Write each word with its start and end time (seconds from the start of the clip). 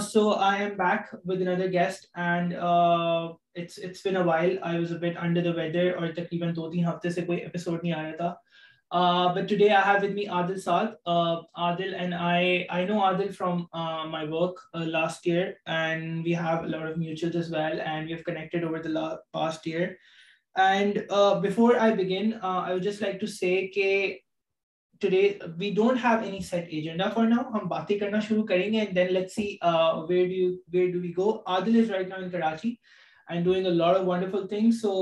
So 0.00 0.30
I 0.30 0.62
am 0.62 0.76
back 0.76 1.14
under 1.48 1.72
گیسٹر 1.72 2.18
weather 5.56 5.94
اور 5.96 6.06
دو 6.56 6.70
تین 6.70 6.86
ہفتے 6.88 7.10
سے 7.10 7.22
کوئی 7.22 7.40
سوڈا 7.58 8.10
تھا 8.16 8.34
but 9.34 9.48
today 9.48 9.68
last 14.86 15.26
year 15.26 15.52
and 15.66 16.26
we 16.26 16.34
held 16.34 16.74
over 18.64 18.80
past 19.32 19.66
year 19.66 19.88
endure 20.56 21.74
آئین 21.74 22.78
جسٹ 22.78 23.02
لائک 23.02 23.20
ٹو 23.20 23.26
سے 23.26 23.66
کہ 23.66 24.18
today 25.00 25.40
we 25.58 25.70
don't 25.74 25.96
have 25.96 26.22
any 26.22 26.40
set 26.40 26.68
agenda 26.72 27.10
for 27.16 27.24
now 27.32 27.44
hum 27.54 27.68
baatein 27.72 28.00
karna 28.02 28.20
shuru 28.28 28.44
karenge 28.52 28.78
and 28.82 28.96
then 29.00 29.12
let's 29.16 29.34
see 29.40 29.48
uh, 29.62 29.92
where 30.10 30.26
do 30.32 30.38
you 30.42 30.48
where 30.76 30.90
do 30.94 31.02
we 31.06 31.12
go 31.18 31.28
adil 31.56 31.78
is 31.82 31.92
right 31.96 32.08
now 32.14 32.22
in 32.24 32.30
karachi 32.30 32.72
and 33.28 33.44
doing 33.50 33.66
a 33.66 33.74
lot 33.82 34.00
of 34.00 34.06
wonderful 34.12 34.46
things 34.54 34.80
so 34.86 34.96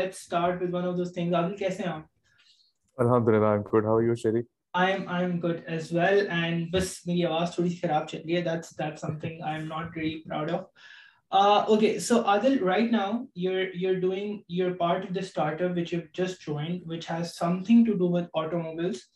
let's 0.00 0.20
start 0.26 0.60
with 0.60 0.76
one 0.80 0.90
of 0.90 0.96
those 1.00 1.14
things 1.18 1.38
adil 1.40 1.56
kaise 1.62 1.80
hain 1.84 1.92
aap 1.94 3.06
alhamdulillah 3.06 3.54
i'm 3.54 3.64
good 3.72 3.90
how 3.90 3.96
are 4.00 4.06
you 4.10 4.18
sheri 4.24 4.44
i 4.84 4.90
am 4.96 5.08
i 5.18 5.22
am 5.28 5.38
good 5.46 5.62
as 5.78 5.92
well 6.00 6.22
and 6.40 6.68
bas 6.76 6.92
meri 7.10 7.24
awaaz 7.30 7.56
thodi 7.56 7.74
si 7.76 7.80
kharab 7.86 8.12
chal 8.12 8.26
rahi 8.26 8.38
hai 8.40 8.44
that's 8.50 8.76
that's 8.82 9.08
something 9.08 9.42
i 9.52 9.56
am 9.60 9.66
not 9.74 10.00
really 10.00 10.20
proud 10.28 10.54
of 10.58 10.92
uh, 11.32 11.64
okay, 11.68 11.98
so 11.98 12.22
Adil, 12.22 12.62
right 12.62 12.90
now 12.90 13.26
you're 13.34 13.72
you're 13.74 14.00
doing 14.00 14.44
you're 14.46 14.74
part 14.74 15.04
of 15.04 15.12
the 15.12 15.22
startup 15.22 15.74
which 15.74 15.92
you've 15.92 16.12
just 16.12 16.40
joined, 16.40 16.82
which 16.84 17.06
has 17.06 17.36
something 17.36 17.84
to 17.84 17.98
do 17.98 18.06
with 18.06 18.28
automobiles. 18.32 19.06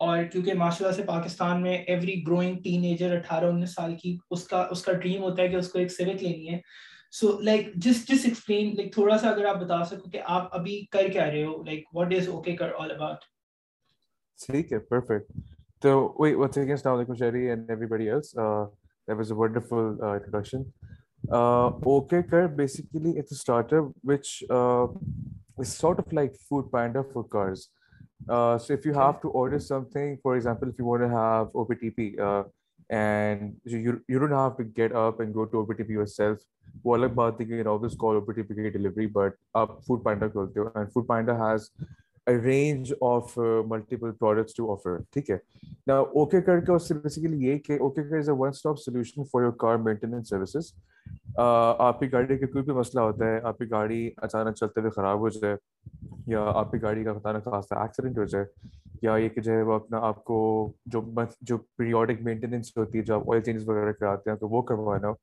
اور 0.00 0.22
کیونکہ 0.32 0.54
ماشاء 0.54 0.84
اللہ 0.84 0.96
سے 0.96 1.02
پاکستان 1.02 1.62
میں 1.62 1.76
every 1.78 2.22
growing 2.26 2.58
ten 2.62 2.84
ager 2.84 3.16
اٹھارہ 3.16 3.44
انیس 3.44 3.74
سال 3.74 3.94
کی 4.02 4.16
اس 4.30 4.44
کا 4.48 4.66
اس 4.70 4.82
کا 4.82 4.92
ڈریم 4.92 5.22
ہوتا 5.22 5.42
ہے 5.42 5.48
کہ 5.48 5.56
اس 5.56 5.68
کو 5.72 5.78
ایک 5.78 5.92
سیوک 5.92 6.22
لینی 6.22 6.48
ہے۔ 6.54 6.60
سو 7.12 7.40
لائک 7.40 7.74
جسٹ 7.74 8.08
جس 8.08 8.24
ایکسپلین 8.24 8.74
لائک 8.76 8.92
تھوڑا 8.94 9.18
سا 9.18 9.28
اگر 9.30 9.44
آپ 9.44 9.56
بتا 9.60 9.84
سکو 9.84 10.10
کہ 10.10 10.20
آپ 10.24 10.54
ابھی 10.58 10.80
کر 10.92 11.08
کیا 11.12 11.26
رہے 11.30 11.44
ہو؟ 11.44 11.62
Like 11.64 11.84
what 11.94 12.14
is 12.16 12.28
okay 12.28 12.56
car 12.56 12.72
all 12.78 12.90
about 12.90 13.24
ٹھیک 14.46 14.72
ہے 14.72 14.78
پرفیکٹ 14.78 15.32
تو 15.82 15.90
وait 16.20 16.36
one 16.36 16.52
second 16.56 16.70
السلام 16.70 16.96
علیکم 16.96 17.14
شہری 17.14 17.50
and 17.52 17.70
everybody 17.76 18.08
else. 18.14 18.34
Uh, 18.44 18.64
that 19.08 19.16
was 19.18 19.30
a 19.30 19.34
wonderful 19.34 19.84
uh, 20.02 20.14
introduction. 20.14 20.64
Uh, 21.36 21.68
okay 21.92 22.22
kar 22.32 22.46
basically 22.48 23.12
it's 23.20 23.32
a 23.32 23.38
startup 23.42 23.86
which 24.10 24.32
uh, 24.50 24.86
is 25.64 25.72
sort 25.84 26.02
of 26.02 26.12
like 26.18 26.36
food 26.48 26.70
panda 26.74 27.04
Uh, 28.28 28.58
so 28.58 28.72
if 28.72 28.84
you 28.84 28.92
have 28.92 29.20
to 29.22 29.28
order 29.28 29.58
something, 29.58 30.18
for 30.22 30.36
example, 30.36 30.68
if 30.68 30.78
you 30.78 30.84
want 30.84 31.02
to 31.02 31.08
have 31.08 31.48
OPTP 31.54 32.18
uh, 32.18 32.44
and 32.90 33.56
you, 33.64 34.02
you 34.08 34.18
don't 34.18 34.30
have 34.32 34.56
to 34.56 34.64
get 34.64 34.92
up 34.92 35.20
and 35.20 35.32
go 35.32 35.44
to 35.44 35.56
OPTP 35.58 35.90
yourself, 35.90 36.38
وہ 36.84 36.94
الگ 36.94 37.14
بات 37.14 37.40
ہے 37.40 37.44
کہ 37.46 37.62
always 37.68 37.94
call 38.00 38.18
OPTP 38.20 38.54
کی 38.56 38.70
delivery, 38.70 39.06
but 39.06 39.36
آپ 39.60 39.70
food 39.86 40.02
panda 40.04 40.28
کھولتے 40.32 40.60
ہو 40.60 40.66
and 40.80 40.92
food 40.94 41.06
panda 41.08 41.34
has 41.34 41.70
a 42.28 42.36
range 42.38 42.92
of 43.02 43.36
uh, 43.38 43.62
multiple 43.64 44.12
products 44.14 44.54
to 44.54 44.68
offer 44.68 44.96
ٹھیک 45.12 45.30
ہے 45.30 45.36
now 45.90 46.00
okay 46.16 46.42
کر 46.46 46.60
کے 46.60 46.72
اس 46.72 46.88
سے 46.88 46.94
basically 46.96 47.42
یہ 47.42 47.58
کہ 47.60 47.78
okay 47.80 48.08
کر 48.10 48.18
is 48.18 48.28
a 48.28 48.36
one 48.36 48.54
stop 48.54 48.78
solution 48.80 49.24
for 49.24 49.42
your 49.42 49.56
car 49.56 49.76
maintenance 49.80 50.28
services. 50.28 50.72
آپ 51.38 52.00
کی 52.00 52.10
گاڑی 52.12 52.36
کا 52.38 52.46
کوئی 52.46 52.64
بھی 52.64 52.72
مسئلہ 52.74 53.00
ہوتا 53.00 53.26
ہے 53.26 53.38
آپ 53.44 53.58
کی 53.58 53.70
گاڑی 53.70 54.08
اچانک 54.18 54.56
چلتے 54.56 54.80
ہوئے 54.80 54.90
خراب 54.90 55.20
ہو 55.20 55.28
جائے 55.30 55.56
یا 56.26 56.42
آپ 56.54 56.70
کی 56.72 56.80
گاڑی 56.82 57.04
کا 57.04 57.12
خطانہ 57.12 57.38
خاص 57.44 57.72
ایکسیڈنٹ 57.72 58.18
ہو 58.18 58.24
جائے 58.24 58.44
یا 59.02 59.16
یہ 59.16 59.28
کہ 59.28 59.40
جو 59.40 59.52
ہے 59.52 59.62
وہ 59.62 59.74
اپنا 59.74 59.98
آپ 60.02 60.22
کو 60.24 60.40
جو 60.86 61.02
جو 61.42 61.58
پیریوڈک 61.58 62.22
مینٹیننس 62.22 62.76
ہوتی 62.76 62.98
ہے 62.98 63.02
جو 63.02 63.14
آپ 63.14 63.30
آئل 63.32 63.40
چینجز 63.40 63.68
وغیرہ 63.68 63.92
کراتے 63.92 64.30
ہیں 64.30 64.36
تو 64.36 64.48
وہ 64.48 64.62
کروانا 64.62 65.08
ہو 65.08 65.14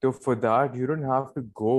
تو 0.00 0.10
for 0.10 0.34
that 0.36 0.76
you 0.76 0.86
don't 0.86 1.04
have 1.04 1.24
to 1.34 1.40
go 1.60 1.78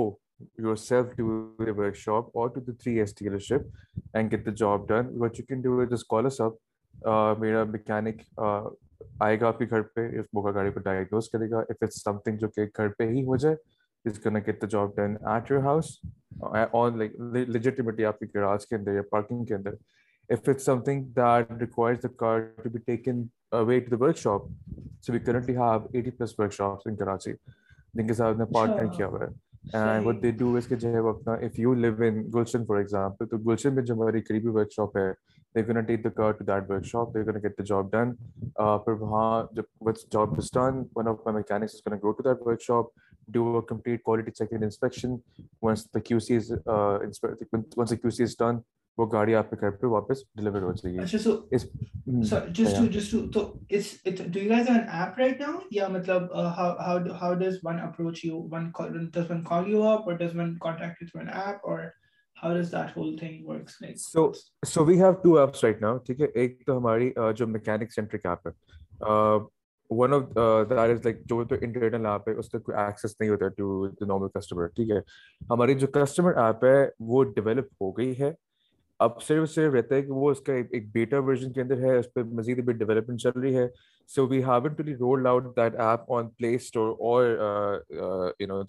yourself 0.76 1.16
to 1.18 1.66
the 1.66 1.72
workshop 1.96 2.38
اور 2.38 2.50
to 2.50 2.62
the 2.62 2.72
three 2.74 3.00
S 3.00 3.16
dealership 3.48 3.98
and 4.14 4.32
get 4.32 4.46
the 4.46 4.52
job 4.58 4.88
done 4.90 5.10
what 5.22 5.40
you 5.40 5.46
can 5.46 5.62
do 5.62 5.84
this 5.86 6.04
calls 6.06 6.40
up 6.42 7.40
میرا 7.40 7.64
میکینک 7.64 8.22
آئے 8.38 9.40
گا 9.42 9.48
آپ 9.48 9.60
کے 9.60 9.66
گھر 9.70 9.82
پہ 9.96 10.08
اس 10.20 10.26
موقع 10.34 10.52
گاڑی 10.56 10.72
کو 10.72 10.80
ڈائگنوز 10.80 11.30
کرے 11.30 11.50
گا 11.52 11.60
اف 11.60 11.84
اٹس 11.84 12.04
سم 12.04 12.18
تھنگ 12.26 12.38
جو 12.38 12.48
کہ 12.48 12.66
گھر 12.68 12.90
پہ 12.90 13.08
ہی 13.10 13.24
ہو 13.26 13.36
جائے 13.36 13.56
is 14.06 14.26
gonna 14.26 14.40
get 14.48 14.62
the 14.62 14.68
job 14.68 14.96
done 14.96 15.16
at 15.26 15.52
your 15.52 15.64
house 15.64 15.98
on 16.74 16.98
like 16.98 17.20
legitimacy 17.50 18.06
آپ 18.06 18.20
کی 18.20 18.34
گراج 18.36 18.68
کے 18.68 18.76
اندر 18.76 18.94
یا 18.94 19.02
پارکنگ 19.12 19.46
کے 19.46 19.56
اندر 19.56 19.74
if 20.30 20.48
it's 20.48 20.64
something 20.64 21.12
that 21.14 21.48
requires 21.60 22.02
the 22.02 22.10
car 22.12 22.52
to 22.64 22.70
be 22.70 22.80
taken 22.82 23.32
away 23.52 23.80
to 23.80 23.90
the 23.90 23.98
workshop 23.98 24.44
so 25.00 25.14
we 25.14 25.20
currently 25.20 25.56
have 25.56 25.88
80 25.92 26.12
plus 26.12 26.38
workshops 26.38 26.86
in 26.86 26.98
Karachi. 26.98 27.34
جن 27.94 28.08
کے 28.08 28.14
ساتھ 28.14 28.38
نے 28.38 28.46
partner 28.46 28.92
کیا 28.94 29.06
ہوا 29.08 29.20
ہے 29.20 29.28
اینڈ 29.64 30.06
وٹ 30.06 30.22
دے 30.24 30.32
ڈو 30.32 30.54
اس 30.56 30.68
کے 30.68 30.76
جو 30.76 30.94
ہے 30.94 31.00
وہ 31.00 31.10
اپنا 31.10 31.34
if 31.46 31.60
you 31.60 31.74
live 31.74 32.04
in 32.04 32.22
Gulshan 32.36 32.66
for 32.66 32.78
example 32.78 33.28
تو 33.28 33.38
گلشن 33.38 33.76
میں 33.76 33.84
جو 33.84 33.94
ہماری 33.94 34.22
قریبی 34.22 34.50
ورک 34.50 34.72
شاپ 34.72 34.98
ہے 34.98 35.12
they 35.56 35.64
can 35.64 35.84
take 35.84 36.04
the 36.04 36.10
car 36.16 36.32
to 36.32 36.46
that 36.46 36.70
workshop 36.86 37.14
they 37.14 37.24
can 37.24 37.42
get 37.44 37.58
the 37.58 37.64
job 37.64 37.92
done 37.92 38.14
پھر 38.56 38.92
وہاں 39.00 39.44
جب 39.52 39.64
what's 39.82 40.06
job 40.12 40.34
is 40.38 40.52
done 40.54 40.82
one 40.96 41.08
of 41.08 41.20
my 41.26 41.36
mechanics 41.36 41.76
is 41.76 41.84
can 41.84 41.98
go 42.04 42.12
to 42.12 42.24
that 42.24 42.48
workshop 42.62 42.86
do 43.28 43.58
a 43.58 43.62
complete 43.68 44.04
quality 44.04 44.32
check 44.32 44.52
and 44.52 44.64
inspection 44.64 45.16
once 45.62 45.86
the 45.94 46.00
Q 46.00 46.20
C 46.20 46.36
is 46.36 46.52
once 46.68 47.90
the 47.90 47.96
Q 47.96 48.10
C 48.10 48.24
is 48.24 48.36
done 48.40 48.58
وہ 49.00 49.06
گاڑی 49.12 49.36
آپ 49.36 49.50
کے 49.50 49.56
گھر 49.62 49.72
پہ 49.72 49.88
واپس 49.88 50.24
deliver 50.38 50.62
ہو 50.62 50.72
جائے 50.74 50.94
گی۔ 50.94 51.00
اچھا 51.00 51.18
so 51.20 51.36
so 52.24 52.40
just 52.50 52.78
to 52.78 52.86
just 52.90 53.12
to 53.12 53.20
تو 53.34 53.42
اس 53.70 53.94
do 54.06 54.40
you 54.40 54.50
guys 54.50 54.70
have 54.70 54.76
an 54.76 54.90
app 54.92 55.20
right 55.20 55.42
now 55.42 55.60
یا 55.72 55.88
مطلب 55.88 56.34
how 56.58 56.72
how 56.80 56.98
how 57.22 57.34
does 57.40 57.58
one 57.64 57.80
approach 57.82 58.26
you 58.26 58.42
one 58.52 58.70
does 59.14 59.32
one 59.32 59.44
call 59.44 59.70
you 59.72 59.84
up 59.88 60.10
or 60.10 60.18
does 60.18 60.36
one 60.36 60.58
contact 60.62 61.02
you 61.02 61.08
through 61.08 61.22
an 61.22 61.30
app 61.36 61.68
or 61.70 61.88
how 62.38 62.54
does 62.54 62.70
that 62.72 62.92
whole 62.92 63.16
thing 63.18 63.46
works? 63.46 63.78
Like 63.82 63.98
so 63.98 64.34
so 64.64 64.84
we 64.84 64.98
have 64.98 65.22
two 65.24 65.38
apps 65.40 65.64
right 65.64 65.82
now 65.82 65.94
ٹھیک 66.06 66.22
ہے 66.22 66.28
ایک 66.34 66.66
تو 66.66 66.78
ہماری 66.78 67.12
جو 67.38 67.48
mechanic 67.48 67.94
centric 67.94 68.26
app 68.26 68.48
ہے 68.48 68.52
one 69.90 70.14
of 70.14 70.24
that 70.70 70.78
is 70.80 71.06
like 71.06 71.18
جو 71.30 71.44
تو 71.44 71.56
internal 71.62 72.06
app 72.06 72.28
ہے 72.30 72.34
اس 72.34 72.50
کا 72.50 72.60
کوئی 72.60 72.78
ایکسیس 72.78 73.16
نہیں 73.20 73.30
ہوتا 73.30 73.48
ٹو 73.58 73.86
نارمل 74.02 74.30
کسٹمر 74.30 74.68
ٹھیک 74.76 74.92
ہے 74.92 75.00
ہماری 75.52 75.76
جو 75.80 75.88
کسٹمر 75.94 76.38
ایپ 76.44 76.64
ہے 76.66 76.78
وہ 77.10 77.24
ڈیولپ 77.36 77.72
ہو 77.82 77.92
گئی 77.92 78.14
ہے 78.20 78.32
اب 79.00 79.22
صرف 79.22 79.50
صرف 79.50 79.74
رہتا 79.74 79.96
ہے 79.96 80.02
کہ 80.02 80.12
وہ 80.12 80.30
اس 80.32 80.40
کا 80.46 80.54
ایک 80.54 80.92
بیٹا 80.94 81.20
ورژن 81.26 81.52
کے 81.54 81.62
اندر 81.62 81.82
ہے، 81.82 81.98
اس 81.98 82.14
پہ 82.14 82.24
مزید 82.38 82.64
بھی 82.66 82.74
ڈیولپمنٹ 82.74 83.20
چل 83.22 83.40
رہی 83.42 83.56
ہے۔ 83.58 83.68
So 84.10 84.26
we 84.28 84.42
have 84.44 84.74
to 84.76 84.84
roll 85.00 85.28
out 85.28 85.46
that 85.58 85.76
app 85.80 86.12
on 86.14 86.30
play 86.38 86.54
store 86.56 86.90
اور 87.10 87.26
یو 88.40 88.48
نو 88.48 88.62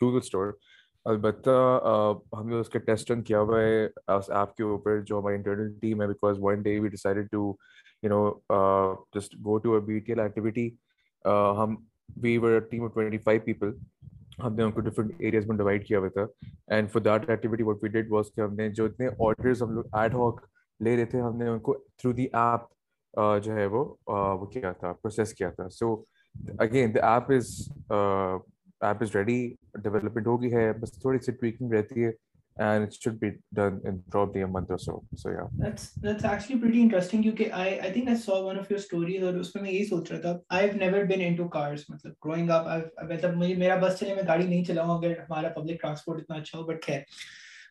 گوگل 0.00 0.16
اسٹور 0.16 0.52
البتہ 1.06 1.50
ہم 2.38 2.48
نے 2.48 2.58
اس 2.60 2.68
کا 2.68 2.78
ٹیسٹ 2.86 3.10
رن 3.10 3.22
کیا 3.22 3.40
ہوا 3.40 3.60
ہے 3.60 3.84
اس 4.16 4.30
ایپ 4.30 4.54
کے 4.56 4.62
اوپر، 4.64 5.00
جو 5.06 5.18
ہماری 5.18 5.34
انٹرنل 5.36 5.72
ٹیم 5.80 6.02
ہے 6.02 6.06
because 6.06 6.36
one 6.42 6.62
day 6.62 6.78
we 6.80 6.88
decided 6.88 7.30
to 7.32 7.52
you 8.02 8.10
know 8.10 8.30
just 9.18 9.34
go 9.44 9.58
to 9.58 9.74
a 9.74 9.80
B 9.86 9.98
T 9.98 10.12
L 10.12 10.20
activity 10.20 10.68
ہم 11.58 11.74
we 12.22 12.36
were 12.38 12.58
team 12.70 12.84
of 12.84 12.94
twenty 12.94 13.18
five 13.18 13.40
people 13.44 13.72
ہم 14.38 14.54
نے 14.54 14.62
ان 14.62 14.72
کو 14.72 14.80
ڈفرنٹ 14.80 15.12
ایریاز 15.18 15.46
میں 15.46 15.56
ڈیوائڈ 15.56 15.86
کیا 15.86 15.98
ہوا 15.98 16.08
تھا 16.14 16.26
and 16.74 16.90
for 16.92 17.00
that 17.00 17.28
activity 17.30 17.62
what 17.62 17.82
we 17.82 17.88
did 17.88 18.10
was 18.12 18.30
کہ 18.34 18.40
ہم 18.40 18.54
نے 18.54 18.68
جو 18.74 18.84
اتنے 18.84 19.08
آرڈرز 19.26 19.62
ہم 19.62 19.70
لوگ 19.74 19.84
ایڈ 19.98 20.14
ہاک 20.14 20.40
لے 20.80 20.96
رہے 20.96 21.04
تھے، 21.04 21.20
ہم 21.20 21.36
نے 21.38 21.48
ان 21.48 21.58
کو 21.66 21.74
تھرو 21.98 22.12
دی 22.12 22.26
ایپ 22.32 22.72
جو 23.44 23.54
ہے 23.56 23.66
وہ 23.66 23.84
وہ 24.06 24.46
کیا 24.52 24.72
تھا 24.72 24.92
پروسیس 24.92 25.34
کیا 25.34 25.50
تھا۔ 25.50 25.68
So 25.68 25.94
again 26.58 26.94
the 26.94 27.12
app 27.12 27.30
is 27.32 27.50
app 28.80 29.02
is 29.02 29.14
ready 29.16 29.38
development 29.82 30.26
ہو 30.26 30.40
گئی 30.42 30.52
ہے، 30.54 30.72
بس 30.80 30.92
تھوڑی 31.00 31.18
سی 31.18 31.32
ٹویکنگ 31.32 31.72
رہتی 31.72 32.04
ہے۔ 32.04 32.10
And 32.56 32.84
it 32.84 32.94
should 32.94 33.18
be 33.18 33.32
done 33.52 33.80
in 33.84 34.02
probably 34.10 34.42
a 34.42 34.46
month 34.46 34.70
or 34.70 34.78
so 34.78 35.02
so 35.16 35.30
yeah 35.30 35.46
that's 35.58 35.90
that's 35.94 36.24
actually 36.24 36.56
pretty 36.56 36.80
interesting 36.80 37.22
kyunki 37.22 37.52
i 37.52 37.66
i 37.86 37.90
think 37.90 38.08
i 38.08 38.14
saw 38.14 38.44
one 38.44 38.56
of 38.56 38.68
your 38.70 38.78
stories 38.78 39.22
aur 39.28 39.32
usme 39.44 39.60
main 39.62 39.74
yahi 39.76 39.86
soch 39.88 40.10
raha 40.14 40.22
tha 40.26 40.34
i've 40.58 40.76
never 40.82 41.04
been 41.12 41.24
into 41.28 41.48
cars 41.56 41.86
matlab 41.92 42.18
growing 42.26 42.50
up 42.56 42.68
i've 42.74 42.90
matlab 43.12 43.38
mujhe 43.40 43.56
mera 43.62 43.78
bus 43.86 43.96
chale 44.00 44.12
main 44.18 44.28
gaadi 44.32 44.50
nahi 44.50 44.66
chalaunga 44.68 44.98
agar 45.00 45.14
hamara 45.22 45.54
public 45.56 45.80
transport 45.84 46.20
itna 46.24 46.42
acha 46.42 46.58
ho 46.58 46.66
but 46.68 46.84
khair 46.88 47.00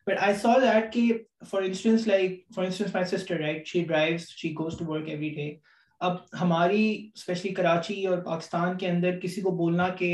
but 0.08 0.20
i 0.30 0.32
saw 0.42 0.56
that 0.66 0.90
ki 0.96 1.04
for 1.52 1.62
instance 1.68 2.08
like 2.14 2.34
for 2.56 2.66
instance 2.70 2.98
my 2.98 3.04
sister 3.14 3.38
right 3.44 3.72
she 3.74 3.84
drives 3.92 4.26
she 4.42 4.50
goes 4.60 4.76
to 4.82 4.90
work 4.94 5.14
every 5.18 5.32
day 5.42 5.52
اب 6.00 6.16
ہماری 6.40 6.86
especially 7.14 7.52
Karachi 7.54 8.06
اور 8.06 8.18
پاکستان 8.22 8.76
کے 8.78 8.88
اندر 8.88 9.18
کسی 9.20 9.40
کو 9.40 9.50
بولنا 9.56 9.88
کہ 9.98 10.10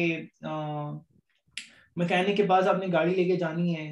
mechanic 2.02 2.37
کے 2.37 2.46
پاس 2.49 2.66
آپ 2.69 2.78
نے 2.81 2.87
گاڑی 2.93 3.14
لے 3.14 3.25
کے 3.28 3.37
جانی 3.37 3.76
ہے 3.76 3.88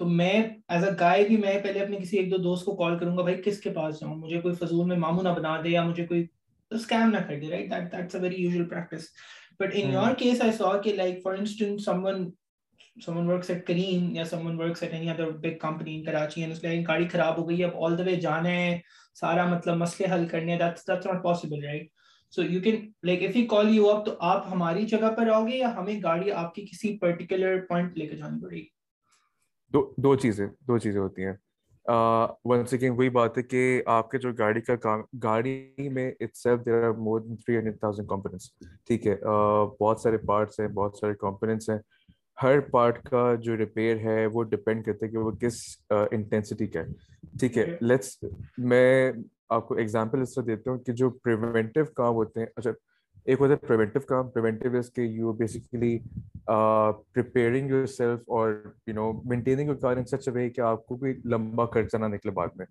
تو 0.00 0.06
میں 0.08 0.32
ایز 0.68 0.84
اے 0.84 0.90
گائے 1.00 1.24
بھی 1.28 1.36
میں 1.36 1.58
پہلے 1.62 1.80
اپنے 1.80 1.96
کسی 1.96 2.18
ایک 2.18 2.30
دو 2.30 2.36
دوست 2.42 2.64
کو 2.64 2.74
کال 2.76 2.98
کروں 2.98 3.16
گا 3.16 3.22
بھائی 3.22 3.42
کس 3.44 3.60
کے 3.60 3.70
پاس 3.70 4.00
جاؤں؟ 4.00 4.14
مجھے 4.16 4.40
کوئی 4.40 4.54
فضول 4.54 4.86
میں 4.86 4.96
ماموں 4.96 5.22
نہ 5.22 5.28
بنا 5.28 5.56
دے 5.64 5.70
یا 5.70 5.82
مجھے 5.84 6.06
کوئی 6.06 6.26
اسکیم 6.70 7.10
نہ 7.10 7.18
کر 7.28 7.40
دے 7.40 7.50
right 7.50 7.70
that 7.70 7.92
that's 7.92 8.14
a 8.14 8.20
very 8.20 8.42
usual 8.42 8.68
practice 8.68 9.08
but 9.60 9.74
in 9.74 9.92
your 9.92 10.14
case 10.18 10.42
I 10.42 10.52
saw 10.52 10.72
کہ 10.84 10.94
like 10.96 11.22
for 11.22 11.34
instance 11.34 11.84
someone 12.04 12.30
someone 12.96 13.28
works 13.28 13.50
at 13.50 13.60
Kareem 13.66 14.08
یا 14.14 14.24
someone 14.24 14.56
works 14.58 14.82
at 14.82 14.92
any 14.92 15.10
other 15.10 15.26
big 15.44 15.60
company 15.60 15.92
in 15.94 16.04
Karachi 16.04 16.42
and 16.42 16.52
it's 16.52 16.64
like 16.64 16.86
گاڑی 16.86 17.08
خراب 17.08 17.38
ہو 17.38 17.48
گئی 17.48 17.64
اب 17.64 17.76
all 17.76 17.96
the 17.96 18.06
way 18.06 18.16
جانا 18.20 18.50
ہے 18.50 18.78
سارا 19.16 19.46
مطلب 19.46 19.76
مسئلے 19.76 20.12
حل 20.14 20.26
کرنے 20.28 20.58
that's 20.58 20.90
that's 20.90 21.12
not 21.12 21.22
possible 21.22 21.64
right? 21.64 21.86
So 22.32 22.42
you 22.42 22.60
can 22.60 22.90
like 23.02 23.22
if 23.22 23.36
you 23.36 23.46
call 23.46 23.74
you 23.74 23.88
up 23.90 24.04
تو 24.06 24.14
آپ 24.24 24.46
ہماری 24.50 24.86
جگہ 24.86 25.10
پر 25.16 25.28
آؤ 25.28 25.46
گے 25.46 25.56
یا 25.56 25.74
ہمیں 25.76 25.94
گاڑی 26.02 26.32
آپ 26.32 26.54
کی 26.54 26.64
کسی 26.66 26.96
پرٹیکولر 26.98 27.60
پوائنٹ 27.68 27.96
لے 27.98 28.06
کے 28.06 28.16
جانی 28.16 28.40
پڑے 28.40 28.56
گی 28.56 28.66
دو 29.72 29.92
دو 29.96 30.14
چیزیں 30.16 30.46
دو 30.68 30.78
چیزیں 30.78 31.00
ہوتی 31.00 31.24
ہیں۔ 31.24 31.32
ون 32.44 32.64
سیکنڈ 32.66 32.98
وہی 32.98 33.08
بات 33.10 33.38
ہے 33.38 33.42
کہ 33.42 33.60
آپ 33.86 34.10
کے 34.10 34.18
جو 34.18 34.32
گاڑی 34.38 34.60
کا 34.60 34.76
کام 34.76 35.00
گاڑی 35.22 35.88
میں 35.92 36.10
itself 36.36 36.64
there 36.66 36.84
are 36.84 36.92
more 36.98 37.20
than 37.20 37.36
three 37.36 37.56
hundred 37.56 37.78
thousand 37.80 38.08
components 38.08 38.50
ٹھیک 38.86 39.06
ہے۔ 39.06 39.16
بہت 39.80 40.00
سارے 40.00 40.18
پارٹس 40.18 40.60
ہیں 40.60 40.68
بہت 40.68 40.96
سارے 40.96 41.14
کمپوننٹس 41.20 41.70
ہیں۔ 41.70 41.78
ہر 42.42 42.60
پارٹ 42.70 43.02
کا 43.08 43.34
جو 43.42 43.56
ریپیئر 43.56 43.98
ہے 43.98 44.26
وہ 44.26 44.42
ڈپینڈ 44.42 44.84
کرتا 44.84 45.06
ہے 45.06 45.10
کہ 45.10 45.18
وہ 45.18 45.30
کس 45.40 45.60
انٹینسٹی 45.90 46.66
کا 46.66 46.80
ہے۔ 46.80 47.38
ٹھیک 47.38 47.58
ہے 47.58 47.66
لیٹس 47.80 48.16
میں 48.58 49.12
آپ 49.48 49.68
کو 49.68 49.74
ایگزامپل 49.74 50.22
اس 50.22 50.34
طرح 50.34 50.44
دیتا 50.46 50.70
ہوں 50.70 50.78
کہ 50.78 50.92
جو 50.92 51.10
پریونٹیو 51.24 51.84
کام 51.84 52.14
ہوتے 52.14 52.40
ہیں 52.40 52.46
اچھا 52.56 52.70
ایک 53.24 53.40
ہوتا 53.40 53.52
ہے 53.52 53.66
پریونٹیو 53.66 54.02
کام. 54.08 54.28
پریونٹیو 54.30 54.76
از 54.78 54.90
کہ 54.92 55.00
you 55.00 55.32
basically 55.40 55.98
preparing 56.46 57.70
your 57.70 57.86
self 57.86 58.20
اور 58.26 58.52
you 58.86 58.94
know 58.94 59.12
maintaining 59.30 59.68
your 59.68 59.76
car 59.82 59.96
in 59.96 60.04
such 60.04 60.28
a 60.28 60.34
way 60.34 60.48
کہ 60.50 60.60
آپ 60.60 60.86
کو 60.86 60.96
کوئی 60.96 61.14
لمبا 61.30 61.66
خرچہ 61.72 61.96
نہ 61.96 62.06
نکلے 62.14 62.32
بعد 62.32 62.56
میں. 62.56 62.66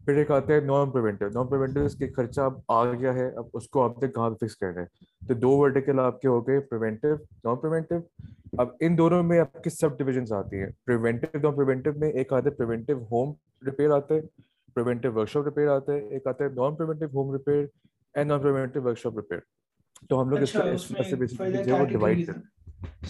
پھر 0.00 0.16
ایک 0.18 0.30
آتا 0.30 0.52
ہے 0.52 0.60
نان 0.60 0.90
پریونٹیو 0.90 1.28
نان 1.34 1.46
پریونٹیو 1.48 1.84
اس 1.84 1.94
کے 1.96 2.08
خرچہ 2.12 2.40
اب 2.40 2.54
آ 2.68 2.84
گیا 2.92 3.12
ہے، 3.14 3.28
اب 3.28 3.46
اس 3.54 3.68
کو 3.68 3.82
آپ 3.82 4.02
نے 4.02 4.08
کہاں 4.08 4.30
پہ 4.30 4.46
فکس 4.46 4.56
کر 4.56 4.72
رہے 4.74 4.82
ہیں 4.82 5.26
تو 5.28 5.34
دو 5.34 5.50
ورٹیکل 5.58 6.00
آپ 6.00 6.20
کے 6.20 6.28
ہو 6.28 6.40
گئے 6.46 6.60
پریونٹیو 6.70 7.14
نان 7.44 7.56
پریونٹیو 7.56 7.98
اب 8.62 8.68
ان 8.80 8.96
دونوں 8.98 9.22
میں 9.22 9.38
آپ 9.40 9.62
کی 9.64 9.70
سب 9.70 9.98
ڈویژنس 9.98 10.32
آتی 10.32 10.60
ہیں. 10.60 10.70
پریونٹیو 10.86 11.40
نان 11.42 11.54
پریونٹیو 11.56 11.92
میں 11.98 12.10
ایک 12.10 12.32
آتا 12.32 12.48
ہے 12.48 12.54
پریونٹیو 12.54 12.98
ہوم 13.10 13.32
ریپیئر 13.66 13.90
آتا 13.96 14.14
ہے 14.14 14.20
پریونٹیو 14.74 15.12
ورک 15.14 15.28
شاپ 15.28 15.44
ریپیئر 15.44 15.68
آتا 15.68 15.92
ہے. 15.92 15.98
ایک 16.08 16.26
آتا 16.26 16.44
ہے 16.44 16.48
non 16.56 16.74
preventive 16.76 17.08
home 17.14 17.32
repair 17.32 17.64
and 18.14 18.30
non 18.30 18.40
preventive 18.42 18.82
workshop 18.98 19.16
repair 19.16 19.40
تو 20.08 20.22
ہم 20.22 20.30
لوگ 20.30 20.38
اس 20.42 20.52
کو 20.52 21.44
ڈیوائڈ 21.88 22.30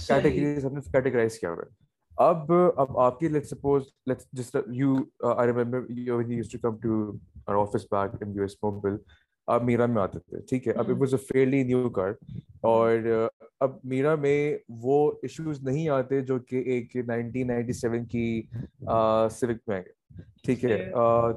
کیٹیگریز 0.06 0.65
ہم 0.65 0.75
نے 0.75 0.81
کیٹیگرائز 0.93 1.39
کیا 1.39 1.50
ہوا 1.50 1.62
ہے 1.62 1.91
اب 2.17 2.53
اب 2.77 2.99
آپ 2.99 3.21
کی 3.21 3.29
لیٹ 3.29 3.47
سپوز 3.47 3.83
لیٹس 4.06 4.27
جس 4.33 4.56
you 4.73 4.97
I 5.37 5.49
remember 5.49 5.81
you 5.91 6.21
use 6.23 6.50
to 6.53 6.59
come 6.59 6.77
to 6.77 7.12
our 7.47 7.55
office 7.55 7.87
back 7.91 8.23
in 8.23 8.35
U 8.35 8.43
S 8.43 8.56
mobile 8.62 8.97
آپ 9.47 9.62
میرا 9.62 9.87
میں 9.87 10.03
آتے 10.03 10.19
تھے 10.19 10.41
ٹھیک 10.41 10.69
ہے؟ 10.69 10.73
اب 10.73 10.91
it 10.91 10.97
was 10.99 11.15
a 11.15 11.21
fairly 11.33 11.62
new 11.62 11.91
car 11.91 12.11
اور 12.61 12.99
اب 13.61 13.71
میرا 13.85 14.15
میں 14.15 14.56
وہ 14.69 15.12
ایشوز 15.23 15.62
نہیں 15.62 15.88
آتے 15.88 16.21
جو 16.21 16.38
کہ 16.38 16.56
ایک 16.56 16.97
نائنٹین 16.97 17.47
نائنٹی 17.47 17.73
سیون 17.73 18.05
کی 18.05 18.43
سوک 19.31 19.69
میں 19.69 19.83
ٹھیک 20.44 20.65
ہے۔ 20.65 20.77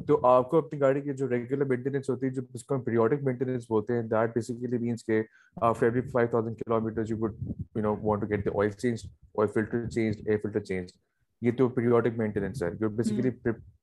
تو 0.07 0.19
آپ 0.28 0.50
کو 0.50 0.57
اپنی 0.57 0.80
گاڑی 0.80 1.02
کی 1.02 1.13
جو 1.13 1.30
ریگولر 1.30 1.66
مینٹیننس 1.66 2.10
ہوتی 2.10 2.25
ہے 2.25 2.31
جو 2.31 2.42
جس 2.54 2.63
کو 2.66 2.75
ہم 2.75 2.81
پیریوڈک 2.81 3.24
مینٹیننس 3.24 3.66
بولتے 3.69 3.94
ہیں 3.94 4.02
دیٹ 4.04 4.34
بیسیکلی 4.36 4.78
مینس 4.78 5.04
کہ 5.06 5.22
after 5.62 5.86
every 5.86 6.02
five 6.12 6.30
thousand 6.30 6.57
kilometre 6.81 7.02
you 7.10 7.18
would 7.19 7.34
you 7.75 7.81
know 7.81 7.96
want 8.04 8.22
to 8.22 8.28
get 8.30 8.46
the 8.46 8.50
oil 8.60 8.69
change 8.72 9.06
oil 9.38 9.48
filter 9.54 9.86
change 9.90 10.22
air 10.25 10.38
filter 10.44 10.60
change 10.60 10.92
یہ 11.42 11.52
تو 11.57 11.68
پیریوڈک 11.69 12.18
مینٹیننس 12.18 12.63
ہے۔ 12.63 12.69
You 12.81 12.90
basically 12.90 13.30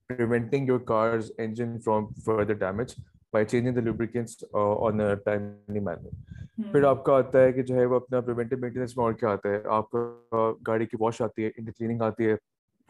preventing 0.08 0.68
your 0.68 0.78
car's 0.86 1.30
engine 1.38 1.78
from 1.84 2.06
further 2.24 2.54
damage 2.60 2.94
by 3.32 3.44
changing 3.46 3.74
the 3.74 3.80
lubricants 3.80 4.42
on 4.52 5.00
timely 5.24 5.80
manner 5.80 6.70
پھر 6.72 6.84
آپ 6.84 7.04
کا 7.04 7.14
آتا 7.16 7.42
ہے 7.42 7.52
کہ 7.52 7.62
جو 7.62 7.74
ہے 7.74 7.84
وہ 7.86 7.96
اپنا 7.96 8.20
پریونٹیو 8.20 8.58
مینٹیننس 8.58 8.96
میں 8.96 9.04
اور 9.04 9.12
کیا 9.12 9.30
آتا 9.30 9.48
ہے۔ 9.50 9.60
آپ 9.76 9.90
کا 9.90 10.52
گاڑی 10.66 10.86
کی 10.86 10.96
واش 11.00 11.22
آتی 11.22 11.44
ہے 11.44 11.48
انڈر 11.56 11.72
کلیننگ 11.78 12.02
آتی 12.02 12.26
ہے 12.26 12.34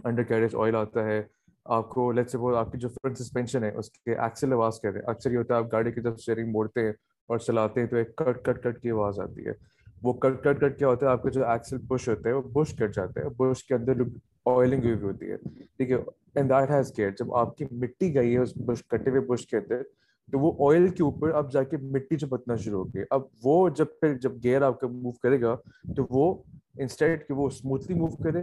انڈر 0.05 0.23
کیریج 0.23 0.55
آئل 0.63 0.77
آتا 0.77 1.05
ہے۔ 1.05 1.23
آپ 1.67 1.89
کو 1.91 2.13
لیٹ 2.13 2.31
سپوز 2.31 2.55
آپ 2.57 2.73
کی 2.73 2.79
جو 2.79 2.89
فرنٹ 2.89 3.19
سسپینشن 3.19 3.65
ہے، 3.65 3.71
اس 3.77 3.91
کے 3.91 4.15
ایکسل 4.15 4.53
آواز 4.53 4.81
کہتے 4.81 4.99
ہیں۔ 4.99 5.05
اکثر 5.07 5.33
یہ 5.33 5.37
ہوتا 5.37 5.55
ہے 5.55 5.59
آپ 5.59 5.73
گاڑی 5.73 5.93
کی 5.93 6.01
جب 6.01 6.13
اسٹیئرنگ 6.13 6.51
موڑتے 6.53 6.81
ہیں 6.81 6.93
اور 7.29 7.39
چلاتے 7.39 7.81
ہیں 7.81 7.87
تو 7.87 7.97
ایک 7.97 8.17
کٹ 8.17 8.45
کٹ 8.45 8.63
کٹ 8.63 8.81
کی 8.83 8.91
آواز 8.91 9.21
آتی 9.21 9.47
ہے۔ 9.47 9.53
وہ 10.03 10.13
کٹ 10.13 10.43
کٹ 10.45 10.61
کٹ 10.61 10.79
کیا 10.79 10.89
ہوتا 10.89 11.07
ہے؟ 11.07 11.11
آپ 11.11 11.23
کا 11.23 11.31
جو 11.31 11.47
ایکسل 11.47 11.79
بش 11.79 12.09
ہوتا 12.09 12.29
ہے 12.29 12.35
وہ 12.35 12.43
بش 12.53 12.75
کٹ 12.77 12.95
جاتا 12.95 13.21
ہے 13.21 13.29
بش 13.29 13.65
کے 13.65 13.75
اندر 13.75 14.01
آئلنگ 14.47 14.85
ہوئی 14.85 15.03
ہوتی 15.03 15.31
ہے۔ 15.31 15.37
ٹھیک 15.77 15.91
ہے 15.91 15.97
اینڈ 16.35 16.51
دیٹ 16.51 16.71
ہیز 16.71 16.93
کیئر 16.93 17.11
جب 17.11 17.35
آپ 17.35 17.57
کی 17.57 17.65
مٹی 17.71 18.15
گئی 18.15 18.33
ہے، 18.35 18.39
اس 18.39 18.53
بش 18.67 18.83
کٹے 18.87 19.11
ہوئے 19.11 19.21
بش 19.21 19.47
کے 19.47 19.57
اندر، 19.57 19.83
تو 20.29 20.39
وہ 20.39 20.73
آئل 20.73 20.89
کے 20.89 21.03
اوپر 21.03 21.31
اب 21.31 21.53
جا 21.53 21.63
کے 21.63 21.77
مٹی 21.77 22.17
جو 22.17 22.27
بتنا 22.27 22.57
شروع 22.57 22.85
ہو 22.85 22.89
گئی 22.89 23.03
اب 23.11 23.23
وہ 23.45 23.69
جب 23.69 23.87
پھر 24.01 24.19
جب 24.19 24.33
گیئر 24.45 24.63
آپ 24.63 24.81
کا 24.81 24.87
موو 24.87 25.13
کرے 25.13 25.41
گا، 25.41 25.57
تو 25.97 26.07
وہ 26.11 26.35
انسٹیڈ 26.79 27.27
کہ 27.29 27.35
وہ 27.35 27.47
اسموتھلی 27.47 27.99
موو 27.99 28.23
کرے۔ 28.23 28.43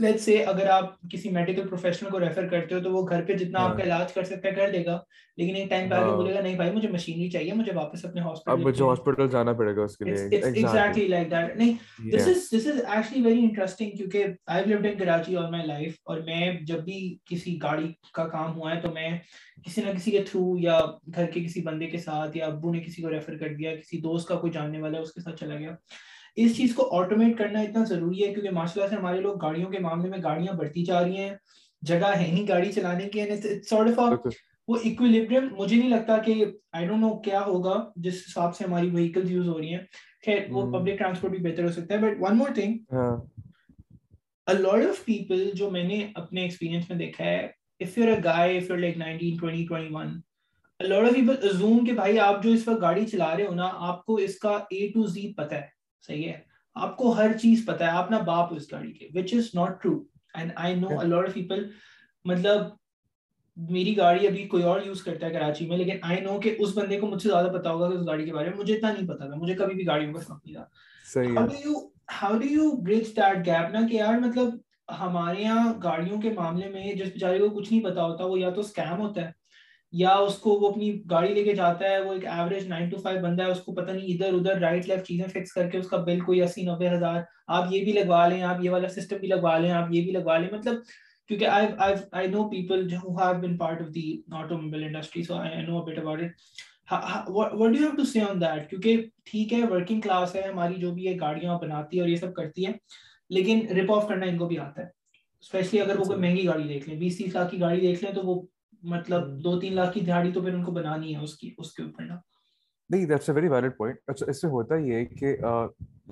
لیٹ 0.00 0.20
سے 0.20 0.44
اگر 0.44 0.66
آپ 0.66 1.00
کسی 1.10 1.30
میڈیکل 1.30 1.68
پروفیشنل 1.68 2.10
کو 2.10 2.20
ریفر 2.20 2.48
کرتے 2.48 2.74
ہو 2.74 2.80
تو 2.80 2.92
وہ 2.92 3.08
گھر 3.08 3.24
پہ 3.24 3.32
جتنا 3.32 3.60
آپ 3.60 3.76
کا 3.76 3.82
علاج 3.82 4.12
کر 4.12 4.24
سکتا 4.24 4.48
ہے 4.48 4.54
کر 4.54 4.70
دے 4.72 4.84
گا 4.84 4.98
لیکن 5.36 5.56
ایک 5.56 5.70
ٹائم 5.70 5.88
پہ 5.88 5.94
آگے 5.94 6.10
بولے 6.10 6.34
گا 6.34 6.40
نہیں 6.40 6.56
بھائی 6.56 6.70
مجھے 6.70 6.88
مشینری 6.88 7.30
چاہیے 7.30 7.52
مجھے 7.52 7.72
واپس 7.74 8.04
اپنے 8.04 8.20
ہاسپٹل 8.20 8.62
مجھے 8.62 8.84
ہاسپٹل 8.84 9.28
جانا 9.28 9.52
پڑے 9.52 9.76
گا 9.76 9.82
اس 9.82 9.96
کے 9.96 10.04
لیے۔ 10.04 10.14
ایگزیکٹلی 10.36 11.06
لائک 11.08 11.30
دیٹ 11.30 11.56
نہیں 11.56 11.74
this 12.12 12.28
is 12.28 12.48
this 12.52 12.66
is 12.66 12.80
actually 12.88 13.22
very 13.22 13.40
interesting 13.40 13.90
کیونکہ 13.90 14.24
I 14.46 14.64
lived 14.66 14.86
in 14.86 14.98
Karachi 14.98 15.36
all 15.36 15.50
my 15.50 15.66
life 15.66 15.94
اور 16.04 16.20
میں 16.20 16.52
جب 16.60 16.84
بھی 16.84 17.16
کسی 17.24 17.58
گاڑی 17.62 17.92
کا 18.12 18.28
کام 18.28 18.54
ہوا 18.54 18.74
ہے 18.74 18.80
تو 18.80 18.92
میں 18.92 19.08
کسی 19.64 19.82
نہ 19.82 19.90
کسی 19.96 20.10
کے 20.10 20.22
تھرو 20.22 20.56
یا 20.58 20.80
گھر 21.14 21.26
کے 21.26 21.44
کسی 21.44 21.60
بندے 21.60 21.86
کے 21.86 21.98
ساتھ 21.98 22.36
یا 22.36 22.46
ابو 22.46 22.72
نے 22.72 22.80
کسی 22.80 23.02
کو 23.02 23.10
ریفر 23.10 23.36
کر 23.36 23.54
دیا 23.54 23.76
کسی 23.76 23.98
دوست 23.98 24.28
کا 24.28 24.34
کوئی 24.34 24.52
جاننے 24.52 24.80
والا 24.82 24.98
ہے 24.98 25.02
اس 25.02 25.12
کے 25.12 25.20
ساتھ 25.20 25.40
چلا 25.40 25.56
گیا۔ 25.56 25.74
اس 26.36 26.56
چیز 26.56 26.74
کو 26.74 26.98
آٹومیٹ 26.98 27.38
کرنا 27.38 27.60
اتنا 27.60 27.84
ضروری 27.84 28.24
ہے 28.24 28.32
کیونکہ 28.32 28.50
ماشاء 28.50 28.72
اللہ 28.76 28.88
سے 28.88 28.96
ہمارے 28.96 29.20
لوگ 29.20 29.36
گاڑیوں 29.38 29.70
کے 29.70 29.78
معاملے 29.78 30.08
میں 30.08 30.18
گاڑیاں 30.22 30.52
بڑھتی 30.52 30.84
جا 30.84 31.04
رہی 31.04 31.16
ہیں 31.16 31.34
جگہ 31.82 32.12
ہے 32.16 32.24
ہی 32.24 32.48
گاڑی 32.48 32.72
چلانے 32.72 33.08
کی 33.08 33.20
وہ 34.68 34.76
اکویلیبریم 34.84 35.48
مجھے 35.58 35.76
نہیں 35.76 35.88
لگتا 35.88 36.16
کہ 36.16 36.44
آئی 36.72 36.86
ڈونٹ 36.86 37.00
نو 37.00 37.18
کیا 37.18 37.40
ہوگا 37.46 37.90
جس 37.96 38.14
حساب 38.14 38.56
سے 38.56 38.64
ہماری 38.64 38.90
وہیکل 38.90 39.30
یوز 39.30 39.48
ہو 39.48 39.58
رہی 39.58 39.72
ہیں۔ 39.74 39.80
خیر 40.26 40.38
وہ 40.50 40.62
پبلک 40.72 40.98
ٹرانسپورٹ 40.98 41.32
بھی 41.32 41.50
بہتر 41.50 41.64
ہو 41.64 41.70
سکتا 41.72 41.94
ہے۔ 41.94 41.98
But 41.98 42.16
one 42.20 42.36
more 42.38 42.48
thing 42.54 42.78
lot 44.46 44.86
of 44.86 45.04
people 45.04 45.50
جو 45.54 45.70
میں 45.70 45.84
نے 45.84 46.06
اپنے 46.14 46.42
ایکسپیرینس 46.42 46.90
میں 46.90 46.98
دیکھا 46.98 47.24
ہے 47.24 47.48
if 47.80 47.98
you're 47.98 48.08
a 48.08 48.16
guy 48.24 48.56
if 48.58 48.70
you're 48.70 48.78
like 48.78 48.96
19 48.96 49.36
20 49.42 49.64
21 49.70 50.20
lot 50.80 51.04
of 51.04 51.14
people 51.14 51.48
assume 51.48 51.84
کہ 51.84 51.92
بھائی 51.92 52.18
آپ 52.18 52.42
جو 52.42 52.50
اس 52.50 52.68
وقت 52.68 52.82
گاڑی 52.82 53.06
چلا 53.06 53.36
رہے 53.36 53.46
ہو 53.46 53.54
نا 53.54 53.70
آپ 53.88 54.04
کو 54.06 54.14
اس 54.14 54.38
کا 54.38 54.50
اے 54.50 54.88
ٹو 54.88 55.06
زی 55.06 55.32
پتہ 55.32 55.54
ہے۔ 55.54 55.79
صحیح 56.06 56.28
ہے۔ 56.28 56.40
آپ 56.74 56.96
کو 56.96 57.10
ہر 57.10 57.32
چیز 57.32 57.64
پتا 57.66 57.84
ہے 57.86 57.90
آپ 57.90 58.10
نا 58.10 58.18
باپ 58.18 58.54
اس 58.54 58.72
گاڑی 58.72 58.92
کے 58.92 59.08
وچ 59.14 59.34
is 59.34 59.44
not 59.54 59.82
true 59.82 60.02
and 60.34 60.50
I 60.56 60.74
know 60.74 60.98
a lot 60.98 61.28
of 61.28 61.34
people 61.34 61.70
مطلب 62.24 62.60
میری 63.56 63.96
گاڑی 63.96 64.26
ابھی 64.26 64.46
کوئی 64.48 64.62
اور 64.62 64.80
یوز 64.86 65.02
کرتا 65.02 65.26
ہے 65.26 65.32
کراچی 65.32 65.66
میں 65.66 65.76
لیکن 65.76 65.96
آئی 66.02 66.20
نو 66.20 66.40
کہ 66.40 66.54
اس 66.58 66.76
بندے 66.76 67.00
کو 67.00 67.06
مجھ 67.06 67.22
سے 67.22 67.28
زیادہ 67.28 67.46
پتا 67.46 67.70
ہوگا 67.70 67.88
کہ 67.90 67.94
اس 67.94 68.06
گاڑی 68.06 68.24
کے 68.24 68.32
بارے 68.32 68.50
میں 68.50 68.58
مجھے 68.58 68.74
اتنا 68.74 68.92
نہیں 68.92 69.08
پتا 69.08 69.26
تھا۔ 69.26 69.34
مجھے 69.34 69.54
کبھی 69.54 69.74
بھی 69.74 69.86
گاڑیوں 69.86 70.14
کا 70.14 70.20
شوق 70.20 70.44
نہیں 70.44 70.54
تھا۔ 70.54 70.64
How 72.22 72.38
do 72.38 72.46
you 72.50 72.70
bridge 72.70 73.16
that 73.16 73.46
gap 73.46 73.70
نا 73.72 73.80
کہ 73.90 73.94
یار 73.96 74.18
مطلب 74.18 74.54
ہمارے 75.00 75.42
یہاں 75.42 75.72
گاڑیوں 75.82 76.20
کے 76.20 76.30
معاملے 76.30 76.68
میں 76.68 76.92
جس 76.92 77.12
بیچارے 77.12 77.38
کو 77.38 77.48
کچھ 77.48 77.72
نہیں 77.72 77.84
پتا 77.84 78.04
ہوتا 78.04 78.24
وہ 78.24 78.38
یا 78.38 78.50
تو 78.50 78.60
اسکیم 78.60 79.00
ہوتا 79.00 79.22
ہے۔ 79.22 79.39
یا 79.92 80.10
اس 80.14 80.38
کو 80.38 80.50
وہ 80.50 80.68
اپنی 80.70 80.92
گاڑی 81.10 81.32
لے 81.34 81.42
کے 81.44 81.54
جاتا 81.54 81.88
ہے 81.90 82.00
وہ 82.00 82.12
ایک 82.12 82.26
ایوریج 82.26 82.66
نائن 82.68 82.88
ٹو 82.88 82.96
فائیو 82.96 83.20
بندہ 83.22 83.42
ہے 83.42 83.50
اس 83.50 83.60
کو 83.60 83.72
پتہ 83.74 83.90
نہیں 83.90 84.12
ادھر 84.14 84.34
ادھر 84.34 84.60
رائٹ 84.60 84.88
لیفٹ 84.88 85.06
چیزیں 85.06 85.26
فکس 85.28 85.52
کر 85.52 85.70
کے 85.70 85.78
اس 85.78 85.88
کا 85.88 85.96
بل 85.96 86.20
کوئی 86.20 86.42
اسی 86.42 86.62
نبے 86.62 86.88
ہزار 86.88 87.20
آپ 87.46 87.72
یہ 87.72 87.84
بھی 87.84 87.92
لگوا 87.92 88.26
لیں 88.28 88.42
آپ 88.42 88.64
یہ 88.64 88.70
والا 88.70 88.88
سسٹم 88.88 89.16
بھی 89.16 89.28
لگوا 89.28 89.56
لیں 89.58 89.70
آپ 89.72 89.92
یہ 89.92 90.04
بھی 90.04 90.12
لگوا 90.12 90.36
لیں۔ 90.38 90.50
مطلب 90.52 90.74
کیونکہ 91.30 91.46
I 91.48 92.26
know 92.28 92.48
people 92.48 92.86
who 92.94 93.16
have 93.16 93.40
been 93.42 93.56
part 93.58 93.80
of 93.82 93.94
the 93.94 94.10
automobile 94.58 94.84
industry 94.84 95.22
so 95.22 95.34
I 95.34 95.62
know 95.66 95.82
but 95.84 95.98
about 95.98 96.22
it 96.22 97.28
what 97.28 97.52
do 97.72 97.78
have 97.78 97.90
to 97.96 98.04
see 98.04 98.20
on 98.20 98.40
that 98.40 98.68
کیونکہ 98.70 99.04
ٹھیک 99.24 99.52
ہے 99.52 99.62
ورکنگ 99.70 100.00
کلاس 100.00 100.34
ہے 100.36 100.42
ہماری 100.42 100.74
جو 100.74 100.90
بھی 100.94 101.08
ہے 101.08 101.16
گاڑیاں 101.20 101.58
بناتی 101.58 101.96
ہے 101.96 102.02
اور 102.02 102.08
یہ 102.08 102.16
سب 102.16 102.34
کرتی 102.34 102.66
ہے 102.66 102.72
لیکن 103.30 103.66
رپ 103.78 103.92
آف 103.92 104.08
کرنا 104.08 104.26
ان 104.26 104.38
کو 104.38 104.46
بھی 104.46 104.58
آتا 104.58 104.82
ہے۔ 104.82 104.86
اسپیشلی 105.42 105.80
اگر 105.80 105.98
وہ 105.98 106.04
کوئی 106.04 106.18
مہنگی 106.20 106.46
گاڑی 106.46 106.68
دیکھ 106.68 106.88
لیں 106.88 106.98
بیس 106.98 107.18
تیس 107.18 107.34
لاکھ 107.34 107.50
کی 107.50 107.60
گاڑی 107.60 107.80
دیکھ 107.80 108.04
لیں 108.04 108.12
تو 108.12 108.22
وہ 108.22 108.40
مطلب 108.82 109.44
دو 109.44 109.60
تین 109.60 109.74
لاکھ 109.74 109.94
کی 109.94 110.00
دہاڑی 110.00 110.32
تو 110.32 110.40
پھر 110.40 110.54
ان 110.54 110.64
کو 110.64 110.72
بنانی 110.72 111.16
ہے 111.16 111.20
اس 111.20 111.36
کی 111.36 111.54
اس 111.58 111.72
کے 111.72 111.82
اوپر 111.82 112.02
نا۔ 112.02 112.16
نہیں 112.90 113.06
that's 113.06 113.28
a 113.28 113.34
very 113.34 113.48
valid 113.48 113.76
point 113.76 113.98
اچھا 114.06 114.26
اس 114.28 114.40
سے 114.40 114.46
ہوتا 114.46 114.76
یہ 114.76 114.94
ہے 114.94 115.04
کہ 115.04 115.36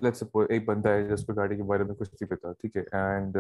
لیٹ 0.03 0.17
سپوز 0.17 0.47
ایک 0.49 0.69
بندہ 0.69 0.89
ہے 0.89 1.09
جس 1.09 1.27
کو 1.27 1.33
گاڑی 1.33 1.57
کے 1.57 1.63
بارے 1.63 1.85
میں 1.85 1.95
کچھ 1.95 2.11
نہیں 2.13 2.31
پتا 2.31 2.53
ٹھیک 2.53 2.77
ہے؟ 2.77 2.83
اینڈ 2.93 3.37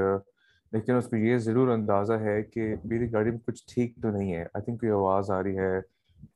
لیکن 0.72 0.94
اس 0.94 1.06
کو 1.08 1.16
یہ 1.16 1.38
ضرور 1.38 1.68
اندازہ 1.68 2.12
ہے 2.12 2.42
کہ 2.42 2.74
میری 2.84 3.12
گاڑی 3.12 3.30
میں 3.30 3.38
کچھ 3.38 3.74
ٹھیک 3.74 3.94
تو 4.02 4.10
نہیں 4.10 4.32
ہے۔ 4.32 4.42
آئی 4.42 4.62
تھنک 4.62 4.80
کوئی 4.80 4.92
آواز 4.92 5.30
آ 5.30 5.42
رہی 5.42 5.58
ہے 5.58 5.80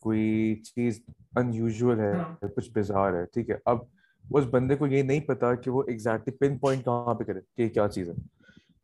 کوئی 0.00 0.54
چیز 0.74 1.00
ان 1.36 1.54
یوزول 1.54 2.00
ہے 2.00 2.12
کچھ 2.56 2.70
بزار 2.70 3.12
ہے 3.12 3.24
ٹھیک 3.24 3.50
ہے؟ 3.50 3.56
اب 3.64 3.78
اس 4.30 4.44
بندے 4.50 4.74
کو 4.74 4.86
یہ 4.86 5.02
نہیں 5.02 5.20
پتا 5.20 5.54
کہ 5.54 5.70
وہ 5.70 5.82
ایگزیکٹلی 5.86 6.36
پن 6.36 6.58
پوائنٹ 6.58 6.84
کہاں 6.84 7.14
پہ 7.14 7.24
کرے 7.24 7.40
کہ 7.56 7.68
کیا 7.68 7.88
چیز 7.88 8.08
ہے۔ 8.08 8.14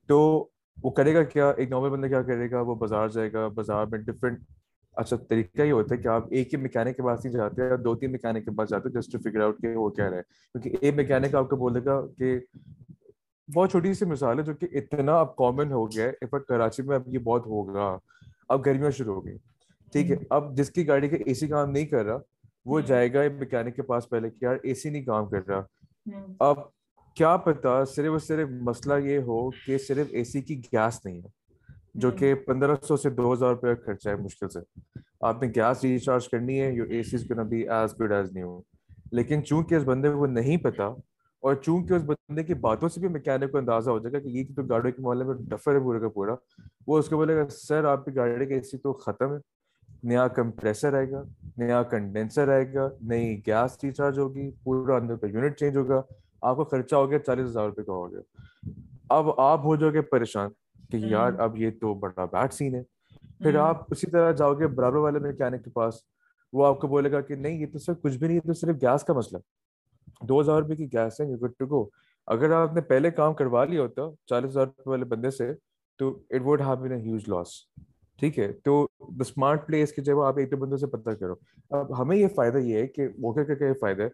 تو 0.06 0.48
وہ 0.82 0.90
کرے 0.90 1.14
گا 1.14 1.22
کیا؟ 1.22 1.50
ایک 1.50 1.70
نارمل 1.70 1.90
بندہ 1.90 2.06
کیا 2.06 2.22
کرے 2.22 2.50
گا؟ 2.50 2.60
وہ 2.60 2.74
بازار 2.74 3.08
جائے 3.08 3.32
گا 3.32 3.48
بازار 3.48 3.86
میں 3.86 3.98
ڈفرینٹ 3.98 4.38
اچھا 4.92 5.16
طریقہ 5.16 5.62
یہ 5.62 5.72
ہوتا 5.72 5.94
ہے 5.94 6.00
کہ 6.00 6.08
آپ 6.08 6.26
ایک 6.30 6.54
ہی 6.54 6.58
میکینک 6.58 6.96
کے 6.96 7.02
پاس 7.02 7.24
نہیں 7.24 7.34
جاتے 7.34 7.76
دو 7.76 7.94
تین 7.94 8.12
میکینک 8.12 8.44
کے 8.44 8.50
پاس 8.50 8.70
جاتے 8.70 8.88
جسٹ 8.88 9.12
ٹو 9.12 9.18
فگر 9.18 9.40
آؤٹ 9.40 9.60
کہ 9.60 9.76
وہ 9.76 9.90
کیا 9.90 10.10
رہے 10.10 10.22
کیونکہ 10.22 10.76
ایک 10.80 10.94
میکینک 10.94 11.34
آپ 11.34 11.50
کو 11.50 11.56
بولے 11.56 11.84
گا 11.84 12.00
کہ 12.18 12.38
بہت 13.54 13.70
چھوٹی 13.70 13.94
سی 13.94 14.04
مثال 14.04 14.38
ہے 14.38 14.44
جو 14.44 14.54
کہ 14.54 14.66
اتنا 14.72 15.20
اب 15.20 15.36
کامن 15.36 15.72
ہو 15.72 15.90
گیا 15.92 16.06
ہے 16.06 16.38
کراچی 16.48 16.82
میں 16.82 16.96
اب 16.96 17.02
یہ 17.06 17.18
بہت 17.18 17.46
ہوگا 17.46 17.98
اب 18.48 18.66
گرمیاں 18.66 18.90
شروع 18.90 19.14
ہو 19.14 19.24
گئی۔ 19.24 19.36
ٹھیک 19.92 20.10
ہے 20.10 20.16
اب 20.30 20.56
جس 20.56 20.70
کی 20.70 20.88
گاڑی 20.88 21.08
کا 21.08 21.16
اے 21.26 21.34
سی 21.34 21.48
کام 21.48 21.70
نہیں 21.70 21.86
کر 21.86 22.04
رہا 22.04 22.18
وہ 22.64 22.80
جائے 22.80 23.12
گا 23.14 23.20
میکینک 23.38 23.76
کے 23.76 23.82
پاس 23.82 24.08
پہلے 24.08 24.30
کہ 24.30 24.44
یار 24.44 24.56
اے 24.62 24.74
سی 24.74 24.90
نہیں 24.90 25.04
کام 25.04 25.28
کر 25.28 25.48
رہا۔ 25.48 25.62
اب 26.40 26.58
کیا 27.18 27.36
پتا 27.36 27.84
صرف 27.84 28.10
اور 28.10 28.18
صرف 28.18 28.48
مسئلہ 28.48 28.94
یہ 29.04 29.18
ہو 29.18 29.50
کہ 29.50 29.78
صرف 29.78 30.06
اے 30.10 30.24
سی 30.24 30.42
کی 30.42 30.60
گیس 30.72 31.04
نہیں 31.04 31.18
ہے 31.18 31.28
جو 31.94 32.10
کہ 32.10 32.34
پندرہ 32.34 32.74
سو 32.82 32.96
سے 32.96 33.10
دو 33.10 33.32
ہزار 33.32 33.50
روپے 33.50 33.74
کا 33.74 33.84
خرچہ 33.86 34.08
ہے 34.08 34.16
مشکل 34.16 34.48
سے۔ 34.48 34.58
آپ 35.20 35.42
نے 35.42 35.48
گیس 35.56 35.84
ریچارج 35.84 36.28
کرنی 36.28 36.60
ہے 36.60 36.72
your 36.72 36.86
A 36.86 37.02
C 37.02 37.16
be 37.48 37.68
as 37.68 38.00
good 38.00 38.12
as 38.12 38.32
new 38.32 38.60
لیکن 39.12 39.44
چونکہ 39.44 39.74
اس 39.74 39.82
بندے 39.84 40.08
کو 40.08 40.26
نہیں 40.26 40.56
پتا 40.56 40.84
اور 41.42 41.54
چونکہ 41.54 41.94
اس 41.94 42.02
بندے 42.02 42.42
کی 42.42 42.54
باتوں 42.54 42.88
سے 42.88 43.00
بھی 43.00 43.08
میکینک 43.08 43.52
کو 43.52 43.58
اندازہ 43.58 43.90
ہو 43.90 43.98
جائے 43.98 44.12
گا 44.12 44.18
کہ 44.18 44.28
یہ 44.28 44.44
تو 44.56 44.62
گاڑی 44.62 44.92
کے 44.92 45.02
معاملے 45.02 45.24
میں 45.24 45.34
ڈفر 45.34 45.74
ہے 45.74 45.80
پورے 45.80 46.00
کا 46.00 46.08
پورا 46.08 46.34
وہ 46.86 46.98
اس 46.98 47.08
کو 47.08 47.16
بولے 47.16 47.36
گا 47.36 47.48
سر 47.48 47.84
آپ 47.84 48.04
کی 48.04 48.16
گاڑی 48.16 48.46
کا 48.46 48.54
اے 48.54 48.62
سی 48.62 48.78
تو 48.78 48.92
ختم 48.92 49.32
ہے۔ 49.32 49.38
نیا 50.02 50.28
کمپریسر 50.28 50.94
آئے 50.94 51.10
گا 51.10 51.22
نیا 51.56 51.82
کنڈینسر 51.82 52.48
آئے 52.48 52.74
گا 52.74 52.88
نئی 53.00 53.40
گیس 53.46 53.78
ریچارج 53.84 54.18
ہوگی 54.18 54.50
پورا 54.64 54.96
اندر 54.96 55.16
کا 55.16 55.26
یونٹ 55.26 55.56
چینج 55.56 55.76
ہوگا۔ 55.76 56.02
آپ 56.42 56.56
کا 56.56 56.64
خرچہ 56.64 56.94
ہو 56.94 57.10
گیا 57.10 57.18
چالیس 57.18 57.46
ہزار 57.46 57.64
روپے 57.64 57.82
کا 57.82 57.92
ہو 57.92 58.12
گیا۔ 58.12 58.20
اب 59.08 59.40
آپ 59.40 59.64
ہو 59.64 59.76
جاؤ 59.76 59.90
گے 59.90 60.00
پریشان 60.00 60.50
کہ 60.90 60.96
یار 60.96 61.32
اب 61.38 61.56
یہ 61.56 61.70
تو 61.80 61.94
بڑا 61.94 62.24
بیڈ 62.24 62.52
سین 62.52 62.74
ہے۔ 62.74 62.82
پھر 63.38 63.56
آپ 63.56 63.82
اسی 63.90 64.10
طرح 64.10 64.32
جاؤ 64.32 64.54
گے 64.54 64.66
برابر 64.66 64.96
والے 64.96 65.18
میکینک 65.18 65.64
کے 65.64 65.70
پاس۔ 65.70 65.94
وہ 66.52 66.66
آپ 66.66 66.80
کو 66.80 66.88
بولے 66.88 67.12
گا 67.12 67.20
کہ 67.20 67.34
نہیں 67.34 67.58
یہ 67.58 67.66
تو 67.72 67.78
سر 67.78 67.94
کچھ 67.94 68.18
بھی 68.18 68.28
نہیں 68.28 68.40
تو 68.40 68.52
صرف 68.52 68.76
گیس 68.82 69.04
کا 69.04 69.12
مسئلہ۔ 69.12 69.38
دو 70.22 70.40
ہزار 70.40 70.62
روپے 70.62 70.76
کی 70.76 70.86
گیس 70.92 71.20
ہے 71.20 71.26
یو 71.26 71.36
گڈ 71.36 71.50
ٹو 71.58 71.66
گو 71.66 71.88
اگر 72.26 72.50
آپ 72.50 72.74
نے 72.74 72.80
پہلے 72.80 73.10
کام 73.10 73.34
کروا 73.34 73.64
لیا 73.64 73.82
ہوتا 73.82 74.02
چالیس 74.26 74.50
ہزار 74.50 74.66
روپے 74.66 74.90
والے 74.90 75.04
بندے 75.04 75.30
سے 75.30 75.52
تو 75.96 76.18
it 76.30 76.40
would 76.44 76.60
have 76.60 76.76
been 76.76 76.92
a 76.92 76.98
huge 76.98 77.28
loss 77.28 77.48
ٹھیک 78.18 78.38
ہے 78.38 78.52
تو 78.52 78.86
دا 79.00 79.20
اسمارٹ 79.20 79.66
پلیس 79.66 79.92
کی 79.92 80.02
جگہ 80.02 80.26
آپ 80.26 80.38
ایک 80.38 80.50
دو 80.50 80.56
بندوں 80.56 80.78
سے 80.78 80.86
پتہ 80.86 81.10
کرو۔ 81.10 81.34
اب 81.70 82.02
ہمیں 82.02 82.16
یہ 82.16 82.28
فائدہ 82.28 82.58
یہ 82.58 82.78
ہے 82.78 82.86
کہ 82.86 83.08
موقع 83.18 83.40
کا 83.40 83.64
یہ 83.64 83.72
فائدہ 83.80 84.02
ہے؟ 84.02 84.08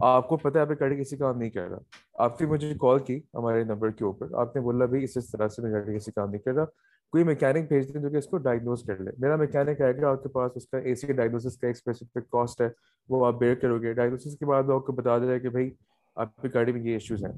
آپ 0.00 0.28
کو 0.28 0.36
پتا 0.36 0.60
ہے 0.60 0.64
آپ 0.64 0.70
گاڑی 0.80 1.00
کسی 1.00 1.16
کام 1.16 1.38
نہیں 1.38 1.50
کر 1.50 1.68
رہا۔ 1.68 1.78
آپ 2.14 2.40
نے 2.40 2.46
مجھے 2.46 2.74
کال 2.80 2.98
کی 2.98 3.20
ہمارے 3.34 3.64
نمبر 3.64 3.90
کے 3.90 4.04
اوپر۔ 4.04 4.26
آپ 4.34 4.56
نے 4.56 4.62
بولا 4.62 4.84
بھائی 4.84 5.04
اس 5.04 5.30
طرح 5.30 5.48
سے 5.48 5.62
میں 5.62 5.72
گاڑی 5.72 5.96
کسی 5.96 6.10
کام 6.12 6.30
نہیں 6.30 6.42
کر 6.42 6.54
رہا۔ 6.54 6.64
کوئی 7.10 7.24
میکینک 7.24 7.68
بھیج 7.68 7.94
دیں 7.94 8.02
جو 8.02 8.10
کہ 8.10 8.16
اس 8.16 8.26
کو 8.26 8.38
ڈائگنوز 8.38 8.82
کر 8.82 8.98
لے۔ 8.98 9.10
میرا 9.18 9.36
میکینک 9.36 9.80
آئے 9.80 10.00
گا 10.00 10.10
آپ 10.10 10.22
کے 10.22 10.28
پاس 10.28 10.52
اس 10.54 10.68
کا 10.68 10.78
اے 10.78 10.94
سی 10.94 11.12
ڈائگنوسس 11.12 11.56
کا 11.56 11.66
ایک 11.66 11.76
اسپیسیفک 11.76 12.30
کاسٹ 12.30 12.60
ہے 12.60 12.68
وہ 13.08 13.26
آپ 13.26 13.34
بیئر 13.34 13.54
کرو 13.54 13.80
گے۔ 13.80 13.92
ڈائگنوسس 13.92 14.38
کے 14.38 14.46
بعد 14.46 14.62
وہ 14.66 14.74
آپ 14.74 14.86
کو 14.86 14.92
بتا 14.92 15.18
دے 15.18 15.40
کہ 15.40 15.48
بھائی 15.48 15.70
آپ 16.16 16.36
کی 16.36 16.48
گاڑی 16.54 16.72
میں 16.72 16.80
یہ 16.80 16.92
ایشوز 16.92 17.24
ہیں 17.24 17.32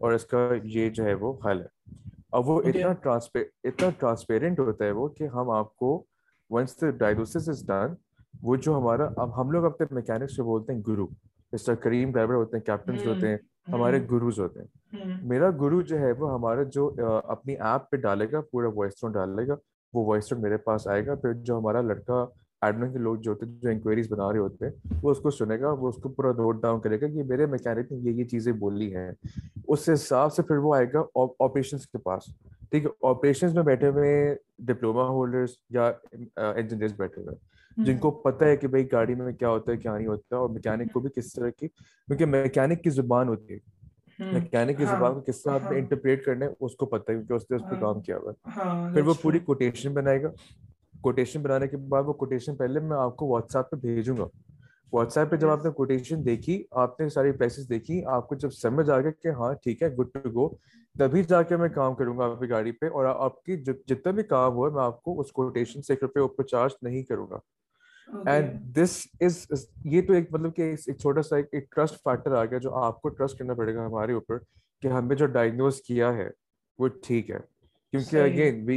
اور 0.00 0.12
اس 0.12 0.24
کا 0.24 0.50
یہ 0.62 0.90
جو 0.90 1.04
ہے 1.04 1.14
وہ 1.14 1.38
حل 1.44 1.60
ہے۔ 1.60 1.66
اب 2.32 2.48
وہ 2.48 2.62
اتنا 2.62 2.92
ٹرانسپیر 2.92 3.42
اتنا 3.64 3.88
ٹرانسپیرنٹ 3.98 4.58
ہوتا 4.58 4.84
ہے 4.84 4.90
وہ 4.90 5.08
کہ 5.08 5.26
ہم 5.26 5.50
آپ 5.50 5.76
کو 5.76 6.04
once 6.50 6.80
the 6.80 6.90
diagnosis 6.90 7.48
is 7.48 7.66
done 7.66 7.94
وہ 8.42 8.56
جو 8.56 8.78
ہمارا 8.78 9.08
اب 9.16 9.40
ہم 9.40 9.50
لوگ 9.50 9.64
اپنے 9.64 9.86
میکینک 9.90 10.30
سے 10.30 10.42
بولتے 10.42 10.72
ہیں 10.72 10.82
گرو۔ 10.86 11.06
مسٹر 11.52 11.74
کریم 11.74 12.10
ڈرائیور 12.12 12.34
ہوتے 12.34 12.56
ہیں 12.56 12.64
کیپٹنس 12.64 13.06
ہوتے 13.06 13.28
ہیں 13.28 13.36
ہمارے 13.72 13.98
گروز 14.10 14.38
ہوتے 14.40 14.60
ہیں. 14.60 15.16
میرا 15.22 15.50
گرو 15.50 15.80
جو 15.82 15.98
ہے 15.98 16.12
وہ 16.12 16.32
ہمارا 16.34 16.62
جو 16.62 16.94
اپنی 17.24 17.52
ایپ 17.52 17.90
پہ 17.90 17.96
ڈالے 17.96 18.26
گا 18.32 18.40
پورا 18.40 18.68
وائس 18.74 19.00
ٹون 19.00 19.12
ڈالے 19.12 19.46
گا 19.48 19.54
وہ 19.92 20.04
وائس 20.06 20.28
ٹون 20.28 20.40
میرے 20.42 20.56
پاس 20.56 20.86
آئے 20.88 21.06
گا 21.06 21.14
پھر 21.14 21.32
جو 21.32 21.58
ہمارا 21.58 21.80
لڑکا 21.80 22.24
ایڈمن 22.62 22.92
کے 22.92 22.98
لوگ 22.98 23.16
جو 23.16 23.32
ہوتے 23.32 23.46
ہیں 23.46 23.52
جو 23.62 23.68
انکوائریز 23.68 24.12
بنا 24.12 24.32
رہے 24.32 24.38
ہوتے 24.38 24.66
ہیں 24.66 24.72
وہ 25.02 25.10
اس 25.10 25.18
کو 25.18 25.30
سنے 25.30 25.60
گا 25.60 25.70
وہ 25.72 25.88
اس 25.88 25.96
کو 25.96 26.08
پورا 26.08 26.32
نوٹ 26.32 26.62
ڈاؤن 26.62 26.80
کرے 26.80 27.00
گا 27.00 27.06
کہ 27.06 27.22
میرے 27.22 27.46
میکینک 27.46 27.92
نے 27.92 27.98
یہ 27.98 28.10
یہ 28.10 28.24
چیزیں 28.24 28.52
بولی 28.52 28.94
ہیں۔ 28.96 29.10
اس 29.68 29.88
حساب 29.88 30.32
سے 30.32 30.42
پھر 30.42 30.56
وہ 30.56 30.74
آئے 30.74 30.86
گا 30.94 31.02
آپریشنس 31.44 31.86
کے 31.86 31.98
پاس۔ 31.98 32.22
ٹھیک 32.70 32.84
ہے 32.84 32.90
آپریشنس 33.08 33.54
میں 33.54 33.62
بیٹھے 33.62 33.88
ہوئے 33.88 34.34
ڈپلوما 34.58 35.08
ہولڈرس 35.08 35.50
یا 35.70 35.90
انجینئرس 36.36 36.92
بیٹھے 36.96 37.22
ہوئے۔ 37.22 37.34
جن 37.78 37.98
کو 37.98 38.10
پتہ 38.10 38.44
ہے 38.44 38.56
کہ 38.56 38.68
بھائی 38.68 38.92
گاڑی 38.92 39.14
میں 39.14 39.32
کیا 39.32 39.48
ہوتا 39.48 39.72
ہے 39.72 39.76
کیا 39.76 39.96
نہیں 39.96 40.06
ہوتا 40.06 40.36
اور 40.36 40.50
میکینک 40.50 40.92
کو 40.92 41.00
بھی 41.00 41.10
کس 41.16 41.32
طرح 41.32 41.50
کی 41.50 41.68
کیونکہ 41.68 42.26
میکینک 42.26 42.82
کی 42.82 42.90
زبان 42.90 43.28
ہوتی 43.28 43.54
ہے۔ 43.54 43.78
میکینک 44.32 44.78
کی 44.78 44.84
زبان 44.84 45.14
کو 45.14 45.20
کس 45.20 45.42
طرح 45.42 45.52
آپ 45.52 45.72
نے 45.72 45.78
انٹرپریٹ 45.78 46.24
کرنا 46.24 46.46
ہے 46.46 46.50
اس 46.60 46.76
کو 46.76 46.86
پتہ 46.86 47.10
ہے 47.10 47.16
کیونکہ 47.16 47.32
اس 47.32 47.50
نے 47.50 47.56
اس 47.56 47.62
پہ 47.70 47.80
کام 47.80 48.00
کیا 48.00 48.16
ہوا 48.16 48.32
ہے۔ 48.32 48.50
پھر 48.94 49.02
وہ 49.02 49.14
پوری 49.22 49.38
کوٹیشن 49.38 49.92
بنائے 49.94 50.22
گا۔ 50.22 50.28
کوٹیشن 51.00 51.42
بنانے 51.42 51.68
کے 51.68 51.76
بعد 51.76 52.02
وہ 52.06 52.12
کوٹیشن 52.12 52.56
پہلے 52.56 52.80
میں 52.80 52.96
آپ 52.96 53.16
کو 53.16 53.26
واٹس 53.26 53.56
ایپ 53.56 53.70
پہ 53.70 53.76
بھیجوں 53.76 54.16
گا۔ 54.16 54.26
واٹس 54.92 55.18
ایپ 55.18 55.30
پہ 55.30 55.36
جب 55.36 55.48
آپ 55.48 55.64
نے 55.64 55.70
کوٹیشن 55.70 56.24
دیکھی 56.26 56.64
آپ 56.70 57.00
نے 57.00 57.08
ساری 57.08 57.32
پیسز 57.32 57.68
دیکھی 57.68 58.04
آپ 58.04 58.28
کو 58.28 58.34
جب 58.34 58.50
سمجھ 58.50 58.90
آ 58.90 59.00
گیا 59.00 59.10
کہ 59.10 59.28
ہاں 59.28 59.54
ٹھیک 59.54 59.82
ہے 59.82 59.88
گڈ 59.88 60.06
ٹو 60.14 60.30
گو 60.30 60.48
تبھی 60.96 61.22
جا 61.22 61.42
کے 61.42 61.56
میں 61.56 61.68
کام 61.68 61.94
کروں 61.94 62.18
گا 62.18 62.24
آپ 62.24 62.40
کی 62.40 62.50
گاڑی 62.50 62.72
پہ 62.72 62.86
اور 62.86 63.04
آپ 63.04 63.42
کی 63.44 63.56
جتنا 63.56 64.10
بھی 64.10 64.22
کام 64.22 64.52
ہوا 64.52 64.70
میں 64.70 64.82
آپ 64.82 65.02
کو 65.02 65.20
اس 65.20 65.32
کوٹیشن 65.32 65.82
سے 65.82 65.92
ایک 65.92 66.02
روپے 66.02 66.20
اوپر 66.20 66.44
چارج 66.44 66.72
نہیں 66.82 67.02
کروں 67.02 67.26
گا۔ 67.30 67.38
اینڈ 68.26 68.76
دس 68.76 68.96
از 69.20 69.64
یہ 69.84 70.02
تو 70.02 70.12
ایک 70.12 70.32
مطلب 70.32 70.54
کہ 70.56 70.62
ایک 70.62 70.98
چھوٹا 70.98 71.22
سا 71.22 71.36
ایک 71.36 71.70
ٹرسٹ 71.70 71.94
فیکٹر 71.94 72.32
آ 72.32 72.44
گیا 72.44 72.58
جو 72.58 72.74
آپ 72.74 73.00
کو 73.02 73.08
ٹرسٹ 73.08 73.38
کرنا 73.38 73.54
پڑے 73.54 73.74
گا 73.74 73.86
ہمارے 73.86 74.12
اوپر 74.12 74.38
کہ 74.82 74.88
ہمیں 74.88 75.16
جو 75.16 75.26
ڈائگنوز 75.26 75.80
کیا 75.82 76.12
ہے 76.14 76.28
وہ 76.78 76.88
ٹھیک 77.04 77.30
ہے. 77.30 77.38
کیونکہ 77.92 78.16
اگین 78.16 78.64
وی 78.66 78.76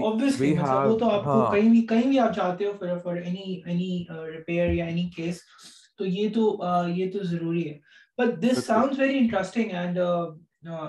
ہیو 0.58 0.98
تو 0.98 1.10
آپ 1.10 1.24
کو 1.24 1.52
کہیں 1.52 1.70
بھی 1.70 1.86
کہیں 1.88 2.08
بھی 2.08 2.20
آپ 2.20 2.36
چاہتے 2.36 2.66
ہو 2.66 2.72
for 2.80 2.98
for 2.98 3.16
any 3.16 3.62
any 3.66 4.06
repair 4.10 4.70
یا 4.70 4.86
اینی 4.86 5.10
کیس 5.16 5.40
تو 5.98 6.06
یہ 6.06 6.30
تو 6.34 6.58
یہ 6.88 7.12
تو 7.12 7.24
ضروری 7.24 7.68
ہے. 7.70 7.78
But 8.18 8.42
this 8.44 8.66
sounds 8.66 9.00
very 9.00 9.18
interesting 9.18 9.72
and 9.72 10.00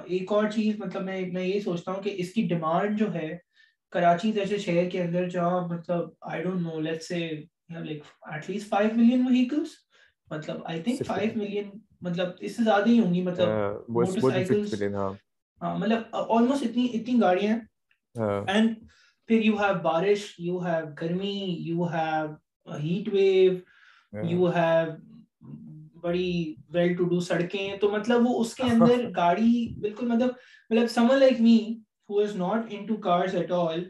ایک 0.06 0.32
اور 0.32 0.48
چیز 0.50 0.78
مطلب 0.78 1.02
میں 1.02 1.20
میں 1.32 1.44
یہ 1.44 1.60
سوچتا 1.60 1.92
ہوں 1.92 2.02
کہ 2.02 2.14
اس 2.18 2.32
کی 2.32 2.42
ڈیمانڈ 2.48 2.98
جو 2.98 3.12
ہے 3.14 3.36
کراچی 3.92 4.32
جیسے 4.32 4.58
شہر 4.58 4.88
کے 4.90 5.02
اندر 5.02 5.28
جہاں 5.28 5.66
مطلب 5.68 6.08
I 6.20 6.42
don't 6.42 6.60
know 6.60 6.80
let's 6.80 7.08
say 7.08 7.28
like 7.80 8.04
at 8.36 8.48
least 8.48 8.68
5 8.68 8.96
million 8.96 9.28
vehicles. 9.28 9.68
مطلب 10.30 10.56
I 10.66 10.78
think 10.78 11.04
5 11.06 11.36
million 11.36 11.78
مطلب 12.00 12.28
اس 12.40 12.56
سے 12.56 12.62
زیادہ 12.64 12.88
ہی 12.88 12.98
ہوں 13.00 13.14
گی 13.14 13.22
مطلب 13.22 13.48
موٹر 13.88 14.20
سائیکلز 14.20 14.82
ہاں۔ 15.62 15.78
مطلب 15.78 16.16
almost 16.16 16.62
اتنی 16.62 16.88
اتنی 16.92 17.20
گاڑیاں 17.20 17.56
and 18.56 18.74
پھر 19.26 19.42
you 19.42 19.58
have 19.58 19.82
بارش 19.82 20.40
you 20.40 20.58
have 20.66 20.86
گرمی 21.00 21.56
you 21.68 21.88
have 21.94 22.30
heat 22.82 23.12
wave 23.12 23.60
you 24.12 24.52
have 24.56 24.88
بڑی 26.02 26.54
ویل 26.68 26.94
ٹو 26.96 27.04
ڈو 27.04 27.20
سڑکیں۔ 27.20 27.76
تو 27.76 27.90
مطلب 27.90 28.26
وہ 28.26 28.40
اس 28.40 28.54
کے 28.54 28.62
اندر 28.62 29.10
گاڑی 29.16 29.74
بالکل 29.80 30.06
مطلب 30.06 30.28
مطلب 30.70 30.86
someone 30.94 31.20
like 31.20 31.40
me 31.40 31.58
who 32.08 32.20
is 32.20 32.34
not 32.36 32.72
into 32.78 32.96
cars 32.98 33.34
at 33.34 33.50
all 33.50 33.80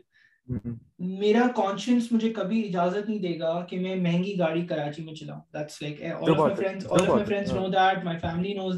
میرا 1.03 1.47
کانشنس 1.57 2.11
مجھے 2.13 2.33
کبھی 2.33 2.63
اجازت 2.67 3.09
نہیں 3.09 3.19
دے 3.19 3.39
گا 3.39 3.65
کہ 3.71 3.79
میں 3.81 3.95
مہنگی 3.97 4.39
گاڑی 4.39 4.67
کراچی 4.67 5.03
میں 5.05 5.15
چلاؤں. 5.15 5.41
دیٹس 5.55 5.81
لائک 5.83 6.01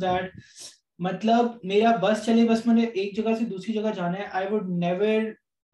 دیٹ 0.02 0.31
مطلب 0.99 1.47
میرا 1.62 1.95
بس 2.02 2.25
چلے 2.26 2.45
بس 2.49 2.66
میں 2.66 2.75
نے 2.75 2.85
ایک 2.85 3.16
جگہ 3.16 3.35
سے 3.38 3.45
دوسری 3.45 3.73
جگہ 3.73 3.90
جانا 3.97 4.19
ہے. 4.19 4.25
آئی 4.33 4.47
وڈ 4.50 4.69
نیور 4.78 5.23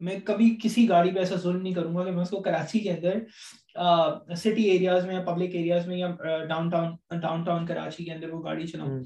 میں 0.01 0.19
کبھی 0.25 0.55
کسی 0.63 0.87
گاڑی 0.89 1.11
پہ 1.11 1.19
ایسا 1.19 1.35
ظلم 1.35 1.61
نہیں 1.61 1.73
کروں 1.73 1.95
گا 1.95 2.03
کہ 2.05 2.11
میں 2.11 2.21
اس 2.21 2.29
کو 2.29 2.41
کراچی 2.41 2.79
کے 2.79 2.91
اندر 2.91 4.35
سٹی 4.35 4.63
ایریاز 4.69 5.05
میں 5.05 5.15
یا 5.15 5.21
پبلک 5.25 5.55
ایریاز 5.55 5.87
میں 5.87 5.97
یا 5.97 6.07
down 6.49 6.69
town 6.69 7.19
down 7.19 7.43
town 7.43 7.65
Karachi 7.65 8.03
کے 8.05 8.11
اندر 8.13 8.33
وہ 8.33 8.43
گاڑی 8.43 8.67
چلاؤں. 8.67 8.99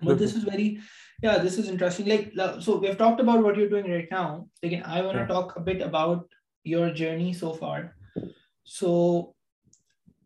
But 0.00 0.20
this 0.20 0.36
is 0.36 0.48
very 0.48 0.74
yeah 1.18 1.38
this 1.44 1.58
is 1.58 1.68
interesting. 1.70 2.08
Like 2.08 2.26
so 2.64 2.74
we've 2.78 2.98
talked 2.98 3.20
about 3.20 3.40
what 3.44 3.56
you're 3.56 3.70
doing 3.70 3.88
right 3.92 4.10
now. 4.10 4.26
Again 4.62 4.82
i 4.86 5.00
want 5.02 5.16
to 5.16 5.22
yeah. 5.22 5.30
talk 5.30 5.54
a 5.56 5.62
bit 5.68 5.80
about 5.86 6.36
your 6.68 6.92
journey 6.92 7.32
so 7.32 7.52
far. 7.52 7.96
So 8.64 9.34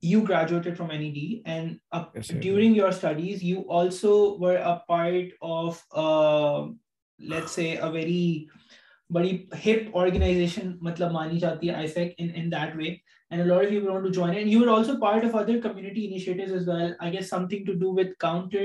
you 0.02 0.22
graduated 0.22 0.76
from 0.76 0.88
NED 0.88 1.42
and 1.46 1.78
uh, 1.92 2.06
yes, 2.14 2.28
during 2.42 2.75
your 2.75 2.90
studies, 2.90 3.42
you 3.42 3.62
also 3.70 4.37
were 4.38 4.58
a 4.58 4.82
part 4.88 5.30
of, 5.40 5.78
uh, 5.94 6.66
let's 7.22 7.52
say, 7.52 7.76
a 7.76 7.88
very 7.88 8.50
very 9.12 9.46
hip 9.54 9.90
organization, 9.92 10.80
matlab 10.82 11.12
mani 11.12 11.38
jati 11.38 11.68
hai 11.72 11.84
ISEC 11.84 12.14
in, 12.16 12.30
in 12.30 12.50
that 12.50 12.76
way. 12.76 13.01
And 13.32 13.40
a 13.40 13.44
lot 13.46 13.64
of 13.64 13.70
people 13.70 13.92
want 13.92 14.04
to 14.04 14.10
join 14.16 14.34
it. 14.34 14.42
And 14.42 14.50
you 14.50 14.60
were 14.60 14.68
also 14.68 14.98
part 15.02 15.24
of 15.24 15.34
other 15.34 15.58
community 15.58 16.06
initiatives 16.06 16.52
as 16.52 16.66
well. 16.66 16.94
I 17.00 17.08
guess 17.08 17.30
something 17.30 17.64
to 17.68 17.74
do 17.74 17.90
with 17.98 18.18
counter 18.24 18.64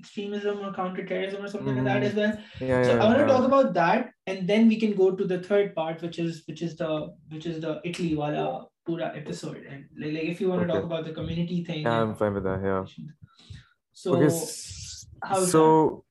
extremism 0.00 0.58
or 0.58 0.72
counter 0.78 1.04
terrorism 1.10 1.44
or 1.44 1.48
something 1.52 1.76
mm-hmm. 1.76 1.86
like 1.86 2.00
that 2.00 2.08
as 2.08 2.14
well. 2.14 2.32
Yeah, 2.60 2.82
so 2.82 2.94
yeah, 2.94 3.02
I 3.02 3.04
want 3.04 3.18
to 3.18 3.26
yeah. 3.26 3.32
talk 3.34 3.44
about 3.44 3.74
that, 3.74 4.10
and 4.26 4.48
then 4.48 4.66
we 4.66 4.80
can 4.80 4.96
go 4.96 5.12
to 5.12 5.24
the 5.34 5.38
third 5.44 5.70
part, 5.76 6.02
which 6.02 6.18
is 6.18 6.42
which 6.48 6.62
is 6.62 6.74
the 6.82 6.90
which 7.36 7.46
is 7.46 7.60
the 7.60 7.80
Italy 7.84 8.16
wala 8.16 8.66
pura 8.84 9.12
episode. 9.14 9.62
And 9.70 9.86
like, 9.96 10.12
like 10.18 10.28
if 10.34 10.40
you 10.40 10.48
want 10.48 10.66
to 10.66 10.66
okay. 10.66 10.74
talk 10.80 10.90
about 10.90 11.04
the 11.04 11.12
community 11.12 11.62
thing, 11.62 11.82
yeah, 11.82 12.02
I'm 12.02 12.14
fine 12.16 12.34
with 12.34 12.42
that. 12.50 12.60
Yeah. 12.60 12.84
So 13.92 14.16
okay. 14.16 14.28
so 15.46 16.04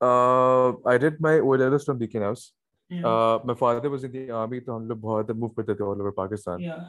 uh, 0.00 0.68
I 0.84 0.98
did 0.98 1.20
my 1.20 1.38
O 1.38 1.50
levels 1.64 1.84
from 1.84 1.98
Beacon 1.98 2.22
House. 2.22 2.52
My 2.90 3.54
father 3.54 3.88
was 3.88 4.02
in 4.04 4.12
the 4.12 4.30
army, 4.30 4.60
so 4.64 4.78
we 4.78 4.94
moved 5.34 5.80
all 5.80 6.00
over 6.00 6.12
Pakistan. 6.12 6.64
Uh, 6.64 6.88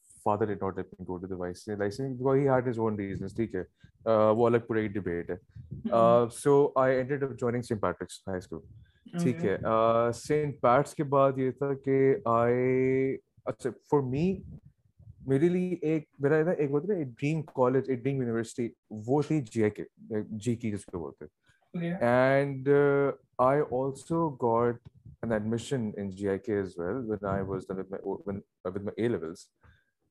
father 0.25 0.45
did 0.45 0.61
not 0.61 0.77
let 0.77 0.93
me 0.99 1.05
go 1.07 1.17
to 1.17 1.27
the 1.27 2.47
head 2.47 2.67
his 2.67 2.79
own 2.79 2.97
reasons 2.97 3.35
ٹھیک 3.35 3.55
ہے 3.55 3.63
وہ 4.35 4.47
الگ 4.47 4.67
پوری 4.67 4.87
debate 4.89 5.29
ہے 5.29 6.27
so 6.33 6.55
I 6.75 6.95
ended 6.95 7.23
up 7.23 7.31
joining 7.31 7.61
Saint 7.61 7.81
Patrick's 7.81 8.21
high 8.27 8.37
school 8.37 8.61
ٹھیک 9.23 9.45
ہے 9.45 9.57
Saint 10.15 10.59
pets 10.61 10.95
کے 10.95 11.03
بعد 11.13 11.37
یہ 11.37 11.51
تھا 11.51 11.73
کہ 11.85 12.15
آئی 12.31 13.15
اچھا 13.45 13.69
فار 13.91 14.01
می 14.01 14.33
میرے 15.27 15.49
لیے 15.49 15.75
ایک 15.83 16.05
میرا 16.19 16.51
ایک 16.51 16.71
بولتے 16.71 16.95
ہیں 16.95 17.03
ڈریم 17.03 17.41
کالج 17.55 17.89
ایک 17.89 18.03
ڈریم 18.03 18.21
یونیورسٹی 18.21 18.67
وہ 19.07 19.21
تھی 19.21 19.41
جے 19.51 19.69
کے 19.69 19.83
جی 20.37 20.55
کی 20.55 20.71
جس 20.71 20.85
کو 20.85 20.99
بولتے 20.99 21.25
and 22.01 22.69
I 23.39 23.61
also 23.71 24.29
got 24.41 24.77
an 25.23 25.31
admission 25.31 25.89
in 25.97 26.09
G 26.09 26.27
I 26.29 26.39
K 26.39 26.55
as 26.55 26.77
well 26.77 27.03
was 27.07 27.23
I 27.23 27.43
was 27.43 27.65
when, 28.25 28.41
with 28.65 28.83
my 28.83 28.91
A. 28.97 29.09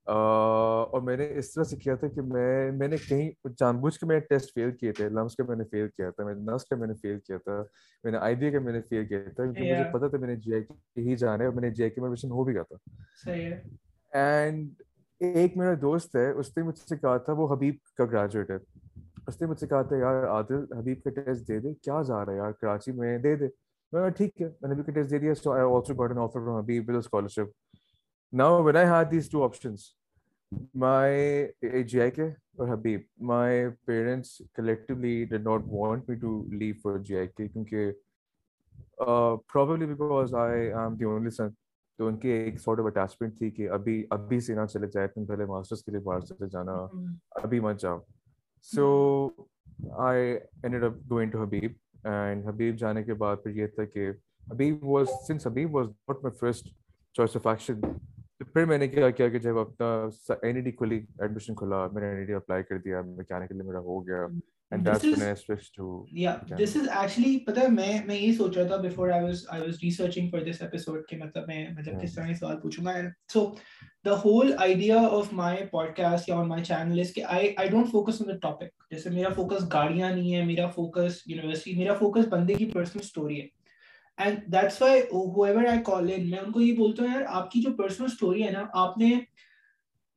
اور 0.07 1.01
میں 1.01 1.17
نے 1.17 1.27
اس 1.39 1.53
طرح 1.53 1.65
سے 1.65 1.77
کیا 1.77 1.95
تھا 1.95 2.09
کہ 2.09 2.23
میں 2.23 2.73
میں 2.73 2.89
نے 2.89 2.97
کہیں 3.09 3.31
جان 3.59 3.77
بوجھ 3.77 3.99
کے 3.99 4.07
میں 4.07 4.19
نے 4.21 4.21
ٹیسٹ 4.21 4.55
فیل 4.55 4.71
کیے 4.71 4.93
تھے 4.93 5.09
لمس 5.09 5.37
کا 5.37 5.45
میں 5.49 5.57
نے 5.57 5.65
فیل 5.65 5.89
کیا 5.89 6.11
تھا 6.11 6.25
میں 6.25 6.35
نے 6.35 6.41
نرس 6.41 6.65
کا 6.65 6.77
میں 6.77 6.87
نے 6.87 6.95
فیل 6.95 7.19
کیا 7.19 7.37
تھا 7.37 7.63
میں 8.05 8.13
نے 8.13 8.19
آئی 8.19 8.35
ڈی 8.35 8.51
کا 8.51 8.61
میں 8.61 8.73
نے 8.73 8.81
فیل 8.81 9.07
کیا 9.07 9.19
تھا 9.25 9.45
کیونکہ 9.45 9.73
مجھے 9.73 9.85
پتا 9.93 10.09
تھا 10.09 10.19
میں 10.19 10.29
نے 10.29 10.37
جے 10.37 10.55
آئی 10.55 10.63
کے 10.63 11.01
ہی 11.01 11.17
جانا 11.17 11.43
ہے 11.43 11.49
اور 11.49 11.55
میں 11.55 11.63
نے 11.63 11.71
جے 11.71 11.83
آئی 11.83 11.91
کے 11.91 12.01
میں 12.01 12.09
ایڈمیشن 12.09 12.31
ہو 12.31 12.45
بھی 12.45 12.55
گیا 12.55 12.63
تھا 12.63 12.77
اینڈ 14.13 14.83
ایک 15.21 15.57
میرا 15.57 15.75
دوست 15.83 16.17
ہے 16.17 16.31
اس 16.31 16.57
نے 16.57 16.63
مجھ 16.63 16.79
سے 16.79 16.97
کہا 16.97 17.17
تھا 17.17 17.33
وہ 17.33 17.55
حبیب 17.55 17.75
کا 17.99 18.05
گریجویٹ 18.05 18.51
ہے 18.51 18.57
اس 19.27 19.41
نے 19.41 19.47
مجھ 19.47 19.59
سے 19.59 19.67
کہا 19.67 19.83
تھا 19.83 19.97
یار 19.97 20.25
عادل 20.27 20.65
حبیب 20.79 21.03
کا 21.03 21.11
ٹیسٹ 21.11 21.49
دے 21.49 21.59
دے 21.59 21.75
کیا 21.75 22.03
جا 22.03 22.25
رہا 22.25 22.33
ہے 22.33 22.37
یار 22.37 22.53
کراچی 22.53 22.93
میں 22.93 23.19
دے 23.19 23.35
دے 23.37 23.49
میں 23.93 24.03
نے 24.03 24.11
ٹھیک 24.11 24.41
ہے 24.41 24.47
میں 24.47 24.69
نے 24.69 24.75
حبیب 24.75 24.87
کا 24.87 24.93
ٹیسٹ 24.93 25.11
دے 25.11 25.19
دیا 25.19 25.35
so 25.35 25.53
I 25.53 25.63
also 25.63 25.95
got 25.95 26.11
an 26.11 26.19
offer 26.19 26.41
from 26.41 26.57
Habib 26.57 26.89
with 26.89 26.97
scholarship 26.97 27.77
now 28.33 28.63
when 28.63 28.77
I 28.77 28.87
had 28.87 29.11
these 29.11 29.31
two 29.31 29.45
options 29.45 29.81
my 30.75 31.83
G 31.83 32.01
I 32.01 32.11
K 32.11 32.25
اور 32.25 32.69
Habib 32.69 33.01
my 33.21 33.61
parents 33.85 34.43
collectively 34.55 35.25
did 35.25 35.47
not 35.47 35.61
want 35.67 36.09
me 36.09 36.17
to 36.17 36.43
leave 36.53 36.75
for 36.83 36.99
G 36.99 37.17
I 37.17 37.27
K 37.27 37.49
کیونکہ 37.49 37.93
probably 39.53 39.87
because 39.87 40.35
I 40.35 40.53
I 40.53 40.73
am 40.73 40.95
the 40.95 41.05
only 41.05 41.31
son 41.31 41.49
تو 41.99 42.07
ان 42.07 42.17
کی 42.17 42.29
ایک 42.29 42.61
sort 42.61 42.81
of 42.81 42.87
attachment 42.87 43.39
تھی 43.39 43.51
کہ 43.51 43.71
ابھی 43.71 44.05
ابھی 44.11 44.41
سے 44.41 44.55
نہ 44.55 44.67
چلے 44.67 44.87
جائے 44.87 45.09
تم 45.09 45.25
پہلے 45.25 45.45
ماسٹرس 45.45 45.85
کے 45.85 45.93
لیے 45.93 46.01
باہر 46.01 46.21
چلے 46.21 46.49
جانا 46.49 46.73
mm-hmm. 46.73 47.15
ابھی 47.31 47.61
مت 47.61 47.81
جاؤ۔ 47.81 47.99
So 48.63 49.29
I 49.93 50.39
end 50.63 50.85
up 50.85 50.93
going 51.11 51.31
to 51.31 51.43
Habib 51.43 51.73
and 52.05 52.47
Habib 52.47 52.77
جانے 52.77 53.05
کے 53.05 53.15
بعد 53.15 53.37
پھر 53.43 53.51
یہ 53.51 53.67
تھا 53.67 53.85
کہ 53.85 54.11
Habib 54.51 54.85
was 54.85 55.07
since 55.27 55.47
Habib 55.47 55.75
was 55.75 55.89
not 55.89 56.23
my 56.23 56.39
first 56.39 56.67
choice 57.13 57.37
of 57.37 57.47
action 57.47 57.81
پھر 58.53 58.65
میں 58.65 58.79
نے 58.79 58.89
کیا 58.89 59.11
کیا 59.11 59.29
کہ 59.29 59.39
جب 59.39 59.59
اپنا 59.59 60.09
این 60.43 60.57
ای 60.57 60.63
ڈی 60.63 60.73
کھلی 60.73 61.01
ایڈمیشن 61.19 61.55
کھلا 61.55 61.87
میں 61.93 62.03
نے 62.03 62.09
این 62.09 62.19
ای 62.19 62.25
ڈی 62.25 62.35
اپلائی 62.35 62.63
کر 62.63 62.79
دیا 62.79 63.03
میکینیکل 63.03 63.63
میرا 63.63 63.79
ہو 63.79 64.07
گیا 64.07 64.27
hmm. 64.27 64.39
اینڈ 64.71 64.87
دیٹس 66.59 66.77
پتہ 67.47 67.61
میں 67.69 67.99
میں 68.07 68.17
یہ 68.17 68.33
سوچ 68.33 68.59
رہا 68.59 68.67
تھا 68.67 68.77
کہ 71.09 71.17
مطلب 71.17 71.45
میں 71.47 71.69
مطلب 71.79 72.03
کس 72.03 72.15
طرح 72.15 72.33
سوال 72.33 72.61
پوچھوں 72.61 72.85
گا 72.85 72.93
یا 74.79 75.29
کہ 77.15 77.23
جیسے 78.91 79.11
میرا 79.11 79.29
فوکس 79.29 79.73
گاڑیاں 79.73 80.11
نہیں 80.11 80.35
ہے 80.35 80.45
میرا 80.45 80.67
فوکس 80.67 81.23
یونیورسٹی 81.27 81.75
میرا 81.75 81.95
فوکس 81.95 82.29
بندے 82.29 82.55
کی 82.55 82.67
پرسنل 82.67 83.03
ہے۔ 83.41 83.60
And 84.21 84.39
that's 84.53 84.83
why 84.83 85.01
I 85.67 85.79
call 85.85 86.11
ان 86.17 86.31
میں 86.31 86.39
ان 86.39 86.53
کو 86.53 86.61
یہ 86.61 86.77
بولتا 86.77 87.03
ہوں 87.03 87.11
یار 87.15 87.23
آپ 87.29 87.51
کی 87.51 87.61
جو 87.61 87.71
پرسنل 87.73 88.43
ہے 88.43 88.51
نا 88.51 88.65
آپ 88.73 88.99
نے 88.99 89.15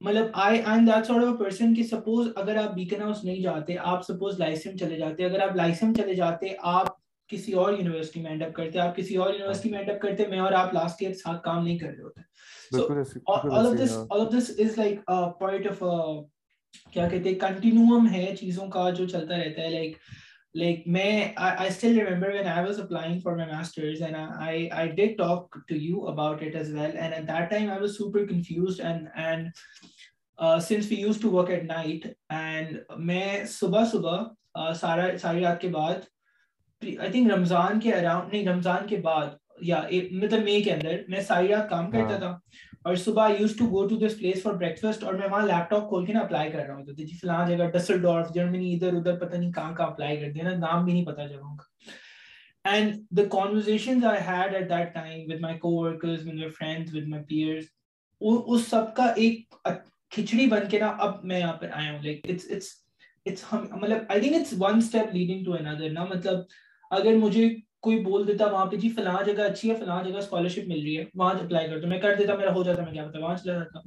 مطلب 0.01 0.25
I 0.33 0.61
that 0.61 1.05
sort 1.05 1.23
of 1.23 1.39
person 1.39 1.75
کہ 1.75 1.83
سپوز 1.83 2.27
اگر 2.35 2.55
آپ 2.55 2.73
بیکن 2.73 3.01
ہاؤس 3.01 3.23
نہیں 3.23 3.41
جاتے 3.41 3.75
آپ 3.83 4.01
سپوز 4.01 4.39
لائسم 4.39 4.77
چلے 4.77 4.97
جاتے 4.97 5.25
اگر 5.25 5.39
آپ 5.39 5.55
لائسم 5.55 5.93
چلے 5.93 6.13
جاتے 6.13 6.47
آپ 6.59 6.87
کسی 7.29 7.53
اور 7.53 7.73
یونیورسٹی 7.73 8.21
میں 8.21 8.31
اینڈ 8.31 8.43
اپ 8.43 8.53
کرتے 8.53 8.79
آپ 8.79 8.95
کسی 8.95 9.15
اور 9.15 9.33
یونیورسٹی 9.33 9.69
میں 9.69 9.79
اینڈ 9.79 9.91
اپ 9.91 10.01
کرتے 10.01 10.27
میں 10.27 10.39
اور 10.39 10.51
آپ 10.51 10.73
لاسٹ 10.73 10.95
ایئر 10.99 11.13
ساتھ 11.13 11.43
کام 11.43 11.63
نہیں 11.63 11.77
کر 11.77 11.87
رہے 11.87 12.03
ہوتے۔ 12.03 12.21
All 13.27 13.67
of 13.67 13.73
this 13.79 13.97
all 14.09 14.21
of 14.21 14.33
this 14.33 14.51
is 14.57 14.77
like 14.77 14.99
of 15.07 15.83
کیا 16.91 17.07
کہتے 17.09 17.29
ہیں 17.29 17.39
کنٹینیوم 17.39 18.07
ہے 18.13 18.35
چیزوں 18.39 18.67
کا 18.67 18.89
جو 18.89 19.07
چلتا 19.07 19.37
رہتا 19.37 19.61
ہے 19.61 19.69
لائک 19.69 19.89
like, 19.89 20.22
ساری 20.57 21.41
رات 35.43 35.61
کے 35.61 35.67
بعد 35.67 35.93
رمضان 37.31 38.87
کے 38.87 38.97
بعد 38.97 39.27
یا 39.61 39.83
مطلب 40.11 40.43
مے 40.43 40.61
کے 40.61 40.73
اندر 40.73 41.01
میں 41.07 41.21
ساری 41.21 41.47
رات 41.47 41.69
کام 41.69 41.91
کرتا 41.91 42.17
تھا 42.17 42.39
اور 42.85 42.95
صبح 42.95 43.29
use 43.39 43.55
to 43.57 43.65
go 43.71 43.85
to 43.87 43.95
this 43.97 44.17
place 44.19 44.41
for 44.43 44.53
breakfast 44.53 45.03
اور 45.03 45.13
میں 45.13 45.27
وہاں 45.31 45.45
لیپ 45.47 45.69
ٹاپ 45.69 45.87
کھول 45.89 46.05
کے 46.05 46.13
نا 46.13 46.19
اپلائی 46.19 46.51
کر 46.51 46.65
رہا 46.65 46.75
ہوں۔ 46.75 46.85
تو 46.85 46.91
جی 46.93 47.05
فلاں 47.21 47.47
جگہ 47.47 47.69
ڈسل 47.73 48.01
ڈورف 48.01 48.33
جرمنی 48.33 48.73
ادھر 48.73 48.93
ادھر 48.97 49.17
پتہ 49.19 49.35
نہیں 49.35 49.51
کہاں 49.51 49.75
کہاں 49.75 49.87
اپلائی 49.87 50.17
کر 50.21 50.31
دیا 50.31 50.43
نا، 50.43 50.55
نام 50.57 50.83
بھی 50.85 50.93
نہیں 50.93 51.05
پتا 51.05 51.27
جگہوں 51.27 51.55
کا۔ 51.57 52.69
And 52.69 52.95
the 53.17 53.23
conversation 53.31 54.03
I 54.05 54.21
had 54.27 54.55
at 54.55 54.69
that 54.69 54.93
time 54.93 55.31
with 55.31 55.39
my 55.41 55.57
coworkers 55.75 56.27
with 56.27 56.33
my 56.33 56.49
friends 56.49 56.95
with 56.95 57.07
my 57.07 57.23
peers 57.23 57.65
اس 58.21 58.67
سب 58.69 58.95
کا 58.95 59.05
ایک 59.15 59.55
کھچڑی 60.11 60.45
بن 60.47 60.69
کے 60.69 60.79
نا 60.79 60.87
اب 60.99 61.23
میں 61.25 61.39
یہاں 61.39 61.53
پر 61.53 61.69
آیا 61.73 61.91
ہوں۔ 61.91 61.99
لائک 62.03 62.25
اٹس 62.29 62.51
اٹس 62.51 62.71
اٹس 63.25 63.43
مطلب 63.71 63.97
I 64.09 64.21
think 64.21 64.35
it's 64.35 64.53
one 64.59 64.77
step 64.77 65.13
leading 65.13 65.43
to 65.45 65.53
اندر 65.53 65.89
نا۔ 65.89 66.03
مطلب 66.05 66.39
اگر 66.91 67.15
مجھے 67.15 67.47
کوئی 67.83 67.99
بول 68.03 68.27
دیتا 68.27 68.45
وہاں 68.45 68.65
پہ 68.65 68.75
جی 68.75 68.89
فلاں 68.89 69.21
جگہ 69.25 69.43
اچھی 69.43 69.69
ہے 69.69 69.75
فلاں 69.75 70.03
جگہ 70.03 70.17
اسکالرشپ 70.17 70.67
مل 70.67 70.81
رہی 70.81 70.97
ہے 70.99 71.05
وہاں 71.15 71.33
اپلائی 71.33 71.67
کرتا 71.67 71.81
دو 71.81 71.87
میں 71.87 71.99
کر 71.99 72.15
دیتا 72.17 72.35
میرا 72.35 72.53
ہو 72.53 72.63
جاتا 72.63 72.83
میں 72.83 72.93
کیا 72.93 73.07
پتا 73.07 73.19
وہاں 73.19 73.35
چلا 73.37 73.53
جاتا۔ 73.53 73.79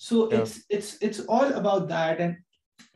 So 0.00 0.24
it's 0.32 0.58
it's 1.00 1.20
all 1.28 1.54
about 1.54 1.88
that 1.88 2.20
and 2.20 2.42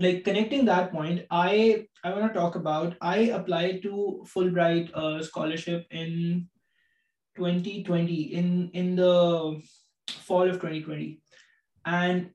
like 0.00 0.24
connecting 0.24 0.64
that 0.64 0.92
point 0.92 1.20
i 1.30 1.86
i 2.04 2.10
want 2.12 2.24
to 2.24 2.38
talk 2.38 2.56
about 2.56 2.94
i 3.00 3.18
applied 3.36 3.82
to 3.82 4.24
fulbright 4.32 4.90
uh, 4.94 5.22
scholarship 5.22 5.86
in 5.92 6.48
2020 7.36 8.16
in 8.40 8.48
in 8.72 8.96
the 8.96 9.12
fall 10.08 10.50
of 10.50 10.60
2020 10.60 11.08
and 11.84 12.30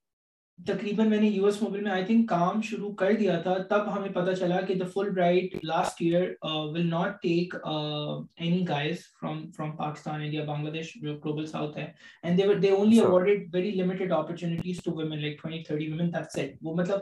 تقریباً 0.59 1.09
میں 1.09 1.19
نے 1.21 1.27
یو 1.27 1.45
ایس 1.45 1.61
موبائل 1.61 1.83
میں 1.83 1.91
I 1.91 2.05
think 2.05 2.27
کام 2.29 2.61
شروع 2.61 2.91
کر 2.95 3.13
دیا 3.19 3.39
تھا 3.41 3.55
تب 3.69 3.91
ہمیں 3.93 4.09
پتا 4.13 4.35
چلا 4.35 4.59
کہ 4.67 4.75
the 4.75 4.85
Fulbright 5.15 5.55
last 5.63 6.01
year 6.01 6.29
will 6.43 6.85
not 6.89 7.21
take 7.21 7.55
any 7.55 8.63
guys 8.67 8.99
from 9.21 9.41
from 9.57 9.75
Pakistan 9.77 10.21
India 10.21 10.43
Bangladesh 10.71 10.93
جو 10.95 11.15
گلوبل 11.15 11.45
ساؤتھ 11.45 11.77
ہے. 11.77 11.91
And 12.23 12.37
they 12.37 12.53
they 12.61 12.69
only 12.71 12.99
awarded 12.99 13.49
very 13.53 13.71
limited 13.71 14.11
opportunities 14.11 14.83
to 14.83 14.95
women 14.97 15.21
like 15.21 15.45
20 15.45 15.63
30 15.69 15.91
women 15.91 16.13
that's 16.13 16.31
it 16.33 16.55
وہ 16.61 16.75
مطلب 16.75 16.99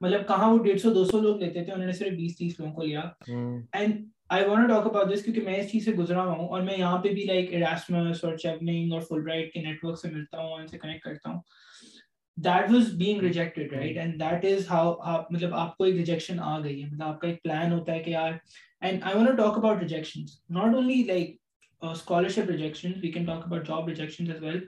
مطلب 0.00 0.26
کہاں 0.28 0.52
وہ 0.52 0.62
ڈیڑھ 0.64 0.80
سو 0.80 0.94
دو 0.94 1.04
سو 1.04 1.20
لوگ 1.20 1.40
لیتے 1.40 1.64
تھے 1.64 1.72
انہوں 1.72 1.86
نے 1.86 1.92
صرف 1.92 2.12
بیس 2.16 2.36
تیس 2.36 2.58
لوگوں 2.60 2.72
کو 2.74 2.82
لیا. 2.82 3.02
And 3.72 4.04
I 4.28 4.44
want 4.44 4.68
talk 4.68 4.86
about 4.86 5.12
this 5.12 5.24
کیونکہ 5.24 5.42
میں 5.42 5.56
اس 5.58 5.70
چیز 5.70 5.84
سے 5.84 5.92
گزرا 5.92 6.24
ہوں 6.26 6.48
اور 6.48 6.62
میں 6.62 6.78
یہاں 6.78 6.98
پہ 6.98 7.08
بھی 7.14 7.24
لائک 7.24 7.52
ایراسمس 7.52 8.24
اور 8.24 8.36
چیوننگ 8.36 8.92
اور 8.92 9.00
فل 9.00 9.20
برائٹ 9.20 9.52
کے 9.52 9.62
نیٹ 9.62 9.84
ورک 9.84 9.98
سے 9.98 10.08
ملتا 10.10 10.38
ہوں 10.38 10.50
اور 10.50 10.60
ان 10.60 10.66
سے 10.66 10.78
کنیکٹ 10.78 11.04
کرتا 11.04 11.30
ہوں۔ 11.30 11.40
That 12.36 12.70
was 12.70 12.92
being 12.98 13.20
rejected 13.22 13.72
right 13.72 13.96
and 13.96 14.20
that 14.20 14.44
is 14.44 14.70
how 14.70 14.94
مطلب 15.30 15.54
آپ 15.54 15.76
کو 15.76 15.84
ایک 15.84 15.94
ریجیکشن 15.96 16.40
آ 16.40 16.58
گئی 16.64 16.82
ہے. 16.82 16.88
مطلب 16.88 17.06
آپ 17.08 17.20
کا 17.20 17.28
ایک 17.28 17.42
پلان 17.42 17.72
ہوتا 17.72 17.92
ہے 17.92 18.02
کہ 18.02 18.10
یار 18.10 18.32
and 18.80 19.02
I 19.02 19.16
want 19.16 19.38
talk 19.38 19.58
about 19.58 19.80
rejection 19.80 20.24
not 20.54 20.74
only 20.74 21.02
like 21.06 21.36
scholarship 21.82 22.50
rejection 22.50 22.92
we 23.02 23.10
can 23.12 23.24
talk 23.24 23.46
about 23.46 23.68
job 23.68 23.88
rejection 23.88 24.30
as 24.30 24.42
well 24.42 24.58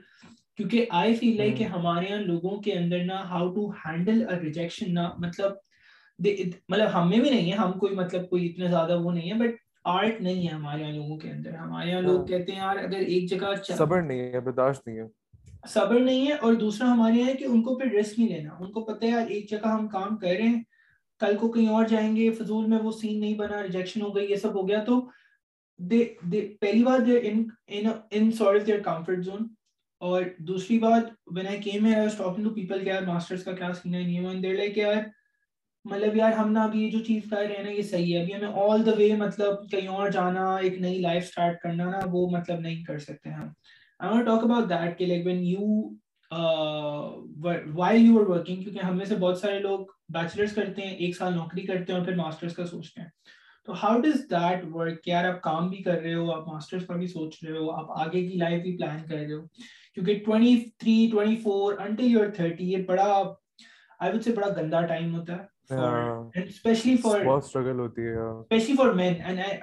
کیونکہ 0.57 0.85
آئی 0.99 1.15
فیل 1.15 1.37
لائک 1.37 1.57
کہ 1.57 1.63
ہمارے 1.75 2.05
یہاں 2.09 2.21
لوگوں 2.21 2.57
کے 2.61 2.73
اندر 2.73 3.03
نا 3.05 3.21
how 3.29 3.53
to 3.53 3.69
handle 3.85 4.25
a 4.29 4.39
rejection 4.39 4.93
نا 4.93 5.09
مطلب 5.17 5.51
مطلب 6.19 6.87
ہم 6.93 7.09
میں 7.09 7.19
بھی 7.19 7.29
نہیں 7.29 7.51
ہے. 7.51 7.57
ہم 7.57 7.71
کوئی 7.79 7.95
مطلب 7.95 8.29
کوئی 8.29 8.45
اتنا 8.49 8.67
زیادہ 8.67 8.99
وہ 9.01 9.11
نہیں 9.11 9.31
ہے 9.31 9.37
بٹ 9.39 9.55
آرٹ 9.85 10.21
نہیں 10.21 10.47
ہے 10.47 10.53
ہمارے 10.53 10.81
یہاں 10.81 10.91
لوگوں 10.91 11.17
کے 11.17 11.29
اندر. 11.31 11.55
ہمارے 11.55 11.89
یہاں 11.89 12.01
لوگ 12.01 12.17
hmm. 12.17 12.27
کہتے 12.27 12.51
ہیں 12.51 12.59
یار 12.59 12.77
اگر 12.77 12.99
ایک 12.99 13.29
جگہ 13.29 13.53
صبر 13.67 14.01
نہیں 14.01 14.33
ہے 14.33 14.39
برداشت 14.39 14.87
نہیں 14.87 14.97
ہے۔ 14.97 15.03
صبر 15.67 15.99
نہیں 15.99 16.27
ہے 16.27 16.33
اور 16.33 16.53
دوسرا 16.53 16.91
ہمارے 16.93 17.23
ہے 17.23 17.33
کہ 17.33 17.43
ان 17.43 17.61
کو 17.61 17.75
پھر 17.75 17.91
رسک 17.91 18.19
نہیں 18.19 18.29
لینا۔ 18.29 18.55
ان 18.59 18.71
کو 18.71 18.83
پتہ 18.83 19.05
ہے 19.05 19.09
یار 19.09 19.27
ایک 19.27 19.49
جگہ 19.49 19.67
ہم 19.67 19.87
کام 19.87 20.17
کر 20.17 20.27
رہے 20.27 20.47
ہیں 20.47 20.61
کل 21.19 21.35
کو 21.37 21.51
کہیں 21.51 21.67
اور 21.67 21.85
جائیں 21.85 22.15
گے 22.15 22.31
فضول 22.31 22.65
میں 22.65 22.77
وہ 22.77 22.91
سین 22.91 23.19
نہیں 23.19 23.35
بنا 23.35 23.63
ریجیکشن 23.63 24.01
ہو 24.01 24.15
گئی 24.15 24.31
یہ 24.31 24.35
سب 24.35 24.55
ہو 24.55 24.67
گیا۔ 24.67 24.83
تو 24.83 24.99
they, 25.79 26.03
they, 26.27 26.41
پہلی 26.61 26.83
بات 26.83 27.01
in 28.11 28.31
sort 28.31 28.61
of 28.61 28.67
their 28.67 28.79
comfort 28.79 29.25
zone 29.25 29.47
اور 30.01 30.23
دوسری 30.37 30.79
بات 30.79 31.03
when 31.33 31.47
I 31.47 31.57
came 31.67 31.85
here 31.85 31.99
I 31.99 32.05
was 32.05 32.17
talking 32.17 32.45
to 32.45 32.51
people 32.51 32.83
کہ 32.83 32.89
یار 32.89 33.01
ماسٹرز 33.01 33.43
کا 33.43 33.51
کیا 33.51 33.73
سین 33.73 33.93
ہے 33.95 34.01
نہیں 34.01 34.19
ہے 34.19 34.25
and 34.25 34.41
لائک 34.41 34.59
like 34.59 34.77
یار 34.77 35.03
مطلب 35.85 36.15
یار 36.15 36.31
ہم 36.31 36.51
نہ 36.51 36.59
ابھی 36.59 36.83
یہ 36.83 36.91
جو 36.91 36.99
چیز 36.99 37.23
کر 37.29 37.37
رہے 37.37 37.55
ہیں 37.55 37.63
نا 37.63 37.71
یہ 37.71 37.81
صحیح 37.81 38.15
ہے۔ 38.15 38.21
ابھی 38.21 38.33
ہمیں 38.33 38.61
آل 38.63 38.85
دا 38.85 38.91
وے 38.97 39.15
مطلب 39.15 39.69
کہیں 39.71 39.87
اور 39.87 40.09
جانا 40.09 40.55
ایک 40.55 40.79
نئی 40.81 40.99
لائف 40.99 41.23
اسٹارٹ 41.23 41.59
کرنا 41.59 41.85
نا 41.85 41.99
وہ 42.11 42.29
مطلب 42.29 42.59
نہیں 42.59 42.83
کر 42.83 42.99
سکتے 42.99 43.29
ہم۔ 43.29 43.47
I 43.99 44.11
want 44.11 44.25
talk 44.25 44.43
about 44.43 44.69
that 44.69 44.97
کہ 44.99 45.05
like 45.05 45.25
when 45.25 45.43
you 45.43 45.65
why 47.75 48.01
you 48.01 48.19
are 48.19 48.25
working 48.27 48.61
کیونکہ 48.63 48.85
ہم 48.85 48.97
میں 48.97 49.05
سے 49.05 49.15
بہت 49.15 49.37
سارے 49.37 49.59
لوگ 49.59 49.85
بیچلرس 50.09 50.55
کرتے 50.55 50.81
ہیں 50.81 50.95
ایک 50.95 51.15
سال 51.17 51.33
نوکری 51.33 51.61
کرتے 51.61 51.91
ہیں 51.91 51.99
اور 51.99 52.05
پھر 52.05 52.15
ماسٹرس 52.15 52.55
کا 52.55 52.65
سوچتے 52.65 53.01
ہیں 53.01 53.09
تو 53.67 53.73
ہاؤ 53.73 53.99
ڈز 54.01 54.21
دیٹ 54.31 54.63
ورک 54.71 55.07
یار 55.07 55.25
آپ 55.25 55.41
کام 55.41 55.69
بھی 55.69 55.81
کر 55.83 55.99
رہے 56.01 56.13
ہو 56.13 56.31
آپ 56.31 56.47
ماسٹرس 56.47 56.85
کا 56.87 56.95
بھی 56.95 57.07
سوچ 57.07 57.43
رہے 57.43 57.57
ہو 57.57 57.71
آپ 57.71 57.91
آگے 57.99 58.27
کی 58.27 58.37
لائف 58.37 58.61
بھی 58.61 58.75
پلان 58.77 59.01
کر 59.09 59.15
رہے 59.15 59.33
ہو 59.33 59.41
کیونکہ 59.93 60.19
twenty 60.25 60.55
three 60.79 61.07
twenty 61.11 61.35
four 61.35 61.73
until 61.79 62.03
you 62.03 62.19
thirty 62.35 62.71
یہ 62.71 62.83
بڑا 62.83 63.11
آئی 63.99 64.13
وڈ 64.13 64.23
سے 64.23 64.33
بڑا 64.33 64.47
گندا 64.57 64.81
ٹائم 64.85 65.15
ہوتا 65.15 65.35
ہے 65.35 65.45
specially 66.41 66.95
for 66.97 67.25
specially 67.25 68.75
for 68.75 68.93
men 68.93 69.13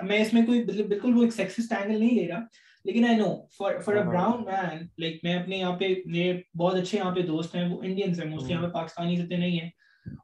میں 0.02 0.18
اس 0.18 0.32
میں 0.32 0.46
کوئی 0.46 0.62
بالکل 0.64 1.16
وہ 1.16 1.22
ایک 1.22 1.32
سیکسسٹ 1.32 1.72
اینگل 1.72 1.98
نہیں 2.00 2.14
لے 2.14 2.26
رہا 2.28 2.40
لیکن 2.84 3.04
I 3.04 3.16
know 3.16 3.46
for 3.58 3.78
for 3.80 3.96
a 3.96 4.02
brown 4.02 4.44
man 4.44 4.86
like 4.98 5.20
میں 5.22 5.34
اپنے 5.34 5.56
یہاں 5.56 5.76
پہ 5.78 5.94
میرے 6.06 6.40
بہت 6.58 6.74
اچھے 6.74 6.98
یہاں 6.98 7.14
پہ 7.14 7.20
دوست 7.20 7.54
ہیں 7.54 7.68
وہ 7.68 7.82
انڈینس 7.82 8.20
ہیں 8.20 8.30
موسٹلی 8.30 8.52
یہاں 8.52 8.62
پہ 8.62 8.68
پاکستانی 8.68 9.16
سے 9.16 9.36
نہیں 9.36 9.60
ہیں۔ 9.60 9.70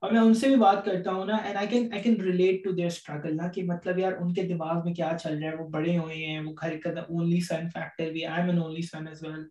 اور 0.01 0.11
میں 0.13 0.21
ان 0.21 0.35
سے 0.35 0.49
بھی 0.49 0.57
بات 0.57 0.85
کرتا 0.85 1.13
ہوں 1.13 1.27
نا 1.27 1.37
and 1.37 1.57
I 1.57 1.67
can 1.67 1.93
I 1.93 2.03
can 2.03 2.21
relate 2.21 2.65
to 2.65 2.71
their 2.71 2.87
struggle 2.87 3.37
نا 3.37 3.49
کہ 3.49 3.63
مطلب 3.63 3.99
یار 3.99 4.13
ان 4.13 4.35
کے 4.35 4.43
دماغ 4.43 4.85
میں 4.85 4.95
کیا 4.95 5.11
چل 5.23 5.39
رہا 5.39 5.51
ہے 5.51 5.57
وہ 5.57 5.69
بڑے 5.69 5.99
ہوئے 5.99 6.17
ہیں 6.17 6.41
وہ 6.41 6.53
گھر 6.63 6.77
کا 6.79 6.91
اونلی 7.01 7.41
سن 7.41 7.69
فیکٹر 7.69 8.11
بھی 8.11 8.25
I 8.27 8.41
am 8.41 8.51
an 8.51 8.59
only 8.59 8.83
son 8.83 9.09
as 9.09 9.23
well 9.23 9.45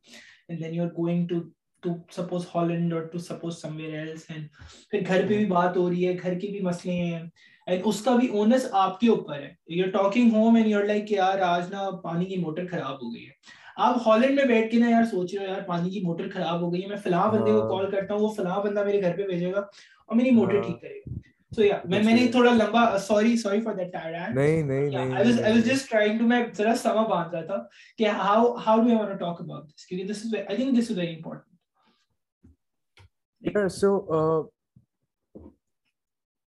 and 0.47 0.63
then 0.63 0.73
you 0.73 0.83
are 0.83 0.89
going 0.89 1.27
to 1.27 1.39
to 1.83 1.89
suppose 2.11 2.45
Holland 2.55 2.93
اور 2.93 3.01
to 3.01 3.17
suppose 3.17 3.61
somewhere 3.75 3.93
else 3.93 4.25
and 4.29 4.47
پھر 4.91 4.99
گھر 5.07 5.21
پہ 5.27 5.37
بھی 5.37 5.45
بات 5.45 5.77
ہو 5.77 5.89
رہی 5.89 6.07
ہے 6.07 6.15
گھر 6.23 6.39
کے 6.39 6.47
بھی 6.47 6.59
مسئلے 6.59 6.93
ہیں 6.93 7.23
اینڈ 7.69 7.81
اس 7.85 8.01
کا 8.01 8.15
بھی 8.15 8.27
اونس 8.27 8.65
آپ 8.71 8.99
کے 8.99 9.09
اوپر 9.09 9.41
ہے. 9.41 9.53
You 9.67 9.85
are 9.85 9.91
talking 9.91 10.33
home 10.33 10.55
and 10.55 10.67
you 10.67 10.81
like 10.83 11.11
یار 11.11 11.39
آج 11.45 11.71
نا 11.71 11.89
پانی 12.03 12.25
کی 12.25 12.37
موٹر 12.37 12.67
خراب 12.71 13.01
ہو 13.01 13.13
گئی 13.13 13.25
ہے. 13.25 13.31
آپ 13.77 13.97
ہالینڈ 14.05 14.35
میں 14.35 14.45
بیٹھ 14.45 14.71
کے 14.71 14.77
نا 14.79 14.89
یار 14.89 15.03
سوچ 15.11 15.33
رہے 15.35 15.45
ہو 15.45 15.51
یار 15.51 15.61
پانی 15.67 15.89
کی 15.89 16.01
موٹر 16.05 16.29
خراب 16.33 16.61
ہو 16.61 16.71
گئی 16.73 16.81
ہے. 16.81 16.87
میں 16.87 16.97
فلاں 17.03 17.27
بندے 17.31 17.51
کو 17.51 17.67
کال 17.69 17.89
کرتا 17.91 18.13
ہوں 18.13 18.21
وہ 18.21 18.33
فلاں 18.35 18.59
بندہ 18.63 18.83
میرے 18.85 19.01
گھر 19.01 19.15
پہ 19.17 19.27
بھیجے 19.27 19.51
گا 19.53 19.59
اور 19.59 20.15
میری 20.15 20.31
موٹر 20.31 20.61
ٹھیک 20.61 20.81
کرے 20.81 20.99
گا. 20.99 21.17
سو 21.51 21.63
یا 21.63 21.77
میں 21.89 22.01
میں 22.03 22.13
نے 22.13 22.25
تھوڑا 22.31 22.51
لمبا 22.53 22.97
sorry 23.07 23.35
sorry 23.37 23.61
for 23.61 23.73
that 23.75 23.91
tire 23.93 24.11
نہیں 24.11 24.61
نہیں 24.63 24.89
نہیں 24.89 24.95
I 24.97 25.27
was 25.27 25.41
I 25.41 25.53
was 25.53 25.65
just 25.65 25.89
trying 25.91 26.19
to 26.19 26.25
میں 26.27 26.43
ذرا 26.57 26.73
سما 26.81 27.03
باندھ 27.07 27.35
رہا 27.35 27.45
تھا 27.45 27.57
کہ 27.97 28.07
how 28.17 28.43
how 28.65 28.77
do 28.77 28.87
I 28.87 28.97
want 28.97 29.09
to 29.09 29.25
talk 29.25 29.41
about 29.41 29.63
this 29.65 29.85
کیونکہ 29.85 30.13
this 30.13 30.25
is 30.25 30.35
I 30.35 30.55
think 30.57 30.79
this 30.79 30.91
is 30.91 30.97
very 30.97 31.15
important 31.15 31.47
so 33.71 33.89
uh, 34.15 34.39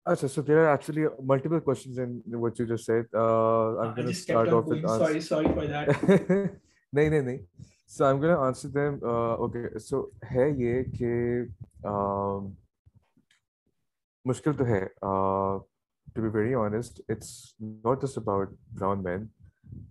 Achha, 0.07 0.31
so 0.31 0.41
there 0.41 0.65
are 0.65 0.73
actually 0.73 1.05
multiple 1.21 1.61
questions 1.61 1.99
in 1.99 2.23
what 2.41 2.57
you 2.61 2.67
just 2.67 2.85
said. 2.85 3.07
Uh, 3.13 3.79
I'm 3.79 3.95
going 3.95 4.07
to 4.07 4.15
start 4.15 4.49
off 4.51 4.67
with 4.67 4.85
answer. 4.85 5.05
Sorry, 5.05 5.21
sorry 5.21 5.53
for 5.53 5.67
that. 5.67 5.89
نہیں 6.93 7.09
نہیں 7.11 7.21
نہیں 7.21 7.39
so 7.89 8.05
I 8.05 8.15
am 8.15 8.21
gonna 8.23 8.37
answer 8.47 8.69
them 8.75 8.95
okay 9.05 9.79
so 9.79 10.03
ہے 10.31 10.49
یہ 10.59 10.83
کہ 10.99 11.11
مشکل 14.25 14.53
تو 14.53 14.67
ہے 14.67 14.81
to 16.15 16.23
be 16.23 16.29
very 16.29 16.55
honest 16.55 17.01
it's 17.09 17.33
not 17.61 18.03
just 18.03 18.19
about 18.19 18.53
brown 18.79 19.03
men 19.05 19.27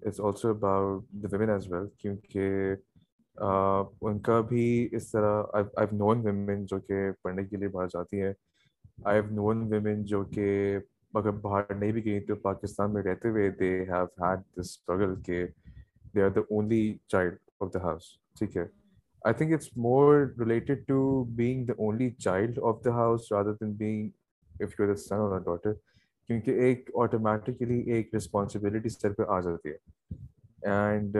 it's 0.05 0.21
also 0.21 0.49
about 0.49 1.03
the 1.23 1.27
women 1.31 1.49
as 1.49 1.71
well 1.71 1.87
کیونکہ 1.97 2.75
ان 3.37 4.19
کا 4.19 4.39
بھی 4.49 4.67
اس 4.91 5.11
طرح 5.11 5.41
نون 5.91 6.25
ویمن 6.25 6.65
جو 6.65 6.79
کہ 6.79 7.09
پڑھنے 7.21 7.43
کے 7.43 7.57
لیے 7.57 7.67
باہر 7.67 7.87
جاتی 7.87 8.21
ہیں 8.21 8.33
آئی 8.97 9.19
ہیو 9.19 9.33
نون 9.33 9.67
ویمن 9.71 10.03
جو 10.03 10.23
کہ 10.25 10.77
اگر 11.13 11.31
باہر 11.41 11.75
نہیں 11.75 11.91
بھی 11.91 12.03
گئی 12.05 12.19
تو 12.19 12.35
پاکستان 12.35 12.93
میں 12.93 13.03
رہتے 13.03 13.29
ہوئے 13.29 13.49
they 13.49 13.69
have 13.89 14.05
had 14.21 14.39
this 14.59 14.69
struggle 14.69 15.13
that 15.25 15.45
they 16.15 16.21
are 16.21 16.29
the 16.29 16.41
only 16.49 16.97
child 17.07 17.37
of 17.59 17.73
the 17.73 17.81
house 17.83 18.03
ٹھیک 18.39 18.57
ہے 18.57 18.65
I 19.21 19.33
think 19.33 19.53
it's 19.53 19.69
more 19.77 20.15
related 20.39 20.87
to 20.87 21.23
being 21.35 21.65
the 21.65 21.73
only 21.77 22.09
child 22.19 22.59
of 22.63 22.83
the 22.85 22.91
house 22.91 23.31
rather 23.31 23.53
than 23.53 23.71
being 23.73 24.09
if 24.63 24.79
you 24.79 24.87
the 24.87 24.95
son 24.97 25.15
اور 25.15 25.39
daughter 25.39 25.73
کیونکہ 26.29 26.59
ایک 26.59 26.89
automatically 26.95 27.79
ایک 27.93 28.15
responsibility 28.15 28.89
سر 28.89 29.13
پہ 29.13 29.23
آ 29.27 29.39
جاتی 29.39 29.69
ہے 29.69 30.71
and 30.71 31.17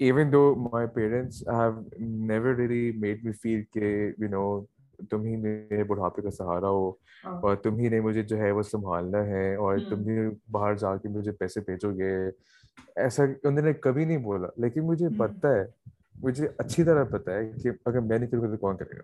even 0.00 0.32
though 0.32 0.54
my 0.72 0.86
parents 0.94 1.42
have 1.48 1.80
never 1.98 2.54
really 2.54 2.90
made 2.98 3.24
me 3.24 3.32
feel 3.32 3.62
کہ 3.72 3.94
you 4.18 4.28
نو 4.28 4.44
تم 5.10 5.22
ہی 5.22 5.36
میرے 5.36 5.84
بڑھاپے 5.84 6.22
کا 6.22 6.30
سہارا 6.30 6.68
ہو 6.68 6.92
اور 7.24 7.56
تم 7.56 7.76
ہی 7.76 7.88
نے 7.88 8.00
مجھے 8.00 8.22
جو 8.22 8.38
ہے 8.38 8.50
وہ 8.50 8.62
سنبھالنا 8.62 9.26
ہے 9.26 9.54
اور 9.54 9.78
تم 9.90 10.08
ہی 10.08 10.18
باہر 10.50 10.74
جا 10.74 10.96
کے 10.96 11.08
مجھے 11.08 11.32
پیسے 11.32 11.60
بھیجو 11.60 11.90
گے۔ 11.90 12.30
ایسا 12.96 13.24
انہوں 13.24 13.64
نے 13.64 13.72
کبھی 13.72 14.04
نہیں 14.04 14.18
بولا 14.18 14.48
لیکن 14.56 14.80
مجھے 14.80 15.08
پتا 15.18 15.54
ہے 15.54 15.64
مجھے 16.22 16.48
اچھی 16.58 16.84
طرح 16.84 17.04
پتا 17.04 17.34
ہے 17.34 17.50
کہ 17.62 17.70
اگر 17.84 18.00
میں 18.00 18.18
نہیں 18.18 18.30
کروں 18.30 18.42
گا 18.42 18.50
تو 18.50 18.56
کون 18.56 18.76
کرے 18.76 18.96
گا؟ 18.96 19.02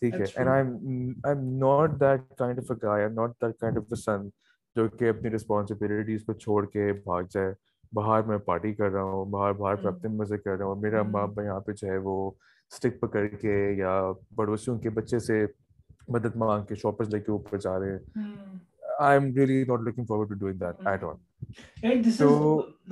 ٹھیک 0.00 0.14
ہے 0.14 0.24
and 0.36 0.48
I 0.48 0.62
I 0.62 1.12
am 1.24 1.58
not 1.58 2.00
that 2.00 2.38
kind 2.38 2.58
of 2.58 2.70
a 2.70 2.76
guy 2.82 3.08
not 3.08 3.30
that 3.30 3.60
kind 3.60 3.76
of 3.76 3.82
a 3.88 3.96
son 3.96 4.28
جو 4.76 4.88
کہ 4.88 5.08
اپنی 5.08 5.30
رسپانسبلٹیز 5.30 6.24
کو 6.24 6.32
چھوڑ 6.32 6.66
کے 6.66 6.92
بھاگ 6.92 7.22
جائے۔ 7.30 7.52
باہر 7.92 8.22
میں 8.22 8.38
پارٹی 8.38 8.74
کر 8.74 8.90
رہا 8.90 9.02
ہوں 9.02 9.24
باہر 9.24 9.52
باہر 9.52 9.74
پہ 9.74 9.88
اپنے 9.88 10.08
مزے 10.08 10.38
کر 10.38 10.56
رہا 10.56 10.64
ہوں۔ 10.64 10.76
میرا 10.76 11.02
ماں 11.02 11.26
باپ 11.26 11.44
یہاں 11.44 11.60
پہ 11.60 11.72
جو 11.72 11.88
ہے 11.88 11.96
وہ 11.96 12.30
اسٹک 12.72 13.00
پکڑ 13.00 13.26
کے 13.40 13.56
یا 13.78 14.00
پڑوسیوں 14.36 14.78
کے 14.78 14.90
بچے 14.98 15.18
سے 15.26 15.44
مدد 16.08 16.36
مانگ 16.42 16.64
کے 16.66 16.74
شاپرز 16.82 17.14
لے 17.14 17.20
کے 17.20 17.32
اوپر 17.32 17.58
جا 17.58 17.78
رہے 17.78 17.96
ہیں 17.96 18.34
I 18.98 19.18
am 19.18 19.34
really 19.36 19.62
not 19.68 19.80
looking 19.84 20.04
forward 20.04 20.28
to 20.28 20.34
doing 20.34 20.58
that 20.58 20.86
at 20.86 21.04
all. 21.04 21.16
Uh, 21.82 21.90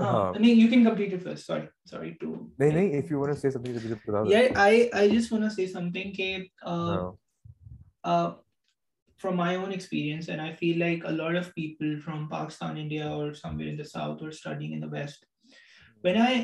uh-huh. 0.04 0.32
I 0.34 0.38
mean, 0.38 0.58
you 0.58 0.68
can 0.68 0.84
complete 0.84 1.12
it 1.12 1.22
first. 1.22 1.46
Sorry, 1.46 1.68
sorry 1.90 2.12
to. 2.20 2.28
نہیں 2.58 2.70
نہیں 2.70 2.98
if 2.98 3.10
you 3.10 3.18
want 3.20 3.32
to 3.34 3.38
say 3.40 3.50
something 3.56 3.74
تو 3.74 3.80
مجھے 3.84 3.94
بتا 3.94 4.22
دو 4.22 4.30
Yeah, 4.30 4.60
I 4.64 4.90
I 5.00 5.08
just 5.14 5.32
want 5.34 5.44
to 5.46 5.50
say 5.56 5.66
something. 5.72 6.12
Ke, 6.18 6.28
uh, 6.72 6.76
ہاں 6.90 7.10
uh, 8.04 8.28
from 9.20 9.36
my 9.36 9.56
own 9.56 9.72
experience, 9.72 10.28
and 10.28 10.40
I 10.40 10.52
feel 10.54 10.76
like 10.78 11.04
a 11.04 11.12
lot 11.12 11.36
of 11.36 11.46
people 11.54 11.94
from 12.02 12.28
Pakistan, 12.34 12.76
India, 12.76 13.06
or 13.14 13.34
somewhere 13.34 13.68
in 13.68 13.76
the 13.76 13.86
south, 13.92 14.22
or 14.22 14.30
studying 14.32 14.74
in 14.76 14.84
the 14.86 14.90
west. 14.92 15.26
When 16.06 16.18
I, 16.24 16.34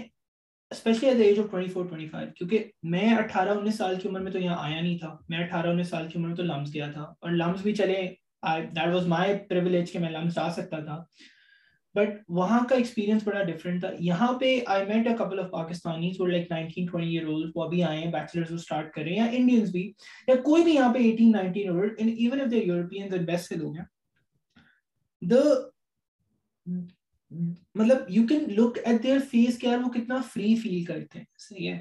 especially 0.70 1.10
at 1.12 1.18
the 1.18 1.26
age 1.26 1.44
of 1.44 1.50
24, 1.50 1.86
25, 1.92 2.32
کیونکہ 2.36 2.64
میں 2.82 3.14
اٹھارہ 3.14 3.48
انیس 3.48 3.74
سال 3.74 4.00
کی 4.00 4.08
عمر 4.08 4.20
میں 4.20 4.32
تو 4.32 4.38
یہاں 4.38 4.56
آیا 4.58 4.80
نہیں 4.80 4.98
تھا۔ 4.98 5.16
میں 5.28 5.38
اٹھارہ 5.38 5.66
انیس 5.66 5.88
سال 5.88 6.08
کی 6.08 6.18
عمر 6.18 6.28
میں 6.28 6.36
تو 6.36 6.42
لمس 6.42 6.74
گیا 6.74 6.90
تھا۔ 6.90 7.02
اور 7.02 7.30
لمس 7.30 7.62
بھی 7.62 7.74
چلے 7.74 8.14
دیٹ 8.76 8.94
واز 8.94 9.06
مائی 9.06 9.38
پریولیج 9.48 9.92
کہ 9.92 9.98
میں 9.98 10.10
لمس 10.10 10.34
جا 10.34 10.50
سکتا 10.50 10.80
تھا۔ 10.80 11.04
بٹ 11.94 12.08
وہاں 12.28 12.60
کا 12.68 12.76
ایکسپیرینس 12.76 13.22
بڑا 13.24 13.42
ڈفرینٹ 13.42 13.80
تھا۔ 13.80 13.90
یہاں 13.98 14.32
پہ 14.38 14.60
I 14.66 14.86
met 14.86 15.06
a 15.06 15.14
couple 15.14 15.40
of 15.40 15.50
Pakistanis 15.50 16.20
وہ 16.20 16.26
like 16.26 16.50
nineteen 16.50 16.86
twenty 16.86 17.10
year 17.10 17.26
old 17.26 17.52
وہ 17.54 17.64
ابھی 17.64 17.82
آئے 17.82 17.98
ہیں 17.98 18.12
بیچلرز 18.12 18.50
وہ 18.50 18.56
اسٹارٹ 18.56 18.92
کر 18.92 19.02
رہے 19.02 19.10
ہیں 19.10 19.18
یا 19.18 19.24
انڈینس 19.24 19.70
بھی۔ 19.70 19.92
یا 20.28 20.34
کوئی 20.34 20.62
بھی 20.62 20.74
یہاں 20.74 20.94
پہ 20.94 20.98
eighteen 20.98 21.32
nineteen 21.32 21.68
old 21.68 21.94
even 21.98 22.40
if 22.40 22.50
they 22.50 22.56
Europeans 22.56 23.14
and 23.14 23.26
best 23.26 23.48
سے 23.48 23.54
لوگ 23.54 23.76
ہیں۔ 23.76 23.84
دا 25.20 25.40
مطلب 27.74 27.96
you 28.08 28.26
can 28.26 28.44
look 28.54 28.78
at 28.84 29.02
their 29.02 29.18
face 29.30 29.58
کہ 29.58 29.66
یار 29.66 29.78
وہ 29.78 29.90
کتنا 29.90 30.20
فری 30.34 30.54
فیل 30.54 30.84
کرتے 30.84 31.18
ہیں 31.18 31.26
صحیح 31.38 31.70
ہے۔ 31.70 31.80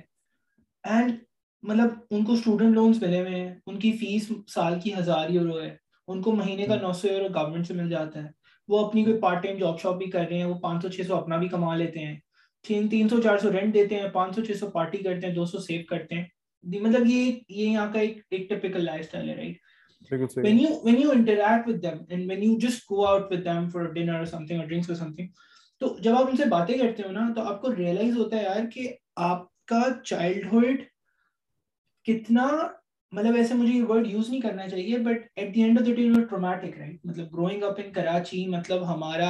اینڈ 0.83 1.17
مطلب 1.63 1.89
ان 2.11 2.23
کو 2.25 2.33
اسٹوڈنٹ 2.33 2.75
لونس 2.75 3.01
ملے 3.01 3.19
ہوئے 3.19 3.39
ہیں 3.39 3.53
ان 3.65 3.79
کی 3.79 3.91
فیس 3.91 4.31
سال 4.47 4.79
کی 4.79 4.93
ہزار 4.93 5.29
یورو 5.29 5.61
ہے 5.61 5.75
ان 6.07 6.21
کو 6.21 6.31
مہینے 6.31 6.65
کا 6.65 6.75
نو 6.75 6.93
سو 6.93 7.07
یورو 7.07 7.27
گورنمنٹ 7.35 7.67
سے 7.67 7.73
مل 7.73 7.89
جاتا 7.89 8.23
ہے۔ 8.23 8.29
وہ 8.67 8.85
اپنی 8.87 9.03
کوئی 9.03 9.19
پارٹ 9.19 9.43
ٹائم 9.43 9.57
جاب 9.57 9.79
شاپ 9.81 9.97
بھی 9.97 10.05
کر 10.05 10.25
رہے 10.29 10.37
ہیں 10.37 10.45
وہ 10.45 10.59
پانچ 10.59 10.81
سو 10.81 10.89
چھ 10.89 11.07
سو 11.07 11.15
اپنا 11.15 11.37
بھی 11.37 11.47
کما 11.47 11.75
لیتے 11.75 11.99
ہیں۔ 11.99 12.15
تین 12.65 12.87
تین 12.89 13.09
سو 13.09 13.21
چار 13.21 13.37
سو 13.37 13.51
رینٹ 13.51 13.73
دیتے 13.73 13.99
ہیں 13.99 14.09
پانچ 14.09 14.35
سو 14.35 14.43
چھ 14.45 14.57
سو 14.57 14.69
پارٹی 14.71 14.97
کرتے 14.97 15.27
ہیں 15.27 15.33
دو 15.33 15.45
سو 15.45 15.59
سیو 15.59 15.81
کرتے 15.89 16.15
ہیں۔ 16.15 16.25
مطلب 16.63 17.07
یہ 17.07 17.31
یہ 17.49 17.69
یہاں 17.69 17.91
کا 17.93 17.99
ایک 17.99 18.17
ایک 18.31 18.49
ٹپیکل 18.49 18.85
لائف 18.85 19.05
اسٹائل 19.05 19.29
ہے 19.29 19.35
right 19.35 19.57
when 20.11 20.59
you 20.59 20.69
when 20.83 20.99
you 20.99 21.11
interact 21.11 21.67
with 21.67 21.81
them 21.81 22.05
and 22.09 22.27
when 22.27 22.41
you 22.41 22.57
just 22.59 22.87
go 22.87 23.07
out 23.07 23.29
with 23.29 23.43
them 23.43 23.69
for 23.69 23.87
dinner 23.93 24.21
or 24.21 24.25
something 24.25 24.59
or 24.59 24.67
drinks 24.67 24.89
or 24.89 24.95
something 24.95 25.27
تو 25.81 25.95
جب 25.99 26.15
آپ 26.15 26.29
ان 26.29 26.37
سے 26.37 26.45
باتیں 26.49 26.77
کرتے 26.77 27.03
ہو 27.03 27.11
نا 27.11 27.27
تو 27.35 27.41
آپ 27.41 27.61
کو 27.61 27.75
ریئلائز 27.75 28.17
ہوتا 28.17 28.37
ہے 28.37 28.43
یار 28.43 28.69
کہ 28.73 28.87
آپ 29.15 29.45
کا 29.65 29.81
چائلڈہڈ 30.05 30.81
کتنا 32.05 32.47
مطلب 33.13 33.35
ایسے 33.35 33.53
مجھے 33.53 33.73
یہ 33.73 33.83
ورڈ 33.83 34.07
یوز 34.07 34.29
نہیں 34.29 34.41
کرنا 34.41 34.67
چاہیے 34.69 34.97
but 34.97 35.27
at 35.35 35.53
the 35.55 35.63
end 35.63 35.79
of 35.79 35.85
the 35.85 35.93
day 35.93 36.07
traumatic 36.29 36.77
right 36.79 37.05
مطلب 37.05 37.33
گروئنگ 37.33 37.63
اپ 37.63 37.79
ان 37.85 37.91
کراچی 37.93 38.45
مطلب 38.47 38.87
ہمارا 38.93 39.29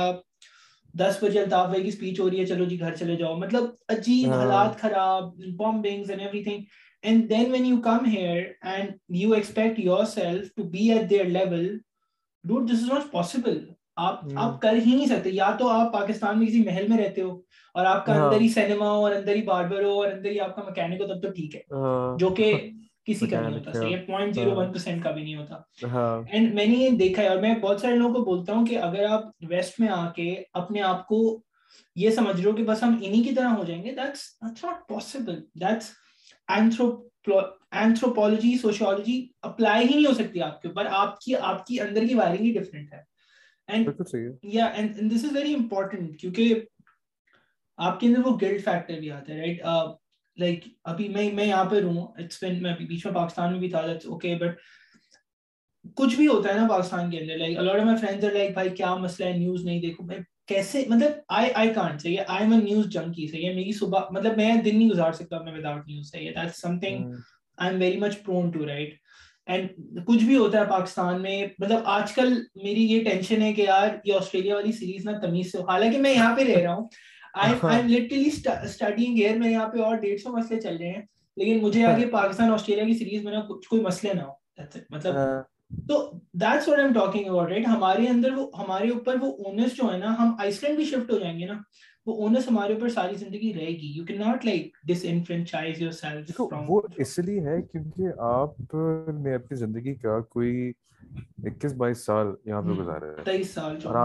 دس 0.93 1.17
بجے 1.23 1.39
الطاف 1.39 1.69
بھائی 1.69 1.81
کی 1.83 1.89
اسپیچ 1.89 2.19
ہو 2.19 2.29
رہی 2.29 2.39
ہے 2.39 2.45
چلو 2.45 2.65
جی 2.65 2.79
گھر 2.79 2.95
چلے 2.95 3.15
جاؤ 3.15 3.38
مطلب 3.38 3.63
عجیب 3.89 4.31
حالات 4.31 4.79
خراب 4.81 5.33
bombings 5.57 6.09
and 6.09 6.21
everything 6.43 6.63
then 7.03 7.51
when 7.51 7.65
you 7.65 7.79
come 7.81 8.05
here 8.05 8.43
and 8.61 8.91
you 9.15 9.31
expect 9.33 9.79
yourself 10.05 10.53
to 10.55 10.63
be 10.69 10.91
at 10.91 11.09
their 11.09 11.25
level 11.27 11.67
dude 12.43 12.69
this 12.69 12.83
is 12.83 12.91
not 12.91 13.11
possible 13.11 13.59
آپ 13.95 14.21
آپ 14.35 14.61
کر 14.61 14.73
ہی 14.75 14.95
نہیں 14.95 15.05
سکتے 15.05 15.29
یا 15.29 15.49
تو 15.59 15.67
آپ 15.69 15.91
پاکستان 15.93 16.39
میں 16.39 16.47
کسی 16.47 16.61
محل 16.61 16.87
میں 16.89 16.97
رہتے 16.97 17.21
ہو 17.21 17.31
اور 17.75 17.85
آپ 17.85 18.05
کا 18.05 18.13
اندر 18.15 18.41
ہی 18.41 18.47
سینما 18.49 18.89
ہو 18.91 19.03
اور 19.03 19.11
اندر 19.11 19.35
ہی 19.35 19.41
باربر 19.41 19.83
ہو 19.83 19.91
اور 19.91 20.11
اندر 20.11 20.29
ہی 20.29 20.39
آپ 20.39 20.55
کا 20.55 20.61
مکینک 20.69 21.01
ہو 21.01 21.07
تب 21.07 21.21
تو 21.23 21.31
ٹھیک 21.31 21.55
ہے 21.55 21.61
جو 22.19 22.29
کہ 22.29 22.53
کسی 23.05 23.27
کا 23.27 23.39
نہیں 23.41 23.53
ہوتا 23.53 23.79
ہے 23.79 23.95
پوائنٹ 24.05 24.35
زیرو 24.35 24.55
ون 24.55 24.71
پرسینٹ 24.71 25.03
کا 25.03 25.11
بھی 25.11 25.23
نہیں 25.23 25.35
ہوتا 25.35 26.21
اینڈ 26.31 26.53
میں 26.53 26.65
نے 26.65 26.75
یہ 26.75 26.89
دیکھا 26.89 27.23
ہے 27.23 27.27
اور 27.27 27.37
میں 27.37 27.53
بہت 27.61 27.81
سارے 27.81 27.95
لوگوں 27.95 28.13
کو 28.13 28.23
بولتا 28.25 28.53
ہوں 28.53 28.65
کہ 28.65 28.77
اگر 28.77 29.05
آپ 29.05 29.25
ویسٹ 29.49 29.79
میں 29.79 29.89
آ 29.89 30.05
کے 30.15 30.33
اپنے 30.53 30.81
آپ 30.81 31.07
کو 31.07 31.19
یہ 31.95 32.09
سمجھ 32.09 32.35
رہے 32.35 32.49
ہو 32.49 32.55
کہ 32.55 32.63
بس 32.63 32.83
ہم 32.83 32.97
انہی 33.01 33.23
کی 33.23 33.35
طرح 33.35 33.49
ہو 33.49 33.63
جائیں 33.63 33.83
گے 33.83 33.91
that's 33.91 34.21
not 34.43 34.87
possible 34.87 35.41
that's 35.55 35.91
anthropology 36.47 38.58
sociology 38.58 39.27
apply 39.41 39.88
ہی 39.88 39.95
نہیں 39.95 40.06
ہو 40.06 40.13
سکتی 40.13 40.41
آپ 40.41 40.62
کے 40.62 40.67
اوپر 40.67 40.86
آپ 40.86 41.19
کی 41.19 41.36
آپ 41.36 41.65
کی 41.65 41.79
اندر 41.79 42.08
کی 42.08 42.13
وائرنگ 42.13 42.45
ہی 42.45 42.53
ڈفرینٹ 42.53 42.93
ہے. 42.93 43.01
دس 45.10 45.23
از 45.23 45.36
ویری 45.36 45.53
امپورٹنٹ 45.53 46.19
کیونکہ 46.19 46.53
آپ 47.77 47.99
کے 47.99 48.08
اندر 48.08 48.19
وہ 48.19 48.38
گلڈ 48.41 48.63
فیکٹر 48.63 48.99
بھی 48.99 49.12
آتا 49.12 49.34
ہے 49.34 49.39
رائٹ 49.39 49.62
لائک 50.38 50.63
ابھی 50.84 51.10
میں 51.10 51.34
میں 51.34 51.45
یہاں 51.45 51.65
پہ 51.65 51.75
رہوں 51.75 52.08
اٹس 52.08 52.43
بین 52.43 52.63
میں 52.63 52.75
بیچ 52.79 53.06
میں 53.06 53.13
پاکستان 53.13 53.51
میں 53.51 53.60
بھی 53.60 53.69
تھا 53.69 53.79
اوکے 53.79 54.36
بٹ 54.36 54.60
کچھ 55.96 56.15
بھی 56.15 56.28
ہوتا 56.28 56.50
ہے 56.50 56.60
نا 56.60 56.67
پاکستان 56.67 57.12
کے 57.12 57.19
اندر 57.19 57.38
like 57.38 57.58
a lot 57.58 57.80
of 57.80 57.86
my 57.86 57.98
friends 57.98 58.26
are 58.26 58.32
like 58.32 58.54
بھائی 58.54 58.69
کیا 58.69 58.96
مسئلہ 58.96 59.30
ہے 59.30 59.38
نیوز 59.38 59.65
نہیں 59.65 59.82
دیکھو 59.82 60.04
میں 60.04 60.17
کیسے 60.48 60.84
مطلب 60.88 61.12
آئی 61.28 61.50
آئی 61.54 61.74
کانٹ 61.74 62.02
صحیح 62.02 62.17
ہے؟ 62.17 62.24
I 62.28 62.43
am 62.43 62.54
a 62.54 62.60
news 62.60 62.86
junkie 62.86 63.28
صحیح 63.28 63.50
ہے؟ 63.50 63.54
میری 63.54 63.72
صبح 63.72 64.00
مطلب 64.12 64.38
میں 64.38 64.56
دن 64.56 64.78
نہیں 64.78 64.89
گزار 64.89 65.12
سکتا 65.12 65.36
اپنے 65.36 65.52
وداؤٹ 65.52 65.88
نیوز 65.88 66.12
صحیح 66.12 66.28
ہے؟ 66.28 66.34
That's 66.34 66.62
something 66.80 67.13
I 67.58 67.72
am 67.72 67.82
very 67.82 68.00
much 68.00 68.24
prone 68.24 68.52
to 68.52 68.67
right 68.67 68.93
and 69.46 69.69
کچھ 70.08 70.24
بھی 70.24 70.38
ہوتا 70.38 70.60
ہے 70.60 70.65
پاکستان 70.65 71.22
میں 71.22 71.48
مطلب 71.60 71.80
آج 71.86 72.12
کل 72.12 72.43
میری 72.56 72.84
یہ 72.84 73.04
ٹینشن 73.04 73.41
ہے 73.41 73.54
کہ 73.54 73.62
یار 73.62 73.88
یہ 74.06 74.13
آسٹریلیا 74.13 74.56
والی 74.56 74.72
سیریز 74.72 75.06
نا 75.06 75.19
تمیز 75.19 75.52
سے 75.52 75.58
حالانکہ 75.58 75.98
میں 75.98 76.13
یہاں 76.13 76.36
پہ 76.36 76.43
رہ 76.43 76.62
رہا 76.62 76.74
ہوں۔ 76.74 76.88
میں 79.38 79.52
یہاں 79.52 79.67
پہ 79.67 79.80
اور 79.80 79.96
ڈیڑھ 79.96 80.22
سو 80.22 80.38
مسئلے 80.38 80.62
چل 80.62 80.78
رہے 80.78 80.88
ہیں 80.88 81.02
لیکن 81.38 81.62
مجھے 81.62 81.86
آگے 81.86 82.06
پاکستان 82.12 82.52
آسٹریلیا 82.52 82.86
کی 82.86 82.93
سیریز 82.93 83.24
میں 83.24 83.34
نا 83.34 83.39
کچھ 83.39 83.69
کوئی 83.69 83.82
مسئلے 83.82 84.13
نہ 84.13 84.22
ہو 84.22 84.32
مطلب 84.89 85.15
تو 85.88 86.12
that's 86.33 86.67
what 86.67 86.79
am 86.79 86.93
talking 86.93 87.29
about 87.29 87.49
right 87.49 87.67
ہمارے 87.67 88.07
اندر 88.07 88.31
وہ 88.33 88.49
ہمارے 88.59 88.89
اوپر 88.89 89.15
وہ 89.21 89.31
اونس 89.45 89.75
جو 89.75 89.93
ہے 89.93 89.97
نا 89.97 90.15
ہم 90.19 90.36
آئس 90.39 90.63
لینڈ 90.63 90.75
بھی 90.75 90.86
شفٹ 90.86 91.12
ہو 91.12 91.17
جائیں 91.17 91.39
گے 91.39 91.45
نا 91.45 91.57
وہ 92.05 92.15
اونس 92.23 92.51
ہمارے 92.51 92.73
اوپر 92.73 92.89
ساری 92.89 93.15
زندگی 93.15 93.53
رہے 93.53 93.67
گی۔ 93.67 93.91
You 93.95 94.05
can 94.05 94.19
not 94.19 94.45
like 94.45 94.77
disenfranchise 95.03 95.81
yourself 95.91 96.41
وہ 96.67 96.81
اس 96.97 97.19
لیے 97.19 97.39
ہے 97.39 97.62
کیونکہ 97.62 98.19
آپ 98.19 98.75
نے 99.19 99.33
اپنی 99.36 99.57
زندگی 99.57 99.93
کا 99.95 100.19
کوئی 100.19 100.71
اکیس 101.45 101.73
بائیس 101.73 102.05
سال 102.05 102.27
یہاں 102.45 102.62
پہ 102.62 102.67
گزارا 102.67 103.05
ہے۔ 103.05 103.23
تیئیس 103.23 103.49
سال 103.49 103.77
اور 103.83 103.95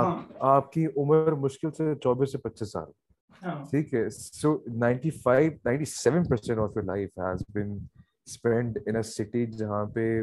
آپ 0.51 0.73
کی 0.73 0.87
عمر 0.97 1.33
مشکل 1.33 1.73
سے 1.73 1.95
چوبیس 2.03 2.33
سے 2.33 2.39
پچیس 2.39 2.73
سال۔ 2.73 2.91
ٹھیک 3.71 3.95
ہے 3.95 4.09
so 4.11 4.57
ninety 4.75 5.11
five 5.11 5.53
ninety 5.65 5.85
seven 5.85 6.25
percent 6.25 6.59
of 6.59 6.71
your 6.77 6.85
life 6.85 7.19
has 7.19 7.43
been 7.55 7.77
spend 8.27 8.79
in 8.87 9.03
city 9.03 9.47
جہاں 9.47 9.85
پہ 9.85 10.23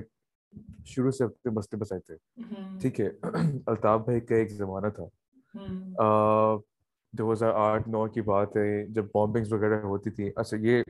شروع 0.85 1.11
سے 1.11 1.23
اپنے 1.23 1.51
مسئلے 1.51 1.79
بسائے 1.79 2.01
تھے 2.01 2.43
ٹھیک 2.81 3.01
ہے۔ 3.01 3.09
الطاف 3.65 4.01
بھائی 4.01 4.19
کا 4.19 4.35
ایک 4.35 4.51
زمانہ 4.51 4.87
تھا۔ 4.87 5.05
دو 7.13 7.33
ہزار 7.33 7.51
آٹھ 7.53 7.89
نو 7.89 8.07
کی 8.07 8.21
بات 8.21 8.57
ہے۔ 8.57 8.87
جب 8.87 9.05
بامبنگس 9.13 9.53
وغیرہ 9.53 9.81
ہوتی 9.81 10.09
تھی 10.09 10.31
اچھا 10.35 10.57
یہ 10.57 10.83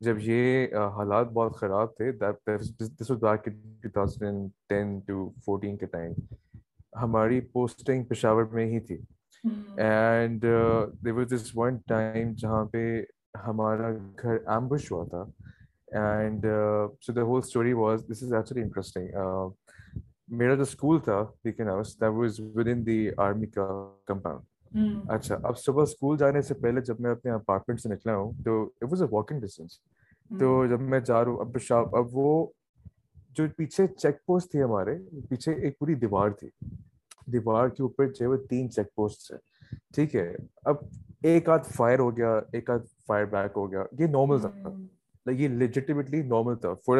جب 0.00 0.16
یہ 0.20 0.66
حالات 0.74 1.32
بہت 1.32 1.56
خراب 1.56 1.96
تھے 1.96 2.12
کے 5.76 5.86
ٹائم 5.86 6.12
ہماری 7.02 7.40
پوسٹنگ 7.40 8.04
پشاور 8.04 8.44
میں 8.44 8.66
ہی 8.66 8.80
تھی۔ 8.80 8.98
And 9.76 10.44
was 11.04 11.34
this 11.34 11.50
one 11.54 11.76
time 11.76 12.32
جہاں 12.32 12.64
پہ 12.64 13.04
ہمارا 13.46 13.90
گھر 14.22 14.36
ایمبش 14.46 14.92
ہوا 14.92 15.04
تھا۔ 15.04 15.24
And 15.92 16.46
so 17.02 17.12
the 17.12 17.22
whole 17.22 17.38
story 17.38 17.72
was 17.72 18.04
this 18.10 18.22
is 18.22 18.32
actually 18.32 18.62
interesting 18.62 19.08
میرا 20.28 20.54
جو 20.54 20.62
اسکول 20.62 20.98
تھا 21.00 22.08
was 22.08 22.40
with 22.54 22.68
in 22.68 22.86
the 22.86 23.08
army 23.16 23.46
کا 23.46 23.66
کمپاؤنڈ 24.06 25.10
اچھا 25.10 25.36
اب 25.42 25.58
صبح 25.58 25.82
اسکول 25.82 26.16
جانے 26.16 26.42
سے 26.42 26.54
پہلے 26.54 26.80
جب 26.80 27.00
میں 27.00 27.10
اپنے 27.10 27.30
اپارٹمنٹ 27.30 27.80
سے 27.80 27.88
نکلا 27.88 28.16
ہوں 28.16 28.32
تو 28.44 28.62
it 28.62 28.84
was 28.84 29.02
a 29.02 29.08
walking 29.10 29.40
distance 29.40 29.78
تو 30.30 30.66
جب 30.66 30.80
میں 30.80 31.00
جا 31.00 31.24
رہا 31.24 31.30
ہوں 31.30 31.40
اب 31.40 31.58
شاپ 31.58 31.96
اب 31.96 32.16
وہ 32.16 32.46
جو 33.34 33.44
پیچھے 33.56 33.86
چیک 33.86 34.24
پوسٹ 34.26 34.50
تھی 34.50 34.62
ہمارے 34.62 34.96
پیچھے 35.28 35.52
ایک 35.52 35.78
پوری 35.78 35.94
دیوار 35.94 36.30
تھی 36.30 36.48
دیوار 37.26 37.68
کے 37.68 37.82
اوپر 37.82 38.06
جو 38.06 38.24
ہے 38.24 38.26
وہ 38.26 38.36
تین 38.50 38.70
چیک 38.70 38.94
پوسٹ 38.94 39.30
ہیں 39.32 39.38
ٹھیک 39.94 40.14
ہے 40.16 40.34
اب 40.62 40.76
ایک 41.22 41.48
آدھ 41.48 41.66
فائر 41.76 41.98
ہو 41.98 42.16
گیا 42.16 42.40
ایک 42.52 42.70
آدھ 42.70 42.86
فائر 43.06 43.24
بیک 43.24 43.56
ہو 43.56 43.70
گیا 43.72 43.84
یہ 43.98 44.06
نارمل 44.06 44.40
تھا 44.40 44.70
یہ 45.26 45.48
لیجیٹیمیٹلی 45.48 46.22
نارمل 46.22 46.56
تھا 46.56 46.72
for 46.86 46.98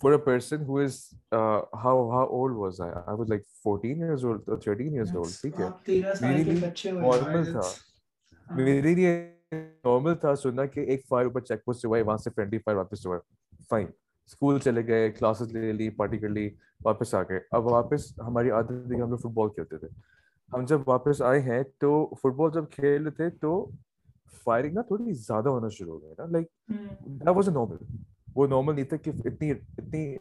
for 0.00 0.12
a 0.12 0.18
person 0.18 0.64
who 0.64 0.78
is 0.78 0.98
how 1.32 2.08
how 2.10 2.26
old 2.26 2.56
was 2.56 2.80
I 2.80 2.92
I 2.92 3.16
was 3.18 3.28
like 3.28 3.42
fourteen 3.62 4.02
years 4.02 4.24
old 4.24 4.62
thirteen 4.62 4.92
years 4.92 5.16
old 5.16 5.40
ٹھیک 5.40 5.60
ہے 5.60 5.68
میرے 6.20 6.42
لیے 6.42 6.92
نارمل 6.92 7.52
تھا 7.52 7.60
میرے 8.46 8.94
لیے 8.94 9.14
نارمل 9.52 10.14
تھا 10.14 10.34
سننا 10.36 10.66
کہ 10.66 10.80
ایک 10.80 11.06
فائر 11.08 11.24
اوپر 11.24 11.40
چیک 11.40 11.64
پوسٹ 11.64 11.84
ہوا 11.84 11.98
ہے 11.98 12.02
وہاں 12.02 12.16
سے 12.16 12.30
فرینڈلی 12.30 12.58
فائر 12.58 12.76
واپس 12.76 13.06
ہوا 13.06 13.18
فائن 13.68 13.86
اسکول 14.26 14.58
چلے 14.58 14.86
گئے 14.86 15.10
کلاسز 15.10 15.52
لے 15.52 15.72
لی 15.72 15.90
پارٹی 15.90 16.18
کر 16.18 16.28
لی 16.28 16.48
واپس 16.84 17.14
آ 17.14 17.22
گئے 17.22 17.40
اب 17.50 17.66
واپس 17.66 18.18
ہماری 18.18 18.50
عادت 18.50 18.86
تھی 18.88 18.96
کہ 18.96 19.00
ہم 19.00 19.10
لوگ 19.10 19.18
فٹ 19.18 19.34
بال 19.34 19.48
کھیلتے 19.48 19.78
تھے 19.78 19.88
ہم 20.50 20.64
جب 20.64 20.88
واپس 20.88 21.22
آئے 21.22 21.40
ہیں 21.40 21.62
تو 21.78 21.92
فٹ 22.14 22.34
بال 22.34 22.50
جب 22.54 22.70
کھیل 22.70 23.02
رہے 23.02 23.10
تھے 23.10 23.30
تو 23.30 23.54
فائرنگ 24.34 24.74
نا 24.74 24.82
تھوڑی 24.82 25.12
زیادہ 25.12 25.48
ہونا 25.48 25.68
شروع 25.68 25.92
ہو 25.94 26.02
گئی 26.02 26.14
نا 26.18 26.24
like 26.24 26.46
that 27.04 27.28
was 27.28 27.48
a 27.48 27.54
normal 27.54 27.76
وہ 28.36 28.46
نارمل 28.46 28.74
نہیں 28.74 28.84
تھا 28.84 28.96
کہ 28.96 29.10
اتنی 29.24 29.50
اتنی 29.50 30.16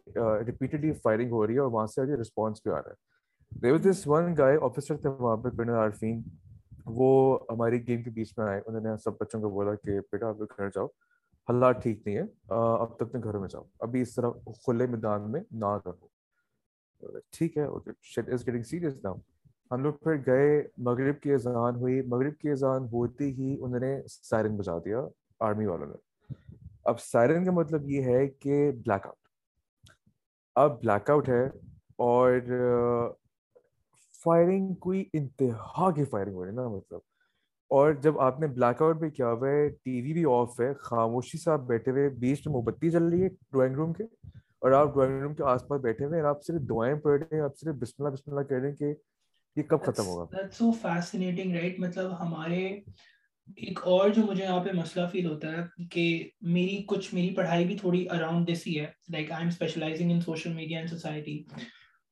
ریپیٹڈلی 0.45 0.93
فائرنگ 0.93 1.31
ہو 1.31 1.47
رہی 1.47 1.53
ہے 1.53 1.59
اور 1.59 1.71
وہاں 1.71 1.87
سے 1.87 2.01
آگے 2.01 2.15
رسپانس 2.15 2.61
بھی 2.63 2.71
آ 2.71 2.77
رہا 2.77 2.89
ہے۔ 2.89 3.59
There 3.61 3.71
was 3.71 3.87
this 3.89 4.07
one 4.07 4.35
guy 4.37 4.57
officer 4.61 4.97
تھے 4.97 5.09
وہاں 5.09 5.37
پہ 5.37 5.49
کرنل 5.49 5.69
عارفین۔ 5.69 6.21
وہ 6.85 7.39
ہماری 7.49 7.87
گیم 7.87 8.03
کے 8.03 8.09
بیچ 8.09 8.33
میں 8.37 8.45
آئے۔ 8.47 8.61
انہوں 8.65 8.81
نے 8.81 8.89
سب 9.03 9.11
بچوں 9.19 9.41
کو 9.41 9.49
بولا 9.49 9.75
کہ 9.75 9.99
بیٹا 9.99 10.29
آپ 10.29 10.39
لوگ 10.39 10.47
گھر 10.57 10.67
جاؤ۔ 10.67 10.85
حالات 11.49 11.83
ٹھیک 11.83 12.07
نہیں 12.07 12.17
ہے۔ 12.17 12.23
اب 12.53 12.95
تک 12.95 13.01
اپنے 13.01 13.21
گھروں 13.23 13.39
میں 13.39 13.49
جاؤ۔ 13.49 13.63
ابھی 13.79 14.01
اس 14.01 14.15
طرح 14.15 14.29
کھلے 14.65 14.87
میدان 14.87 15.31
میں 15.31 15.41
نہ 15.51 15.77
رہو۔ 15.85 16.07
ٹھیک 17.31 17.57
ہے 17.57 17.67
سیریس 18.63 18.95
ناؤ 19.03 19.15
ہم 19.71 19.83
لوگ 19.83 19.93
پھر 19.93 20.15
گئے، 20.25 20.67
مغرب 20.77 21.21
کی 21.21 21.33
اذان 21.33 21.75
ہوئی۔ 21.75 22.01
مغرب 22.01 22.37
کی 22.39 22.49
اذان 22.49 22.83
ہوتے 22.83 23.23
ہی 23.23 23.57
انہوں 23.61 23.79
نے 23.79 24.01
سائرن 24.09 24.57
بجا 24.57 24.77
دیا 24.77 25.01
آرمی 25.39 25.65
والوں 25.65 25.85
نے۔ 25.85 26.33
اب 26.83 26.99
سائرن 26.99 27.45
کا 27.45 27.51
مطلب 27.51 27.89
یہ 27.89 28.01
ہے 28.01 28.27
کہ 28.27 28.71
بلیک 28.71 29.07
آؤٹ 29.07 29.15
اب 30.55 30.81
بلیک 30.81 31.09
آؤٹ 31.09 31.29
ہے 31.29 31.45
اور 31.95 32.33
فائرنگ 34.23 34.73
کوئی 34.73 35.05
انتہا 35.13 35.91
کی 35.91 36.03
فائرنگ 36.03 36.33
ہو 36.33 36.43
رہی 36.43 36.51
ہے 36.51 36.55
نا 36.55 36.67
مطلب۔ 36.67 36.99
اور 37.69 37.93
جب 37.93 38.19
آپ 38.19 38.39
نے 38.39 38.47
بلیک 38.47 38.81
آؤٹ 38.81 38.97
بھی 38.97 39.09
کیا 39.09 39.31
ہوا 39.31 39.49
ہے، 39.49 39.69
ٹی 39.69 40.01
وی 40.01 40.13
بھی 40.13 40.25
آف 40.25 40.61
ہے، 40.61 40.73
خاموشی 40.73 41.37
سے 41.37 41.51
آپ 41.51 41.59
بیٹھے 41.59 41.91
ہوئے، 41.91 42.09
بیچ 42.09 42.47
میں 42.47 42.53
موم 42.53 42.63
بتی 42.63 42.89
چل 42.89 43.07
رہی 43.07 43.23
ہے 43.23 43.29
ڈرائنگ 43.29 43.75
روم 43.75 43.93
کے۔ 43.93 44.03
اور 44.59 44.71
آپ 44.71 44.93
ڈرائنگ 44.93 45.21
روم 45.21 45.33
کے 45.33 45.43
آس 45.43 45.67
پاس 45.67 45.81
بیٹھے 45.81 46.05
ہوئے 46.05 46.19
ہیں 46.19 46.27
آپ 46.27 46.43
صرف 46.43 46.61
دعائیں 46.61 46.95
پڑھ 46.95 47.21
رہے 47.21 47.37
ہیں، 47.37 47.43
آپ 47.43 47.57
صرف 47.57 47.75
بسم 47.75 48.03
اللہ 48.03 48.13
بسم 48.13 48.31
اللہ 48.31 48.41
کہہ 48.41 48.57
رہے 48.57 48.69
ہیں 48.69 48.75
کہ 48.75 48.93
یہ 49.55 49.63
کب 49.63 49.81
ختم 49.85 50.05
ہوگا؟ 50.05 50.37
سو 50.51 50.71
فیسنیٹنگ 50.71 51.55
رائٹ 51.55 51.79
مطلب 51.79 52.19
ہمارے 52.19 52.79
ایک 53.57 53.79
اور 53.83 54.09
جو 54.09 54.21
مجھے 54.21 54.43
یہاں 54.43 54.63
پہ 54.63 54.69
مسئلہ 54.73 55.07
فیل 55.11 55.25
ہوتا 55.25 55.51
ہے 55.51 55.85
کہ 55.89 56.29
میری 56.41 56.83
کچھ 56.87 57.13
میری 57.13 57.33
پڑھائی 57.35 57.65
بھی 57.65 57.75
تھوڑی 57.77 58.05
اراؤنڈ 58.09 58.47
دس 58.47 58.67
ہی 58.67 58.79
ہے. 58.79 58.85
Like 59.09 59.31
I 59.31 59.41
am 59.41 59.47
specialising 59.47 60.11
in 60.11 60.21
social 60.21 60.53
media 60.53 60.77
and 60.77 60.89
society 60.89 61.43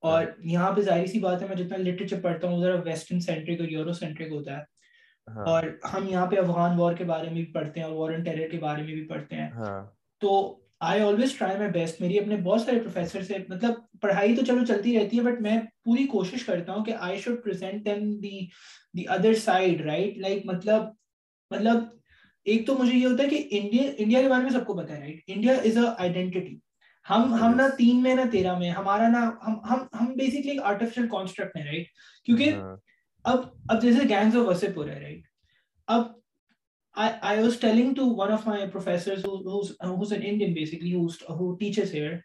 اور 0.03 0.25
یہاں 0.39 0.71
پہ 0.71 0.81
ظاہر 0.81 1.05
سی 1.05 1.19
بات 1.19 1.41
ہے 1.41 1.47
میں 1.47 1.55
جتنا 1.55 1.77
لٹریچر 1.77 2.21
پڑھتا 2.21 2.47
ہوں 2.47 2.61
ذرا 2.61 2.75
ویسٹرن 2.75 3.19
سینٹرک 3.19 3.59
اور 3.59 3.69
یورو 3.69 3.93
سینٹرک 3.93 4.31
ہوتا 4.31 4.57
ہے. 4.57 4.63
ہاں۔ 5.27 5.45
اور 5.45 5.63
ہم 5.93 6.07
یہاں 6.09 6.25
پہ 6.25 6.39
افغان 6.39 6.79
وار 6.79 6.93
کے 6.93 7.03
بارے 7.03 7.25
میں 7.25 7.33
بھی 7.33 7.45
پڑھتے 7.45 7.79
ہیں 7.79 7.87
اور 7.87 7.95
وار 7.95 8.11
اینڈ 8.11 8.25
ٹیرر 8.25 8.49
کے 8.49 8.59
بارے 8.59 8.83
میں 8.83 8.93
بھی 8.93 9.07
پڑھتے 9.07 9.35
ہیں. 9.35 9.49
ہاں۔ 9.51 9.85
تو 10.19 10.59
I 10.79 11.01
always 11.01 11.37
try 11.37 11.57
my 11.57 11.71
best 11.71 12.01
میری 12.01 12.19
اپنے 12.19 12.37
بہت 12.37 12.61
سارے 12.61 12.79
پروفیسر 12.79 13.21
سے 13.21 13.37
مطلب 13.49 13.71
پڑھائی 14.01 14.35
تو 14.35 14.45
چلو 14.45 14.65
چلتی 14.65 14.99
رہتی 14.99 15.17
ہے 15.17 15.23
بٹ 15.23 15.41
میں 15.41 15.59
پوری 15.85 16.05
کوشش 16.07 16.43
کرتا 16.45 16.73
ہوں 16.73 16.85
کہ 16.85 16.93
I 16.99 17.19
should 17.19 17.43
present 17.43 17.85
them 17.85 18.09
the 18.19 18.39
the 18.93 19.07
other 19.09 19.33
side 19.43 19.81
right 19.81 20.17
like 20.17 20.45
مطلب 20.45 20.83
مطلب 21.51 21.83
ایک 22.45 22.65
تو 22.67 22.75
مجھے 22.75 22.97
یہ 22.97 23.05
ہوتا 23.05 23.23
ہے 23.23 23.29
کہ 23.29 23.47
انڈیا 23.51 23.89
انڈیا 23.97 24.21
کے 24.21 24.29
بارے 24.29 24.43
میں 24.43 24.51
سب 24.51 24.65
کو 24.65 24.73
پتا 24.73 24.93
ہے 24.93 24.99
right 24.99 25.21
India 25.27 25.53
is 25.53 25.77
a 25.77 25.87
identity 25.97 26.57
ہم 27.05 27.33
ہم 27.33 27.55
نہ 27.55 27.63
تین 27.77 28.01
میں 28.03 28.15
نہ 28.15 28.29
تیرہ 28.31 28.57
میں 28.59 28.69
ہمارا 28.71 29.07
نا 29.07 29.29
ہم 29.47 29.59
ہم 29.69 29.85
ہم 29.99 30.13
بیسکلی 30.13 30.51
ایک 30.51 30.61
آرٹیفیشل 30.63 31.07
کانسٹرکٹ 31.07 31.57
ہیں 31.57 31.65
رائٹ 31.65 31.87
کیونکہ 32.27 32.53
ہاں۔ 32.53 32.75
اب 33.25 33.45
اب 33.69 33.81
جیسے 33.81 34.07
گینگز 34.09 34.35
آف 34.37 34.47
وسپ 34.47 34.77
ہو 34.77 34.85
رہا 34.85 34.95
ہے 34.95 35.01
رائٹ 35.01 35.21
اب 35.87 36.07
I, 36.95 37.17
I 37.23 37.41
was 37.41 37.57
telling 37.57 37.95
to 37.95 38.05
one 38.05 38.31
of 38.31 38.45
my 38.45 38.65
professors 38.67 39.21
who, 39.23 39.37
who's, 39.39 39.75
who's 39.81 40.11
an 40.11 40.23
Indian 40.23 40.53
basically 40.53 40.91
who's, 40.91 41.21
who 41.21 41.57
teaches 41.57 41.91
here 41.91 42.23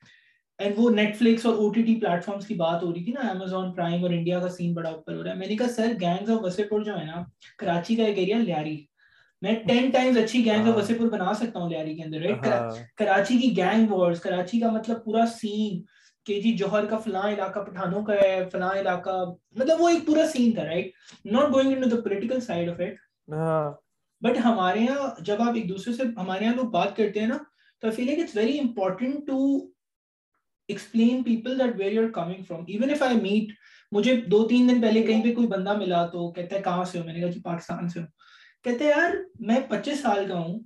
and 0.58 0.74
وہ 0.76 0.90
نیٹ 0.90 1.16
فلکس 1.16 1.46
اور 1.46 1.54
O 1.54 1.70
T 1.72 1.82
T 1.82 1.94
plate 2.00 2.24
forms 2.24 2.46
کی 2.46 2.54
بات 2.54 2.82
ہو 2.82 2.92
رہی 2.94 3.04
تھی 3.04 3.12
نا 3.12 3.28
امیزون 3.28 3.72
پرائم 3.72 4.02
اور 4.02 4.10
انڈیا 4.10 4.40
کا 4.40 4.48
سین 4.48 4.74
بڑا 4.74 4.88
اوپر 4.90 5.16
ہو 5.16 5.22
رہا 5.24 5.30
ہے۔ 5.30 5.36
میں 5.36 5.46
نے 5.46 5.56
کہا 5.56 5.68
سر 5.68 5.92
گینگز 6.00 6.30
آف 6.30 6.38
وسے 6.42 6.64
پور 6.64 6.80
جو 6.80 6.98
ہے 6.98 7.04
نا 7.04 7.22
کراچی 7.58 7.96
کا 7.96 8.04
ایک 8.04 8.18
ایریا 8.18 8.38
لیاری۔ 8.38 8.76
میں 9.42 9.54
ٹین 9.66 9.90
ٹائمز 9.90 10.18
اچھی 10.18 10.44
گینگ 10.44 10.68
آف 10.68 10.76
وسے 10.76 10.94
پور 10.94 11.08
بنا 11.10 11.34
سکتا 11.34 11.58
ہوں 11.58 11.70
لیاری 11.70 11.94
کے 11.94 12.02
اندر 12.02 12.20
رائٹ 12.20 12.46
کراچی 12.96 13.38
کی 13.38 13.56
گینگ 13.56 13.92
وارز 13.92 14.20
کراچی 14.20 14.60
کا 14.60 14.70
مطلب 14.70 15.04
پورا 15.04 15.24
سین 15.40 15.82
کہ 16.26 16.40
جی 16.40 16.52
جوہر 16.52 16.84
کا 16.84 16.98
فلاں 16.98 17.28
علاقہ 17.28 17.60
پٹھانوں 17.60 18.02
کا 18.04 18.14
ہے 18.14 18.48
فلاں 18.52 18.70
علاقہ 18.70 19.24
مطلب 19.56 19.80
وہ 19.80 19.88
ایک 19.88 20.06
پورا 20.06 20.26
سین 20.26 20.52
تھا 20.52 20.64
right 20.64 20.92
not 21.24 21.52
going 21.54 21.82
the 21.82 22.00
political 22.00 22.40
side 22.40 22.68
of 22.70 22.80
it 22.80 22.94
but 24.22 24.38
ہمارے 24.44 24.80
یہاں 24.80 25.08
جب 25.18 25.42
آپ 25.42 25.54
ایک 25.54 25.68
دوسرے 25.68 25.94
سے 25.94 26.02
ہمارے 26.16 26.44
یہاں 26.44 26.54
لوگ 26.54 26.64
بات 26.64 26.96
کرتے 26.96 27.20
ہیں 27.20 27.26
نا 27.26 27.38
تو 27.80 27.86
I 27.86 27.96
feel 27.96 28.20
it's 28.20 28.36
very 28.36 28.58
important 28.58 29.26
to 29.26 29.58
explain 30.68 31.22
people 31.22 31.58
that 31.58 31.76
where 31.78 31.92
you 31.92 32.04
are 32.04 32.10
coming 32.10 32.42
from 32.48 32.64
even 32.68 32.90
if 32.90 33.02
I 33.02 33.16
meet 33.16 33.54
مجھے 33.92 34.16
دو 34.16 34.48
تین 34.48 34.68
دن 34.68 34.80
پہلے 34.80 35.02
کہیں 35.02 35.24
پہ 35.24 35.34
کوئی 35.34 35.46
بندہ 35.46 35.78
ملا 35.78 36.06
تو 36.06 36.32
کہتا 36.32 36.56
ہے 36.56 36.62
کہاں 36.62 36.84
سے 36.84 36.98
ہو? 36.98 37.04
میں 37.04 37.12
نے 37.12 37.20
کہا 37.20 37.28
جی 37.28 37.40
پاکستان 37.40 37.88
سے 37.88 38.00
ہوں. 38.00 38.06
کہتے 38.64 38.84
یار 38.84 39.10
میں 39.40 39.56
پچیس 39.68 40.00
سال 40.00 40.24
کا 40.28 40.38
ہوں۔ 40.38 40.60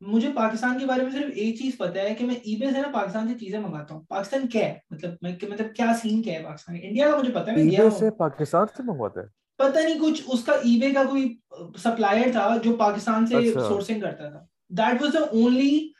مجھے 0.00 0.28
پاکستان 0.34 0.78
کے 0.78 0.86
بارے 0.86 1.02
میں 1.02 1.10
صرف 1.10 1.30
ایک 1.34 1.58
چیز 1.58 1.76
پتا 1.78 2.00
ہے 2.00 2.14
کہ 2.14 2.26
میں 2.26 2.34
ای 2.34 2.56
بے 2.56 2.66
سے 2.66 2.80
نا 2.80 2.88
پاکستان 2.92 3.28
سے 3.28 3.34
چیزیں 3.38 3.58
منگاتا 3.60 3.94
ہوں۔ 3.94 4.02
پاکستان 4.02 4.48
کیا 4.48 4.66
ہے؟ 4.66 4.78
مطلب 4.90 5.14
میں 5.22 5.32
مطلب 5.50 5.74
کیا 5.76 5.92
سین 6.02 6.22
کیا 6.22 6.34
ہے 6.34 6.44
پاکستان 6.44 6.76
انڈیا 6.82 7.10
کا 7.10 7.16
مجھے 7.16 7.32
پتا 7.32 7.52
ہے 7.52 7.56
میں 7.56 7.70
گیا 7.70 8.10
پاکستان 8.18 8.66
سے 8.76 8.82
منگواتا 8.82 9.20
ہے؟ 9.20 9.26
پتہ 9.56 9.78
نہیں 9.78 10.00
کچھ 10.00 10.22
اس 10.26 10.44
کا 10.44 10.52
ای 10.52 10.78
بے 10.80 10.90
کا 10.90 11.04
کوئی 11.04 11.36
سپلائر 11.76 12.32
تھا 12.32 12.56
جو 12.64 12.76
پاکستان 12.76 13.26
سے 13.26 13.52
سورسنگ 13.52 14.00
کرتا 14.00 14.28
تھا۔ 14.30 14.44
That 14.68 15.02
was 15.02 15.12
the 15.12 15.18
only 15.18 15.90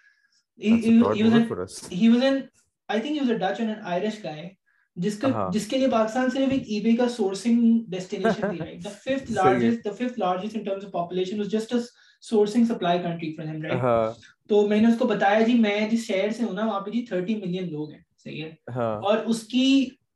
he 0.63 0.99
was 1.01 2.23
an 2.23 2.41
I 2.89 3.01
think 3.01 3.13
he 3.13 3.19
was 3.21 3.31
a 3.31 3.37
Dutch 3.39 3.61
and 3.61 3.71
an 3.71 3.85
Irish 3.85 4.23
guy 4.25 4.49
جس 4.97 5.19
کا 5.19 5.49
جس 5.53 5.67
کے 5.67 5.79
لیے 5.79 5.89
پاکستان 5.89 6.31
صرف 6.31 6.53
ایک 6.53 6.63
ای 6.67 6.81
بے 6.81 6.93
کا 6.97 7.09
سورسنگ 7.09 7.83
ڈیسٹینیشن 7.89 8.49
تھی 8.51 8.59
right 8.59 8.85
the 8.85 8.89
fifth 8.91 9.33
largest 9.33 9.85
the 9.85 9.91
fifth 9.97 10.19
largest 10.19 10.57
in 10.57 10.63
terms 10.65 10.85
of 10.85 10.93
population 10.93 11.39
was 11.39 11.51
just 11.51 11.75
a 11.75 11.79
sourcing 12.25 12.65
supply 12.65 12.99
country 12.99 13.33
for 13.33 13.47
ہم 13.47 13.63
رائٹ 13.63 14.25
تو 14.49 14.67
میں 14.69 14.81
نے 14.81 14.89
اس 14.89 14.99
کو 14.99 15.07
بتایا 15.07 15.41
جی 15.41 15.55
میں 15.55 15.79
جس 15.89 16.07
شہر 16.07 16.31
سے 16.31 16.45
ہوں 16.45 16.53
نا 16.53 16.67
وہاں 16.67 16.81
پہ 16.81 16.91
جی 16.91 17.05
30 17.13 17.41
ملین 17.41 17.71
لوگ 17.73 17.91
ہیں 17.91 18.01
صحیح 18.25 18.45
ہے 18.45 18.79
اور 18.79 19.19
اس 19.27 19.43
کی 19.43 19.67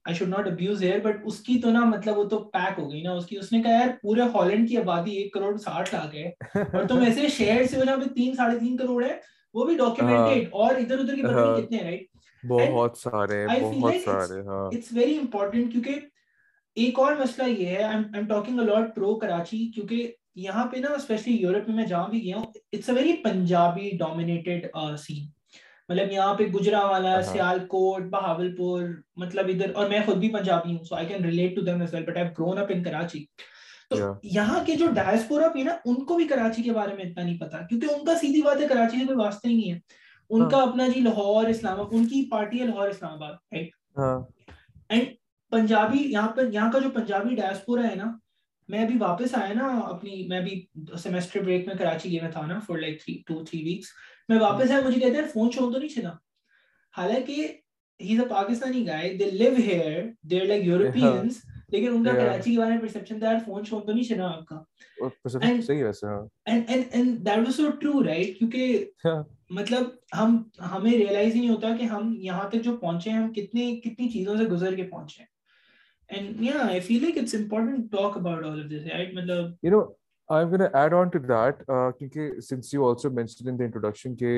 I 0.04 0.16
should 0.16 0.28
not 0.28 0.46
abuse 0.46 0.83
here 0.83 1.00
but 1.00 1.16
اس 1.24 1.40
کی 1.40 1.59
تو 1.61 1.70
نا 1.70 1.85
مطلب 1.85 2.18
وہ 2.18 2.24
تو 2.24 2.38
پیک 2.50 2.78
ہو 2.78 2.90
گئی 2.92 3.02
نا 3.02 3.12
اس 3.12 3.26
کی 3.26 3.37
اس 3.37 3.52
نے 3.52 3.62
کہا 3.62 3.72
یار 3.72 3.88
پورے 4.02 4.28
ہالینڈ 4.35 4.68
کی 4.68 4.76
آبادی 4.76 5.11
ایک 5.12 5.33
کروڑ 5.35 5.56
ساٹھ 5.56 5.94
لاکھ 5.94 6.14
ہے 6.14 6.28
اور 6.62 6.87
تم 6.88 7.00
ایسے 7.00 7.28
شہر 7.28 7.66
سے 7.66 7.76
ہو 7.76 7.85
جہاں 7.85 7.96
پہ 7.96 8.14
تین 8.14 8.35
ساڑھے 8.37 8.59
تین 8.59 8.76
کروڑ 8.76 9.02
ہے 9.04 9.18
وہ 9.54 9.64
بھی 9.66 9.76
ڈاکیومنٹڈ 9.76 10.48
اور 10.52 10.74
ادھر 10.74 10.98
ادھر 10.98 11.14
کی 11.14 11.22
پتہ 11.22 11.61
کتنے 11.61 11.78
ہیں 11.78 11.85
رائٹ 11.85 12.06
بہت 12.42 12.96
سارے 12.98 13.44
بہت 13.46 13.94
سارے 14.05 14.40
ہاں۔ 14.40 14.66
اٹس 14.66 14.92
ویری 14.92 15.16
امپورٹنٹ 15.18 15.72
کیونکہ 15.72 15.98
ایک 16.76 16.98
اور 16.98 17.16
مسئلہ 17.16 17.48
یہ 17.48 17.66
ہے 17.66 17.83
I 17.83 18.03
am 18.14 18.26
talking 18.26 18.61
a lot 18.61 18.94
pro 18.94 19.14
Karachi 19.14 19.66
کیونکہ 19.72 20.11
یہاں 20.37 20.64
پہ 20.66 20.76
نا 20.76 20.92
اسپیشلی 20.94 21.35
یورپ 21.35 21.68
میں 21.68 21.76
میں 21.76 21.87
جہاں 21.87 22.09
بھی 22.09 22.22
گیا 22.22 22.37
ہوں 22.37 22.44
it's 22.72 22.88
a 22.88 22.94
very 22.94 23.12
Punjabi 23.24 23.90
dominated 23.98 24.66
scene 24.98 25.24
مطلب 25.88 26.12
یہاں 26.12 26.35
پہ 26.35 26.44
گجرا 26.48 26.85
والا 26.87 27.20
سیال 27.22 27.66
کوٹ 27.66 28.03
بہاول 28.11 28.55
پور 28.57 28.83
مطلب 29.16 29.48
ادھر 29.48 29.74
اور 29.74 29.88
میں 29.88 30.00
خود 30.07 30.16
بھی 30.16 30.29
پنجابی 30.33 30.76
ہوں 30.76 30.85
so 30.85 30.94
I 30.94 31.07
can 31.07 31.24
relate 31.24 31.55
to 31.57 31.61
them 31.61 31.81
as 31.81 31.94
well 31.94 32.05
but 32.05 32.16
I 32.16 32.29
grown 32.38 32.59
up 32.59 32.70
in 32.70 32.83
Karachi. 32.83 33.24
تو 33.90 33.96
یہاں 34.33 34.64
کے 34.64 34.74
جو 34.76 34.87
ڈائسپورا 34.94 35.46
بھی 35.48 35.62
نا 35.62 35.72
ان 35.85 36.05
کو 36.05 36.16
بھی 36.16 36.26
کراچی 36.29 36.62
کے 36.62 36.72
بارے 36.72 36.94
میں 36.94 37.05
اتنا 37.05 37.22
نہیں 37.22 37.38
پتا 37.38 37.59
کیونکہ 37.66 37.87
ان 37.94 38.05
کا 38.05 38.14
سیدھی 38.14 38.42
بات 38.42 38.61
ہے 38.61 38.68
کراچی 38.68 38.98
سے 38.98 39.05
کوئی 39.07 39.18
واسطہ 39.18 39.48
ہی 39.48 39.55
نہیں 39.55 39.72
ہے۔ 39.72 39.79
ان 40.30 40.48
کا 40.48 40.62
اپنا 40.62 40.86
جی 40.88 41.00
لاہور 41.00 41.48
اسلام 41.48 41.80
آباد 41.80 41.94
ان 41.94 42.06
کی 42.06 42.24
پارٹی 42.30 42.60
ہے 42.60 42.66
لاہور 42.66 42.88
اسلام 42.88 43.12
آباد 43.12 43.54
اینڈ 44.88 45.06
پنجابی 45.52 46.02
یہاں 46.02 46.28
پر 46.28 46.52
یہاں 46.52 46.70
کا 46.72 46.78
جو 46.78 46.90
پنجابی 46.90 47.34
ڈائسپورا 47.34 47.88
ہے 47.88 47.94
نا 47.94 48.10
میں 48.68 48.82
ابھی 48.84 48.96
واپس 48.98 49.34
آیا 49.34 49.52
نا 49.52 49.68
اپنی 49.84 50.26
میں 50.28 50.40
بھی 50.40 50.60
سیمسٹر 51.02 51.40
بریک 51.40 51.66
میں 51.66 51.74
کراچی 51.74 52.10
گیا 52.10 52.30
تھا 52.30 52.46
نا 52.46 52.58
for 52.58 52.78
like 52.78 53.06
two 53.26 53.44
three 53.44 53.62
weeks 53.64 53.88
میں 54.28 54.38
واپس 54.40 54.70
آیا 54.70 54.80
مجھے 54.86 55.00
کہتے 55.00 55.16
ہیں 55.16 55.26
فون 55.32 55.50
چھوڑ 55.52 55.72
تو 55.72 55.78
نہیں 55.78 55.88
چھنا 55.88 56.12
حالانکہ 56.94 57.32
he 57.32 58.14
is 58.14 58.20
a 58.20 58.28
Pakistani 58.28 58.86
guy 58.86 59.16
they 59.16 59.30
live 59.30 59.54
here 59.58 60.02
they 60.22 60.44
like 60.44 60.64
Europeans 60.66 61.40
لیکن 61.72 61.94
ان 61.94 62.04
کا 62.04 62.12
کراچی 62.12 62.50
کے 62.50 62.59
بارے 62.59 62.70
میں 62.70 62.80
پرسپشن 62.80 63.18
تھا 63.18 63.33
فون 63.46 63.64
چھوڑ 63.64 63.80
تو 63.80 63.92
نہیں 63.92 64.04
چھنا 64.04 64.28
آپ 64.28 64.44
کا 64.46 65.28
صحیح 65.28 65.85
ویسے 65.85 66.06
and 66.06 66.64
and 66.68 66.85
and 66.90 67.18
that 67.26 67.38
was 67.38 67.56
so 67.56 67.70
true 67.80 68.02
right 68.04 68.38
کیونکہ 68.38 68.87
مطلب 69.50 69.88
ہم 70.18 70.42
ہمیں 70.72 70.92
ریئلائز 70.92 71.35
ہی 71.35 71.40
نہیں 71.40 71.50
ہوتا 71.50 71.76
کہ 71.76 71.85
ہم 71.85 72.14
یہاں 72.20 72.48
تک 72.50 72.64
جو 72.64 72.76
پہنچے 72.76 73.11
ہیں 73.11 73.18
ہم 73.18 73.33
کتنی 73.33 73.74
کتنی 73.80 74.09
چیزوں 74.09 74.37
سے 74.37 74.44
گزر 74.44 74.76
کے 74.76 74.83
پہنچے 74.83 75.22
ہیں 75.22 75.28
i 76.11 76.80
feel 76.80 77.02
like 77.02 77.16
it's 77.16 77.35
important 77.35 77.83
to 77.83 77.96
talk 77.96 78.16
about 78.16 78.44
all 78.44 78.61
of 78.61 78.68
this 78.68 78.87
right? 78.92 79.14
Matlab 79.14 79.56
you 79.62 79.70
know 79.70 79.83
i'm 80.28 80.48
going 80.48 80.61
to 80.61 80.76
add 80.76 80.92
on 80.92 81.11
to 81.11 81.20
that 81.20 81.61
uh, 81.68 81.92
kyunki 81.92 82.42
since 82.42 82.72
you 82.72 82.85
also 82.85 83.11
mentioned 83.11 83.48
in 83.48 83.56
the 83.56 83.64
introduction 83.64 84.16
ke 84.16 84.35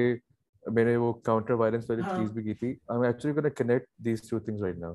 میں 0.65 0.85
نے 0.85 0.97
وہ 0.97 1.13
counter 1.25 1.55
violence 1.55 1.89
والی 1.91 2.03
چیز 2.03 2.31
بھی 2.33 2.43
کی 2.43 2.55
تھی 2.55 2.69
I 2.69 2.97
am 2.97 3.03
actually 3.05 3.35
gonna 3.35 3.49
connect 3.49 3.87
these 4.05 4.21
two 4.29 4.39
things 4.39 4.63
right 4.63 4.77
now 4.79 4.93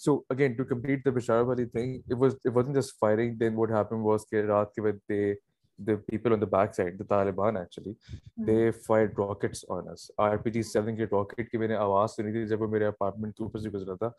so 0.00 0.20
again 0.30 0.52
to 0.54 0.64
complete 0.64 1.04
the 1.04 1.10
Bashar 1.10 1.42
والی 1.42 1.64
thing 1.66 1.98
it 2.02 2.16
was 2.18 2.34
it 2.34 2.56
wasn't 2.56 2.76
just 2.76 2.98
firing 3.00 3.34
then 3.36 3.54
what 3.54 3.70
happen 3.70 4.00
was 4.00 4.26
کہ 4.30 4.42
رات 4.46 4.74
کے 4.74 4.82
وقت 4.82 5.08
دے 5.08 5.34
the 5.78 5.96
people 5.96 6.32
on 6.32 6.40
the 6.40 6.46
back 6.46 6.74
side, 6.74 6.98
the 6.98 7.04
Taliban 7.04 7.60
actually, 7.60 7.94
they 8.38 8.72
fired 8.72 9.12
rockets 9.16 9.64
on 9.66 9.88
us. 9.88 10.10
RPG-7 10.20 10.96
کے 10.96 11.06
rocket 11.12 11.48
کی 11.50 11.58
میں 11.58 11.68
نے 11.68 11.76
آواز 11.76 12.10
سنی 12.10 12.32
تھی 12.32 12.46
جب 12.46 12.62
وہ 12.62 12.68
میرے 12.68 12.86
اپارٹمنٹ 12.86 13.36
کے 13.36 13.42
اوپر 13.44 13.58
سے 13.58 13.70
گزرا 13.70 13.94
تھا 13.94 14.10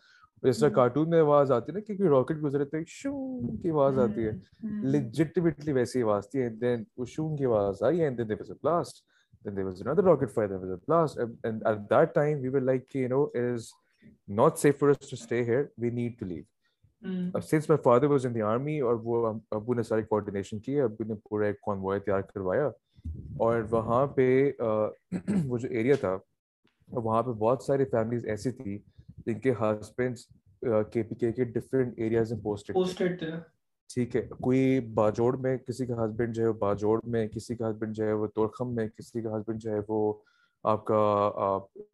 جس 0.43 0.59
طرح 0.59 0.69
کارٹون 0.69 1.09
میں 1.09 1.19
آواز 1.19 1.51
آتی 1.51 1.71
ہے 1.71 1.77
نا 1.77 1.83
کہ 1.87 2.07
راکٹ 2.09 2.43
گزرے 2.43 2.65
تو 2.65 2.77
شوں 2.87 3.57
کی 3.61 3.69
آواز 3.69 3.99
آتی 3.99 4.27
ہے 4.27 4.31
لیجٹمیٹلی 4.91 5.73
ویسی 5.73 6.01
آواز 6.03 6.29
تھی 6.31 6.41
اینڈ 6.41 6.61
دین 6.61 6.83
وہ 6.97 7.05
شوں 7.05 7.35
کی 7.37 7.45
آواز 7.45 7.83
آئی 7.83 8.01
and 8.01 8.17
then 8.17 8.29
there 8.29 8.41
was 8.41 8.51
a 8.51 8.57
blast 8.61 9.07
then 9.45 9.55
there 9.55 9.65
was 9.65 9.81
another 9.81 10.03
rocket 10.03 10.31
fire 10.31 10.47
there 10.47 10.57
was 10.59 10.71
a 10.71 10.77
blast. 10.77 11.17
And, 11.17 11.35
and 11.43 11.61
at 11.65 11.83
that 11.89 12.09
time 12.13 12.41
we 12.41 12.49
were 12.49 12.61
like 12.61 12.95
you 12.95 13.07
know 13.07 13.21
it 13.33 13.45
is 13.51 13.67
not 14.29 14.59
safe 14.59 14.77
for 14.77 14.91
us 14.91 14.97
to 14.99 15.17
stay 15.17 15.43
here. 15.43 15.71
We 15.77 15.89
need 15.91 16.17
to 16.19 16.25
leave. 16.25 16.45
Since 17.41 17.69
my 17.69 17.81
father 17.83 18.05
was 18.05 18.25
in 18.25 18.33
the 18.35 18.41
army 18.43 18.79
اور 18.79 18.95
وہ 19.03 19.33
ابو 19.51 19.73
نے 19.73 19.83
ساری 19.83 20.03
coordination 20.03 20.59
کی 20.59 20.79
ابو 20.81 21.03
نے 21.03 21.15
پورا 21.29 21.45
ایک 21.47 21.61
کانوائے 21.61 21.99
تیار 21.99 22.21
کروایا 22.23 22.65
اور 23.37 23.61
وہاں 23.69 24.05
پہ 24.15 24.27
وہ 25.45 25.57
جو 25.57 25.67
ایریا 25.69 25.95
تھا 25.99 26.17
وہاں 26.89 27.21
پہ 27.23 27.31
بہت 27.31 27.63
ساری 27.63 27.85
فیملیز 27.91 28.25
ایسی 28.25 28.51
تھی 28.53 28.77
جن 29.25 29.39
کے 29.39 29.53
ہسبینڈس 29.61 30.25
کے 30.91 31.03
پی 31.03 31.15
کے 31.15 31.31
کے 31.31 31.43
ڈفرینٹ 31.45 31.99
ایریاز 31.99 32.33
میں 32.33 32.41
پوسٹڈ 32.43 33.23
ٹھیک 33.89 34.15
ہے 34.15 34.21
کوئی 34.41 34.79
باجوڑ 34.93 35.35
میں 35.37 35.57
کسی 35.57 35.85
کا 35.85 36.03
ہسبینڈ 36.03 36.35
جو 36.35 36.45
ہے 36.45 36.51
باجوڑ 36.59 36.99
میں 37.05 37.27
کسی 37.27 37.55
کا 37.55 37.69
ہسبینڈ 37.69 37.95
جو 37.95 38.05
ہے 38.05 38.13
وہ 38.13 38.27
توڑخم 38.27 38.75
میں 38.75 38.87
کسی 38.87 39.21
کا 39.21 39.37
ہسبینڈ 39.37 39.61
جو 39.61 39.71
ہے 39.71 39.79
وہ 39.87 40.13
آپ 40.63 40.85
کا 40.85 40.95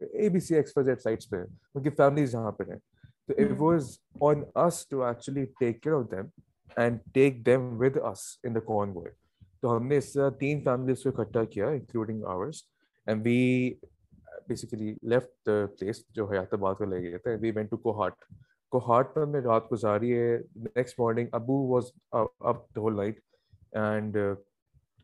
A 0.00 0.28
B 0.28 0.40
C 0.40 0.54
X 0.54 0.76
Y 0.76 0.84
Z 0.84 1.00
sites 1.00 1.30
پہ 1.30 1.36
ان 1.74 1.82
کی 1.82 1.90
فیملیز 1.90 2.32
جہاں 2.32 2.52
پہ 2.52 2.64
ہیں۔ 2.70 2.78
So 3.28 3.34
it 3.38 3.50
mm. 3.50 3.58
was 3.58 3.98
on 4.20 4.42
us 4.56 4.84
to 4.84 4.98
actually 5.02 5.46
take 5.62 5.82
care 5.82 5.94
of 5.94 6.10
them 6.10 6.26
and 6.76 7.00
take 7.18 7.44
them 7.44 7.64
with 7.78 7.96
us 8.10 8.22
in 8.48 8.52
the 8.52 8.62
convoy. 8.66 9.10
تو 9.60 9.76
ہم 9.76 9.86
نے 9.86 9.96
اس 9.96 10.12
طرح 10.12 10.30
تین 10.30 10.60
فیملیز 10.60 11.02
کو 11.02 11.20
اکٹھا 11.20 11.44
کیا 11.44 11.68
including 11.68 12.24
ours 12.24 12.62
and 13.06 13.26
we 13.26 13.74
basically 14.48 14.94
left 15.02 15.46
the 15.46 15.52
place 15.78 16.04
جو 16.08 16.30
حیات 16.30 16.54
آباد 16.54 16.74
کو 16.74 16.84
لے 16.84 17.02
گئے 17.02 17.18
تھے۔ 17.18 17.36
We 17.40 17.50
went 17.50 17.70
to 17.70 17.76
Kohat 17.76 18.12
Kohat 18.68 19.14
پر 19.14 19.22
ہم 19.22 19.30
نے 19.30 19.38
رات 19.38 19.72
گزاری۔ 19.72 20.18
ہے 20.18 20.38
next 20.56 21.00
morning 21.00 21.26
Abu 21.32 21.66
was 21.68 21.84
up 22.10 22.74
the 22.74 22.80
whole 22.80 22.96
night 22.96 23.20
and 23.72 24.16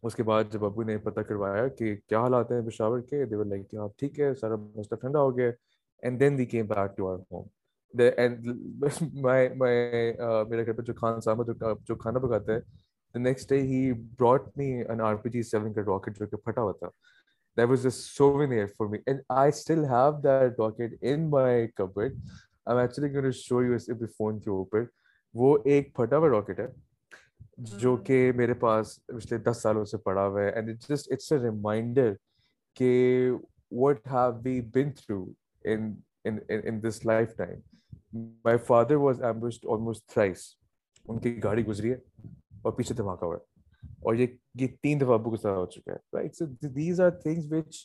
اس 0.02 0.14
کے 0.14 0.22
بعد 0.22 0.44
جب 0.52 0.64
ابو 0.64 0.82
نے 0.82 0.96
پتہ 0.98 1.20
کروایا 1.20 1.66
کہ 1.68 1.94
کیا 2.08 2.20
حالات 2.20 2.50
ہیں 2.52 2.60
پشاور 2.66 3.00
کے 3.00 3.24
دیور 3.24 3.44
لائک 3.44 3.70
کہ 3.70 3.76
آپ 3.76 3.98
ٹھیک 3.98 4.20
ہے، 4.20 4.34
سارا 4.34 4.56
مسئلہ 4.56 4.98
ٹھنڈا 5.00 5.20
ہو 5.20 5.36
گیا 5.36 5.50
and 6.02 6.20
then 6.20 6.34
we 6.36 6.46
came 6.46 6.66
back 6.66 6.96
to 6.96 7.08
our 7.08 7.18
home 7.32 7.44
میرے 9.58 10.64
گھر 10.66 10.72
پہ 10.72 10.82
جو 10.82 10.94
خان 11.00 11.20
صاحب 11.20 11.46
جو 11.86 11.94
کھانا 11.94 12.18
پکاتا 12.18 12.52
ہے 12.52 12.60
the 12.60 13.18
next 13.18 13.48
day 13.50 13.60
he 13.62 13.92
brought 14.18 14.56
me 14.56 14.70
an 14.82 15.00
R 15.00 15.14
P 15.22 15.30
G 15.30 15.42
seven 15.42 15.72
کا 15.72 15.80
راکٹ 15.86 16.18
جو 16.18 16.26
کہ 16.26 16.36
پھٹا 16.36 16.62
ہوا 16.62 16.72
تھا. 16.72 16.88
That 17.56 17.68
was 17.68 17.84
a 17.86 17.90
souvenir 17.92 18.66
for 18.78 18.86
me 18.88 18.98
and 19.06 19.20
I 19.28 19.48
still 19.54 19.84
have 19.90 20.10
that 20.22 20.60
rocket 20.60 20.94
in 21.02 21.28
my 21.30 21.66
cupboard 21.68 22.12
I 22.66 22.76
am 22.76 22.78
actually 22.78 23.30
show 23.36 23.62
you 23.62 23.74
اپنے 23.74 24.06
phone 24.18 24.40
کے 24.40 24.50
اوپر. 24.50 24.84
وہ 25.34 25.56
ایک 25.64 25.94
پھٹا 25.96 26.16
ہوا 26.16 26.28
راکٹ 26.28 26.60
ہے۔ 26.60 26.66
جو 27.58 27.96
کہ 27.96 28.32
میرے 28.36 28.54
پاس 28.54 28.98
پچھلے 29.06 29.38
دس 29.38 29.62
سالوں 29.62 29.84
سے 29.84 29.98
پڑا 29.98 30.26
ہوا 30.26 30.42
ہے 30.42 30.50
and 30.50 30.70
it 30.70 30.88
just 30.88 31.12
it's 31.12 31.32
a 31.32 31.38
reminder 31.38 32.12
کہ 32.76 33.30
have 34.06 34.30
we 34.44 34.60
been 34.60 34.90
through 34.92 35.24
in 35.64 35.92
in 36.48 36.82
this 36.82 37.04
lifetime 37.36 37.58
my 38.44 38.58
father 38.58 38.94
was 38.94 39.22
almost 39.22 40.08
thrice 40.08 40.44
ان 41.06 41.18
کی 41.18 41.42
گاڑی 41.44 41.66
گزری 41.66 41.90
ہے 41.90 41.96
اور 42.62 42.72
پیچھے 42.72 42.94
دھماکہ 42.94 43.24
ہوا 43.24 43.36
ہے 43.36 43.50
اور 44.02 44.14
یہ 44.14 44.26
یہ 44.54 44.66
تین 44.82 45.00
دفعہ 45.00 45.14
ابو 45.14 45.30
کے 45.30 45.36
ساتھ 45.36 45.58
ہو 45.58 45.66
چکا 45.66 45.92
ہے 45.92 46.16
right 46.16 46.36
so 46.36 46.46
these 46.68 47.00
are 47.00 47.10
things 47.10 47.52
which 47.52 47.76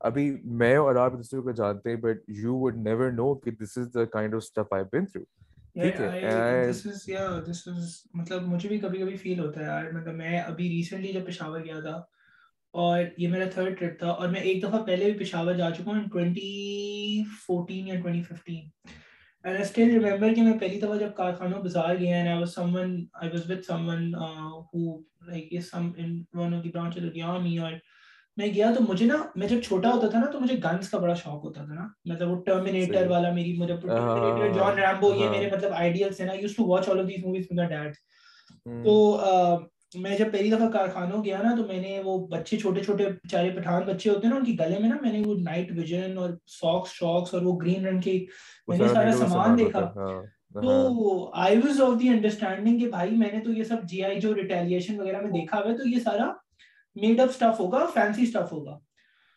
ابھی 0.00 0.30
میں 0.44 0.76
اور 0.76 0.94
آپ 0.94 1.12
دوسرے 1.12 1.40
کو 1.40 1.50
جانتے 1.50 1.90
ہیں 1.90 1.96
but 1.96 2.28
you 2.28 2.56
would 2.56 2.76
never 2.76 3.10
know 3.10 3.34
کہ 3.34 3.50
this 3.50 3.78
is 3.78 3.86
the 3.94 4.04
kind 4.04 4.34
of 4.34 4.42
stuff 4.42 4.72
I 4.72 4.84
been 4.92 5.06
through 5.06 5.22
ٹھیک 5.76 6.00
ہے 6.00 6.70
مطلب 8.14 8.42
مجھے 8.42 8.68
بھی 8.68 8.78
کبھی 8.78 8.98
کبھی 8.98 9.16
فیل 9.16 9.38
ہوتا 9.38 9.60
ہے 9.60 9.64
یار 9.64 9.90
مطلب 9.92 10.14
میں 10.14 10.38
ابھی 10.40 10.68
ریسنٹلی 10.68 11.12
جب 11.12 11.26
پشاور 11.26 11.60
گیا 11.60 11.80
تھا 11.80 12.02
اور 12.74 13.00
یہ 13.18 13.28
میرا 13.28 13.44
تھرڈ 13.54 13.78
ٹرپ 13.78 13.98
تھا 13.98 14.10
اور 14.10 14.28
میں 14.28 14.40
ایک 14.40 14.62
دفعہ 14.62 14.82
پہلے 14.82 15.10
بھی 15.10 15.24
پشاور 15.24 15.54
جا 15.54 15.70
چکا 15.70 15.90
ہوں 15.90 16.04
ٹوینٹی 16.12 17.22
فورٹین 17.46 17.88
یا 17.88 18.00
twenty 18.00 18.22
fifteen 18.22 18.68
and 19.44 19.56
I 19.56 19.62
still 19.62 19.90
remember 20.04 20.34
کہ 20.34 20.42
میں 20.42 20.58
پہلی 20.58 20.80
دفعہ 20.80 20.98
جب 20.98 21.14
کارخانوں 21.16 21.62
بازار 21.62 21.94
گیا 21.94 22.16
and 22.16 22.28
I 22.28 22.38
was 22.38 22.54
someone 22.76 22.96
I 23.12 23.30
was 23.30 23.50
with 23.50 23.66
someone 23.88 24.14
who 24.14 24.98
like 25.26 25.60
some 25.62 25.90
in 25.96 26.22
one 26.34 26.54
of 26.54 26.64
the 26.64 26.70
branch 26.70 26.98
of 26.98 27.14
the 27.14 27.22
army 27.22 27.58
اور 27.58 27.72
میں 28.36 28.46
گیا 28.54 28.70
تو 28.76 28.84
مجھے 28.88 29.06
نا 29.06 29.16
میں 29.36 29.48
جب 29.48 29.60
چھوٹا 29.62 29.90
ہوتا 29.90 30.08
تھا 30.08 30.18
نا 30.18 30.26
تو 30.26 30.40
مجھے 30.40 30.56
گنس 30.64 30.88
کا 30.90 30.98
بڑا 30.98 31.14
شوق 31.14 31.44
ہوتا 31.44 31.64
تھا 31.64 31.74
نا۔ 31.74 31.86
مطلب 32.04 32.30
وہ 32.30 32.42
ٹرمینیٹر 32.44 33.06
والا 33.10 33.30
میری 33.32 33.52
مجھے 33.56 33.76
ٹرمینیٹر 33.76 34.54
جان 34.54 34.78
ریمبو 34.78 35.12
یہ 35.14 35.28
میرے 35.30 35.50
مطلب 35.50 35.72
آئیڈیلس 35.72 36.20
ہیں 36.20 36.26
نا۔ 36.26 36.32
Use 36.32 36.56
to 36.56 36.66
watch 36.66 36.88
all 36.88 37.00
of 37.00 37.08
these 37.08 37.24
movies 37.24 37.46
with 37.50 37.58
dad 37.68 37.94
تو 38.84 38.94
میں 39.94 40.16
جب 40.18 40.32
پہلی 40.32 40.50
دفعہ 40.50 40.68
کارخانوں 40.70 41.22
گیا 41.24 41.40
نا 41.42 41.54
تو 41.56 41.66
میں 41.66 41.80
نے 41.80 41.98
وہ 42.04 42.16
بچے 42.28 42.56
چھوٹے 42.56 42.82
چھوٹے 42.82 43.04
بیچارے 43.06 43.50
پٹھان 43.50 43.82
بچے 43.86 44.10
ہوتے 44.10 44.26
ہیں 44.26 44.32
نا 44.32 44.38
ان 44.38 44.44
کی 44.44 44.58
گلے 44.60 44.78
میں 44.78 44.88
نا 44.88 44.96
میں 45.02 45.12
نے 45.12 45.20
وہ 45.26 45.34
نائٹ 45.40 45.70
ویژن 45.76 46.16
اور 46.18 46.30
ساکس 46.52 46.92
شاکس 46.92 47.34
اور 47.34 47.42
وہ 47.42 47.58
گرین 47.58 47.86
رنگ 47.86 48.00
کے 48.00 48.18
میں 48.68 48.78
نے 48.78 48.88
سارا 48.88 49.12
سامان 49.12 49.58
دیکھا۔ 49.58 49.80
ہاں، 49.96 50.22
تو 50.54 50.72
I 51.34 51.56
was 51.56 51.80
of 51.80 52.00
the 52.00 52.08
understanding 52.08 52.78
کہ 52.78 52.88
بھائی 52.88 53.16
میں 53.16 53.30
نے 53.32 53.40
تو 53.44 53.52
یہ 53.52 53.64
سب 53.64 53.82
جی 53.84 54.02
آئی 54.04 54.20
جو 54.20 54.34
ریٹیلیشن 54.34 55.00
وغیرہ 55.00 55.20
میں 55.20 55.30
دیکھا 55.30 55.58
ہوا 55.58 55.70
ہے 55.70 55.76
تو 55.76 55.88
یہ 55.88 55.98
سارا 56.04 56.32
میڈ 56.94 57.20
اپ 57.20 57.28
اسٹف 57.28 57.60
ہوگا 57.60 57.86
فینسی 57.94 58.22
اسٹف 58.22 58.52
ہوگا۔ 58.52 58.78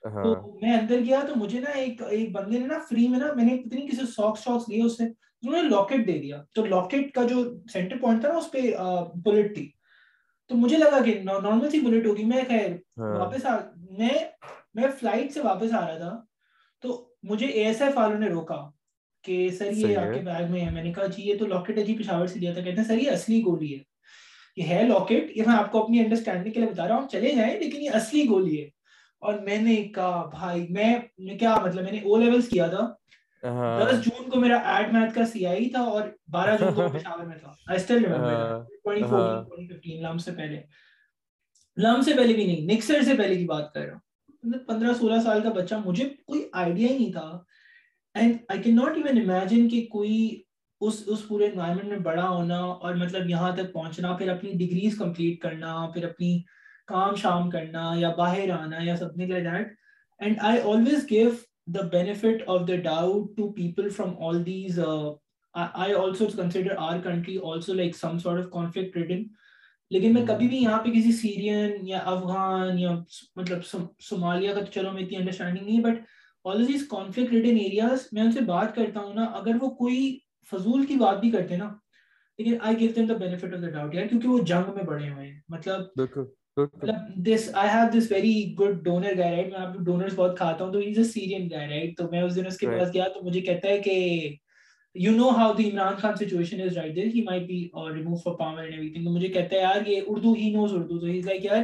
ہاں۔ 0.05 0.23
تو 0.23 0.59
میں 0.61 0.73
اندر 0.77 0.99
گیا 0.99 1.19
تو 1.27 1.33
مجھے 1.35 1.59
نا 1.59 1.69
ایک 1.69 2.01
ایک 2.09 2.31
بندے 2.31 2.59
نے 2.59 2.65
نا 2.67 2.77
فری 2.89 3.07
میں 3.07 3.19
نا 3.19 3.33
میں 3.33 3.43
نے 3.43 3.57
پتہ 3.57 3.75
نہیں 3.75 3.87
کسی 3.87 4.05
ساکس 4.05 4.43
شاکس 4.43 4.69
لیے 4.69 4.83
اس 4.83 4.97
سے 4.97 5.03
انہوں 5.03 5.63
نے 5.63 5.69
لاکٹ 5.69 6.07
دے 6.07 6.17
دیا۔ 6.17 6.43
تو 6.53 6.65
لاکٹ 6.65 7.11
کا 7.13 7.23
جو 7.23 7.43
سینٹر 7.73 7.97
پوائنٹ 8.01 8.21
تھا 8.21 8.29
نا 8.29 8.37
اس 8.37 8.51
پہ 8.51 8.61
بلٹ 9.15 9.55
تھی۔ 9.55 9.71
تو 10.47 10.55
مجھے 10.55 10.77
لگا 10.77 11.03
کہ 11.03 11.21
نارمل 11.23 11.69
سی 11.69 11.79
بلٹ 11.79 12.05
ہوگی۔ 12.05 12.23
میں 12.23 12.41
خیر 12.47 12.71
ہاں۔ 12.97 13.19
واپس 13.19 13.45
آ 13.45 13.55
میں 13.97 14.09
میں 14.73 14.87
فلائٹ 14.99 15.33
سے 15.33 15.39
واپس 15.41 15.73
آ 15.73 15.87
رہا 15.87 15.97
تھا۔ 15.97 16.21
تو 16.81 17.09
مجھے 17.23 17.47
اے 17.47 17.63
ایس 17.63 17.81
ایف 17.81 17.97
والوں 17.97 18.19
نے 18.19 18.27
روکا 18.29 18.69
کہ 19.23 19.49
سر 19.49 19.71
یہ 19.71 19.97
آپ 19.97 20.13
کے 20.13 20.19
بیگ 20.19 20.51
میں 20.51 20.65
ہے۔ 20.65 20.69
میں 20.71 20.83
نے 20.83 20.93
کہا 20.93 21.05
جی 21.05 21.23
یہ 21.23 21.37
تو 21.37 21.45
لاکٹ 21.45 21.77
ہے 21.77 21.83
جی 21.83 21.97
پشاور 21.97 22.27
سے 22.27 22.39
دیا 22.39 22.53
تھا۔ 22.53 22.61
کہتے 22.61 22.77
ہیں 22.77 22.87
سر 22.87 22.97
یہ 22.97 23.11
اصلی 23.11 23.41
گولی 23.45 23.77
ہے۔ 23.77 23.96
یہ 24.57 24.63
ہے 24.63 24.83
لاکٹ 24.87 25.37
یہ 25.37 25.43
میں 25.47 25.55
آپ 25.55 25.71
کو 25.71 25.83
اپنی 25.83 25.99
انڈرسٹینڈنگ 25.99 26.53
کے 26.53 26.59
لیے 26.59 26.69
بتا 26.69 26.87
رہا 26.87 26.95
ہوں 26.95 27.07
چلے 27.07 27.31
جائیں 27.35 27.59
لیکن 27.59 27.81
یہ 27.81 27.89
اصلی 27.93 28.25
گولی 28.29 28.61
ہے۔ 28.61 28.69
اور 29.19 29.33
میں 29.33 29.57
نے 29.57 29.75
کہا 29.75 30.25
بھائی 30.25 30.67
میں 30.69 30.95
کیا 31.39 31.57
مطلب 31.65 31.83
میں 31.83 31.91
نے 31.91 31.97
او 31.97 32.17
لیولس 32.17 32.47
کیا 32.47 32.67
تھا۔ 32.67 32.93
دس 33.83 34.05
جون 34.05 34.29
کو 34.29 34.39
میرا 34.39 34.55
ایڈ 34.55 34.93
میتھ 34.93 35.15
کا 35.15 35.25
سی 35.25 35.45
آئی 35.45 35.69
تھا 35.69 35.81
اور 35.81 36.01
بارہ 36.31 36.57
جون 36.59 36.73
کو 36.73 36.81
پشاور 36.93 37.25
میں 37.25 37.37
تھا۔ 37.37 37.53
آئی 37.67 37.75
اسٹل 37.75 38.05
ریمبر 38.05 38.33
لم 40.01 40.17
سے 40.17 40.31
پہلے۔ 40.31 40.61
لم 41.77 42.01
سے 42.01 42.13
پہلے 42.13 42.33
بھی 42.33 42.45
نہیں 42.45 42.73
نکسر 42.73 43.01
سے 43.01 43.13
پہلے 43.17 43.35
کی 43.35 43.45
بات 43.45 43.73
کر 43.73 43.81
رہا 43.81 43.93
ہوں۔ 43.93 43.99
پندرہ 44.67 44.93
سولہ 44.93 45.21
سال 45.21 45.41
کا 45.41 45.49
بچہ 45.49 45.75
مجھے 45.85 46.09
کوئی 46.25 46.49
آئیڈیا 46.53 46.87
ہی 46.87 46.97
نہیں 46.97 47.11
تھا۔ 47.11 47.39
And 48.13 48.37
I 48.49 48.61
can 48.61 48.75
not 48.75 48.97
even 48.97 49.31
imagine 49.31 49.69
کہ 49.69 49.87
کوئی 49.91 50.41
اس 50.81 51.01
اس 51.07 51.27
پورے 51.27 51.45
انوائرمنٹ 51.45 51.89
میں 51.89 51.97
بڑا 51.99 52.27
ہونا 52.29 52.57
اور 52.57 52.95
مطلب 52.95 53.29
یہاں 53.29 53.55
تک 53.55 53.71
پہنچنا 53.73 54.15
پھر 54.17 54.29
اپنی 54.29 54.51
ڈگریز 54.57 54.97
کمپلیٹ 54.97 55.41
کرنا 55.41 55.75
پھر 55.93 56.03
اپنی 56.03 56.41
کام 56.87 57.15
شام 57.15 57.49
کرنا 57.49 57.91
یا 57.97 58.09
باہر 58.17 58.49
آنا 58.49 58.83
یا 58.83 58.95
سب 58.97 59.17
like 59.17 59.29
that 59.29 59.67
and 60.19 60.37
I 60.41 60.59
always 60.61 61.05
give 61.11 61.29
the 61.73 61.87
benefit 61.87 62.43
of 62.47 62.67
the 62.67 62.75
doubt 62.83 63.35
to 63.37 63.51
people 63.53 63.89
from 63.89 64.13
all 64.19 64.45
these 64.45 64.79
I 65.55 65.93
also 65.93 66.25
consider 66.37 66.75
our 66.79 66.99
country 67.03 67.37
also 67.43 67.73
like 67.73 67.95
some 67.95 68.19
sort 68.19 68.45
of 68.45 68.51
conflict 68.51 68.97
ridden 68.97 69.23
لیکن 69.91 70.13
میں 70.13 70.25
کبھی 70.25 70.47
بھی 70.47 70.57
یہاں 70.57 70.77
پہ 70.83 70.89
کسی 70.89 71.11
سیرین 71.11 71.87
یا 71.87 71.99
افغان 72.05 72.79
یا 72.79 72.91
مطلب 73.35 73.65
صومالیہ 73.99 74.53
کا 74.53 74.59
تو 74.59 74.71
چلو 74.71 74.91
میں 74.91 75.03
اتنی 75.03 75.17
انڈرسٹینڈنگ 75.17 75.65
نہیں 75.65 75.81
but 75.81 75.99
all 76.45 76.67
these 76.67 76.87
conflict 76.87 77.33
ridden 77.33 77.57
areas 77.57 78.07
میں 78.11 78.21
ان 78.21 78.31
سے 78.31 78.41
بات 78.41 78.75
کرتا 78.75 78.99
ہوں 78.99 79.13
نا 79.13 79.23
اگر 79.35 79.55
وہ 79.61 79.69
کوئی 79.69 80.17
فضول 80.51 80.85
کی 80.85 80.95
بات 80.95 81.19
بھی 81.19 81.31
کرتے 81.31 81.57
نا 81.57 81.69
لیکن 82.39 82.57
I 82.61 82.79
give 82.79 82.91
them 82.95 83.05
the 83.05 83.13
benefit 83.13 83.53
of 83.53 83.61
the 83.61 83.69
doubt 83.69 83.95
یار 83.95 84.05
کیونکہ 84.07 84.27
وہ 84.27 84.39
جنگ 84.39 84.73
میں 84.75 84.83
بڑے 84.83 85.09
ہوئے 85.09 85.27
ہیں۔ 85.27 85.39
مطلب 85.49 85.81
مطلب 86.57 86.95
this 87.25 87.49
I 87.53 87.69
have 87.73 87.99
this 87.99 88.11
very 88.11 88.55
good 88.59 88.83
donor 88.85 89.17
guy 89.17 89.31
right 89.31 89.49
میں 89.51 89.59
آپ 89.59 89.75
ڈونرز 89.85 90.13
بہت 90.15 90.37
کھاتا 90.37 90.65
ہوں 90.65 90.71
تو 90.73 90.79
he 90.79 90.89
is 90.89 90.97
a 90.97 91.03
Syrian 91.03 91.49
guy 91.51 91.67
right 91.69 91.97
تو 91.97 92.09
میں 92.11 92.21
اس 92.21 92.35
دن 92.35 92.45
اس 92.47 92.57
کے 92.57 92.67
پاس 92.67 92.93
گیا 92.93 93.07
تو 93.13 93.21
مجھے 93.23 93.41
کہتا 93.41 93.67
ہے 93.67 93.79
کہ 93.79 93.95
you 94.95 95.11
know 95.11 95.29
how 95.29 95.53
the 95.53 95.69
Imran 95.71 95.95
Khan 95.95 96.15
situation 96.15 96.61
is 96.61 96.77
right 96.77 96.95
there 96.95 97.07
he 97.15 97.21
might 97.23 97.47
be 97.47 97.59
remove 97.93 98.15
for 98.15 98.33
power 98.33 98.63
and 98.63 98.73
everything 98.93 99.07
مجھے 99.07 99.27
کہتا 99.27 99.55
ہے 99.55 99.61
یار 99.61 99.85
یہ 99.87 100.01
اردو 100.07 100.33
ہی 100.33 100.49
نوز 100.53 100.73
اردو۔ 100.73 100.99
تو 100.99 101.05
ہی 101.05 101.17
از 101.19 101.25
لائک 101.25 101.45
یار 101.45 101.63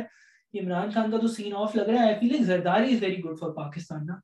عمران 0.53 0.91
خان 0.91 1.11
کا 1.11 1.17
تو 1.17 1.27
سین 1.27 1.53
آف 1.55 1.75
لگ 1.75 1.81
رہا 1.81 2.01
ہے۔ 2.01 2.05
I 2.05 2.15
feel 2.19 2.31
like 2.31 2.45
Zardari 2.45 2.93
is 2.93 3.03
very 3.03 3.23
good 3.23 3.39
for 3.39 3.49
Pakistan 3.49 4.05
نا۔ 4.05 4.15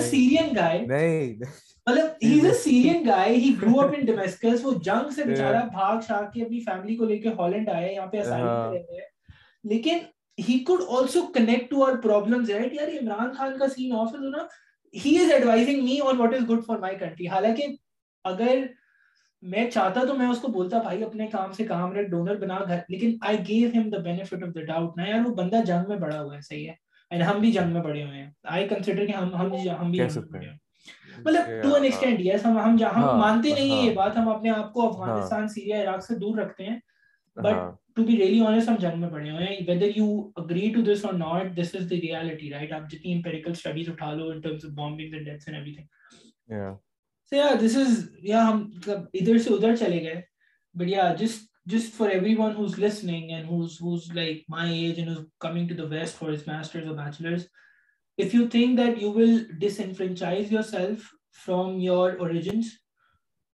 سیرین 0.00 0.54
گائے 0.56 0.84
مطلب 1.86 2.54
سیرین 2.54 3.06
گائے 3.06 3.34
ہی 3.34 3.54
گرو 3.62 3.80
اپ 3.80 3.94
ان 3.98 4.06
ڈومیسکس 4.06 4.64
وہ 4.64 4.72
جنگ 4.84 5.10
سے 5.10 5.24
بیچارہ 5.24 5.64
بھاگ 5.72 6.00
شاگ 6.08 6.30
کے 6.32 6.42
اپنی 6.42 6.60
فیملی 6.60 6.96
کو 6.96 7.04
لے 7.04 7.18
کے 7.18 7.28
ہالینڈ 7.28 7.68
آئے 7.68 7.92
یہاں 7.94 8.06
پہ 8.06 8.20
اسائلم 8.20 8.72
رہتے 8.74 8.94
ہیں 8.94 9.08
لیکن 9.64 9.98
he 10.38 10.58
could 10.64 10.80
also 10.88 11.26
connect 11.34 11.70
to 11.70 11.84
our 11.84 11.96
problems 11.96 12.50
right 12.50 12.74
یار 12.74 12.88
عمران 13.00 13.32
خان 13.32 13.58
کا 13.58 13.68
سین 13.68 13.92
آف 13.92 14.14
ہے 14.14 14.28
نا 14.30 14.44
he 14.94 15.16
is 15.18 15.32
advising 15.32 15.84
me 15.84 15.98
on 16.00 16.20
what 16.20 16.34
is 16.34 16.48
good 16.50 16.64
for 16.66 16.78
my 16.78 16.96
country 16.98 17.28
حالانکہ 17.28 17.66
اگر 18.24 18.58
میں 19.42 19.70
چاہتا 19.70 20.04
تو 20.04 20.14
میں 20.14 20.26
اس 20.26 20.38
کو 20.38 20.48
بولتا 20.48 20.78
بھائی 20.78 21.02
اپنے 21.04 21.26
کام 21.26 21.52
سے 21.52 21.64
کام 21.64 21.92
رکھ 21.92 22.08
ڈونر 22.08 22.36
بنا 22.36 22.58
گھر 22.68 22.78
لیکن 22.88 23.16
I 23.20 23.38
give 23.48 23.68
him 23.74 23.88
the 23.90 23.98
benefit 23.98 24.42
of 24.42 24.54
the 24.54 24.64
doubt 24.64 24.96
نا 24.96 25.08
یار 25.08 25.26
وہ 25.26 25.34
بندہ 25.34 25.60
جنگ 25.66 25.88
میں 25.88 25.96
بڑا 25.96 26.20
ہوا 26.22 26.34
ہے 26.36 26.40
صحیح 26.40 26.68
ہے 26.68 26.74
اینڈ 27.10 27.22
ہم 27.22 27.40
بھی 27.40 27.52
جنگ 27.52 27.72
میں 27.72 27.82
بڑے 27.82 28.02
ہوئے 28.04 28.18
ہیں 28.18 28.30
آئی 28.44 28.68
کنسیڈر 28.68 29.06
کہ 29.06 29.12
ہم 29.12 29.34
ہم 29.34 29.52
ہم 29.80 29.90
بھی 29.90 30.00
مطلب 31.18 31.62
ٹو 31.62 31.74
این 31.74 31.84
ایکسٹینٹ 31.84 32.20
یس 32.20 32.44
ہم 32.46 32.58
ہم 32.58 32.76
ہم 32.94 33.18
مانتے 33.18 33.52
نہیں 33.54 33.70
ہیں 33.70 33.86
یہ 33.86 33.94
بات 33.94 34.16
ہم 34.16 34.28
اپنے 34.28 34.50
آپ 34.50 34.72
کو 34.72 34.88
افغانستان 34.88 35.48
سیریا 35.48 35.82
عراق 35.82 36.04
سے 36.04 36.14
دور 36.14 36.38
رکھتے 36.38 36.64
ہیں 36.64 36.78
بٹ 37.36 37.56
ٹو 37.96 38.04
بی 38.04 38.16
ریئلی 38.16 38.40
ہم 38.40 38.76
جنگ 38.80 39.00
میں 39.00 39.08
پڑے 39.10 39.30
ہوئے 39.30 39.46
ہیں 39.46 39.56
whether 39.68 39.96
you 39.96 40.06
agree 40.36 40.70
to 40.74 40.82
this 40.82 41.04
اور 41.04 41.14
not 41.14 41.56
this 41.56 41.74
is 41.74 41.90
the 41.90 42.00
reality 42.00 42.50
right 42.50 42.72
آپ 42.72 42.90
جتنی 42.90 43.14
امپیریکل 43.14 43.50
اسٹڈیز 43.50 43.88
اٹھا 43.88 44.12
لو 44.14 44.28
in 44.28 44.40
terms 44.40 44.64
of 44.64 44.72
bombing 44.72 45.14
and 45.14 45.26
deaths 45.26 45.48
and 45.48 45.58
everything 45.74 46.74
so 47.32 47.36
yeah 47.36 47.52
this 47.60 47.76
is 47.76 48.08
یا 48.22 48.46
ہم 48.48 48.66
ادھر 48.86 49.38
سے 49.38 49.54
ادھر 49.54 49.76
چلے 49.76 50.02
گئے 50.02 50.20
but 50.74 50.88
yeah 50.88 51.12
just 51.18 51.49
just 51.72 51.92
for 51.92 52.10
everyone 52.10 52.54
who's 52.54 52.76
listening 52.84 53.32
and 53.32 53.46
who's 53.46 53.78
who's 53.78 54.06
like 54.18 54.44
my 54.48 54.66
age 54.68 54.98
and 54.98 55.10
who's 55.10 55.24
coming 55.38 55.66
to 55.70 55.78
the 55.80 55.88
west 55.88 56.20
for 56.20 56.30
his 56.30 56.46
masters 56.46 56.90
or 56.90 56.94
bachelors 57.00 57.48
if 58.18 58.34
you 58.34 58.46
think 58.48 58.76
that 58.76 59.00
you 59.00 59.10
will 59.10 59.34
disenfranchise 59.64 60.54
yourself 60.56 61.10
from 61.46 61.82
your 61.88 62.06
origins 62.28 62.76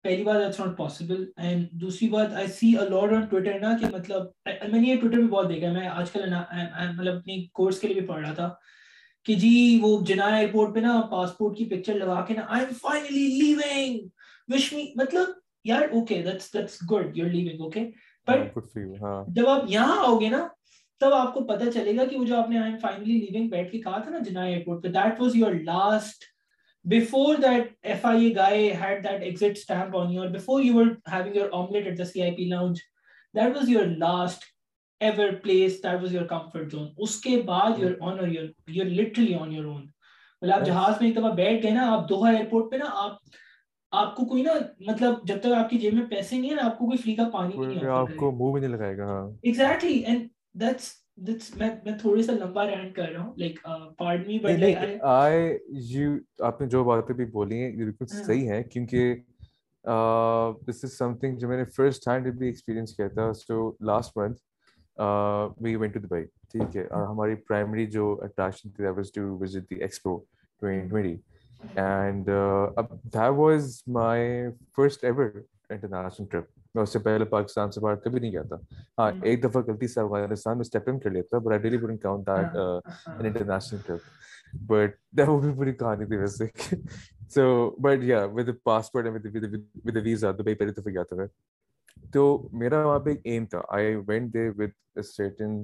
پہلی 0.05 0.25
بات 0.25 0.37
that's 0.41 0.59
not 0.59 0.77
possible 0.77 1.23
and 1.47 1.67
دوسری 1.81 2.09
بات 2.09 2.35
I 2.43 2.47
see 2.59 2.75
a 2.77 2.85
lot 2.91 3.12
on 3.14 3.29
Twitter 3.31 3.59
نا 3.61 3.77
کہ 3.81 3.87
مطلب 3.93 4.27
میں 4.47 4.81
نے 4.81 4.87
یہ 4.89 5.01
ٹویٹر 5.01 5.17
پہ 5.17 5.27
بہت 5.31 5.49
دیکھا 5.49 5.73
میں 5.73 5.87
آج 5.89 6.11
کل 6.11 6.29
مطلب 6.29 7.14
اپنی 7.14 7.45
کورس 7.61 7.81
کے 7.81 7.89
لیے 7.89 8.01
بھی 8.01 8.07
پڑھ 8.07 8.21
رہا 8.21 8.33
تھا 8.35 8.49
کہ 9.27 9.35
جی 9.35 9.81
وہ 9.83 9.91
جنا 10.07 10.27
ایئرپورٹ 10.37 10.75
پہ 10.75 10.81
نا 10.81 11.01
پاسپورٹ 11.11 11.57
کی 11.59 11.64
پکچر 11.71 11.95
لگا 11.95 12.25
کے 12.29 12.35
نا 12.35 12.43
I 12.49 12.64
am 12.64 12.75
finally 12.83 13.27
leaving 13.39 14.53
wish 14.53 14.73
me 14.73 14.85
مطلب 14.97 15.31
یار 15.64 15.83
okay 15.93 16.23
that's 16.23 16.53
that's 16.55 16.79
good 16.93 17.17
you 17.19 17.25
are 17.25 17.31
leaving 17.31 17.61
okay 17.62 17.85
جب 19.29 19.49
آپ 19.49 19.62
یہاں 19.68 19.97
آؤ 19.99 20.18
گے 20.20 20.29
نا 20.29 20.49
تب 21.01 21.12
آپ 21.12 21.35
کو 21.35 21.41
پتا 21.41 21.72
چلے 21.72 21.97
گا 21.97 22.05
کہ 22.05 22.16
جہاز 40.64 41.01
میں 41.01 41.09
ایک 41.09 41.16
دفعہ 41.16 41.35
بیٹھ 41.35 41.62
گئے 41.62 41.70
نا 41.70 41.93
آپ 41.93 42.09
دوہا 42.09 42.31
ایئرپورٹ 42.31 42.70
پہ 42.70 42.77
نا 42.77 42.85
آپ 42.89 43.12
آپ 43.91 44.16
کو 44.16 44.24
کوئی 44.24 44.43
نا 44.43 44.53
مطلب 44.80 45.14
جب 45.24 45.41
تک 45.41 45.53
آپ 45.57 45.70
کی 45.70 45.78
جیب 45.78 45.95
میں 45.95 46.07
پیسے 46.07 46.39
نہیں 46.39 46.51
ہے 46.51 46.55
نا 46.55 46.66
آپ 46.66 46.78
کو 46.78 46.87
کوئی 46.87 46.99
فری 46.99 47.14
کا 47.14 47.28
پانی 47.32 47.57
نہیں 47.57 47.87
آپ 47.87 48.09
کو 48.16 48.30
منہ 48.30 48.53
بھی 48.53 48.61
نہیں 48.61 48.70
لگائے 48.70 48.99
گا 48.99 49.30
ایگزیکٹلی 49.43 49.99
اینڈ 49.99 50.28
دیٹس 50.55 51.07
آپ 56.41 56.61
نے 56.61 56.66
جو 56.66 56.84
باتیں 56.84 57.14
بھی 57.14 57.24
بولی 57.24 57.62
ہیں 57.62 57.76
بالکل 57.76 58.07
صحیح 58.07 58.49
ہے 58.49 58.62
کیونکہ 58.62 59.14
دس 60.68 60.84
از 60.84 60.99
سم 60.99 61.16
تھنگ 61.16 61.37
جو 61.37 61.49
میں 61.49 61.57
نے 61.57 61.64
فرسٹ 61.64 62.09
ہینڈ 62.09 62.26
بھی 62.39 62.47
ایکسپیرینس 62.47 62.97
کیا 62.97 63.09
تھا۔ 63.09 63.32
So 63.32 63.72
last 63.80 64.16
month 64.16 64.41
we 65.62 65.76
went 65.76 65.95
to 65.95 66.01
Dubai 66.01 66.24
ٹھیک 66.24 66.76
ہے۔ 66.76 66.87
اور 66.87 67.07
ہماری 67.07 67.34
پرائمری 67.34 67.87
جو 67.87 68.20
اٹریکشن 68.22 68.70
تھی 68.70 68.87
was 68.87 69.12
to 69.12 69.39
visit 69.39 69.70
the 69.70 69.76
expo 69.76 70.24
and 71.75 72.27
that 73.05 73.31
was 73.37 73.83
my 73.87 74.29
first 74.77 75.05
ever 75.05 75.31
international 75.71 76.27
trip 76.27 76.45
میں 76.75 76.83
اس 76.83 76.93
سے 76.93 76.99
پہلے 76.99 77.25
پاکستان 77.25 77.73
سے 77.73 77.81
باہر 77.81 77.97
کبھی 77.97 78.21
نہیں 78.21 78.33
گیا 78.33 78.43
تھا 78.43 78.57
ہاں 78.99 79.11
ایک 79.23 79.45
دفعہ 79.45 79.62
غلطی 79.62 79.89
سے 79.89 80.01
افغانستان 80.01 80.57
میں 80.57 80.61
اسٹیپ 80.61 80.83
ان 80.87 80.99
کر 80.99 81.11
لیا 81.11 81.23
تھا 81.31 81.39
but 81.39 81.53
I 81.53 81.62
really 81.62 81.77
wouldn't 81.77 82.03
count 82.03 82.27
that 82.27 82.57
in 82.57 83.27
international 83.27 83.81
trip 83.87 84.01
but 84.67 84.95
that 85.17 85.29
وہ 85.29 85.41
بھی 85.41 85.55
پوری 85.55 85.73
کہانی 85.73 86.07
تھی 86.07 86.17
ویسے 86.17 86.47
so 87.29 87.71
but 87.81 88.03
yeah 88.03 88.25
with 88.25 88.49
passport 88.64 89.07
with 89.85 89.97
visa 89.97 90.31
Dubai 90.31 90.55
پہلی 90.55 90.73
دفعہ 90.73 90.93
گیا 90.93 91.03
تھا 91.03 91.17
میں 91.17 91.27
تو 92.12 92.49
میرا 92.53 92.87
وہاں 92.87 92.99
پہ 92.99 93.11
ایک 93.11 93.21
ایم 93.25 93.47
تھا 93.47 93.61
I 93.69 93.95
went 94.09 94.35
there 94.35 94.49
with 94.49 95.03
certain 95.05 95.62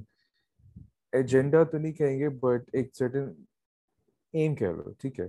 agenda 1.12 1.62
تو 1.62 1.78
نہیں 1.78 1.92
کہیں 1.92 2.18
گے 2.18 2.28
بٹ 2.28 2.68
ایک 2.72 2.96
سرٹن 2.96 3.32
ایم 4.34 4.54
کہہ 4.54 4.66
لو 4.66 4.92
ٹھیک 4.98 5.20
ہے 5.20 5.26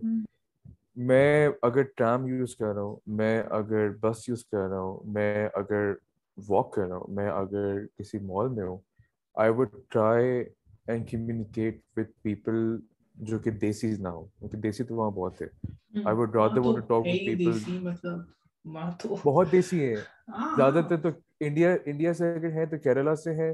میں 0.96 1.50
اگر 1.62 1.82
ٹرام 1.82 2.28
یوز 2.28 2.56
کر 2.56 2.74
رہا 2.74 2.82
ہوں 2.82 2.96
میں 3.08 3.44
اگر 3.50 3.90
بس 4.02 4.30
یوز 4.30 4.46
کر 4.46 4.68
رہا 4.70 4.80
ہوں 4.80 5.00
میں 5.06 5.50
اگر 5.54 5.94
واک 6.50 6.74
کر 6.74 6.88
رہا 6.88 6.96
ہوں 6.96 7.14
میں 7.14 7.30
اگر 7.30 7.86
کسی 7.98 8.20
مال 8.20 8.50
میں 8.50 8.64
ہوں 8.64 8.78
I 9.36 9.52
would 9.52 9.68
try 9.90 10.44
and 10.88 11.10
communicate 11.12 11.82
with 11.98 12.12
people 12.22 12.78
جو 13.16 13.40
کہ 13.40 13.52
دیسی 13.52 13.96
نہ 14.00 14.08
ہو 14.08 14.26
کیونکہ 14.26 14.58
دیسی 14.58 14.84
تو 14.84 14.96
وہاں 14.96 15.12
بہت 15.12 15.42
ہے۔ 15.42 15.48
I 16.06 16.16
would 16.16 16.36
rather 16.36 16.58
want 16.58 16.88
to 16.88 17.02
talk 17.02 17.08
with 17.08 17.26
people 17.26 17.52
بہت 19.26 19.52
دیسی 19.52 19.90
ہے 19.90 19.96
زیادہ 20.56 20.82
تر 20.90 20.98
تو 20.98 21.10
انڈیا 21.40 21.76
انڈیا 21.86 22.14
سے 22.14 22.34
اگر 22.34 22.52
ہیں 22.52 22.66
تو 22.66 22.78
کیرلا 22.78 23.16
سے 23.16 23.34
ہیں 23.34 23.54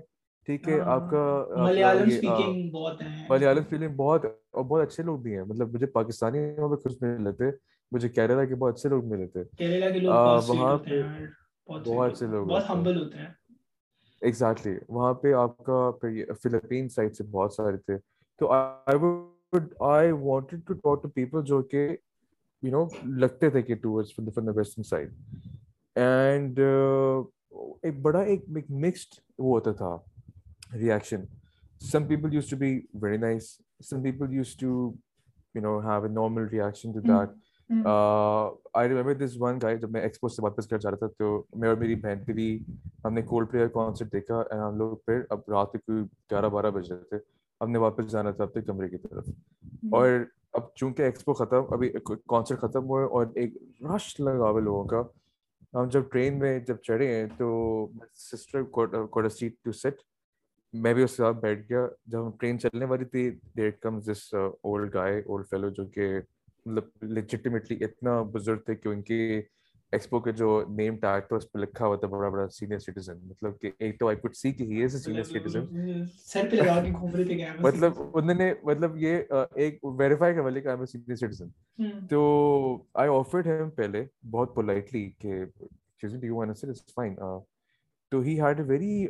ٹھیک 0.49 0.69
ہے 0.69 0.79
آپ 0.81 1.09
کا 1.09 1.23
ملیالم 1.57 2.07
اسپیکنگ 2.07 2.69
بہت 3.95 4.25
اور 4.25 4.63
بہت 4.63 4.87
اچھے 4.87 5.03
لوگ 5.03 5.19
بھی 5.19 5.35
ہیں۔ 5.35 5.43
مطلب 5.43 5.73
مجھے 5.73 5.85
پاکستانی 5.85 6.39
وہاں 6.57 6.75
پہ 7.39 7.49
مجھے 7.91 8.09
کیرلا 8.09 8.45
کے 8.45 8.55
بہت 8.55 8.77
اچھے 8.77 8.89
لوگ 8.89 9.05
ملے 9.05 9.27
تھے۔ 9.27 9.43
وہاں 10.05 10.77
پہ 10.77 11.01
بہت 11.67 12.11
اچھے 12.11 12.27
لوگ 12.27 12.51
ہوتے 12.51 13.17
ہیں۔ 13.17 13.27
ایگزیکٹلی 14.21 14.75
وہاں 14.89 15.13
پہ 15.13 15.33
آپ 15.33 15.57
کا 15.57 15.91
فلپین 16.43 16.89
سائڈ 16.89 17.15
سے 17.15 17.23
بہت 17.23 17.53
سارے 17.53 17.77
تھے۔ 17.77 17.97
تو 18.39 18.51
I 18.51 20.11
wanted 20.11 20.59
to 20.67 20.73
talk 20.73 21.03
to 21.03 21.09
people 21.09 21.43
جو 21.45 21.61
کہ 21.61 21.87
یو 22.63 22.71
نو 22.71 22.85
لگتے 23.17 23.49
تھے 23.49 23.61
کہ 23.61 23.75
from 23.75 24.45
the 24.45 24.51
western 24.55 24.83
side 24.83 25.13
and 25.95 26.59
ایک 27.83 27.99
بڑا 28.01 28.19
ایک 28.19 28.45
مکسڈ 28.69 29.19
وہ 29.37 29.55
ہوتا 29.55 29.71
تھا۔ 29.71 29.97
Reaction. 30.70 31.28
Some 31.82 32.07
people 32.07 32.32
used 32.32 32.49
to 32.49 32.55
be 32.55 32.84
very 32.93 33.17
nice. 33.17 33.61
Some 33.82 34.03
people 34.03 34.30
used 34.30 34.59
to, 34.59 34.97
you 35.55 35.61
know, 35.61 35.80
have 35.80 36.03
a 36.03 36.09
normal 36.09 36.43
reaction 36.43 36.93
to 36.93 37.01
that. 37.01 37.30
Mm. 37.70 37.86
Uh, 37.86 38.55
I 38.74 38.84
remember 38.84 39.13
this 39.13 39.36
one 39.38 39.59
guy 39.59 39.76
جب 39.76 39.91
میں 39.91 40.01
expo 40.01 40.28
سے 40.28 40.41
واپس 40.41 40.70
گھر 40.70 40.78
جا 40.78 40.91
رہا 40.91 40.97
تھا 40.97 41.07
تو 41.17 41.43
میں 41.55 41.70
اور 41.70 41.78
میری 41.78 41.95
بہن 41.95 42.24
پہ 42.26 42.34
بھی 42.34 42.47
ہم 43.05 43.13
نے 43.13 43.22
کولڈ 43.22 43.51
پلیئر 43.51 43.67
کانسرٹ 43.67 44.11
دیکھا 44.13 44.41
ہم 44.51 44.78
لوگ 44.78 44.95
پھر 45.05 45.22
اب 45.30 45.39
رات 45.47 45.72
کے 45.72 45.91
گیارہ 45.91 46.49
بارہ 46.49 46.72
بج 46.72 46.91
رہے 46.91 47.03
تھے 47.09 47.17
ہم 47.61 47.72
نے 47.72 47.80
واپس 47.80 48.11
جانا 48.11 48.32
تھا 48.32 48.43
اپنے 48.43 48.61
کمرے 48.61 48.89
کی 48.89 48.97
طرف 48.97 49.30
اور 49.91 50.09
اب 50.53 50.74
چونکہ 50.76 51.03
ایکسپو 51.03 51.34
ختم 51.34 51.74
ابھی 51.74 51.89
کانسرٹ 52.03 52.59
ختم 52.59 52.89
ہوئے 52.89 53.05
اور 53.05 53.28
ایک 53.36 53.57
رش 53.93 54.20
لگا 54.20 54.49
ہوئے 54.49 54.63
لوگوں 54.63 54.86
کا 54.86 55.01
ہم 55.74 55.89
جب 55.89 56.09
ٹرین 56.11 56.39
میں 56.39 56.57
جب 56.59 56.78
چڑھے 56.84 57.07
ہیں 57.07 57.26
تو 57.38 57.49
سسٹر 58.15 59.30
سیٹ 59.30 59.53
ٹو 59.63 59.72
سیٹ 59.72 60.01
میں 60.74 60.93
بھی 60.93 61.03
اس 61.03 61.11
کے 61.11 61.24
ساتھ 61.24 61.38
بیٹھ 61.38 61.59
گیا۔ 61.70 61.86
جب 62.05 62.26
ہم 62.26 62.32
ٹرین 62.39 62.59
چلنے 62.59 62.86
والی 62.86 63.05
تھی 63.05 63.30
that 63.55 63.80
comes 63.80 64.09
this 64.11 64.34
old 64.34 64.93
guy 64.93 65.20
old 65.20 65.45
fellow 65.49 65.70
جو 65.70 65.86
کہ 65.86 66.09
مطلب 66.65 67.03
لیجیٹیمیٹلی 67.03 67.84
اتنا 67.84 68.22
بزرگ 68.34 68.59
تھے 68.59 68.76
کہ 68.76 68.89
ان 68.89 69.01
کی 69.01 69.41
ایکسپو 69.93 70.20
کے 70.20 70.32
جو 70.32 70.63
نیم 70.70 70.95
ٹیگ 70.95 71.20
تھا 71.28 71.36
اس 71.36 71.51
پہ 71.51 71.59
لکھا 71.59 71.86
ہوا 71.86 71.95
تھا 71.95 72.07
بڑا 72.07 72.30
بڑا 72.30 72.47
سینئر 72.47 72.80
سٹیزن 72.80 73.17
مطلب 73.22 73.59
کہ 73.61 73.72
ایک 73.80 73.99
تو 73.99 74.07
آئی 74.07 74.17
کوڈ 74.17 74.36
سی 74.36 74.51
کہ 74.51 74.63
he 74.63 74.84
is 74.84 74.95
a 74.95 75.01
senior 75.01 75.24
citizen 75.24 75.65
مطلب 77.59 78.01
انہوں 78.13 78.34
نے 78.34 78.53
مطلب 78.63 78.97
یہ 78.97 79.22
ایک 79.55 79.84
ویریفائی 79.99 80.36
کر 80.36 80.41
والے 80.41 80.61
کہ 80.61 80.67
آئی 80.67 80.78
ایم 80.78 80.86
سینئر 80.86 81.15
سٹیزن 81.15 81.97
تو 82.07 82.22
آئی 82.93 83.09
آفرڈ 83.09 83.47
ہم 83.47 83.70
پہلے 83.70 84.05
بہت 84.32 84.55
پولائٹلی 84.55 85.09
کہ 85.20 85.43
do 86.01 86.26
you 86.26 86.36
want 86.36 86.61
to 86.61 86.70
it's 86.70 86.93
fine 86.93 87.15
تو 88.11 88.20
he 88.20 88.39
had 88.41 88.59
a 88.59 88.65
very 88.65 89.07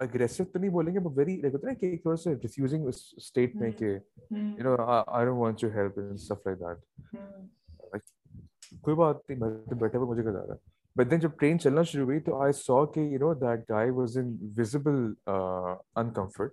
aggressive 0.00 0.44
تو 0.44 0.58
نہیں 0.58 0.70
بولیں 0.70 0.94
گے 0.94 0.98
بٹ 0.98 1.18
ویری 1.18 1.36
لائک 1.40 1.54
ہوتا 1.54 1.70
ہے 1.70 1.74
کہ 1.74 1.96
تھوڑا 1.96 2.16
سا 2.16 2.30
ریفیوزنگ 2.32 2.86
اسٹیٹ 2.86 3.56
میں 3.56 3.70
کہ 3.72 3.84
you 4.30 4.62
know 4.64 4.74
I 4.82 5.24
don't 5.24 5.38
want 5.38 5.60
to 5.60 5.68
help 5.74 5.98
in 5.98 6.12
stuff 6.12 6.46
like 6.46 6.58
that 6.60 8.02
کوئی 8.82 8.96
بات 8.96 9.30
نہیں 9.30 9.40
میں 9.40 9.78
بیٹھا 9.78 9.98
ہوا 9.98 10.08
مجھے 10.08 10.22
کیا 10.22 10.32
رہا 10.32 10.54
بٹ 10.96 11.10
دین 11.10 11.20
جب 11.20 11.30
ٹرین 11.40 11.58
چلنا 11.58 11.82
شروع 11.82 12.04
ہوئی 12.04 12.20
تو 12.20 12.40
آئی 12.42 12.52
سو 12.52 12.84
کہ 12.86 13.00
you 13.00 13.18
know 13.18 13.32
that 13.34 13.70
guy 13.70 13.90
was 13.90 14.16
in 14.18 14.36
visible 14.56 15.12
uncomfort 15.26 16.52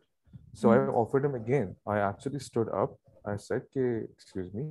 so 0.55 0.69
I 0.69 0.81
offered 0.95 1.25
him 1.25 1.33
again 1.33 1.71
I 1.85 2.01
actually 2.01 2.35
stood 2.35 2.69
up 2.69 2.91
I 3.23 3.37
said 3.37 3.69
کہ 3.71 3.79
excuse 3.79 4.53
me 4.55 4.69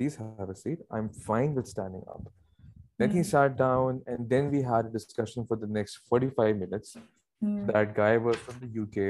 please 0.00 0.20
have 0.20 0.48
a 0.48 0.54
seat 0.54 0.82
I 0.90 1.02
am 1.02 1.08
fine 1.26 1.56
with 1.58 1.68
standing 1.68 2.02
up 2.06 2.28
then 2.98 3.10
he 3.10 3.22
sat 3.22 3.58
down 3.58 3.98
and 4.06 4.30
then 4.30 4.48
we 4.48 4.64
had 4.64 4.92
discussion 4.92 5.44
for 5.44 5.56
the 5.56 5.66
next 5.66 6.08
forty 6.08 6.28
five 6.28 6.56
minutes 7.42 7.72
That 7.72 7.94
guy 7.94 8.16
was 8.18 8.36
from 8.36 8.60
the 8.60 8.70
UK. 8.82 9.06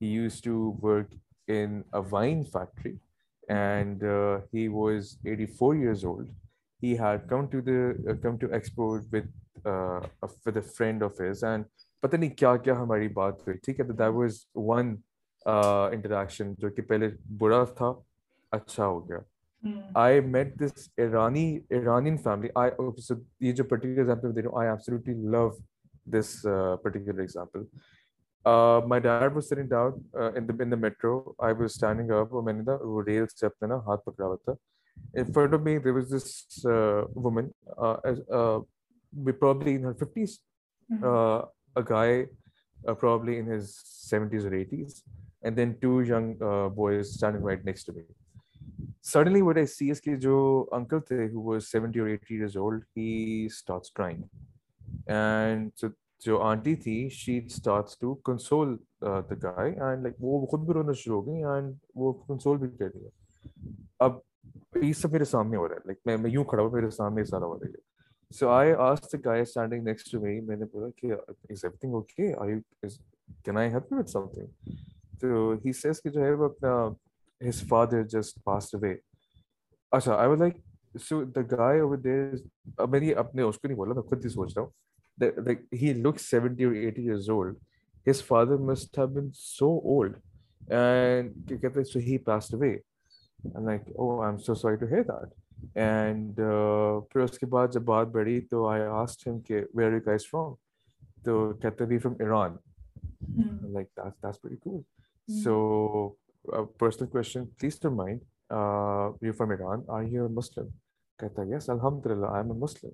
He 0.00 0.08
used 0.14 0.44
to 0.44 0.56
work 0.80 1.14
in 1.48 1.84
a 1.92 2.00
wine 2.14 2.44
factory, 2.44 2.94
and 3.48 4.02
uh, 4.04 4.40
he 4.52 4.68
was 4.68 5.16
84 5.24 5.74
years 5.76 6.04
old. 6.04 6.28
He 6.80 6.94
had 6.96 7.28
come 7.28 7.48
to 7.54 7.62
the 7.62 7.78
uh, 8.10 8.16
come 8.24 8.38
to 8.38 8.52
export 8.52 9.06
with 9.12 9.28
uh, 9.64 10.00
a, 10.22 10.28
with 10.46 10.56
a 10.56 10.62
friend 10.62 11.02
of 11.02 11.18
his, 11.18 11.42
and 11.52 11.64
پتہ 12.02 12.16
نہیں 12.16 12.30
کیا 12.40 12.56
کیا 12.56 12.74
ہماری 12.80 13.08
بات 13.14 13.40
ہوئی 13.46 13.56
ٹھیک 13.64 13.80
ہے 13.80 13.84
تو 13.86 13.92
دیٹ 13.92 14.12
واز 14.14 14.36
ون 14.66 14.94
انٹریکشن 15.46 16.52
جو 16.58 16.70
کہ 16.70 16.82
پہلے 16.88 17.08
برا 17.38 17.62
تھا 17.78 17.92
اچھا 18.52 18.86
ہو 18.86 19.08
گیا 19.08 19.18
آئی 20.02 20.20
میٹ 20.20 20.54
دس 20.60 20.88
ایرانی 20.96 21.44
ایرانین 21.70 22.16
فیملی 22.24 22.48
یہ 23.46 23.52
جو 23.52 23.64
پرٹیکولر 23.64 23.98
ایگزامپل 23.98 24.36
دے 24.36 24.42
رہا 24.42 24.50
ہوں 24.50 24.58
I 24.58 24.68
absolutely 24.68 25.14
love 25.30 25.48
this 26.10 26.44
uh, 26.44 26.76
particular 26.82 27.22
example. 27.22 27.64
Uh, 28.44 28.80
my 28.86 28.98
dad 28.98 29.34
was 29.34 29.48
sitting 29.48 29.68
down 29.68 30.02
uh, 30.18 30.32
in 30.32 30.46
the 30.46 30.56
in 30.62 30.70
the 30.70 30.76
metro. 30.76 31.34
I 31.38 31.52
was 31.52 31.74
standing 31.74 32.10
up. 32.18 32.32
اور 32.32 32.42
میں 32.42 32.52
نے 32.52 32.62
نا 32.66 32.76
وہ 32.80 33.02
ریل 33.06 33.26
سے 33.34 33.46
اپنا 33.46 33.68
نا 33.68 33.76
ہاتھ 33.86 34.04
پکڑا 34.04 34.26
ہوا 34.26 34.36
تھا. 34.44 34.54
In 35.20 35.32
front 35.32 35.54
of 35.54 35.62
me 35.62 35.78
there 35.78 35.94
was 35.96 36.10
this 36.10 36.30
uh, 36.74 37.02
woman, 37.26 37.52
uh, 37.76 37.96
uh, 38.38 38.58
probably 39.42 39.74
in 39.80 39.84
her 39.88 39.94
50s, 39.94 40.32
uh, 41.10 41.42
a 41.76 41.84
guy 41.90 42.26
uh, 42.86 42.94
probably 42.94 43.38
in 43.38 43.46
his 43.46 43.74
70s 44.12 44.44
or 44.44 44.50
80s, 44.50 45.02
and 45.42 45.56
then 45.56 45.76
two 45.80 46.00
young 46.00 46.36
uh, 46.42 46.68
boys 46.68 47.14
standing 47.14 47.42
right 47.42 47.64
next 47.64 47.84
to 47.84 47.92
me. 47.92 48.02
Suddenly 49.00 49.42
what 49.42 49.58
I 49.58 49.64
see 49.64 49.90
is 49.90 50.00
that 50.00 50.20
jo 50.20 50.68
uncle 50.72 51.02
the, 51.08 51.28
who 51.32 51.40
was 51.40 51.70
70 51.70 51.98
or 52.00 52.08
80 52.08 52.34
years 52.34 52.56
old, 52.56 52.82
he 52.94 53.48
starts 53.48 53.90
crying. 53.90 54.28
And 55.06 55.84
جو 56.24 56.40
aunty 56.42 56.74
تھی 56.76 57.08
she 57.08 57.36
starts 57.46 57.98
to 57.98 58.14
console 58.14 58.76
the 59.02 59.34
guy 59.42 59.70
and 59.80 60.02
like 60.02 60.14
وہ 60.20 60.46
خود 60.46 60.60
بھی 60.60 60.74
رونا 60.74 60.92
شروع 60.92 61.20
ہو 61.20 61.26
گئی 61.26 61.44
and 61.44 61.74
وہ 61.94 62.12
کنسول 62.26 62.58
بھی 62.58 62.68
کر 62.78 62.88
دیا 62.88 63.08
اب 63.98 64.12
یہ 64.82 64.92
سب 64.92 65.12
میرے 65.12 65.24
سامنے 65.24 65.56
ہو 65.56 65.68
رہا 65.68 65.74
ہے۔ 65.74 65.80
لائک 65.84 65.98
میں 66.06 66.16
میں 66.16 66.30
یوں 66.30 66.44
کھڑا 66.44 66.62
ہوں، 66.62 66.70
میرے 66.70 66.90
سامنے 66.90 67.24
سارا 67.24 67.46
ہو 67.46 67.54
رہا 67.54 67.68
ہے۔ 67.68 68.34
So 68.34 68.48
I 68.48 68.72
ask 68.72 69.12
the 69.12 69.18
guy 69.24 69.42
standing 69.42 69.84
next 69.84 70.10
to 70.12 70.20
me 70.20 70.40
میں 70.40 70.56
نے 70.56 70.64
بولا 70.72 70.88
کہ 70.96 71.12
is 71.12 71.64
everything 71.76 71.94
okay 71.94 72.32
are 72.34 72.48
you 72.48 72.58
can 73.44 73.56
I 73.56 73.70
help 73.72 73.92
you 73.92 73.98
with 73.98 74.10
something 74.34 74.70
تو 75.20 75.52
ہی 75.64 75.72
سیز 75.72 76.02
کہ 76.02 76.10
جو 76.10 76.20
ہے 76.20 76.32
وہ 76.32 76.44
اپنا 76.44 76.72
his 77.48 77.62
father 77.68 78.02
just 78.02 78.42
passed 78.44 78.74
away 78.74 78.94
اچھا 79.90 80.14
I 80.14 80.28
was 80.28 80.38
like 80.38 80.56
so 81.00 81.22
the 81.24 81.40
guy 81.50 81.80
over 81.80 81.96
there 81.96 82.34
اب 82.78 82.88
میں 82.90 83.00
نے 83.00 83.12
اپنے 83.12 83.42
اس 83.42 83.58
کو 83.58 83.68
نہیں 83.68 83.78
بولا، 83.78 83.94
میں 83.94 84.02
خود 84.02 84.24
ہی 84.24 84.28
سوچ 84.28 84.52
رہا 84.56 84.62
ہوں۔ 84.62 84.70
Like 85.20 85.64
he 85.70 85.94
looks 85.94 86.26
70 86.26 86.64
or 86.64 86.74
80 86.74 87.02
years 87.02 87.28
old 87.28 87.56
his 88.04 88.20
father 88.20 88.58
must 88.58 88.94
have 88.96 89.14
been 89.14 89.30
so 89.32 89.66
old 89.94 90.14
and 90.70 91.34
so 91.84 91.98
he 91.98 92.18
passed 92.18 92.52
away 92.52 92.82
i'm 93.56 93.64
like 93.64 93.86
oh 93.98 94.20
i'm 94.22 94.38
so 94.38 94.54
sorry 94.54 94.78
to 94.78 94.86
hear 94.86 95.04
that 95.04 95.36
and 95.74 96.40
پھر 97.10 97.20
اس 97.20 97.38
کے 97.38 97.46
بعد 97.46 97.68
جب 97.72 97.82
بات 97.84 98.06
بڑھی 98.12 98.40
تو 98.50 98.64
I 98.68 98.78
asked 99.02 99.26
him 99.28 99.40
کہ 99.46 99.60
where 99.74 99.90
are 99.90 99.96
you 99.98 100.04
guys 100.08 100.26
from 100.30 100.54
تو 101.24 101.52
کہتے 101.62 101.84
بھی 101.92 101.98
from 102.04 102.16
Iran 102.26 102.58
like 103.76 103.90
that's 104.00 104.18
that's 104.24 104.38
pretty 104.38 104.58
cool 104.64 104.84
so 105.44 105.54
a 106.58 106.64
personal 106.82 107.10
question 107.14 107.48
please 107.60 107.78
don't 107.84 107.98
mind 108.02 108.20
uh, 108.56 109.06
you're 109.20 109.38
from 109.40 109.50
Iran 109.56 109.84
are 109.96 110.04
you 110.14 110.24
a 110.26 110.32
Muslim 110.40 110.68
کہتا 111.22 111.48
yes 111.52 111.68
alhamdulillah 111.76 112.32
I'm 112.38 112.50
a 112.56 112.58
Muslim 112.66 112.92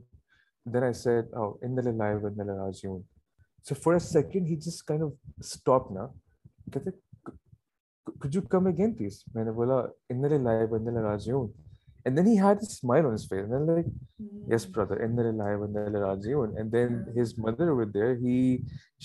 then 0.67 0.85
I 0.85 0.93
said, 0.93 1.29
oh, 1.37 1.59
inna 1.63 1.83
lillahi 1.83 2.21
wa 2.23 2.29
inna 2.29 2.45
ilaihi 2.45 2.67
raji'un. 2.67 3.03
So 3.63 3.75
for 3.75 3.95
a 3.95 4.01
second, 4.01 4.47
he 4.47 4.57
just 4.57 4.87
kind 4.87 5.03
of 5.03 5.13
stopped 5.41 5.91
now. 5.91 6.11
کہتے 6.73 6.91
could 8.21 8.35
you 8.35 8.43
come 8.43 8.67
again 8.67 8.95
please 8.99 9.25
میں 9.35 9.45
نے 9.45 9.51
بولا 9.53 9.79
ان 10.11 10.23
للہ 10.23 10.65
و 10.71 10.75
انا 10.75 11.03
راجعون 11.03 11.49
and 12.07 12.19
then 12.19 12.27
he 12.27 12.37
had 12.37 12.63
a 12.63 12.67
smile 12.67 13.07
on 13.07 13.13
his 13.13 13.25
face 13.29 13.45
and 13.45 13.55
I'm 13.55 13.67
like 13.67 13.87
yes 14.53 14.67
brother 14.77 14.97
inna 15.07 15.23
lillahi 15.27 15.59
wa 15.61 15.67
inna 15.67 15.85
ilaihi 15.91 16.05
raji'un 16.05 16.59
and 16.61 16.71
then 16.71 17.07
his 17.15 17.39
mother 17.45 17.71
over 17.75 17.87
there 17.97 18.15
he 18.25 18.37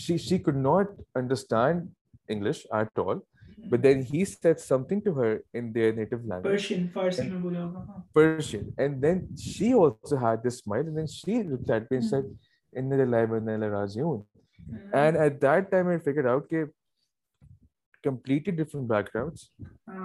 she 0.03 0.17
she 0.17 0.39
could 0.47 0.59
not 0.65 0.87
understand 1.21 1.87
english 2.35 2.65
at 2.79 3.03
all 3.03 3.21
but 3.65 3.83
then 3.83 4.01
he 4.13 4.23
said 4.25 4.59
something 4.83 5.01
to 5.01 5.15
her 5.15 5.35
in 5.53 5.73
their 5.75 5.93
native 5.93 6.17
language 6.17 6.43
Persian 6.43 6.87
Farsi 6.93 7.29
میں 7.29 7.41
بولا 7.41 7.63
ہوگا 7.63 8.01
Persian 8.13 8.69
and 8.77 9.01
then 9.03 9.25
she 9.43 9.71
also 9.73 10.17
had 10.17 10.47
this 10.47 10.59
smile 10.59 10.85
and 10.85 10.97
then 10.97 11.07
she 11.09 11.41
looked 11.43 11.71
at 11.71 11.91
me 11.91 11.97
and 11.97 12.09
said 12.09 12.25
in 12.73 12.91
the 12.91 13.05
life 13.05 13.29
in 13.31 13.47
the 13.47 13.57
religion 13.57 14.21
and 14.93 15.17
at 15.17 15.41
that 15.41 15.71
time 15.71 15.87
I 15.87 15.97
figured 15.97 16.25
out 16.25 16.49
کہ 16.49 16.63
completely 18.03 18.55
different 18.55 18.87
backgrounds 19.15 19.41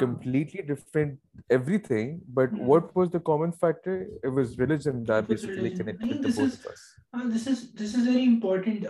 completely 0.00 0.62
different 0.62 1.18
everything 1.80 2.18
but 2.34 2.52
what 2.60 2.96
was 2.96 3.08
the 3.12 3.18
common 3.24 3.50
factor 3.60 4.02
it 4.22 4.30
was 4.32 4.58
religion 4.60 5.02
that 5.08 5.28
basically 5.28 5.70
connected 5.70 6.12
to 6.12 6.28
both 6.34 6.66
of 6.66 6.66
us 7.16 7.34
this 7.34 7.48
is 7.48 7.64
this 7.80 7.94
is 7.96 8.08
very 8.08 8.24
important 8.26 8.86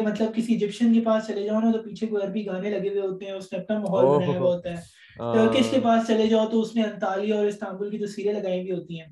مطلب 0.00 0.34
کسی 0.34 0.52
Egyptian 0.52 0.92
کے 0.94 1.00
پاس 1.00 1.26
چلے 1.26 1.44
جاؤ 1.44 1.60
نا 1.60 1.70
تو 1.72 1.82
پیچھے 1.82 2.06
کوئی 2.06 2.22
عربی 2.22 2.46
گانے 2.46 2.70
لگے 2.70 2.88
ہوئے 2.88 3.00
ہوتے 3.00 3.26
ہیں 3.26 3.32
اس 3.32 3.52
نے 3.52 3.58
اپنا 3.58 3.78
ماحول 3.78 4.06
بنایا 4.06 4.38
ہوا 4.38 4.54
ہوتا 4.54 4.76
ہے 4.76 4.82
ٹرکش 5.18 5.70
کے 5.70 5.80
پاس 5.82 6.06
چلے 6.08 6.26
جاؤ 6.26 6.46
تو 6.48 6.60
اس 6.60 6.74
نے 6.76 6.82
انتالیہ 6.82 7.34
اور 7.34 7.46
استانبول 7.46 7.90
کی 7.90 7.98
تصویریں 8.04 8.32
لگائی 8.32 8.60
ہوئی 8.60 8.72
ہوتی 8.72 9.00
ہیں۔ 9.00 9.06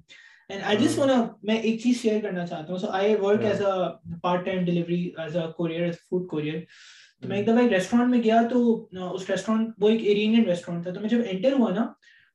اینڈ 0.49 0.63
آئی 0.65 0.77
جسٹ 0.77 0.99
میں 1.43 1.57
ایک 1.57 1.81
چیز 1.83 2.01
شیئر 2.03 2.21
کرنا 2.23 2.47
چاہتا 2.47 2.73
ہوں۔ 2.73 2.79
So 2.79 2.91
I 2.91 3.15
work 3.21 3.45
as 3.45 3.65
a 3.67 4.15
part 4.23 4.45
time 4.45 4.65
delivery 4.65 5.03
as 5.19 5.37
a 5.37 5.43
courier 5.57 5.91
food 6.11 6.29
courier 6.31 6.61
تو 7.23 7.29
میں 7.29 7.37
ایک 7.37 7.47
دفعہ 7.47 7.63
ایک 7.63 7.73
ریسٹورینٹ 7.73 8.11
میں 8.11 8.23
گیا 8.25 8.41
تو 8.51 8.59
اس 9.15 9.29
ریسٹورینٹ 9.31 9.71
وہ 9.79 9.89
ایک 9.89 10.03
ایرینین 10.03 10.45
ریسٹورینٹ 10.45 10.83
تھا۔ 10.85 10.93
تو 10.93 11.01
میں 11.01 11.09
جب 11.09 11.21
انٹر 11.31 11.53
ہوا 11.53 11.71
نا 11.71 11.87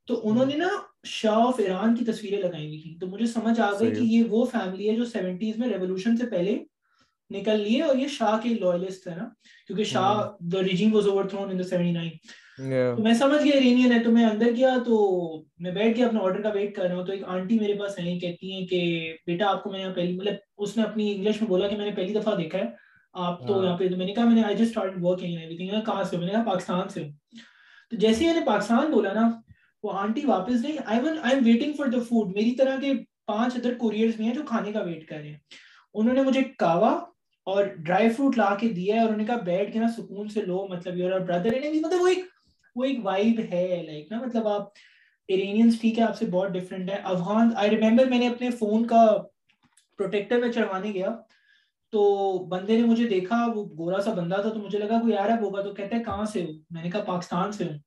تو 0.07 0.19
انہوں 0.29 0.45
نے 0.45 0.55
نا 0.55 0.67
شاہ 1.07 1.41
آف 1.47 1.59
ایران 1.59 1.95
کی 1.95 2.05
تصویریں 2.05 2.37
لگائی 2.37 2.65
ہوئی 2.67 2.79
تھی 2.81 2.97
تو 2.99 3.07
مجھے 3.07 3.25
سمجھ 3.25 3.59
آ 3.61 3.69
گئی 3.79 3.91
کہ 3.91 4.01
یہ 4.01 4.23
وہ 4.29 4.43
فیملی 4.51 4.89
ہے 4.89 4.95
جو 4.95 5.05
سیونٹیز 5.05 5.57
میں 5.57 5.67
ریولوشن 5.67 6.17
سے 6.17 6.25
پہلے 6.25 6.57
نکل 7.29 7.59
لیے 7.59 7.81
اور 7.81 7.95
یہ 7.95 8.07
شاہ 8.07 8.37
کے 8.43 8.49
لوئلسٹ 8.49 9.07
ہے 9.07 9.15
نا۔ 9.15 9.27
کیونکہ 9.67 9.83
Shah 9.83 10.23
the 10.39 10.57
was 10.93 11.07
over 11.07 11.23
thrown 11.23 11.49
in 11.51 11.59
the 11.59 11.63
seventy 11.63 11.91
nine 11.91 12.09
تو 12.95 13.03
میں 13.03 13.13
سمجھ 13.13 13.41
گیا 13.43 13.53
ایرینین 13.53 13.91
ہے 13.91 13.99
تو 14.03 14.11
میں 14.11 14.25
اندر 14.25 14.51
گیا 14.55 14.75
تو 14.85 14.97
میں 15.57 15.71
بیٹھ 15.71 16.01
اپنے 16.01 16.19
آرڈر 16.19 16.41
کا 16.41 16.49
ویٹ 16.49 16.75
کر 16.75 16.83
رہا 16.83 16.95
ہوں 16.95 17.05
تو 17.05 17.11
ایک 17.11 17.23
آنٹی 17.27 17.59
میرے 17.59 17.73
پاس 17.73 17.95
کہتی 18.21 18.53
ہیں 18.53 18.65
کہ 18.67 18.81
بیٹا 19.27 19.49
آپ 19.49 19.63
کو 19.63 19.71
میں 19.71 19.87
پہلی 19.95 20.17
مطلب 20.17 20.33
اس 20.57 20.77
نے 20.77 20.83
اپنی 20.83 21.11
انگلش 21.11 21.41
میں 21.41 21.49
بولا 21.49 21.67
کہ 21.67 21.77
میں 21.77 21.85
نے 21.85 21.91
پہلی 21.91 22.13
دفعہ 22.13 22.35
دیکھا 22.35 22.57
ہے 22.59 22.65
آپ 23.15 23.47
تو 23.47 23.63
یہاں 23.63 23.77
پہ 23.77 23.87
میں 23.97 24.05
نے 24.05 24.13
کہا 24.13 24.25
میں 24.25 24.35
نے 24.35 24.43
آئی 24.43 24.55
جسٹ 24.55 24.77
اسٹارٹ 24.77 24.93
ورکنگ 25.01 25.81
کہاں 25.85 26.03
سے 26.03 26.17
میں 26.17 26.25
نے 26.25 26.31
کہا 26.31 26.43
پاکستان 26.43 26.89
سے 26.89 27.03
ہوں۔ 27.03 27.11
تو 27.91 27.95
جیسے 27.97 28.25
میں 28.25 28.33
نے 28.33 28.41
پاکستان 28.45 28.91
بولا 28.91 29.13
نا 29.13 29.29
وہ 29.83 29.91
آنٹی 29.93 30.25
واپس 30.25 30.63
گئی 30.63 30.77
I 30.85 30.99
when 30.99 31.17
I 31.23 31.35
am 31.35 31.43
waiting 31.45 31.73
for 31.73 31.87
the 31.87 31.99
food 31.99 32.35
میری 32.35 32.55
طرح 32.55 32.79
کے 32.79 32.93
پانچ 33.25 33.55
ادر 33.55 33.73
کوریئرز 33.73 34.15
بھی 34.15 34.25
ہیں 34.25 34.33
جو 34.33 34.41
کھانے 34.47 34.71
کا 34.71 34.81
ویٹ 34.81 35.07
کر 35.07 35.17
رہے 35.17 35.29
ہیں۔ 35.29 35.37
انہوں 35.95 36.13
نے 36.13 36.21
مجھے 36.21 36.41
کاوا 36.57 36.91
اور 37.47 37.63
ڈرائی 37.77 38.09
فروٹ 38.09 38.37
لا 38.37 38.53
کے 38.55 38.69
دیا 38.69 38.95
ہے 38.95 38.99
اور 38.99 39.07
انہوں 39.07 39.17
نے 39.17 39.25
کہا 39.25 39.35
بیٹھ 39.45 39.73
کے 39.73 39.79
نا 39.79 39.87
سکون 39.97 40.27
سے 40.29 40.41
لو 40.41 40.67
مطلب 40.69 40.97
یور 40.97 41.19
بردر 41.19 41.49
مطلب 41.75 42.01
وہ 42.01 42.07
ایک 42.07 42.25
وہ 42.75 42.83
ایک 42.83 42.99
وائب 43.03 43.39
ہے 43.53 43.83
لائک 43.85 44.11
نا 44.11 44.19
مطلب 44.25 44.47
آپ 44.47 44.69
ایرینینس 45.27 45.81
ٹھیک 45.81 45.99
ہے، 45.99 46.03
آپ 46.03 46.17
سے 46.17 46.25
بہت 46.25 46.51
ڈفرینٹ 46.51 46.89
ہے۔ 46.89 46.95
افغان 47.03 47.49
آئی 47.55 47.69
ریمبر 47.69 48.05
میں 48.05 48.19
نے 48.19 48.27
اپنے 48.27 48.51
فون 48.51 48.87
کا 48.87 49.17
پروٹیکٹر 49.97 50.37
میں 50.37 50.51
چڑھوانے 50.51 50.91
گیا۔ 50.91 51.15
تو 51.91 52.37
بندے 52.39 52.81
نے 52.81 52.87
مجھے 52.87 53.07
دیکھا، 53.07 53.45
وہ 53.55 53.65
گورا 53.65 54.01
سا 54.01 54.13
بندہ 54.13 54.35
تھا، 54.35 54.49
تو 54.49 54.59
مجھے 54.59 54.79
لگا 54.79 55.01
کوئی 55.01 55.15
عرب 55.15 55.41
ہوگا۔ 55.41 55.61
تو 55.61 55.73
کہتا 55.73 55.97
ہے، 55.97 56.03
کہاں 56.03 56.25
سے 56.25 56.43
ہو؟ 56.43 56.47
میں 56.69 56.83
نے 56.83 56.89
کہا، 56.89 57.03
پاکستان 57.03 57.51
سے 57.51 57.63
ہوں۔ 57.63 57.77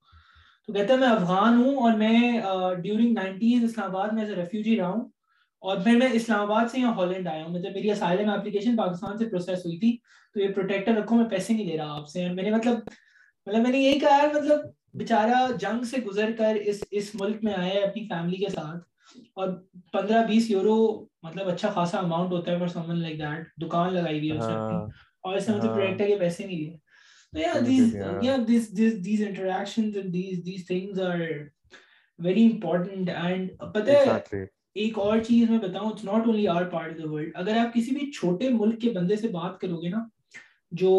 تو 0.67 0.73
کہتا 0.73 0.95
ہے، 0.95 0.99
میں 0.99 1.09
افغان 1.09 1.63
ہوں 1.63 1.77
اور 1.77 1.93
میں 1.93 2.41
ڈیورنگ 2.83 3.13
نائنٹیز 3.13 3.65
اسلام 3.65 3.91
آباد 3.91 4.09
میں 4.09 4.23
ایز 4.23 4.31
اے 4.31 4.37
ریفیوجی 4.37 4.77
رہا 4.77 4.89
ہوں۔ 4.89 5.09
اور 5.61 5.77
پھر 5.77 5.97
میں 5.97 6.09
اسلام 6.13 6.41
آباد 6.41 6.65
سے 6.71 6.81
یہاں 6.81 6.95
ہالینڈ 6.95 7.29
آیا 7.29 7.45
ہوں۔ 7.45 7.59
مطلب 7.59 7.73
میری 7.73 7.91
اسائلم 7.91 8.31
اپلیکیشن 8.31 8.77
پاکستان 8.77 9.19
سے 9.19 9.25
پروسیس 9.25 9.59
ہوئی 9.59 9.79
تھی۔ 9.79 9.99
تو 10.35 10.41
یہ 10.41 10.49
پروٹیکٹر 10.49 10.93
رکھو، 10.93 11.17
میں 11.17 11.25
پیسے 11.25 11.53
نہیں 11.53 11.67
لے 11.67 11.77
رہا 11.77 12.01
آپ 12.01 12.09
سے۔ 12.09 12.29
میں 12.29 12.45
نے 12.45 12.51
مطلب 12.51 12.79
مطلب 13.47 13.63
میں 13.63 13.71
نے 13.71 13.79
یہی 13.79 13.99
کہا 13.99 14.17
ہے 14.17 14.27
مطلب 14.35 14.67
بیچارہ 14.95 15.47
جنگ 15.61 15.83
سے 15.85 16.01
گزر 16.07 16.33
کر 16.39 16.57
اس 16.63 16.83
اس 16.91 17.15
ملک 17.15 17.45
میں 17.45 17.55
آیا 17.55 17.73
ہے 17.73 17.83
اپنی 17.83 18.07
فیملی 18.09 18.37
کے 18.37 18.51
ساتھ 18.51 19.19
اور 19.35 19.49
پندرہ 19.93 20.25
بیس 20.27 20.51
یورو 20.51 20.77
مطلب 21.23 21.49
اچھا 21.49 21.71
خاصا 21.71 21.99
اماؤنٹ 21.99 22.33
ہوتا 22.33 22.53
ہے 22.53 22.59
فار 22.59 22.69
سمن 22.69 22.99
لائک 22.99 23.19
دیٹ 23.19 23.47
دکان 23.63 23.95
لگائی 23.95 24.19
ہوئی 24.19 24.31
ہے 24.31 24.37
اس 24.37 24.47
نے 24.47 24.55
اور 25.21 25.37
اس 25.37 25.49
نے 25.49 25.57
مجھے 25.57 25.69
پروٹیکٹر 25.69 26.07
کے 26.07 26.19
پیسے 26.19 26.47
نہیں 26.47 26.57
لیے 26.57 26.77
these 27.33 27.95
yeah. 27.95 28.21
yeah 28.23 28.37
these, 28.39 28.71
these 28.71 29.03
these 29.03 29.21
interactions 29.21 29.97
and 29.97 30.13
these 30.13 30.43
these 30.43 30.67
things 30.67 30.99
are 31.01 31.53
very 32.19 32.45
important 32.45 33.09
and 33.11 33.51
but 33.73 33.89
exactly. 33.89 34.45
ایک 34.77 34.97
اور 34.99 35.19
چیز 35.19 35.51
میں 35.51 35.59
بتاؤں 35.59 35.91
it's 35.91 36.05
not 36.05 36.27
only 36.27 36.47
our 36.49 36.65
part 36.65 36.93
of 36.93 36.99
the 36.99 37.11
world 37.11 37.33
اگر 37.35 37.57
آپ 37.57 37.75
کسی 37.75 37.91
بھی 37.95 38.11
چھوٹے 38.11 38.49
ملک 38.49 38.81
کے 38.81 38.91
بندے 38.91 39.17
سے 39.17 39.29
بات 39.29 39.61
کرو 39.61 39.77
گے 39.83 39.89
نا 39.89 39.99
جو 40.73 40.95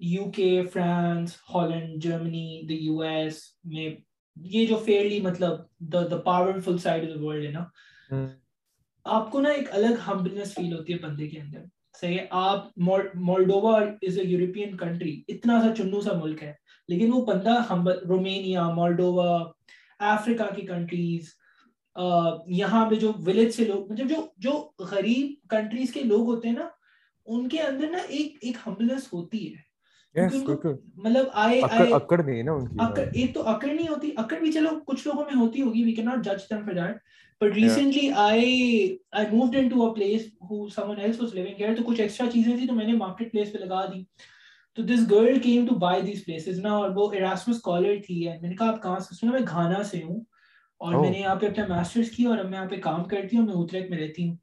U 0.00 0.30
K 0.30 0.62
France 0.72 1.36
Holland 1.54 2.02
Germany 2.02 2.66
the 2.68 2.74
U 2.74 3.00
S 3.00 3.38
میں 3.64 3.88
یہ 4.36 4.66
جو 4.66 4.76
فیئرلی 4.84 5.20
مطلب 5.20 5.60
the 5.92 6.06
the 6.10 6.16
powerful 6.16 6.78
side 6.78 7.08
of 7.10 7.14
the 7.14 7.24
world 7.24 7.46
ہے 7.46 7.50
نا۔ 7.50 7.64
آپ 9.04 9.30
کو 9.30 9.40
نا 9.40 9.48
ایک 9.48 9.68
الگ 9.72 10.00
ہمبلنس 10.06 10.54
فیل 10.54 10.72
ہوتی 10.72 10.92
ہے 10.92 10.98
بندے 10.98 11.28
کے 11.28 11.40
اندر۔ 11.40 11.64
صحیح 12.00 12.18
ہے 12.18 12.26
آپ 12.30 12.78
Moldova 12.78 13.78
is 14.02 14.18
a 14.18 14.24
European 14.24 14.76
country 14.76 15.22
اتنا 15.28 15.60
سا 15.62 15.74
چنو 15.76 16.00
سا 16.00 16.18
ملک 16.18 16.42
ہے۔ 16.42 16.52
لیکن 16.88 17.12
وہ 17.12 17.24
بندہ 17.26 17.54
رومینیا 18.08 18.68
مولڈووا 18.70 19.38
افریقہ 19.98 20.54
کی 20.54 20.66
کنٹریز 20.66 21.28
یہاں 22.46 22.88
پہ 22.90 22.94
جو 22.94 23.12
ولیج 23.26 23.54
سے 23.54 23.64
لوگ 23.64 23.92
مطلب 23.92 24.08
جو 24.08 24.26
جو 24.36 24.52
غریب 24.90 25.48
کنٹریز 25.50 25.92
کے 25.94 26.00
لوگ 26.00 26.26
ہوتے 26.26 26.48
ہیں 26.48 26.56
نا 26.56 26.68
ان 27.26 27.48
کے 27.48 27.60
اندر 27.60 27.90
نا 27.90 27.98
ایک 28.08 28.36
ایک 28.40 28.56
ہمبلنس 28.66 29.12
ہوتی 29.12 29.54
ہے۔ 29.54 29.65
مطلب 30.96 31.26
آئے 31.34 31.60
اکڑ 31.92 32.18
نہیں 32.18 32.38
ہے 32.38 32.42
نا 32.44 32.52
ایک 33.12 33.34
تو 33.34 33.46
اکڑ 33.48 33.68
نہیں 33.68 33.88
ہوتی 33.88 34.10
اکڑ 34.16 34.38
بھی 34.38 34.52
چلو 34.52 34.68
کچھ 34.86 35.06
لوگوں 35.06 35.24
میں 35.24 35.40
ہوتی 35.40 35.62
ہوگی 35.62 35.82
وی 35.84 35.92
کین 35.92 36.04
ناٹ 36.04 36.24
جج 36.24 36.48
them 36.50 36.64
for 36.64 36.74
that 36.76 36.96
but 37.40 37.56
recently 37.56 38.08
I 38.18 38.50
I 39.12 39.26
moved 39.32 39.56
in 39.56 39.68
to 39.68 39.86
a 39.86 39.94
place 39.94 40.22
who 40.50 40.68
someone 40.68 41.00
else 41.00 41.20
was 41.20 41.34
living 41.34 41.60
hair 41.60 41.74
تو 41.76 41.82
کچھ 41.84 42.00
ایکسٹرا 42.00 42.30
چیزیں 42.30 42.56
تھی 42.56 42.66
تو 42.66 42.74
میں 42.74 42.86
نے 42.86 42.92
مارکیٹ 42.94 43.32
پلیس 43.32 43.52
پہ 43.52 43.58
لگا 43.58 43.84
دی۔ 43.86 44.02
تو 44.76 44.82
this 44.82 45.10
girl 45.10 45.38
came 45.38 45.66
to 45.66 45.74
by 45.78 46.02
these 46.02 46.24
places 46.24 46.58
نا 46.58 46.72
اور 46.72 46.90
وہ 46.94 47.12
ایراسمس 47.12 47.60
کالر 47.62 47.94
تھی 48.06 48.28
ہے۔ 48.28 48.38
میں 48.40 48.48
نے 48.50 48.56
کہا 48.56 48.68
آپ 48.68 48.82
کہاں 48.82 48.98
سے 48.98 49.14
سنا 49.14 49.32
میں 49.32 49.40
گھانا 49.48 49.82
سے 49.82 50.02
ہوں۔ 50.02 50.20
اور 50.80 50.94
میں 50.94 51.10
نے 51.10 51.18
یہاں 51.18 51.34
پہ 51.34 51.46
اپنا 51.46 51.66
ماسٹرز 51.66 52.10
کی 52.10 52.24
اور 52.24 52.38
اب 52.38 52.50
میں 52.50 52.58
یہاں 52.58 52.68
پہ 52.68 52.76
کام 52.80 53.04
کرتی 53.04 53.36
ہوں 53.36 53.46
میں 53.46 53.54
اتریک 53.54 53.90
میں 53.90 53.98
رہتی 53.98 54.28
ہوں۔ 54.28 54.36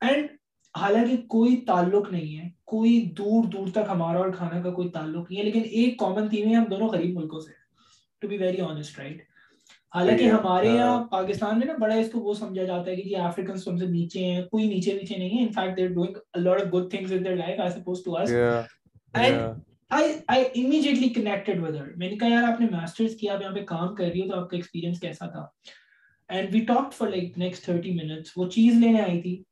اینڈ 0.00 0.28
حالانکہ 0.74 1.16
کوئی 1.28 1.56
تعلق 1.66 2.12
نہیں 2.12 2.38
ہے۔ 2.38 2.48
کوئی 2.70 3.00
دور 3.18 3.44
دور 3.44 3.66
تک 3.72 3.88
ہمارا 3.88 4.18
اور 4.18 4.30
کھانا 4.32 4.60
کا 4.62 4.70
کوئی 4.70 4.88
تعلق 4.88 5.30
نہیں 5.30 5.40
ہے 5.40 5.44
لیکن 5.44 5.62
ایک 5.70 5.98
کامن 5.98 6.28
تھیم 6.28 6.48
ہے 6.48 6.54
ہم 6.54 6.64
دونوں 6.64 6.88
غریب 6.88 7.16
ملکوں 7.16 7.40
سے 7.40 7.52
to 8.22 8.28
be 8.28 8.36
very 8.38 8.60
honest 8.60 8.98
right 8.98 9.22
حالانکہ 9.92 10.28
ہمارے 10.30 10.68
یہاں 10.68 11.04
پاکستان 11.04 11.58
میں 11.58 11.66
نا 11.66 11.72
بڑا 11.78 11.94
اس 11.94 12.10
کو 12.12 12.20
وہ 12.20 12.34
سمجھا 12.34 12.64
جاتا 12.64 12.90
ہے 12.90 12.96
کہ 12.96 13.08
یہ 13.08 13.16
افریقنس 13.18 13.66
ہم 13.68 13.76
سے 13.76 13.86
نیچے 13.86 14.24
ہیں 14.24 14.42
کوئی 14.42 14.68
نیچے 14.68 14.92
نیچے 14.92 15.16
نہیں 15.16 15.38
ہے 15.38 15.42
in fact 15.42 15.76
they 15.76 15.86
doing 15.88 16.16
a 16.34 16.38
lot 16.38 16.60
of 16.60 16.72
good 16.74 16.90
things 16.90 17.12
in 17.12 17.24
their 17.24 17.36
life 17.36 17.60
as 17.60 17.76
opposed 17.76 18.04
to 18.04 18.16
us 18.16 18.30
and 19.14 19.40
I 19.90 20.12
I 20.28 20.44
immediately 20.54 21.08
connected 21.08 21.62
with 21.62 21.76
her 21.76 21.86
میں 21.96 22.10
نے 22.10 22.16
کہا 22.16 22.28
یار 22.28 22.42
آپ 22.42 22.60
نے 22.60 22.66
ماسٹرز 22.70 23.16
کیا 23.16 23.34
آپ 23.34 23.42
یہاں 23.42 23.54
پہ 23.54 23.64
کام 23.64 23.94
کر 23.94 24.04
رہی 24.04 24.20
ہو 24.20 24.28
تو 24.28 24.40
آپ 24.40 24.50
کا 24.50 24.56
ایکسپیرینس 24.56 25.00
کیسا 25.00 25.26
تھا؟ 25.26 25.46
And 26.30 26.54
we 26.54 26.60
talk 26.64 26.92
for 26.94 27.08
like 27.08 27.38
next 27.38 27.64
thirty 27.64 27.94
minutes 27.94 28.32
وہ 28.36 28.48
چیز 28.48 28.74
لینے 28.74 29.00
آئی 29.00 29.20
تھی 29.22 29.42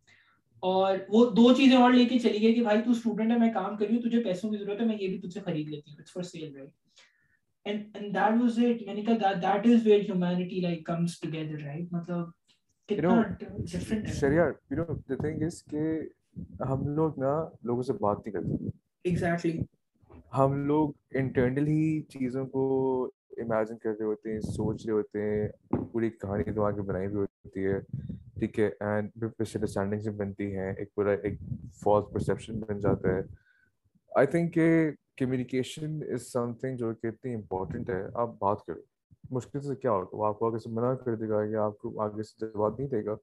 اور 0.60 0.98
وہ 1.08 1.30
دو 1.30 1.52
چیزیں 1.54 1.76
اور 1.76 1.90
لے 1.90 2.04
کے 2.04 2.18
چلی 2.18 2.42
گئی 2.42 2.54
کہ 2.54 2.62
بھائی 2.62 2.82
تو 2.82 2.90
اسٹوڈنٹ 2.90 3.32
ہے 3.32 3.38
میں 3.38 3.52
کام 3.52 3.76
کر 3.76 3.86
رہی 3.86 3.94
ہوں 3.94 4.02
تجھے 4.02 4.24
پیسوں 4.24 4.50
کی 4.50 4.56
ضرورت 4.56 4.80
ہے 4.80 4.86
میں 4.86 4.96
یہ 5.00 5.08
بھی 5.08 5.18
تجھ 5.18 5.34
سے 5.34 5.40
خرید 5.40 5.68
لیتی 5.68 5.90
ہوں 5.90 5.98
اٹس 5.98 6.12
فار 6.12 6.22
سیل 6.22 6.56
رائٹ 6.56 6.68
میں 8.86 8.94
نے 8.94 9.02
کہا 9.02 10.98
مطلب 11.92 12.26
کتنا 12.88 13.22
ہے۔ 13.90 14.06
شریعہ 14.06 14.50
کہ 15.70 16.00
ہم 16.68 16.88
لوگ 16.88 17.18
نا 17.18 17.48
لوگوں 17.62 17.82
سے 17.82 17.92
بات 17.92 18.18
نہیں 18.26 18.32
کرتے۔ 18.32 18.68
ہم 20.38 20.66
لوگ 20.66 20.90
انٹرنل 21.10 21.66
ہی 21.66 22.02
چیزوں 22.02 22.46
کو 22.46 22.62
امیجن 23.30 23.78
کر 23.78 23.90
رہے 23.90 24.04
ہوتے 24.04 24.32
ہیں 24.32 24.40
سوچ 24.40 24.86
رہے 24.86 24.92
ہوتے 24.92 25.22
ہیں 25.22 25.48
پوری 25.92 26.10
کہانی 26.10 26.52
دماغ 26.52 26.74
میں 26.74 26.82
بنائی 26.82 27.06
ہوئی 27.06 27.26
ہوتی 27.44 27.66
ہے۔ 27.66 27.78
ٹھیک 28.38 28.60
ہے 28.60 28.70
اینڈ 28.80 29.10
مس 29.16 29.56
انڈرسٹینڈنگ 29.56 30.00
سے 30.00 30.10
بنتی 30.10 30.56
ہیں، 30.56 30.72
ایک 30.72 30.94
پورا 30.94 31.12
ایک 31.12 31.38
فالس 31.82 32.12
پرسیپشن 32.12 32.60
بن 32.60 32.80
جاتا 32.80 33.08
ہے۔ 33.08 33.20
آئی 34.14 34.26
تھنک 34.26 34.54
کہ 34.54 34.90
کمیونیکیشن 35.16 36.00
از 36.12 36.32
سم 36.32 36.54
تھنگ 36.54 36.76
جو 36.76 36.94
کہ 37.02 37.06
اتنی 37.06 37.34
امپورٹنٹ 37.34 37.90
ہے۔ 37.90 38.02
آپ 38.14 38.30
بات 38.38 38.58
کرو۔ 38.66 38.80
مشکل 39.30 39.60
سے 39.60 39.74
کیا 39.74 39.90
ہوگا؟ 39.90 40.16
وہ 40.16 40.26
آپ 40.26 40.38
کو 40.38 40.50
آگے 40.50 40.58
سے 40.58 40.70
منع 40.70 40.94
کر 40.94 41.14
دے 41.14 41.28
گا 41.28 41.44
یا 41.44 41.64
آپ 41.64 41.78
کو 41.78 42.02
آگے 42.02 42.22
سے 42.22 42.46
جواب 42.46 42.74
نہیں 42.78 42.88
دے 42.88 43.04
گا۔ 43.04 43.16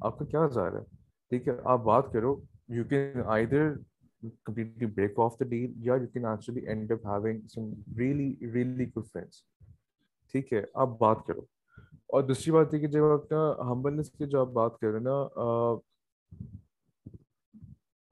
آپ 0.00 0.18
کا 0.18 0.24
کیا 0.24 0.46
ظاہر 0.46 0.72
ہے؟ 0.72 0.84
ٹھیک 1.30 1.48
ہے، 1.48 1.52
آپ 1.64 1.84
بات 1.84 2.12
کرو۔ 2.12 2.40
You 2.68 2.84
can 2.84 3.22
either 3.46 3.72
completely 4.24 4.86
break 4.86 5.24
off 5.24 5.36
the 5.44 5.58
deal 5.58 5.72
یا 5.76 5.94
you 5.94 6.02
can 6.02 6.24
actually 6.24 6.68
end 6.68 6.82
up 6.82 7.10
having 7.10 7.36
some 7.36 7.70
really 8.00 8.28
really 8.28 8.80
good 8.80 9.02
friends 9.02 9.38
ٹھیک 10.32 10.52
ہے، 10.52 10.62
آپ 10.74 10.98
بات 10.98 11.16
کرو۔ 11.26 11.40
اور 12.08 12.22
دوسری 12.22 12.52
بات 12.52 12.74
ہے 12.74 12.78
کہ 12.78 12.86
جب 12.86 13.04
اپنا 13.04 13.52
ہمبلنس 13.60 14.10
کی 14.10 14.26
جو 14.26 14.40
آپ 14.40 14.48
بات 14.48 14.78
کریں 14.78 15.00
نا 15.00 15.24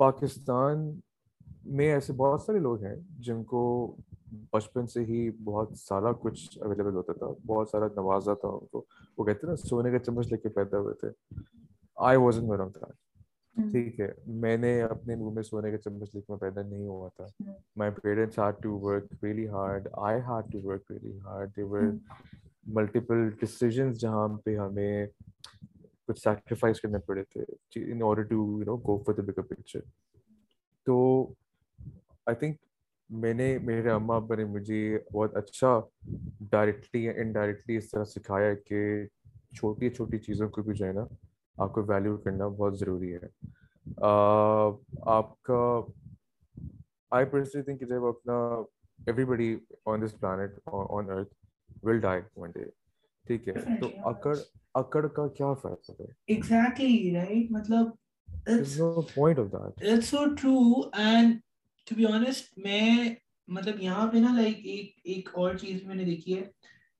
پاکستان 0.00 1.00
میں 1.64 1.86
ایسے 1.86 2.12
بہت 2.12 2.40
سارے 2.40 2.58
لوگ 2.58 2.82
ہیں 2.84 2.94
جن 3.18 3.44
کو 3.44 3.60
بچپن 4.52 4.86
سے 4.86 5.04
ہی 5.04 5.30
بہت 5.44 5.68
سارا 5.78 6.12
کچھ 6.12 6.58
اویلیبل 6.58 6.94
ہوتا 6.94 7.12
تھا 7.12 7.26
بہت 7.46 7.68
سارا 7.68 7.86
نوازا 7.86 8.34
تھا 8.34 8.48
ان 8.48 8.66
کو۔ 8.66 8.84
وہ 9.18 9.24
کہتے 9.24 9.46
ہیں 9.46 9.50
نا 9.50 9.56
سونے 9.56 9.90
کا 9.90 9.98
چمچ 9.98 10.26
لے 10.26 10.36
کے 10.36 10.48
پیدا 10.48 10.78
ہوئے 10.78 10.94
تھے۔ 10.94 11.08
آئی 11.96 12.16
واز 12.16 12.38
ان 12.38 12.68
ٹھیک 13.56 14.00
ہے 14.00 14.12
میں 14.26 14.56
نے 14.56 14.82
اپنے 14.82 15.16
منہ 15.16 15.30
میں 15.30 15.42
سونے 15.42 15.70
کا 15.70 15.78
چمچ 15.78 16.14
لے 16.14 16.20
کے 16.20 16.36
پیدا 16.36 16.62
نہیں 16.62 16.86
ہوا 16.86 17.08
تھا۔ 17.16 17.26
My 17.76 17.90
parents 18.02 18.38
had 18.38 18.62
to 18.62 18.78
work 18.78 19.24
really 19.24 19.48
hard 19.48 19.88
I 19.92 20.20
had 20.20 20.52
to 20.52 20.58
work 20.62 20.92
really 20.92 21.18
hard 21.20 21.56
there were 21.56 21.82
multiple 22.74 23.28
decisions 23.40 24.00
جہاں 24.00 24.28
پہ 24.44 24.56
ہمیں 24.56 25.06
کچھ 26.06 26.18
سیکریفائس 26.20 26.80
کرنے 26.80 26.98
پڑے 27.06 27.22
تھے 27.30 27.44
in 27.92 28.02
order 28.02 28.22
to 28.22 28.34
you 28.34 28.64
know 28.66 28.76
go 28.86 28.96
for 29.04 29.14
the 29.14 29.22
bigger 29.22 29.42
picture 29.42 29.80
تو 30.86 30.96
آئی 32.26 32.36
تھنک 32.36 32.56
میں 33.10 33.32
نے، 33.34 33.56
میرے 33.62 33.90
اماں 33.90 34.16
ابا 34.16 34.34
نے 34.36 34.44
مجھے 34.44 34.98
بہت 35.12 35.36
اچھا 35.36 35.78
ڈائریکٹلی 36.50 37.04
یا 37.04 37.12
انڈائریکٹلی 37.22 37.76
اس 37.76 37.90
طرح 37.90 38.04
سکھایا 38.04 38.54
کہ 38.66 38.80
چھوٹی 39.56 39.90
چھوٹی 39.90 40.18
چیزوں 40.18 40.48
کو 40.48 40.62
بھی 40.62 40.74
جو 40.74 40.86
ہے 40.86 40.92
نا، 40.92 41.04
آپ 41.56 41.72
کو 41.74 41.82
ویلیو 41.88 42.16
کرنا 42.24 42.48
بہت 42.48 42.78
ضروری 42.78 43.14
ہے۔ 43.14 43.28
آپ 45.16 45.42
کا 45.42 45.60
آئی 47.16 47.26
پرسنلی 47.30 47.62
تھنک 47.64 47.88
جب 47.88 48.04
اپنا 48.06 48.34
everybody 49.24 49.54
on 49.86 50.02
this 50.02 50.18
planet 50.20 50.58
on 50.66 51.10
earth 51.10 51.34
will 51.86 52.00
die 52.00 52.20
one 52.36 52.50
day 52.50 52.64
ٹھیک 53.26 53.48
ہے؟ 53.48 53.76
تو 53.80 53.88
اکڑ 54.08 54.36
اکڑ 54.74 55.06
کا 55.06 55.26
کیا 55.28 55.52
فرق 55.52 55.90
ہے؟ 55.90 56.06
ایگزیکٹلی 56.26 57.14
رائٹ 57.14 57.50
مطلب 57.50 57.90
point 59.14 59.38
of 59.38 59.46
that 59.52 59.84
it's 59.84 60.08
so 60.08 60.24
true 60.34 60.58
and 60.92 61.34
to 61.86 61.94
be 61.94 62.06
honest 62.06 62.58
میں 62.58 63.14
مطلب 63.48 63.82
یہاں 63.82 64.06
پہ 64.12 64.16
نا 64.16 64.34
لائک 64.36 64.60
ایک 64.64 64.94
ایک 65.04 65.28
اور 65.32 65.54
چیز 65.54 65.82
میں 65.84 65.94
نے 65.94 66.04
دیکھی 66.04 66.36
ہے 66.36 66.42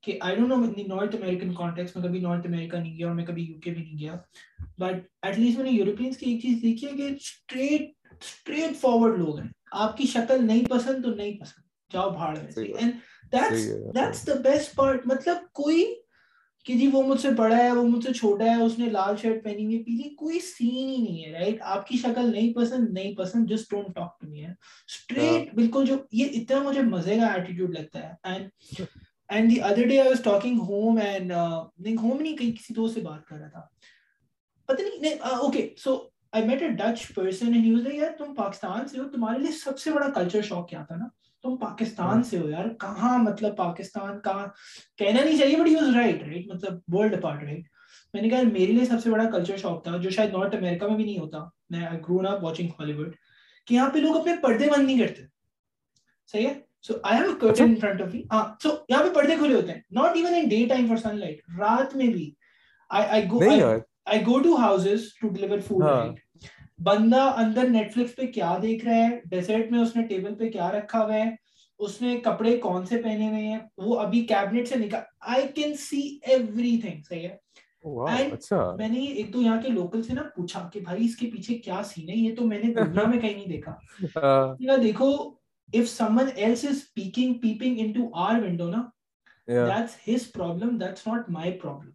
کہ 0.04 0.18
I 0.20 0.36
don't 0.36 0.50
know 0.50 0.96
North 0.96 1.16
American 1.16 1.54
contexts 1.54 1.96
میں 1.96 2.04
کبھی 2.04 2.20
نارتھ 2.20 2.46
امیریکا 2.46 2.78
نہیں 2.78 2.96
گیا 2.98 3.06
اور 3.06 3.14
میں 3.14 3.24
کبھی 3.26 3.42
یو 3.42 3.58
کے 3.60 3.70
بھی 3.70 3.82
نہیں 3.82 3.98
گیا. 3.98 4.16
بٹ 4.78 5.06
ایٹ 5.22 5.38
لیسٹ 5.38 5.58
میں 5.58 5.70
نے 5.70 5.70
یورپینس 5.70 6.16
کی 6.16 6.30
ایک 6.30 6.42
چیز 6.42 6.62
دیکھی 6.62 6.86
ہے 6.86 6.92
کہ 6.92 7.14
اسٹریٹ 7.14 7.82
اسٹریٹ 8.22 8.76
فارورڈ 8.76 9.18
لوگ 9.18 9.38
ہیں۔ 9.38 9.48
آپ 9.70 9.96
کی 9.96 10.06
شکل 10.06 10.46
نہیں 10.46 10.64
پسند 10.70 11.04
تو 11.04 11.14
نہیں 11.14 11.38
پسند۔ 11.38 11.64
جاؤ 11.92 12.10
بھاڑ 12.10 12.36
میں 12.36 12.50
دا 12.50 12.86
بیسٹ 13.32 14.76
پارٹ 14.76 15.06
مطلب 15.06 15.36
کوئی 15.52 15.84
کہ 16.64 16.74
جی 16.74 16.86
وہ 16.86 17.02
مجھ 17.02 17.20
سے 17.20 17.30
بڑا 17.30 17.56
ہے 17.56 17.72
وہ 17.72 17.82
مجھ 17.82 18.04
سے 18.04 18.12
چھوٹا 18.12 18.44
ہے 18.44 18.62
اس 18.62 18.78
نے 18.78 18.86
لال 18.86 19.16
شرٹ 19.16 19.44
پہنی 19.44 19.64
ہوئی 19.64 19.82
پیلی 19.82 20.14
کوئی 20.14 20.40
سین 20.40 20.88
ہی 20.88 20.96
نہیں 20.96 21.24
ہے 21.24 21.32
رائٹ 21.32 21.62
آپ 21.62 21.86
کی 21.86 21.98
شکل 21.98 22.30
نہیں 22.32 22.54
پسند 22.54 22.88
نہیں 22.88 23.14
پسند 23.14 23.50
just 23.50 23.70
don't 23.70 23.94
talk 23.94 24.20
to 24.20 24.28
me 24.28 24.44
ہے 24.44 24.50
اسٹریٹ 24.88 25.54
بالکل 25.54 25.86
جو 25.86 25.96
یہ 26.12 26.26
اتنا 26.32 26.58
مجھے 26.62 26.82
مزے 26.82 27.16
کا 27.16 27.26
ایٹیٹیوڈ 27.26 27.70
لگتا 27.70 28.08
ہے۔ 28.08 28.14
And 28.22 28.80
and 29.28 29.50
the 29.50 29.60
other 29.62 29.88
day 29.88 29.98
I 30.00 30.08
was 30.08 30.22
talking 30.22 30.60
home 30.60 30.98
and 30.98 31.32
نہیں 31.78 31.96
ہوم 32.02 32.20
نہیں 32.22 32.36
کہیں 32.36 32.56
کسی 32.56 32.74
دوست 32.74 32.94
سے 32.94 33.00
بات 33.00 33.26
کر 33.26 33.36
رہا 33.36 33.48
تھا۔ 33.48 33.66
پتہ 34.68 34.82
نہیں 34.82 35.14
okay 35.20 35.68
so 35.78 35.96
I 36.32 36.44
met 36.44 36.62
a 36.62 36.68
Dutch 36.68 37.14
person 37.14 37.54
and 37.54 37.88
یار 37.94 38.10
تم 38.18 38.34
پاکستان 38.34 38.88
سے 38.88 38.98
ہو 38.98 39.08
تمہارے 39.08 39.38
لیے 39.38 39.52
سب 39.64 39.78
سے 39.78 39.90
بڑا 39.90 40.08
کلچر 40.10 40.42
شاک 40.42 40.68
کیا 40.68 40.82
تھا 40.88 40.96
نا؟ 40.96 41.08
تم 41.42 41.56
پاکستان 41.56 42.22
سے 42.22 42.38
ہو 42.38 42.48
یار 42.50 42.68
کہاں 42.80 43.18
مطلب 43.18 43.56
پاکستان 43.56 44.20
کہاں 44.20 44.46
کہنا 44.98 45.24
نہیں 45.24 45.38
چاہیے 45.38 45.56
بٹ 45.56 45.68
یوز 45.68 45.96
رائٹ 45.96 46.22
رائٹ 46.22 46.46
مطلب 46.46 46.94
ورلڈ 46.94 47.14
اپارٹ 47.14 47.42
رائٹ 47.42 47.64
میں 48.14 48.22
نے 48.22 48.28
کہا 48.28 48.42
میرے 48.42 48.72
لیے 48.72 48.84
سب 48.84 49.02
سے 49.02 49.10
بڑا 49.10 49.30
کلچر 49.30 49.56
شاک 49.56 49.84
تھا 49.84 49.96
جو 49.96 50.10
شاید 50.10 50.32
نارتھ 50.32 50.54
امریکہ 50.54 50.86
میں 50.86 50.96
بھی 50.96 51.04
نہیں 51.04 51.18
ہوتا۔ 51.18 51.38
میں 51.70 51.90
گرون 52.08 52.26
اپ 52.26 52.44
واچنگ 52.44 52.68
ہالی 52.78 52.92
ووڈ 52.92 53.14
کہ 53.66 53.74
یہاں 53.74 53.88
پہ 53.90 53.98
لوگ 53.98 54.16
اپنے 54.16 54.32
پردے 54.42 54.70
بند 54.70 54.86
نہیں 54.86 54.98
کرتے۔ 54.98 55.22
صحیح 56.32 56.46
ہے؟ 56.46 56.54
So 56.82 56.94
I 57.02 57.18
have 57.18 57.30
a 57.30 57.38
curtain 57.40 57.64
in 57.64 57.74
front 57.76 58.00
of 58.02 58.14
me 58.14 58.22
ہاں 58.32 58.44
سو 58.62 58.68
یہاں 58.88 59.02
پہ 59.02 59.14
پردے 59.14 59.36
کھلے 59.38 59.54
ہوتے 59.54 59.72
ہیں۔ 59.72 59.80
Not 59.90 60.16
even 60.16 60.34
in 60.34 60.48
day 60.48 60.64
time 60.68 60.86
for 60.88 60.96
sunlight 61.20 61.40
رات 61.58 61.96
میں 61.96 62.06
بھی۔ 62.06 62.30
I 62.90 63.22
go 63.30 63.40
I 64.04 64.20
go 64.26 64.38
to 64.38 64.56
houses 64.56 65.12
to 65.20 65.28
deliver 65.28 65.60
food 65.60 65.82
بندہ 66.78 67.22
اندر 67.36 67.68
نیٹ 67.68 67.94
فلکس 67.94 68.16
پہ 68.16 68.26
کیا 68.26 68.56
دیکھ 68.62 68.84
رہا 68.84 68.94
ہے؟ 68.94 69.20
ڈیزرٹ 69.24 69.70
میں 69.70 69.80
اس 69.80 69.96
نے 69.96 70.02
ٹیبل 70.02 70.34
پہ 70.34 70.50
کیا 70.50 70.70
رکھا 70.72 71.04
ہوا 71.04 71.14
ہے؟ 71.14 71.30
اس 71.78 72.02
نے 72.02 72.16
کپڑے 72.16 72.56
کون 72.56 72.86
سے 72.86 73.02
پہنے 73.02 73.28
ہوئے 73.28 73.42
ہیں؟ 73.42 73.58
وہ 73.76 73.98
ابھی 74.00 74.20
کیبنٹ 74.26 74.68
سے 74.68 74.78
نکال 74.78 75.00
I 75.20 75.46
can 75.54 75.74
see 75.74 76.18
every 76.22 76.78
thing 76.80 77.02
صحیح 77.08 77.28
ہے؟ 77.28 77.36
میں 78.78 78.88
نے 78.88 79.00
ایک 79.00 79.32
دو 79.32 79.42
یہاں 79.42 79.60
کے 79.62 79.68
لوکل 79.68 80.02
سے 80.02 80.14
نا 80.14 80.22
پوچھا 80.36 80.68
کہ 80.72 80.80
بھائی 80.80 81.04
اس 81.04 81.16
کے 81.16 81.30
پیچھے 81.30 81.58
کیا 81.58 81.82
سین 81.84 82.08
ہے؟ 82.08 82.14
یہ 82.14 82.36
تو 82.36 82.46
میں 82.46 82.58
نے 82.64 82.72
دنیا 82.74 83.06
میں 83.06 83.20
کہیں 83.20 83.34
نہیں 83.34 83.48
دیکھا۔ 83.48 83.74
دیکھو 84.82 85.36
if 85.72 85.88
someone 85.88 86.28
else 86.28 86.64
is 86.64 86.84
peeking 86.96 87.40
peeping 87.40 87.78
into 87.78 88.10
our 88.14 88.40
window 88.40 88.70
na 88.70 88.82
yeah. 89.48 89.66
that's 89.66 89.94
his 89.96 90.26
problem 90.26 90.78
that's 90.78 91.06
not 91.06 91.28
my 91.28 91.50
problem. 91.62 91.92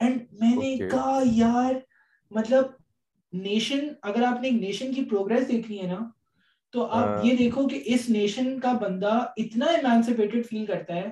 And 0.00 0.26
میں 0.32 0.54
نے 0.56 0.76
کہا 0.90 1.20
یار 1.24 1.74
مطلب 2.30 2.64
نیشن 3.38 3.78
اگر 4.02 4.22
آپ 4.22 4.40
نے 4.42 4.48
ایک 4.48 4.60
نیشن 4.60 4.92
کی 4.94 5.04
پروگرس 5.04 5.48
دیکھنی 5.48 5.80
ہے 5.82 5.86
نا 5.86 5.98
تو 6.74 6.86
آپ 6.92 7.24
یہ 7.24 7.36
دیکھو 7.36 7.68
کہ 7.68 7.82
اس 7.84 8.08
نیشن 8.10 8.58
کا 8.60 8.72
بندہ 8.72 9.12
اتنا 9.36 9.66
ایمانسپیٹڈ 9.66 10.46
فیل 10.46 10.66
کرتا 10.66 10.94
ہے 10.94 11.08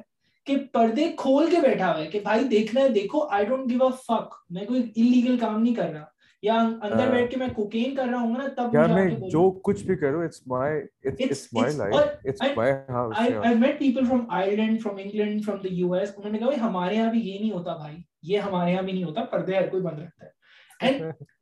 کہ 0.47 0.57
پردے 0.73 1.13
کھول 1.17 1.51
کے 1.51 1.57
بیٹھا 1.61 1.93
ہوا 1.93 2.01
ہے 2.01 2.07
کہ 2.07 2.21
بھائی 2.21 2.45
دیکھنا 2.45 2.81
ہے 2.81 2.89
دیکھو 2.89 3.27
I 3.31 3.47
don't 3.47 3.71
give 3.71 3.85
a 3.85 3.91
fuck 3.99 4.35
میں 4.51 4.65
کوئی 4.65 4.83
انلیگل 4.97 5.39
کام 5.39 5.63
نہیں 5.63 5.75
کر 5.75 5.91
رہا۔ 5.91 6.05
یا 6.43 6.55
اندر 6.83 7.11
بیٹھ 7.11 7.31
کے 7.31 7.37
میں 7.37 7.49
کوکین 7.55 7.95
کر 7.95 8.07
رہا 8.07 8.19
ہوں 8.19 8.37
نا 8.37 8.47
تب 8.57 8.75
یار 8.75 8.89
میں 8.89 9.09
جو 9.31 9.51
کچھ 9.63 9.83
بھی 9.85 9.97
کروں 9.97 10.23
it's 10.25 10.43
my 10.47 10.81
it's 11.05 11.47
my 11.53 11.77
life 11.77 11.95
it's 12.25 12.57
my 12.57 12.73
house 12.89 13.17
I 13.19 13.55
met 13.55 13.79
people 13.79 14.05
from 14.05 14.25
Ireland 14.31 14.83
from 14.83 14.97
England 14.97 15.45
from 15.45 15.59
the 15.59 15.69
U 15.69 15.93
S 15.93 16.13
انہوں 16.17 16.33
نے 16.33 16.39
کہا 16.39 16.61
ہمارے 16.61 16.95
یہاں 16.95 17.11
بھی 17.11 17.21
یہ 17.21 17.39
نہیں 17.39 17.53
ہوتا 17.53 17.77
بھائی۔ 17.77 17.97
یہ 18.23 18.39
ہمارے 18.39 18.73
یہاں 18.73 18.83
بھی 18.83 18.93
نہیں 18.93 19.05
ہوتا 19.05 19.25
پردے 19.25 19.57
ہر 19.57 19.69
کوئی 19.69 19.83
بند 19.83 19.99
رکھتا 19.99 20.27
ہے۔ 20.27 20.31
اینڈ 20.81 21.03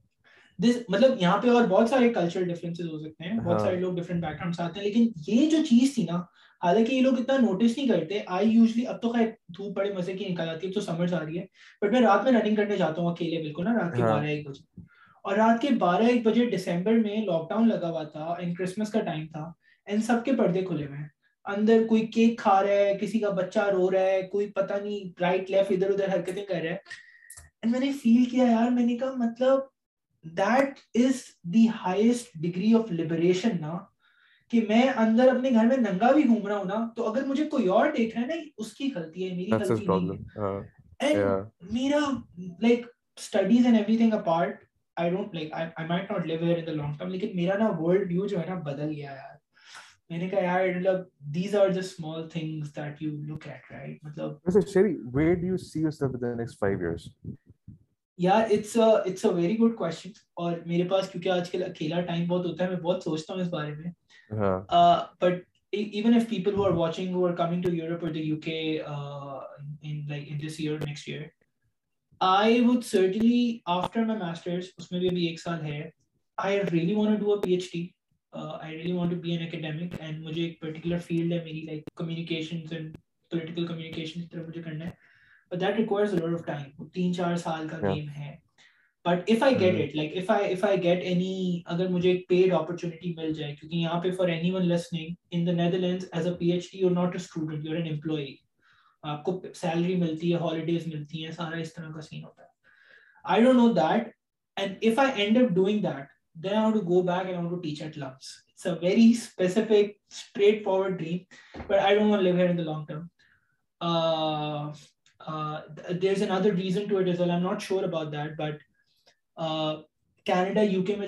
دس 0.58 0.76
مطلب 0.88 1.10
یہاں 1.20 1.38
پہ 1.38 1.50
اور 1.50 1.64
بہت 1.64 1.88
سارے 1.88 2.08
کلچر 2.08 2.42
ڈفرینسز 2.42 2.88
ہو 2.92 2.98
سکتے 2.98 3.24
ہیں 3.24 3.40
بہت 3.40 3.60
سارے 3.60 3.76
لوگ 3.76 3.94
ڈفرینٹ 3.94 4.22
بیک 4.22 4.34
گراؤنڈ 4.34 4.60
آتے 4.60 4.80
ہیں 4.80 4.86
لیکن 4.86 5.08
یہ 5.26 5.50
جو 5.50 5.56
چیز 5.70 5.94
تھی 5.94 6.02
نا 6.02 6.16
حالانکہ 6.62 6.94
یہ 6.94 7.00
لوگ 7.00 7.20
اتنا 7.20 7.36
نوٹس 7.36 7.76
نہیں 7.76 7.88
کرتے۔ 7.88 8.20
آئی 8.26 8.48
یوزلی 8.50 8.86
اب 8.86 9.02
تو 9.02 9.12
خیر 9.12 9.26
دھوپ 9.48 9.76
بڑے 9.76 9.92
مزے 9.92 10.12
کی 10.12 10.24
نکل 10.24 10.48
آتی 10.48 10.66
ہے 10.66 10.72
تو 10.72 10.80
سمرز 10.80 11.14
آ 11.14 11.24
رہی 11.24 11.38
ہے۔ 11.38 11.44
بٹ 11.82 11.92
میں 11.92 12.00
رات 12.00 12.24
میں 12.24 12.32
رننگ 12.32 12.54
کرنے 12.54 12.76
جاتا 12.76 13.02
ہوں 13.02 13.10
اکیلے 13.10 13.42
بالکل 13.42 13.64
نا 13.64 13.74
رات 13.74 13.96
کے 13.96 14.02
بارہ 14.02 14.24
ایک 14.24 14.48
بجے۔ 14.48 14.80
اور 15.22 15.36
رات 15.36 15.62
کے 15.62 15.68
بارہ 15.74 16.02
ایک 16.02 16.26
بجے 16.26 16.50
دسمبر 16.50 16.92
میں 16.92 17.16
لاک 17.16 17.48
ڈاؤن 17.48 17.68
لگا 17.68 17.90
ہوا 17.90 18.02
تھا 18.02 18.24
اینڈ 18.38 18.56
کرسمس 18.56 18.92
کا 18.92 19.00
ٹائم 19.00 19.26
تھا۔ 19.26 19.52
اینڈ 19.86 20.04
سب 20.04 20.24
کے 20.24 20.32
پردے 20.32 20.62
کھلے 20.62 20.86
ہوئے 20.86 20.98
ہیں۔ 20.98 21.08
اندر 21.44 21.82
کوئی 21.88 22.06
کیک 22.06 22.38
کھا 22.38 22.62
رہا 22.62 22.72
ہے 22.72 22.98
کسی 23.00 23.18
کا 23.18 23.30
بچہ 23.30 23.58
رو 23.58 23.90
رہا 23.90 24.00
ہے 24.00 24.22
کوئی 24.22 24.50
پتہ 24.50 24.74
نہیں 24.74 25.22
رائٹ 25.22 25.50
لیفٹ 25.50 25.72
ادھر 25.72 25.90
ادھر 25.90 26.14
حرکتیں 26.14 26.44
کر 26.44 26.54
رہا 26.54 26.70
ہے۔ 26.70 26.76
اینڈ 27.62 27.72
میں 27.72 27.80
نے 27.80 27.92
فیل 27.92 28.24
کیا 28.24 28.44
یار 28.44 28.70
میں 28.70 28.86
نے 28.86 28.96
کہا 28.96 29.12
مطلب 29.16 29.58
that 30.24 30.78
is 30.96 31.22
the 31.44 31.66
highest 31.76 32.36
degree 32.42 32.74
of 32.74 32.92
liberation 32.92 33.60
نا 33.60 33.78
کہ 34.50 34.60
میں 34.68 34.82
اندر 34.96 35.28
اپنے 35.28 35.50
گھر 35.50 35.66
میں 35.66 35.76
ننگا 35.78 36.10
بھی 36.12 36.26
گھوم 36.26 36.46
رہا 36.46 36.56
ہوں 36.56 36.64
نا 36.64 36.86
تو 36.96 37.10
اگر 37.10 37.24
مجھے 37.26 37.48
کوئی 37.48 37.66
اور 37.68 37.90
دیکھ 37.96 38.16
رہا 38.16 38.22
ہے 38.22 38.26
نا 38.28 38.42
اس 38.58 38.72
کی 38.72 38.90
غلطی 38.94 39.28
ہے 39.28 39.34
میری 39.36 39.50
غلطی 39.52 39.86
نہیں 39.86 40.20
ہے 41.02 41.72
میرا 41.72 42.00
like 42.60 42.86
studies 43.18 43.66
and 43.66 43.76
everything 43.96 44.12
apart 44.12 44.64
I 44.96 45.10
don't 45.10 45.34
like 45.34 45.52
I 45.52 45.86
might 45.88 46.10
not 46.10 46.26
live 46.26 46.44
here 46.44 46.58
in 46.58 46.66
the 46.66 46.72
long 46.72 46.96
term 46.98 47.10
لیکن 47.10 47.36
میرا 47.36 47.58
نا 47.58 47.70
ورلڈ 47.78 48.10
ویو 48.10 48.26
جو 48.26 48.38
ہے 48.38 48.44
نا 48.48 48.54
بدل 48.62 48.90
گیا 48.90 49.10
یار 49.10 49.36
میں 50.10 50.18
نے 50.18 50.28
کہا 50.28 50.40
یار 50.40 50.68
مطلب 50.68 51.04
these 51.34 51.54
are 51.56 51.68
just 51.70 51.92
small 51.92 52.28
things 52.28 52.76
that 52.76 53.02
you 53.02 53.12
look 53.24 53.48
at 53.48 53.72
right 53.72 54.04
مطلب 54.04 55.14
where 55.14 55.34
do 55.34 55.46
you 55.46 55.56
see 55.58 55.80
yourself 55.80 56.14
in 56.14 56.20
the 56.20 56.34
next 56.36 56.64
5 56.64 56.76
years 56.78 57.08
یار 58.24 58.42
it's 58.50 58.76
it's 58.76 59.24
a 59.24 59.32
very 59.34 59.58
good 59.58 59.76
question 59.76 60.10
اور 60.42 60.58
میرے 60.66 60.88
پاس 60.88 61.08
کیونکہ 61.10 61.28
آج 61.28 61.50
کل 61.50 61.62
اکیلا 61.62 62.00
ٹائم 62.00 62.26
بہت 62.28 62.46
ہوتا 62.46 62.64
ہے 62.64 62.70
میں 62.70 62.80
بہت 62.80 63.02
سوچتا 63.02 63.34
ہوں 63.34 63.40
اس 63.40 63.48
بارے 63.48 63.72
میں۔ 63.74 63.90
But 65.20 65.40
even 65.72 66.14
if 66.14 66.28
people 66.28 66.54
who 66.54 66.64
are 66.64 66.72
watching 66.76 67.14
who 67.14 67.26
are 67.26 67.34
coming 67.34 67.62
to 67.62 67.74
Europe 67.74 68.04
اور 68.04 68.12
the 68.12 68.20
U 68.20 68.36
K 68.40 68.58
in 68.80 70.00
like 70.08 70.28
in 70.30 70.38
this 70.46 70.54
year 70.58 70.78
next 70.86 71.08
year 71.08 71.22
I 72.20 72.60
would 72.60 72.84
certainly 72.84 73.58
after 73.76 74.04
my 74.04 74.18
masters 74.18 74.70
اس 74.78 74.90
میں 74.92 75.00
بھی 75.00 75.08
ابھی 75.08 75.26
ایک 75.26 75.40
سال 75.40 75.64
ہے 75.64 75.80
I 76.38 76.58
really 76.72 76.94
want 76.94 77.20
do 77.20 77.32
a 77.32 77.40
P 77.40 77.52
H 77.54 77.72
D 77.72 77.86
I 78.32 78.76
really 78.76 78.92
want 78.92 79.10
to 79.10 79.20
be 79.20 79.30
an 79.30 79.46
academic 79.46 79.94
and 80.00 80.24
مجھے 80.24 80.42
ایک 80.42 80.60
particular 80.60 80.98
field 80.98 81.32
ہے 81.32 81.38
میری 81.44 81.62
like 81.62 81.84
communication 81.96 82.60
and 82.70 82.96
political 83.30 83.66
communication 83.66 84.20
اس 84.20 84.28
طرح 84.30 84.46
مجھے 84.46 84.62
کرنا 84.62 84.84
ہے۔ 84.84 84.90
but 85.52 85.60
that 85.60 85.76
requires 85.76 86.12
a 86.12 86.16
lot 86.16 86.32
of 86.32 86.46
time. 86.46 86.68
وہ 86.78 86.88
تین 86.92 87.12
چار 87.14 87.36
سال 87.36 87.68
کا 87.68 87.78
گیم 87.82 88.08
ہے. 88.10 88.36
But 89.04 89.30
if 89.30 89.42
I 89.42 89.58
get 89.60 89.80
it 89.80 89.94
like 89.96 90.16
if 90.16 90.30
I 90.30 90.52
if 90.52 90.64
I 90.64 90.82
get 90.82 91.02
any 91.02 91.60
اگر 91.66 91.88
مجھے 91.88 92.10
ایک 92.10 92.28
پیڈ 92.28 92.52
اپرچونٹی 92.54 93.12
مل 93.16 93.32
جائے 93.34 93.54
کیونکہ 93.56 93.76
یہاں 93.76 94.00
پہ 94.00 94.10
for 94.10 94.28
anyone 94.50 94.66
listening 94.68 95.14
in 95.30 95.46
the 95.46 95.52
Netherlands 95.52 96.06
as 96.12 96.26
a 96.26 96.34
P 96.34 96.50
H 96.52 96.70
D 96.72 96.78
you 96.78 96.90
not 96.90 97.08
a 97.08 97.20
student 97.20 97.64
you 97.64 97.72
are 97.72 97.82
an 97.82 97.92
employee 97.92 98.34
آپ 99.04 99.24
کو 99.24 99.40
سیلری 99.54 99.96
ملتی 99.96 100.32
ہے 100.32 100.38
ہالیڈیز 100.38 100.86
ملتی 100.86 101.24
ہیں 101.24 101.32
سارا 101.32 101.56
اس 101.56 101.74
طرح 101.74 101.90
کا 101.92 102.00
سین 102.00 102.24
ہوتا 102.24 102.42
ہے. 102.42 102.48
I 103.24 103.44
don't 103.44 103.56
know 103.56 103.72
that 103.72 104.08
and 104.56 104.76
if 104.82 104.98
I 104.98 105.22
end 105.22 105.38
up 105.38 105.50
doing 105.50 105.82
that 105.82 106.06
then 106.44 106.56
I 106.56 106.72
to 106.72 106.80
go 106.88 107.02
back 107.02 107.26
and 107.26 107.50
to 107.50 107.60
teach 107.60 107.82
at 107.82 107.98
LUMS 107.98 108.30
it's 108.38 108.66
a 108.66 108.72
very 108.82 109.10
specific 109.10 109.96
straightforward 110.64 110.98
dream 110.98 111.18
but 111.66 111.78
I 111.78 111.98
don't 111.98 112.22
live 112.22 112.36
here 112.36 112.50
in 112.50 112.58
the 112.58 112.62
long 112.62 112.86
term 112.86 113.06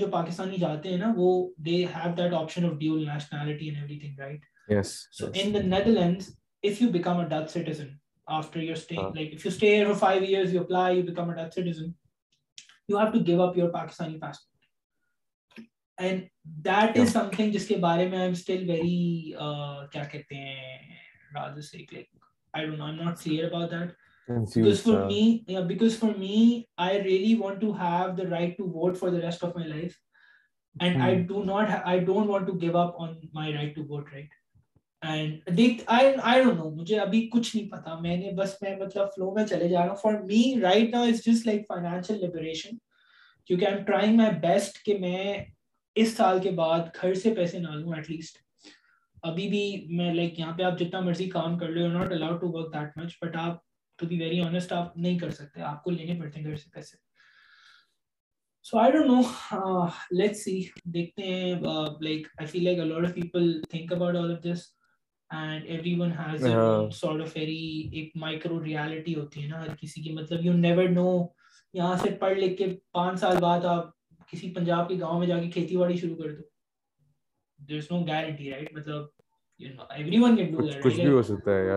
جو 0.00 0.06
پاکستانی 0.06 0.56
جاتے 0.56 0.88
ہیں 0.88 0.98
راجا 21.34 21.60
سی 21.60 21.86
like 21.92 22.08
سیئر 23.18 23.50
because 24.28 24.80
for 24.80 25.02
uh, 25.02 25.06
me 25.06 25.44
yeah 25.46 25.60
because 25.60 25.96
for 25.96 26.12
me 26.14 26.68
i 26.78 26.98
really 26.98 27.34
want 27.34 27.60
to 27.60 27.72
have 27.72 28.16
the 28.16 28.26
right 28.28 28.56
to 28.56 28.66
vote 28.66 28.96
for 28.96 29.10
the 29.10 29.20
rest 29.20 29.42
of 29.42 29.54
my 29.54 29.66
life 29.66 29.98
and 30.80 30.96
hmm. 30.96 31.02
i 31.02 31.14
do 31.14 31.44
not 31.44 31.68
ha- 31.70 31.82
i 31.84 31.98
don't 31.98 32.26
want 32.26 32.46
to 32.46 32.54
give 32.54 32.74
up 32.74 32.94
on 32.98 33.20
my 33.32 33.52
right 33.54 33.74
to 33.74 33.84
vote 33.84 34.06
right 34.12 34.30
and 35.02 35.42
they 35.50 35.84
i 35.86 36.16
i 36.22 36.42
don't 36.42 36.56
know 36.56 36.70
ابھی 37.02 37.28
میں 45.00 45.34
اس 45.96 46.16
سال 46.16 46.38
کے 46.42 46.50
بعد 46.50 46.80
گھر 47.02 47.14
سے 47.14 47.34
پیسے 47.34 47.58
نہ 47.58 47.68
at 47.96 48.10
least 48.10 48.38
ابھی 49.22 49.48
بھی 49.48 49.86
میں 49.96 50.14
لائک 50.14 50.38
یہاں 50.38 50.56
پہ 50.56 50.62
آپ 50.62 50.78
جتنا 50.78 51.00
مرضی 51.00 51.28
کام 51.30 51.58
کر 51.58 51.68
لو 51.68 51.80
you 51.80 51.92
not 51.92 52.12
allowed 52.12 52.40
to 52.40 52.50
work 52.52 52.72
that 52.74 52.98
much 52.98 53.12
but 53.22 53.36
آپ 53.36 53.56
ٹو 53.98 54.06
بی 54.06 54.18
ویری 54.18 54.40
آنےسٹ 54.40 54.72
آپ 54.72 54.96
نہیں 54.96 55.18
کر 55.18 55.30
سکتے 55.30 55.62
آپ 55.62 55.82
کو 55.84 55.90
لینے 55.90 56.20
پڑتے 56.20 56.40
ہیں 56.40 56.46
گھر 56.46 56.56
سے 56.56 56.70
پیسے۔ 56.72 56.96
سو 58.64 58.78
آئی 58.78 58.92
ڈونٹ 58.92 59.06
نو 59.06 59.20
لیٹ 60.10 60.36
سی 60.36 60.60
دیکھتے 60.84 61.22
ہیں 61.22 61.54
like 62.00 62.26
I 62.36 62.46
feel 62.46 62.64
like 62.64 62.78
a lot 62.80 63.04
of 63.04 63.14
people 63.14 63.62
think 63.62 63.92
about 63.92 64.16
all 64.16 64.36
of 64.36 64.42
this 64.44 64.62
and 65.30 65.64
everyone 66.00 66.12
has 66.12 66.44
sort 66.94 67.20
of 67.22 67.36
very 67.36 67.88
ایک 67.92 68.16
مائکرو 68.16 68.64
ریالٹی 68.64 69.14
ہوتی 69.14 69.42
ہے 69.42 69.48
نا 69.48 69.60
ہر 69.62 69.74
کسی 69.80 70.02
کی 70.02 70.12
مطلب 70.12 70.44
یو 70.44 70.52
نیور 70.52 70.88
نو 70.88 71.26
یہاں 71.74 71.96
سے 71.96 72.10
پڑھ 72.10 72.38
لکھ 72.38 72.58
کے 72.58 72.66
پانچ 72.92 73.20
سال 73.20 73.36
بعد 73.36 73.64
آپ 73.64 73.90
کسی 74.28 74.52
پنجاب 74.54 74.88
کے 74.88 74.94
گاؤں 75.00 75.18
میں 75.18 75.26
جا 75.26 75.38
کے 75.42 75.50
کھیتی 75.50 75.76
باڑی 75.76 75.96
شروع 75.96 76.16
کر 76.16 76.34
دو 76.34 76.42
دیر 77.58 77.76
از 77.76 77.90
نو 77.90 78.04
گارنٹی 78.06 78.50
رائٹ 78.50 78.72
مطلب 78.72 79.06
کچھ 80.80 81.00
بھی 81.00 81.08
ہو 81.08 81.22
سکتا 81.22 81.54
ہے 81.54 81.70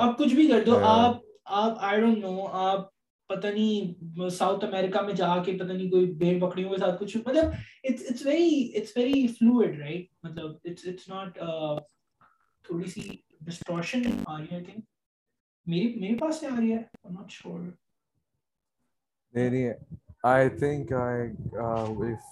آپ 0.00 0.18
کچھ 0.18 0.34
بھی 0.34 0.48
کر 0.48 0.64
دو 0.64 0.78
آپ 0.78 1.16
آپ 1.44 1.78
آئی 1.80 2.00
ڈونٹ 2.00 2.18
نو 2.18 2.46
آپ 2.46 2.90
پتہ 3.30 3.46
نہیں 3.46 4.28
ساؤتھ 4.30 4.64
امریکہ 4.64 5.00
میں 5.00 5.12
جا 5.12 5.36
کے 5.44 5.52
پتہ 5.52 5.72
نہیں 5.72 5.90
کوئی 5.90 6.06
بھیڑ 6.14 6.38
بکریوں 6.38 6.70
کے 6.70 6.76
ساتھ 6.76 7.00
کچھ 7.00 7.16
مطلب 7.16 7.52
it's 7.84 8.26
very 8.26 8.72
it's 8.76 8.96
very 8.96 9.26
fluid 9.26 9.78
right 9.78 10.06
مطلب 10.22 10.50
اٹس 10.64 10.86
اٹس 10.88 11.08
ناٹ 11.08 11.38
تھوڑی 12.64 12.90
سی 12.90 13.08
ڈسٹورشن 13.40 14.02
آ 14.26 14.38
رہی 14.38 14.46
ہے 14.50 14.54
آئی 14.54 14.64
تھنک 14.64 14.84
میری 15.66 15.94
میرے 16.00 16.16
پاس 16.18 16.40
سے 16.40 16.46
آ 16.46 16.56
رہی 16.60 16.72
ہے 16.72 16.76
آئی 16.76 17.14
ناٹ 17.14 17.30
شور 17.30 17.60
نہیں 19.34 19.50
نہیں 19.50 19.72
I 20.22 20.48
think 20.48 20.92
I 20.92 21.28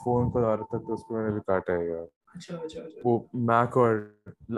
phone 0.05 0.31
call 0.31 0.45
آ 0.45 0.57
رہا 0.57 0.65
تھا 0.65 0.79
تو 0.79 0.95
اس 0.95 1.03
کو 1.03 1.15
میں 1.15 1.25
نے 1.25 1.33
بھی 1.33 1.41
کاٹا 1.47 1.73
ہے 1.73 1.87
یار۔ 1.87 2.07
اچھا، 2.35 2.57
اچھا، 2.57 2.81
اچھا، 2.81 3.01
وہ 3.05 3.19
میک 3.47 3.77
اور 3.77 3.97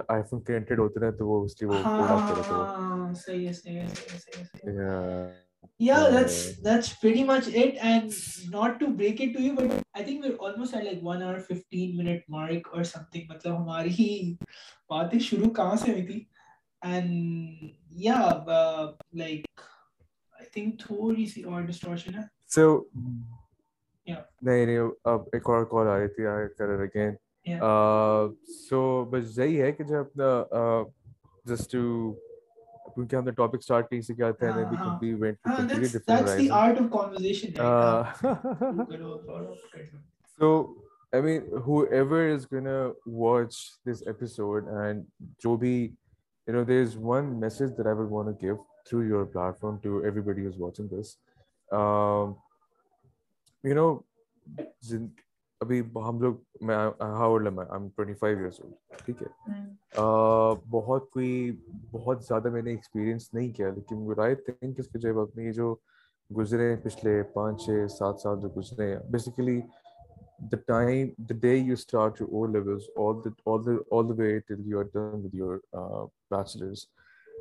آئی 0.09 0.23
فون 0.23 0.41
کنیکٹڈ 0.41 0.79
ہوتے 0.79 1.05
ہیں 1.05 1.13
تو 1.13 1.27
وہ 1.29 1.45
اس 1.45 1.55
کی 1.55 1.67
ہاں، 1.67 1.75
وہ 1.75 2.07
ہاں 2.09 2.19
ہاں 2.51 3.15
صحیح 3.15 3.47
ہے 3.49 3.53
صحیح 3.53 3.81
ہے 3.81 3.87
صحیح 3.87 4.79
ہے 4.79 5.41
یا 5.81 5.97
that's 6.13 6.35
that's 6.65 7.01
pretty 7.01 7.25
much 7.25 7.49
it 7.49 7.77
and 7.81 8.11
not 8.51 8.79
to 8.81 8.87
break 8.87 9.21
it 9.21 9.35
to 9.35 9.43
you 9.43 9.55
but 9.55 9.73
I 9.93 10.05
think 10.05 10.25
we 10.25 10.31
are 10.31 10.37
almost 10.39 10.75
at 10.75 10.85
like 10.85 11.03
1 11.05 11.23
اور 11.23 11.35
15 11.51 11.97
منٹ 11.97 12.23
مارک 12.29 12.69
اور 12.73 12.83
سم 12.83 13.03
تھنگ 13.13 13.31
مطلب 13.31 13.57
ہماری 13.57 13.91
ہی 13.91 14.35
باتیں 14.91 15.19
شروع 15.19 15.51
کہاں 15.51 15.77
سے 15.77 15.93
ہوئی 15.93 16.07
تھی؟ 16.07 16.25
اینڈ 16.83 17.11
یا 17.99 18.19
لائک 19.13 19.61
آئی 20.37 20.47
تھنک 20.53 20.81
تھوڑی 20.81 21.27
سی 21.27 21.43
اور 21.43 21.63
ڈسٹورشن 21.63 22.15
ہے۔ 22.15 22.23
سو 22.47 22.85
نہیں 24.07 24.67
نہیں 24.67 24.79
اب 25.05 25.21
ایک 25.33 25.49
اور 25.51 25.65
کال 25.65 25.89
آ 25.89 25.99
رہی 25.99 26.09
تھی 26.09 26.27
آئی 26.27 26.49
کر 26.59 26.69
اگین 26.81 27.15
سو 27.47 29.05
بس 29.05 29.39
یہی 29.39 29.61
ہے 29.63 29.71
کہ 29.73 29.85
جب 29.85 29.99
اپنا 29.99 30.83
جسٹ 31.47 31.73
ٹو 31.73 32.13
کیونکہ 32.95 33.17
ہم 33.17 33.25
نے 33.25 33.31
ٹاپک 33.31 33.67
کہیں 33.89 34.01
سے 34.01 34.15
کیا 34.15 34.31
تھا 34.31 34.51
the 35.01 36.49
art 36.51 36.81
of 36.81 36.91
conversation 36.93 37.53
so 40.39 40.53
I 41.13 41.23
mean 41.23 41.47
whoever 41.91 42.31
is 42.31 42.47
gonna 42.53 42.77
watch 43.07 43.57
this 43.87 44.03
episode 44.07 44.69
and 44.69 45.05
جو 45.45 45.57
بھی 45.57 45.75
you 46.49 46.55
know 46.55 46.65
there 46.65 46.83
is 46.83 46.97
one 47.03 47.35
message 47.41 47.77
that 47.79 47.87
I 47.87 47.97
will 47.97 48.07
want 48.11 48.41
to 48.41 48.47
give 48.47 48.57
through 48.85 49.03
your 49.03 49.25
platform 49.61 49.77
to 49.83 49.99
everybody 50.21 50.47
is 50.47 50.61
watching 50.61 50.89
this 50.89 51.17
you 53.65 53.75
know 53.75 53.95
ابھی 55.63 55.81
ہم 55.81 56.23
لوگ 56.23 56.35
میں 56.61 56.77
how 57.01 57.31
old 57.31 57.59
I 57.59 57.69
am 57.71 57.89
25 58.01 58.61
old 58.61 58.75
ٹھیک 59.05 59.23
ہے؟ 59.23 59.29
ہاں۔ 59.49 60.55
بہت 60.71 61.11
کوئی 61.11 61.57
بہت 61.91 62.25
زیادہ 62.25 62.51
میں 62.51 62.63
نے 62.63 62.71
ایکسپیرینس 62.71 63.35
نہیں 63.35 63.53
کیا 63.53 63.69
لیکن 63.69 64.13
رائے 64.13 64.35
تھنک 64.35 64.79
اس 64.79 64.89
کے 64.89 64.99
جب 64.99 65.19
اپنے 65.19 65.53
جو 65.53 65.75
گزرے 66.37 66.77
پچھلے 66.77 67.23
پانچ 67.23 67.65
چھ 67.65 67.71
سات 67.91 68.21
سال 68.21 68.41
جو 68.41 68.49
گزرے 68.49 68.97
بیسیکلی 69.11 69.61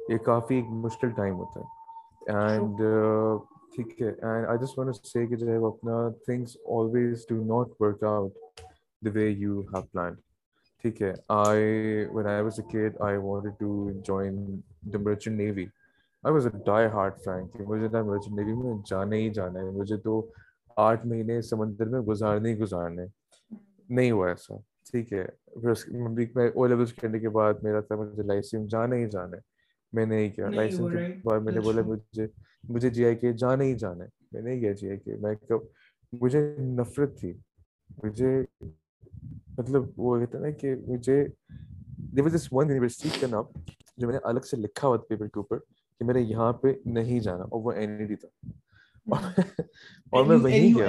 یہ 0.09 0.17
کافی 0.17 0.61
مشکل 0.61 1.09
ٹائم 1.09 1.35
ہوتا 1.35 1.59
ہے۔ 1.59 1.65
اینڈ 2.31 2.81
ٹھیک 3.71 4.01
ہے. 4.01 4.07
اینڈ 4.07 4.47
آئی 4.47 4.57
جسٹ 4.61 4.77
وانٹ 4.77 4.95
سے 5.07 5.25
کہ 5.27 5.35
جو 5.35 5.47
ہے 5.47 5.57
وہ 5.57 5.67
اپنا 5.67 6.07
things 6.25 6.57
always 6.77 7.25
do 7.29 7.43
not 7.45 7.81
work 7.81 8.03
out 8.03 8.61
way 9.15 9.27
you 9.29 9.61
have 9.73 10.09
ٹھیک 10.83 11.01
ہے. 11.01 11.13
I 11.29 12.05
when 12.13 12.27
I 12.27 12.41
was 12.43 12.59
a 12.59 12.69
kid 12.71 13.01
I 13.07 13.17
to 13.59 13.89
join 14.05 14.35
the 14.93 14.99
merchant 14.99 15.37
navy 15.37 15.65
I 16.23 16.33
was 16.33 16.45
a 16.47 16.57
die 16.65 16.87
hard 16.93 17.23
کہ 17.53 17.63
مجھے 17.67 17.87
نہ 17.87 18.01
مرچنٹ 18.03 18.39
نیوی 18.39 18.53
میں 18.53 18.73
جانا 18.89 19.15
ہی 19.15 19.29
جانا 19.33 19.59
ہے. 19.59 19.69
مجھے 19.71 19.97
تو 19.97 20.21
آٹھ 20.77 21.05
مہینے 21.07 21.41
سمندر 21.41 21.89
میں 21.89 22.01
گزارنے 22.07 22.49
ہی 22.49 22.59
گزارنے 22.59 23.05
نہیں 23.89 24.11
ہوا 24.11 24.27
ایسا. 24.29 24.55
ٹھیک 24.91 25.13
ہے. 25.13 25.25
پھر 25.61 25.73
میں 26.35 26.49
او 26.55 26.65
لیولس 26.67 26.93
کرنے 26.93 27.19
کے 27.19 27.29
بعد 27.29 27.63
میرا 27.63 27.79
تھا، 27.79 27.95
مجھے 27.95 28.23
لائف 28.23 28.53
میں 28.53 28.65
جانا 28.67 28.95
ہی 28.95 29.09
جانا 29.09 29.37
ہے. 29.37 29.41
میں 29.93 30.05
نے 30.05 30.15
نہیں 30.15 30.29
کیا 30.29 30.49
لائسنس 30.49 30.91
کے 30.91 30.97
بعد 31.23 31.39
میں 31.39 31.53
نے 31.53 31.59
بولا 31.59 31.81
مجھے 31.81 32.27
مجھے 32.69 32.89
جی 32.89 33.05
آئی 33.05 33.15
کے 33.15 33.33
جانا 33.33 33.63
ہی 33.63 33.75
جانا 33.75 34.03
ہے۔ 34.03 34.09
میں 34.31 34.41
نے 34.41 34.59
کیا 34.59 34.71
جی 34.71 34.89
آئی 34.89 34.97
کے 34.99 35.15
میں 35.15 35.35
کب 35.49 35.59
مجھے 36.13 36.39
نفرت 36.59 37.19
تھی۔ 37.19 37.33
مجھے 38.03 38.41
مطلب 39.57 39.83
وہ 39.97 40.19
کہتے 40.19 40.37
نا 40.37 40.49
کہ 40.51 40.75
مجھے 40.87 41.27
there 42.13 42.21
was 42.23 42.35
this 42.35 42.47
one 42.51 42.67
university 42.67 43.09
کا 43.21 43.27
نام 43.27 43.43
جو 43.97 44.07
میں 44.07 44.13
نے 44.13 44.19
الگ 44.23 44.39
سے 44.39 44.57
لکھا 44.57 44.87
ہوا 44.87 44.97
تھا 44.97 45.05
پیپر 45.09 45.25
کے 45.25 45.39
اوپر 45.39 45.57
کہ 46.01 46.05
میں 46.05 46.13
نے 46.13 46.21
یہاں 46.21 46.53
پہ 46.53 46.67
نہیں 46.85 47.19
جانا 47.19 47.43
اور 47.43 47.61
وہ 47.61 47.71
این 47.71 47.99
ای 47.99 48.05
ڈی 48.05 48.15
تھا 48.15 48.27
اور 50.11 50.25
میں 50.25 50.37
وہیں 50.37 50.73
گیا۔ 50.77 50.87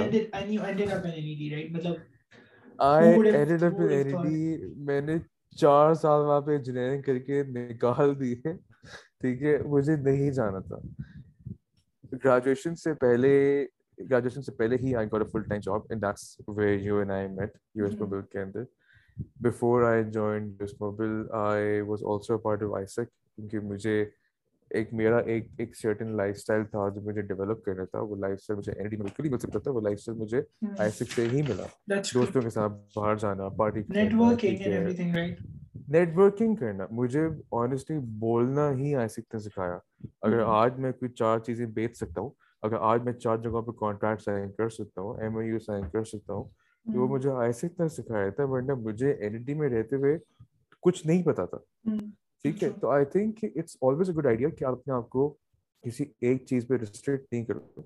میں 4.77 5.01
نے 5.01 5.15
چار 5.55 5.93
سال 5.93 6.21
وہاں 6.21 6.41
پہ 6.41 6.55
انجینئرنگ 6.55 7.01
کر 7.01 7.19
کے 7.19 7.43
نکال 7.43 8.19
دی 8.19 8.33
ہے 8.45 8.53
ٹھیک 9.23 9.43
ہے 9.43 9.57
مجھے 9.65 9.95
نہیں 9.95 10.31
جانا 10.31 10.59
تھا۔ 10.59 10.77
گریجویشن 12.23 12.75
سے 12.75 12.93
پہلے 12.93 13.65
گریجویشن 13.97 14.41
سے 14.41 14.51
پہلے 14.51 14.75
ہی 14.75 14.95
I 14.95 15.07
got 15.07 15.21
a 15.21 15.27
full 15.31 15.43
time 15.43 15.61
job 15.61 15.81
and 15.89 16.01
that's 16.01 16.41
where 16.47 16.79
you 16.79 16.97
and 16.97 17.11
I 17.11 17.27
met 17.27 17.57
U 17.75 17.85
S 17.85 17.99
Mobile 17.99 18.21
کے 18.31 18.41
اندر۔ 18.41 18.63
Before 19.41 19.83
I 19.83 20.03
join 20.11 20.45
U 20.45 20.55
S 20.59 20.73
Mobile 20.79 21.23
I 21.31 21.81
was 21.81 22.03
also 22.03 22.37
part 22.37 22.63
of 22.63 22.95
کیونکہ 22.95 23.59
مجھے 23.59 24.05
ایک 24.69 24.93
میرا 24.93 25.17
ایک 25.17 25.47
ایک 25.57 25.75
سرٹن 25.77 26.15
لائف 26.17 26.35
اسٹائل 26.35 26.63
تھا 26.65 26.89
جو 26.89 27.01
مجھے 27.01 27.21
ڈیولپ 27.21 27.63
کرنا 27.65 27.83
تھا۔ 27.85 27.99
وہ 27.99 28.15
لائف 28.15 28.37
اسٹائل 28.39 28.57
مجھے 28.57 28.71
این 28.71 28.87
ڈی 28.87 28.97
بالکل 28.97 29.25
ہی 29.25 29.29
مل 29.29 29.37
سکتا 29.37 29.59
تھا 29.59 29.71
وہ 29.71 29.81
لائف 29.81 29.97
اسٹائل 29.99 30.17
مجھے 30.17 30.41
آئیسک 30.77 31.11
سے 31.11 31.27
ہی 31.31 31.41
ملا۔ 31.41 31.65
دوستوں 32.13 32.41
کے 32.41 32.49
ساتھ 32.49 32.73
باہر 32.95 33.15
جانا 33.15 33.49
پارٹی 33.49 33.81
نیٹ 35.89 36.17
ورکنگ 36.17 36.55
کرنا 36.55 36.85
مجھے 36.91 37.27
آنیسٹلی 37.51 37.97
بولنا 38.19 38.71
ہی 38.71 38.93
نے 38.95 39.39
سکھایا۔ 39.39 39.77
اگر 40.21 40.39
آج 40.45 40.79
میں 40.79 40.91
کوئی 40.91 41.11
چار 41.11 41.39
چیزیں 41.39 41.65
بیچ 41.65 41.97
سکتا 41.97 42.21
ہوں 42.21 42.29
اگر 42.61 42.77
آج 42.79 43.03
میں 43.03 43.13
چار 43.13 43.37
جگہوں 43.37 43.61
پہ 43.61 43.71
کانٹریکٹ 43.71 44.21
سائن 44.21 44.51
کر 44.51 44.69
سکتا 44.69 45.01
ہوں 45.01 45.21
ایم 45.21 45.35
او 45.35 45.41
یو 45.41 45.59
سائن 45.59 45.89
کر 45.93 46.03
سکتا 46.03 46.33
ہوں 46.33 46.43
تو 46.85 46.99
وہ 46.99 47.07
مجھے 47.07 47.31
آئیسک 47.31 47.79
نے 47.79 47.87
سکھایا 47.87 48.29
تھا 48.29 48.43
ورنہ 48.43 48.73
مجھے 48.73 49.11
این 49.11 49.43
ڈی 49.43 49.53
میں 49.53 49.69
رہتے 49.69 49.95
ہوئے 49.95 50.17
کچھ 50.81 51.07
نہیں 51.07 51.23
پتا 51.23 51.45
تھا۔ 51.45 51.57
ٹھیک 52.45 52.63
ہے 52.63 52.69
تو 52.81 52.89
I 52.89 53.05
think 53.05 53.43
it's 53.55 53.77
always 53.81 54.09
a 54.09 54.15
good 54.15 54.25
idea 54.27 54.49
کہ 54.49 54.65
آپ 54.65 54.73
اپنے 54.73 54.93
آپ 54.93 55.09
کو 55.09 55.33
کسی 55.83 56.05
ایک 56.21 56.45
چیز 56.45 56.67
پہ 56.67 56.73
ریسٹرکٹ 56.73 57.33
نہیں 57.33 57.45
کرو۔ 57.45 57.81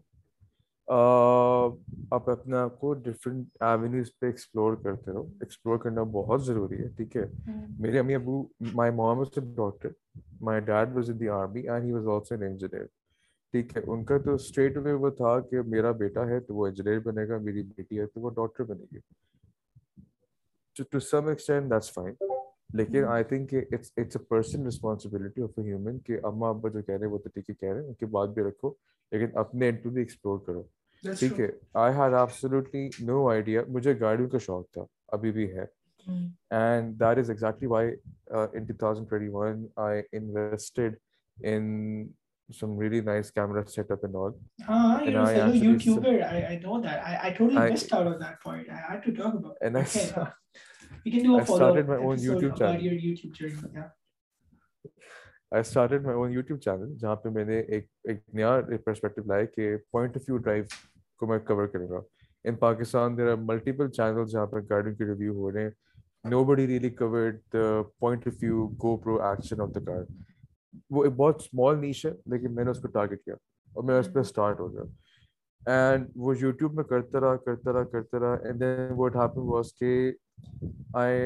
آپ 0.88 2.30
اپنے 2.30 2.58
آپ 2.58 2.80
کو 2.80 2.94
ڈفرینٹ 2.94 3.48
ایونیوز 3.60 4.08
پہ 4.20 4.26
ایکسپلور 4.26 4.76
کرتے 4.76 5.12
رہو۔ 5.12 5.22
ایکسپلور 5.22 5.78
کرنا 5.78 6.04
بہت 6.04 6.46
ضروری 6.46 6.84
ہے 6.84 6.88
ٹھیک 6.88 7.18
ہے؟ 7.18 7.26
میرے 7.80 8.00
امی 8.00 8.16
ابو 8.16 8.48
my 8.74 8.92
mom 8.92 9.18
was 9.18 9.28
a 9.36 9.42
doctor 9.56 9.90
my 10.42 10.60
dad 10.60 10.96
was 10.96 11.10
in 11.10 11.20
the 11.20 11.30
army 11.30 11.70
and 11.70 11.86
he 11.86 11.92
was 11.92 12.08
also 12.08 12.36
an 12.36 12.44
engineer 12.44 12.86
ٹھیک 13.54 13.78
ہے؟ 13.78 13.82
ان 13.88 14.04
کا 14.06 14.18
تو 14.18 14.34
اسٹریٹ 14.34 14.78
وے 14.78 14.94
وہ 14.94 15.10
تھا 15.10 15.40
کہ 15.40 15.62
میرا 15.62 15.92
بیٹا 15.92 16.28
ہے 16.28 16.40
تو 16.40 16.56
وہ 16.56 16.68
انجینئر 16.68 17.00
بنے 17.00 17.28
گا 17.28 17.38
میری 17.38 17.64
بیٹی 17.64 18.00
ہے 18.00 18.06
تو 18.06 18.22
وہ 18.22 18.30
ڈاکٹر 18.30 18.64
بنے 18.64 18.86
گی۔ 18.92 19.00
To 20.92 21.00
some 21.00 21.28
extent 21.28 21.70
that's 21.70 21.94
fine 21.94 22.14
لیکن 22.74 23.04
I 23.04 23.24
think 23.24 23.54
it's 23.54 23.92
a 23.98 24.04
person 24.20 24.66
responsibility 24.68 25.42
of 25.42 25.50
a 25.58 25.64
human 25.64 26.00
کہ 26.00 26.20
اما 26.24 26.50
ابا 26.50 26.70
جو 26.70 26.82
کہہ 26.82 26.96
رہے 26.96 27.06
ہیں 27.06 27.14
وہ 27.14 27.18
تو 27.18 27.30
ٹھیک 27.30 27.50
ہے 27.50 27.56
کہہ 27.56 27.70
رہے 27.70 27.82
ہیں 27.82 27.88
ان 27.88 27.94
کی 27.94 28.06
بات 28.06 28.30
بھی 28.30 28.44
رکھو 28.44 28.74
لیکن 29.12 29.38
اپنے 29.38 29.70
انٹو 29.70 29.90
بھی 29.90 30.02
ایکسپلور 30.02 30.40
کرو۔ 30.40 30.64
ٹھیک 31.04 31.40
ہے 31.40 31.50
I 31.84 31.94
had 31.98 32.14
absolutely 32.20 32.88
no 33.06 33.28
idea 33.30 33.62
مجھے 33.76 34.00
گاڑیوں 34.00 34.30
کا 34.30 34.38
شوق 34.46 34.72
تھا 34.74 34.86
ابھی 35.18 35.32
بھی 35.32 35.52
ہے 35.56 35.66
and 36.08 37.00
that 37.00 37.18
is 37.18 37.30
exactly 37.30 37.68
why 37.68 37.92
in 38.32 38.66
two 38.66 38.74
thousand 38.80 39.10
twenty 39.10 39.30
one 39.34 39.66
I 39.88 40.02
invested 40.18 40.96
in 41.38 41.66
some 42.50 42.78
really 42.78 43.02
nice 43.02 43.30
camera 43.30 43.68
setup 43.68 44.04
and 44.04 44.16
all. 44.16 44.34
Ah, 44.68 45.02
you're 45.02 45.22
a 45.22 45.26
fellow 45.28 45.54
YouTuber. 45.54 46.14
I, 46.26 46.54
I 46.54 46.60
know 46.64 46.82
that. 46.82 47.06
I, 47.06 47.28
I 47.28 47.32
totally 47.34 47.58
I, 47.58 47.70
missed 47.70 47.92
out 47.94 48.08
on 48.08 48.20
that 48.20 48.42
part. 48.42 48.68
I 48.70 48.94
had 48.94 49.04
to 49.04 49.12
talk 49.12 49.34
about 49.34 49.58
it. 49.62 49.68
And 49.68 49.78
okay, 49.78 50.12
I, 50.16 50.32
you 51.04 51.12
can 51.12 51.24
do 51.24 51.38
a 51.38 51.42
I 51.42 51.44
follow 51.44 51.58
started 51.58 51.88
my 51.90 51.98
own 51.98 52.18
YouTube 52.18 52.58
channel. 52.58 52.82
Your 52.82 52.94
YouTube 52.94 53.34
journey. 53.34 53.56
Yeah. 53.74 53.90
I 55.52 55.62
started 55.62 56.04
my 56.06 56.18
own 56.18 56.32
YouTube 56.32 56.60
channel 56.62 56.94
جہاں 57.00 57.16
پہ 57.16 57.30
میں 57.30 57.44
نے 57.46 57.60
ایک 57.60 57.86
ایک 58.04 58.20
نیا 58.34 58.60
perspective 58.86 59.22
لایا 59.28 59.46
کہ 59.56 59.76
point 59.92 60.18
of 60.18 60.30
view 60.30 60.38
drive 60.38 60.64
کو 61.20 61.28
میں 61.28 61.38
کور 61.48 61.68
کروں 61.68 61.90
گا۔ 61.90 62.00
In 62.46 62.56
Pakistan 62.56 63.18
there 63.18 63.32
are 63.32 63.38
multiple 63.42 63.90
channel 63.90 64.26
جہاں 64.32 64.46
پہ 64.46 64.58
گارڈن 64.70 64.96
کے 64.96 65.06
ریویو 65.06 65.34
ہو 65.36 65.52
رہے 65.52 65.64
ہیں۔ 65.64 66.30
Nobody 66.44 66.68
really 66.68 66.90
covered 66.90 67.40
the 67.54 67.82
point 68.00 68.28
of 68.28 68.34
view 68.42 68.68
GoPro 68.98 69.22
action 69.22 69.62
of 69.62 69.70
the 69.76 69.80
car 69.86 70.04
وہ 70.90 71.04
ایک 71.04 71.14
بہت 71.14 71.42
اسمال 71.42 71.80
نیش 71.82 72.06
ہے، 72.06 72.12
لیکن 72.26 72.56
میں 72.56 72.64
نے 72.64 72.72
اس 72.72 72.80
کو 72.82 72.88
ٹارگیٹ 72.88 73.24
کیا 73.26 73.34
اور 73.34 73.84
میں 73.84 74.00
اس 74.00 74.14
پہ 74.14 74.20
اسٹارٹ 74.20 74.60
ہو 74.60 74.74
گیا۔ 74.74 74.84
اینڈ 75.66 76.08
وہ 76.16 76.38
یوٹیوب 76.40 76.74
میں 76.74 76.84
کرتا 76.84 77.20
رہا 77.20 77.36
کرتا 77.36 77.74
رہا 77.74 77.84
کرتا 77.84 78.20
رہا 78.20 78.34
and 78.34 78.60
then 78.60 78.92
what 78.98 79.16
happen 79.16 79.42
was 79.44 79.74
کہ 79.74 80.12
I 80.94 81.18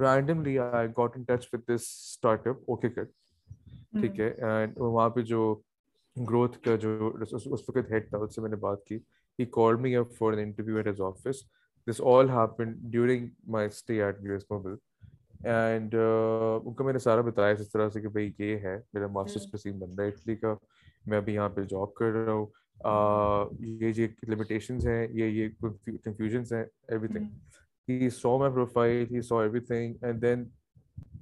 randomly 0.00 0.58
I 0.58 0.88
got 0.98 1.16
in 1.16 1.22
touch 1.22 1.48
with 1.52 1.64
this 1.66 1.82
startup 2.46 2.56
okay 2.68 2.88
کر 2.88 3.04
ٹھیک 4.00 4.20
ہے۔ 4.20 4.28
اینڈ 4.28 4.78
وہاں 4.78 5.08
پہ 5.10 5.20
جو 5.20 5.54
گروتھ 6.16 6.58
کا 6.64 6.76
جو 6.76 7.12
اس 7.20 7.46
وقت 7.68 7.90
ہیڈ 7.90 8.08
تھا 8.10 8.18
اس 8.18 8.34
سے 8.34 8.40
میں 8.40 8.50
نے 8.50 8.56
بات 8.56 8.84
کی۔ 8.84 8.98
He 9.38 9.44
call 9.52 9.76
me 9.80 9.96
up 9.96 10.12
for 10.18 10.32
an 10.32 10.40
interview 10.40 10.76
at 10.76 10.88
his 10.88 11.00
office 11.00 11.42
this 11.86 12.00
all 12.04 12.30
happen 12.30 12.72
during 12.90 13.28
my 13.46 13.66
stay 13.66 14.02
at 14.02 14.16
U 14.22 14.32
S 14.32 14.42
Mobile 14.50 14.74
and 15.44 15.94
ان 16.64 16.74
کو 16.74 16.84
میں 16.84 16.92
نے 16.92 16.98
سارا 16.98 17.20
بتایا 17.20 17.54
اس 17.54 17.70
طرح 17.72 17.88
سے 17.88 18.00
کہ 18.00 18.08
بھائی 18.08 18.30
یہ 18.38 18.56
ہے 18.56 18.76
میرا 18.94 19.06
ماسٹرس 19.06 19.50
کا 19.50 19.58
سین 19.58 19.78
بن 19.78 19.94
رہا 19.94 20.04
ہے 20.04 20.08
اٹلی 20.08 20.36
کا 20.36 20.54
میں 21.06 21.18
ابھی 21.18 21.34
یہاں 21.34 21.48
پہ 21.48 21.62
جاب 21.62 21.94
کر 21.94 22.12
رہا 22.12 22.32
ہوں۔ 22.32 22.46
یہ 22.84 23.92
یہ 23.96 24.06
لمیٹیشنز 24.28 24.86
ہیں 24.86 25.06
یہ 25.12 25.24
یہ 25.24 25.48
کنفیوژنس 26.04 26.52
ہیں 26.52 26.62
everything 27.08 27.28
he 27.88 28.08
so 28.10 28.38
my 28.38 28.52
profile 28.52 29.04
he 29.10 29.22
so 29.22 29.38
everything 29.60 30.04
and 30.04 30.22
then 30.22 30.44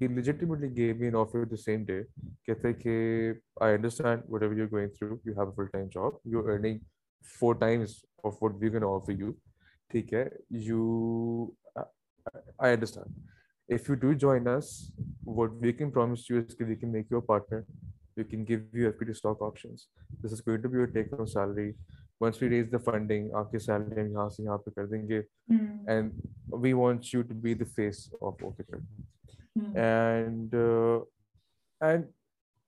he 0.01 0.07
legitimately 0.07 0.77
give 0.77 0.95
me 0.97 1.07
an 1.07 1.17
offer 1.17 1.45
the 1.45 1.57
same 1.57 1.85
day 1.85 2.01
کہتے 2.47 2.69
ہیں 2.69 2.75
کہ 2.75 2.99
I 3.61 3.75
understand 3.75 4.23
whatever 4.43 4.57
you 4.57 4.67
going 4.73 4.91
through 4.99 5.17
you 5.25 5.33
have 5.33 5.49
a 5.49 5.55
full 5.57 5.67
time 5.73 5.89
job 5.95 6.19
you 6.25 6.47
earning 6.47 6.79
four 7.39 7.55
times 7.55 7.95
of 8.25 8.43
what 8.43 8.55
we 8.61 8.71
can 8.71 8.85
offer 8.85 9.13
you 9.13 9.33
ٹھیک 9.91 10.15
ہے 10.15 10.25
you 10.51 11.47
I 11.77 12.73
understand 12.73 13.27
if 13.69 13.89
you 13.89 13.97
do 13.97 14.15
join 14.15 14.47
us, 14.49 14.91
what 15.23 15.55
we 15.57 15.73
can 15.73 15.91
promise 15.93 16.29
you 16.29 16.39
is 16.39 16.55
that 16.55 16.67
we 16.67 16.77
can 16.77 16.91
make 16.91 17.11
you 17.11 17.19
a 17.19 17.23
partner. 17.23 17.65
We 18.19 18.25
can 18.25 18.45
give 18.45 18.63
you 18.75 18.89
equity 18.89 19.15
stock 19.15 19.43
options. 19.49 19.89
This 20.23 20.33
is 20.33 20.41
going 20.41 20.63
to 20.63 20.69
be 20.69 20.79
your 20.79 20.89
take 20.99 21.11
home 21.15 21.29
salary. 21.33 21.75
Once 22.21 22.41
we 22.41 22.49
raise 22.53 22.69
the 22.69 22.81
funding, 22.87 23.31
aapki 23.41 23.61
salary 23.67 24.03
hum 24.03 24.09
yahan 24.15 24.33
se 24.37 24.47
yahan 24.47 24.65
pe 24.65 24.73
kar 24.79 24.87
denge. 24.95 25.19
And 25.97 26.13
we 26.67 26.75
want 26.75 27.13
you 27.13 27.23
to 27.33 27.35
be 27.49 27.55
the 27.65 27.69
face 27.77 28.01
of 28.21 28.37
OkCard. 28.49 28.83
And 29.87 30.55
uh, 30.55 31.01
and 31.81 32.09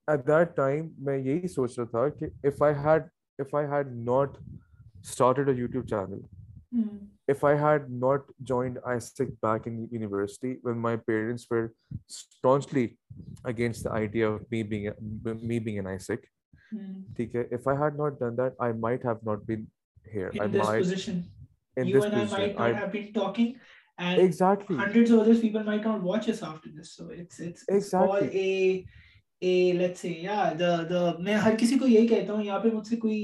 at 0.07 0.25
that 0.25 0.55
time, 0.55 0.91
main 1.09 1.25
yahi 1.25 1.51
soch 1.55 1.75
raha 1.81 1.91
tha 1.97 2.05
ki 2.21 2.31
if 2.51 2.61
I 2.69 2.73
had 2.85 3.09
if 3.45 3.53
I 3.61 3.65
had 3.75 3.95
not 4.11 4.37
started 5.15 5.49
a 5.49 5.57
YouTube 5.61 5.89
channel, 5.89 6.23
if 7.27 7.43
I 7.43 7.55
had 7.55 7.89
not 7.89 8.21
joined 8.43 8.77
ISEC 8.87 9.39
back 9.41 9.67
in 9.67 9.87
university 9.91 10.57
when 10.61 10.77
my 10.77 10.95
parents 10.95 11.45
were 11.49 11.73
staunchly 12.07 12.97
against 13.45 13.83
the 13.83 13.91
idea 13.91 14.29
of 14.29 14.49
me 14.51 14.63
being 14.63 14.87
a, 14.87 14.95
me 15.35 15.59
being 15.59 15.79
an 15.79 15.85
ISEC, 15.85 16.19
mm. 16.73 17.03
if 17.57 17.67
I 17.67 17.75
had 17.75 17.97
not 17.97 18.19
done 18.19 18.35
that, 18.37 18.53
I 18.59 18.71
might 18.71 19.03
have 19.03 19.23
not 19.23 19.45
been 19.45 19.67
here. 20.11 20.29
In 20.33 20.41
I 20.41 20.47
this 20.47 20.67
might, 20.67 20.79
position, 20.79 21.25
in 21.77 21.87
you 21.87 21.95
this 21.95 22.05
and 22.05 22.13
position, 22.13 22.35
I 22.35 22.47
might 22.47 22.55
not 22.57 22.69
I, 22.69 22.79
have 22.79 22.91
been 22.91 23.13
talking, 23.13 23.55
and 23.97 24.21
exactly 24.21 24.77
hundreds 24.77 25.11
of 25.11 25.19
other 25.19 25.35
people 25.35 25.63
might 25.63 25.83
not 25.83 26.01
watch 26.01 26.29
us 26.29 26.41
after 26.41 26.69
this. 26.73 26.93
So 26.93 27.09
it's 27.09 27.39
it's, 27.39 27.63
it's 27.67 27.85
exactly. 27.85 28.09
all 28.09 28.23
a 28.45 28.85
a 29.41 29.73
let's 29.73 29.99
say 29.99 30.13
yeah 30.21 30.53
the 30.53 30.71
the 30.89 31.01
میں 31.23 31.35
ہر 31.45 31.55
کسی 31.59 31.77
کو 31.79 31.87
یہی 31.87 32.07
کہتا 32.07 32.33
ہوں 32.33 32.43
یہاں 32.43 32.59
پہ 32.59 32.69
مجھ 32.73 32.87
سے 32.87 32.95
کوئی 33.05 33.21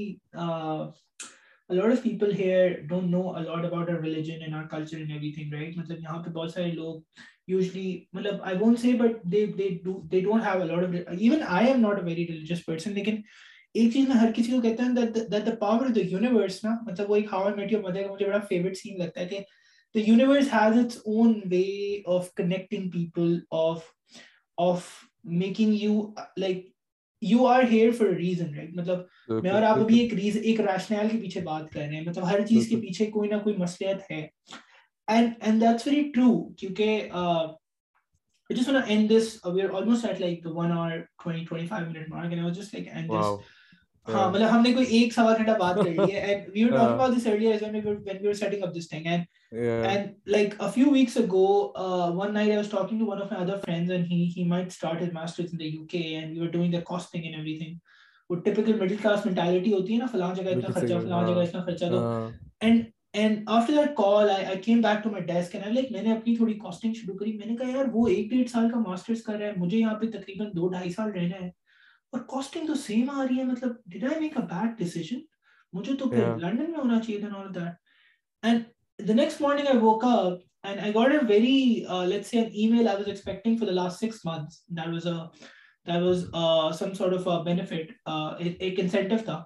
a 1.70 1.74
lot 1.74 1.90
of 1.94 2.02
people 2.02 2.30
here 2.32 2.82
don't 2.92 3.10
know 3.14 3.24
a 3.36 3.42
lot 3.48 3.64
about 3.64 3.90
our 3.90 4.00
religion 4.04 4.42
and 4.42 4.54
our 4.54 4.68
culture 4.68 4.96
and 4.96 5.12
everything 5.16 5.50
right 5.56 5.76
matlab 5.80 6.06
yahan 6.06 6.22
pe 6.28 6.32
bahut 6.38 6.54
sare 6.54 6.70
log 6.78 7.26
usually 7.56 7.90
matlab 8.18 8.46
i 8.52 8.54
won't 8.62 8.80
say 8.84 8.94
but 9.02 9.20
they 9.34 9.44
they 9.60 9.68
do 9.88 9.98
they 10.14 10.22
don't 10.28 10.48
have 10.48 10.64
a 10.66 10.70
lot 10.72 10.88
of 10.88 11.20
even 11.28 11.44
i 11.60 11.66
am 11.74 11.84
not 11.88 12.02
a 12.02 12.08
very 12.08 12.26
religious 12.32 12.64
person 12.70 12.98
lekin 13.00 13.22
ایک 13.74 13.92
چیز 13.92 14.08
میں 14.08 14.16
ہر 14.16 14.30
کسی 14.36 14.52
کو 14.52 14.60
کہتا 14.60 14.84
ہوں 14.84 14.94
that 15.32 15.44
the 15.46 15.56
power 15.62 15.86
of 15.86 15.94
the 15.96 16.04
universe 16.12 16.58
نا 16.64 16.70
مطلب 16.86 17.10
وہ 17.10 17.16
ایک 17.16 17.26
how 17.32 17.42
I 17.48 17.50
met 17.58 17.72
your 17.74 17.80
mother 17.82 18.02
کا 18.06 18.12
مجھے 18.12 18.26
بڑا 18.26 18.38
favorite 18.52 18.78
scene 18.80 18.98
لگتا 18.98 19.20
ہے 19.20 19.26
کہ 19.26 19.42
the 19.96 20.04
universe 20.06 20.48
has 20.54 20.78
its 20.84 20.98
own 21.16 21.34
way 21.52 22.02
of 22.14 22.32
connecting 22.40 22.88
people 22.96 23.36
of 23.58 23.84
of 24.58 24.88
making 25.44 25.72
you 25.82 25.94
like 26.44 26.66
you 27.22 27.46
are 27.46 27.62
here 27.70 27.90
for 27.90 28.06
reason 28.06 28.54
right 28.54 28.76
مطلب 28.76 29.32
میں 29.42 29.50
اور 29.50 29.62
آپ 29.62 29.78
ابھی 29.78 29.98
ایک 30.00 30.14
ریزن 30.14 30.40
ایک 30.42 30.60
ریشنل 30.60 31.08
کے 31.08 31.18
پیچھے 31.18 31.40
بات 31.40 31.70
کر 31.70 31.80
رہے 31.80 31.96
ہیں 31.96 32.04
مطلب 32.06 32.30
ہر 32.30 32.46
چیز 32.46 32.68
کے 32.68 32.76
پیچھے 32.76 33.06
کوئی 33.06 33.30
نہ 33.30 33.36
کوئی 33.42 33.56
مسئلہ 33.56 33.94
ہے 34.10 34.26
and 35.08 35.32
and 35.40 35.60
that's 35.60 35.86
very 35.86 36.10
true 36.14 36.32
کیونکہ 36.54 37.08
I 38.50 38.54
just 38.54 38.68
want 38.68 38.84
to 38.84 38.90
end 38.90 39.10
this. 39.10 39.38
Uh, 39.44 39.50
we're 39.50 39.70
almost 39.70 40.04
at 40.04 40.20
like 40.20 40.42
the 40.42 40.52
one 40.52 40.72
hour, 40.72 41.08
20, 41.22 41.44
25 41.44 41.88
minute 41.88 42.08
mark. 42.08 42.32
And 42.32 42.40
I 42.40 42.44
was 42.44 42.56
just 42.56 42.72
like, 42.72 42.88
end 42.90 43.08
wow. 43.08 43.36
this. 43.36 43.46
ہاں. 44.14 44.30
مطلب 44.30 44.50
ہم 44.50 44.62
نے 44.62 44.72
کوئی 44.72 44.86
ایک 44.96 45.12
سوا 45.12 45.32
گھنٹہ 45.36 45.58
بات 45.58 45.76
کر 45.76 45.90
لی 45.90 46.12
ہے. 46.12 46.20
And 46.20 46.48
we 46.54 46.64
were 46.64 46.70
talking 46.70 46.92
about 46.92 47.16
this 47.16 47.26
earlier 47.26 47.64
when 47.64 47.74
we 47.74 47.82
were 47.82 47.96
when 48.06 48.22
we 48.22 48.28
were 48.28 48.38
setting 48.40 48.64
up 48.66 48.72
this 48.74 48.86
thing. 48.86 49.06
And 49.06 49.26
yeah. 49.52 49.84
and 49.90 50.32
like 50.36 50.56
a 50.60 50.70
few 50.72 50.90
weeks 50.90 51.16
ago 51.16 51.44
uh, 51.76 52.08
one 52.12 52.32
night 52.32 52.50
I 52.50 52.58
was 52.58 52.68
talking 52.68 52.98
to 52.98 53.06
one 53.06 53.22
of 53.22 53.30
my 53.30 53.38
other 53.44 53.58
friends 53.58 53.94
and 53.96 54.12
he 54.12 54.20
he 54.36 54.44
might 54.46 54.72
start 54.72 55.04
his 55.04 55.12
masters 55.12 55.54
in 55.54 55.62
the 55.64 55.70
UK 55.74 56.02
and 56.18 56.34
we 56.34 56.40
were 56.40 56.52
doing 56.56 56.74
the 56.76 56.82
costing 56.92 57.30
and 57.30 57.40
everything. 57.42 57.78
وہ 58.30 58.36
middle 58.36 58.96
class 59.02 59.24
mentality 59.26 59.72
ہوتی 59.72 59.92
ہے 59.92 59.98
نا 59.98 60.06
فلاں 60.12 60.34
جگہ 60.34 60.50
اتنا 60.50 60.72
خرچہ 60.72 60.94
فلاں 61.02 61.22
جگہ 61.28 61.42
اتنا 61.42 61.62
خرچہ 61.64 61.84
and 62.60 62.82
and 63.12 63.48
after 63.48 63.72
that 63.74 63.96
call 63.96 64.30
I 64.30 64.58
came 64.62 64.80
back 64.80 65.02
to 65.04 65.10
my 65.10 65.24
desk 65.24 65.54
and 65.54 65.74
like 65.74 65.92
میں 65.92 66.02
نے 66.02 66.12
اپنی 66.12 66.34
تھوڑی 66.36 66.54
کاسٹنگ 66.58 66.94
شروع 66.94 67.16
کری 67.18 67.32
میں 67.32 67.46
نے 67.46 67.56
کہا 67.56 67.70
یار 67.70 67.86
وہ 67.92 68.06
ایک 68.08 68.28
ڈیڑھ 68.30 68.48
سال 68.50 68.70
کا 68.70 68.80
ماسٹرس 68.80 69.22
کر 69.22 69.38
رہا 69.38 69.46
ہے 69.46 69.52
مجھے 69.56 69.78
یہاں 69.78 69.94
پہ 70.00 70.10
تقریباً 70.18 70.50
دو 70.56 70.68
ڈھائی 70.68 70.90
سال 70.90 71.10
رہنا 71.10 71.44
ہے 71.44 71.50
اور 72.12 72.20
کاسٹنگ 72.28 72.66
تو 72.66 72.74
سیم 72.76 73.10
آ 73.10 73.24
رہی 73.24 73.38
ہے 73.38 73.44
مطلب 73.44 73.72
dad 73.86 74.04
I 74.04 74.20
make 74.20 74.36
a 74.36 74.42
bad 74.46 74.78
decision 74.78 75.20
مجھے 75.72 75.96
تو 75.96 76.08
پھر 76.10 76.36
لنڈن 76.36 76.70
میں 76.70 76.78
ہونا 76.78 77.00
چاہیے 77.00 77.20
تھا 77.20 77.26
in 77.28 77.34
all 77.34 77.54
that 77.54 77.72
and 78.42 78.62
the 78.98 79.12
next 79.12 79.40
morning 79.42 79.66
I 79.66 79.78
woke 79.78 80.04
up 80.04 80.38
and 80.64 80.80
I 80.80 80.94
got 80.94 81.12
a 81.12 81.18
very 81.28 81.84
let's 82.06 82.30
say 82.30 82.38
an 82.38 82.46
email 82.68 82.88
I 82.88 82.96
was 82.96 83.08
expecting 83.08 83.56
for 83.56 83.66
the 83.66 83.74
last 83.74 84.04
6 84.04 84.18
months 84.24 84.66
that 84.68 84.88
was 84.88 85.06
a 85.06 85.24
that 85.86 86.02
was 86.02 86.24
a 86.34 86.70
some 86.78 86.94
sort 86.94 87.14
of 87.14 87.28
a 87.28 87.42
benefit 87.42 87.92
a 88.06 88.28
ایک 88.38 88.80
incentive 88.80 89.18
تھا 89.24 89.42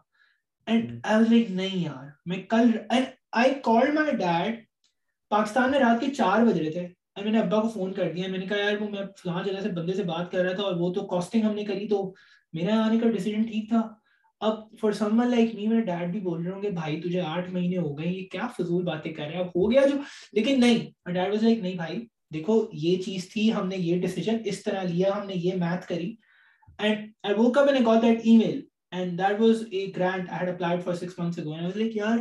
and 0.66 0.98
I 1.02 1.16
was 1.16 1.32
like 1.32 1.50
نہیں 1.50 1.84
یار 1.84 2.08
میں 2.26 2.42
کل 2.50 2.70
I 2.90 3.54
called 3.64 3.94
my 3.94 4.16
dad 4.16 4.64
Pakistan 5.30 5.70
میں 5.70 5.78
رات 5.78 6.00
کے 6.00 6.14
چار 6.14 6.44
بج 6.44 6.60
رہے 6.60 6.70
تھے 6.70 6.86
میں 7.16 7.32
نے 7.32 7.38
ابا 7.38 7.60
کو 7.62 7.68
فون 7.68 7.92
کر 7.92 8.12
دیا، 8.12 8.28
میں 8.28 8.38
نے 8.38 8.46
کہا، 8.46 8.56
یار، 8.56 8.76
وہ 8.80 8.88
میں 8.88 9.02
فلاں 9.22 9.42
جگہ 9.44 9.60
سے 9.62 9.68
بندے 9.68 9.92
سے 9.92 10.02
بات 10.02 10.30
کر 10.32 10.44
رہا 10.44 10.52
تھا 10.52 10.62
اور 10.62 10.76
وہ 10.76 10.92
تو 10.92 11.06
کاسٹنگ 11.06 11.42
ہم 11.42 11.54
نے 11.54 11.64
کری 11.64 11.88
تو 11.88 12.14
میرا 12.52 12.84
آنے 12.84 12.98
کا 12.98 13.10
ڈیسیجن 13.10 13.42
ٹھیک 13.42 13.68
تھا۔ 13.68 13.88
اب 14.40 14.76
for 14.80 14.92
some 14.92 15.20
one 15.20 15.30
like 15.30 15.54
me 15.54 15.66
میرے 15.66 15.80
ڈیڈ 15.80 16.10
بھی 16.10 16.20
بول 16.20 16.42
رہے 16.42 16.52
ہوں 16.52 16.62
گے، 16.62 16.70
بھائی، 16.70 17.00
تجھے 17.00 17.20
آٹھ 17.20 17.50
مہینے 17.50 17.76
ہو 17.76 17.98
گئے، 17.98 18.06
یہ 18.06 18.28
کیا 18.28 18.46
فضول 18.58 18.84
باتیں 18.84 19.12
کر 19.12 19.22
رہے 19.22 19.32
ہیں؟ 19.32 19.40
اب 19.40 19.46
ہو 19.46 19.70
گیا 19.72 19.80
جو 19.90 19.96
لیکن 20.32 20.60
نہیں 20.60 20.78
ڈیڈ 21.12 21.30
واز 21.30 21.42
لائک 21.42 21.58
نہیں 21.58 21.74
بھائی، 21.74 22.06
دیکھو، 22.34 22.68
یہ 22.72 23.02
چیز 23.02 23.32
تھی، 23.32 23.52
ہم 23.54 23.68
نے 23.68 23.76
یہ 23.76 24.00
ڈیسیجن 24.00 24.36
اس 24.44 24.62
طرح 24.62 24.82
لیا، 24.82 25.10
ہم 25.16 25.26
نے 25.26 25.34
یہ 25.36 25.54
میتھ 25.54 25.86
کری۔ 25.86 26.14
And 26.78 27.10
I 27.22 27.34
woke 27.34 27.58
up 27.58 27.68
and 27.68 27.86
got 27.86 28.02
that 28.02 28.20
email 28.36 28.60
and 28.90 29.18
that 29.18 29.40
was 29.40 29.62
a 29.70 29.86
grant 29.96 30.30
I 30.30 30.40
had 30.40 30.54
applied 30.54 30.84
for 30.84 30.94
six 30.94 31.18
months 31.18 31.38
ago 31.38 31.52
and 31.52 31.64
was 31.64 31.76
like 31.76 31.96
یار 31.96 32.18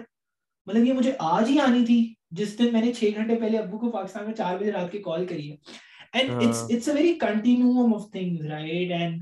مطلب 0.68 0.86
یہ 0.86 0.94
مجھے 0.94 1.12
آج 1.20 1.50
ہی 1.50 1.60
آنی 1.60 1.86
تھی۔ 1.86 2.14
جس 2.32 2.58
دن 2.60 2.72
میں 2.74 2.82
نے 2.82 2.92
چھ 2.94 3.18
گھنٹے 3.18 3.36
پہلے 3.36 3.58
ابو 3.58 3.78
کو 3.78 3.92
پاکستان 3.92 4.26
میں 4.26 4.34
چار 4.34 4.58
بجے 4.58 4.72
رات 4.72 4.92
کی 4.92 4.98
کال 5.02 5.26
کری 5.26 5.52
ہے. 5.52 5.56
And 6.14 6.32
it's 6.34 6.64
it's 6.70 6.88
a 6.88 6.94
very 6.94 7.14
continuum 7.20 7.94
of 7.94 8.10
things 8.12 8.46
right 8.46 8.92
and 8.92 9.22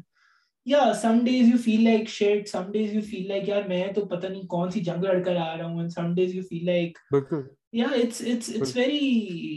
یا 0.65 0.81
some 1.01 1.19
days 1.25 1.47
you 1.47 1.57
feel 1.63 1.83
like 1.83 2.09
shit 2.09 2.47
some 2.49 2.71
days 2.71 2.93
you 2.95 3.01
feel 3.09 3.27
like 3.27 3.49
یار 3.49 3.63
میں 3.67 3.85
تو 3.95 4.05
پتہ 4.05 4.27
نہیں 4.27 4.47
کون 4.47 4.71
سی 4.71 4.79
جنگ 4.79 5.03
لڑ 5.03 5.21
کر 5.23 5.35
آ 5.35 5.55
رہا 5.57 5.65
ہوں 5.65 5.89
some 5.89 6.13
days 6.15 6.35
you 6.35 6.43
feel 6.49 6.65
like 6.65 6.97
یا 7.73 7.87
اٹس 7.95 8.21
اٹس 8.21 8.49
اٹس 8.55 8.75
ویری 8.77 8.99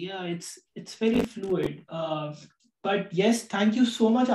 یا 0.04 0.16
it's 0.16 0.58
it's 0.76 1.00
very 1.02 1.20
fluid 1.34 1.80
but 2.84 3.18
yes 3.18 3.46
thank 3.48 3.76
you 3.76 3.84
so 3.92 4.08
much 4.08 4.30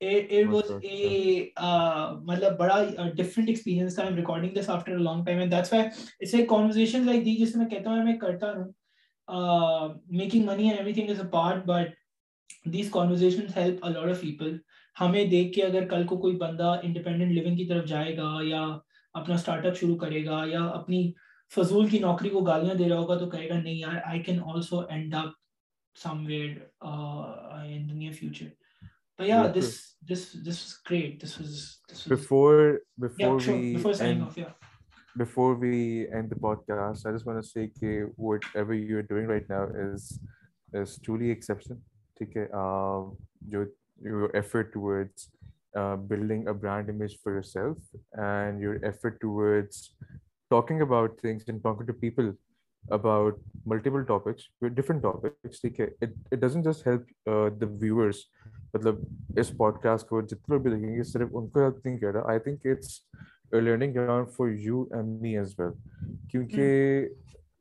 Adil 0.00 0.44
مطلب 2.24 2.58
بڑا 2.58 2.82
ڈفرنٹ 3.16 3.48
ایکسپیرینس 3.48 3.94
تھا 3.94 4.08
recording 4.16 4.54
this 4.54 4.68
after 4.70 4.98
long 4.98 5.24
time 5.24 5.38
and 5.38 5.52
that's 5.52 5.72
why 5.72 5.84
it's 5.84 6.34
a 6.34 6.44
conversation 6.46 7.06
like 7.06 7.24
the 7.24 7.34
جس 7.36 7.56
میں 7.56 7.68
کہتا 7.68 7.90
ہوں 7.90 8.04
میں 8.04 8.16
کرتا 8.18 8.52
ہوں 8.52 8.72
making 10.10 10.46
money 10.46 10.68
and 10.68 10.78
everything 10.92 11.10
is 11.10 11.20
a 11.20 11.26
part 11.28 11.64
but 11.66 11.94
these 12.72 12.90
conversation 12.90 13.46
help 13.56 13.84
a 13.84 13.88
lot 13.88 14.10
of 14.10 14.20
people 14.20 14.56
ہمیں 14.96 15.24
دیکھ 15.24 15.52
کے 15.54 15.62
اگر 15.62 15.88
کل 15.88 16.06
کو 16.06 16.16
کوئی 16.16 16.36
بندہ 16.36 16.74
انڈیپینڈنٹ 16.82 17.32
لیونگ 17.32 17.56
کی 17.56 17.66
طرف 17.66 17.84
جائے 17.84 18.16
گا 18.16 18.32
یا 18.44 18.62
اپنا 19.14 19.34
اسٹارٹ 19.34 19.66
اپ 19.66 19.76
شروع 19.76 19.96
کرے 19.96 20.24
گا 20.26 20.42
یا 20.48 20.62
اپنی 20.64 21.10
فضول 21.52 21.88
کی 21.88 21.98
نوکری 21.98 22.28
کو 22.28 22.40
گالیاں 22.40 22.74
دے 22.74 22.88
رہا 22.88 22.98
ہوگا 22.98 23.18
تو 23.18 23.28
کہے 23.30 23.48
گا 23.48 23.58
نہیں 23.58 23.74
یار 23.74 24.00
I 24.04 24.22
can 24.22 24.40
also 24.44 24.80
end 24.80 25.14
up 25.14 25.30
somewhere 26.26 26.56
in 26.80 27.86
near 27.98 28.12
future 28.12 28.46
but 29.18 29.26
yeah 29.26 29.42
yeah 29.42 29.48
this 29.48 29.96
this 30.06 30.32
this 30.32 30.58
was 30.64 30.78
great 30.86 31.20
this 31.20 31.38
was, 31.38 31.80
this 31.88 32.04
was 32.04 32.18
before 32.18 32.80
before 32.98 33.38
yeah, 33.38 33.44
sure. 33.44 33.56
we 33.56 33.74
before 33.74 33.94
signing 33.94 34.18
end, 34.18 34.22
off 34.22 34.36
yeah 34.38 34.52
before 35.16 35.54
we 35.54 36.06
end 36.14 36.30
the 36.30 36.36
podcast 36.36 37.04
i 37.04 37.12
just 37.12 37.26
want 37.26 37.42
to 37.42 37.48
say 37.48 37.66
that 37.80 38.12
whatever 38.16 38.72
you're 38.72 39.02
doing 39.02 39.26
right 39.26 39.48
now 39.50 39.66
is 39.74 40.20
is 40.72 40.98
truly 41.04 41.30
exceptional 41.30 41.80
okay 42.22 42.46
um 42.54 43.16
your 43.48 43.68
your 44.00 44.34
effort 44.36 44.72
towards 44.72 45.30
uh, 45.76 45.96
building 45.96 46.46
a 46.48 46.54
brand 46.54 46.88
image 46.88 47.18
for 47.22 47.32
yourself 47.32 47.76
and 48.14 48.60
your 48.60 48.78
effort 48.84 49.20
towards 49.20 49.94
talking 50.50 50.80
about 50.80 51.18
things 51.20 51.44
and 51.48 51.62
talking 51.62 51.86
to 51.86 51.92
people 51.92 52.32
about 52.90 53.38
multiple 53.66 54.04
topics 54.04 54.46
different 54.76 55.02
topics 55.02 55.64
okay 55.64 55.88
it, 56.00 56.10
it 56.32 56.40
doesn't 56.40 56.64
just 56.64 56.84
help 56.86 57.02
uh, 57.26 57.50
the 57.60 57.68
viewers. 57.84 58.22
مطلب 58.74 58.96
اس 59.36 59.50
pod 59.56 59.78
cost 59.82 60.08
کو 60.08 60.20
جتنے 60.20 60.54
لوگ 60.54 60.60
بھی 60.60 60.70
دیکھیں 60.70 60.96
گے 60.96 61.02
صرف 61.02 61.28
ان 61.32 61.48
کو 61.48 61.60
help 61.60 61.86
نہیں 61.86 61.98
کہہ 61.98 62.08
رہا۔ 62.08 62.28
I 62.30 62.38
think 62.38 62.66
it's 62.66 62.88
learning 63.52 63.94
ground 63.94 64.28
for 64.36 64.48
you 64.48 64.82
and 64.90 65.20
me 65.20 65.36
as 65.38 65.54
well 65.58 65.72
کیونکہ 66.30 67.08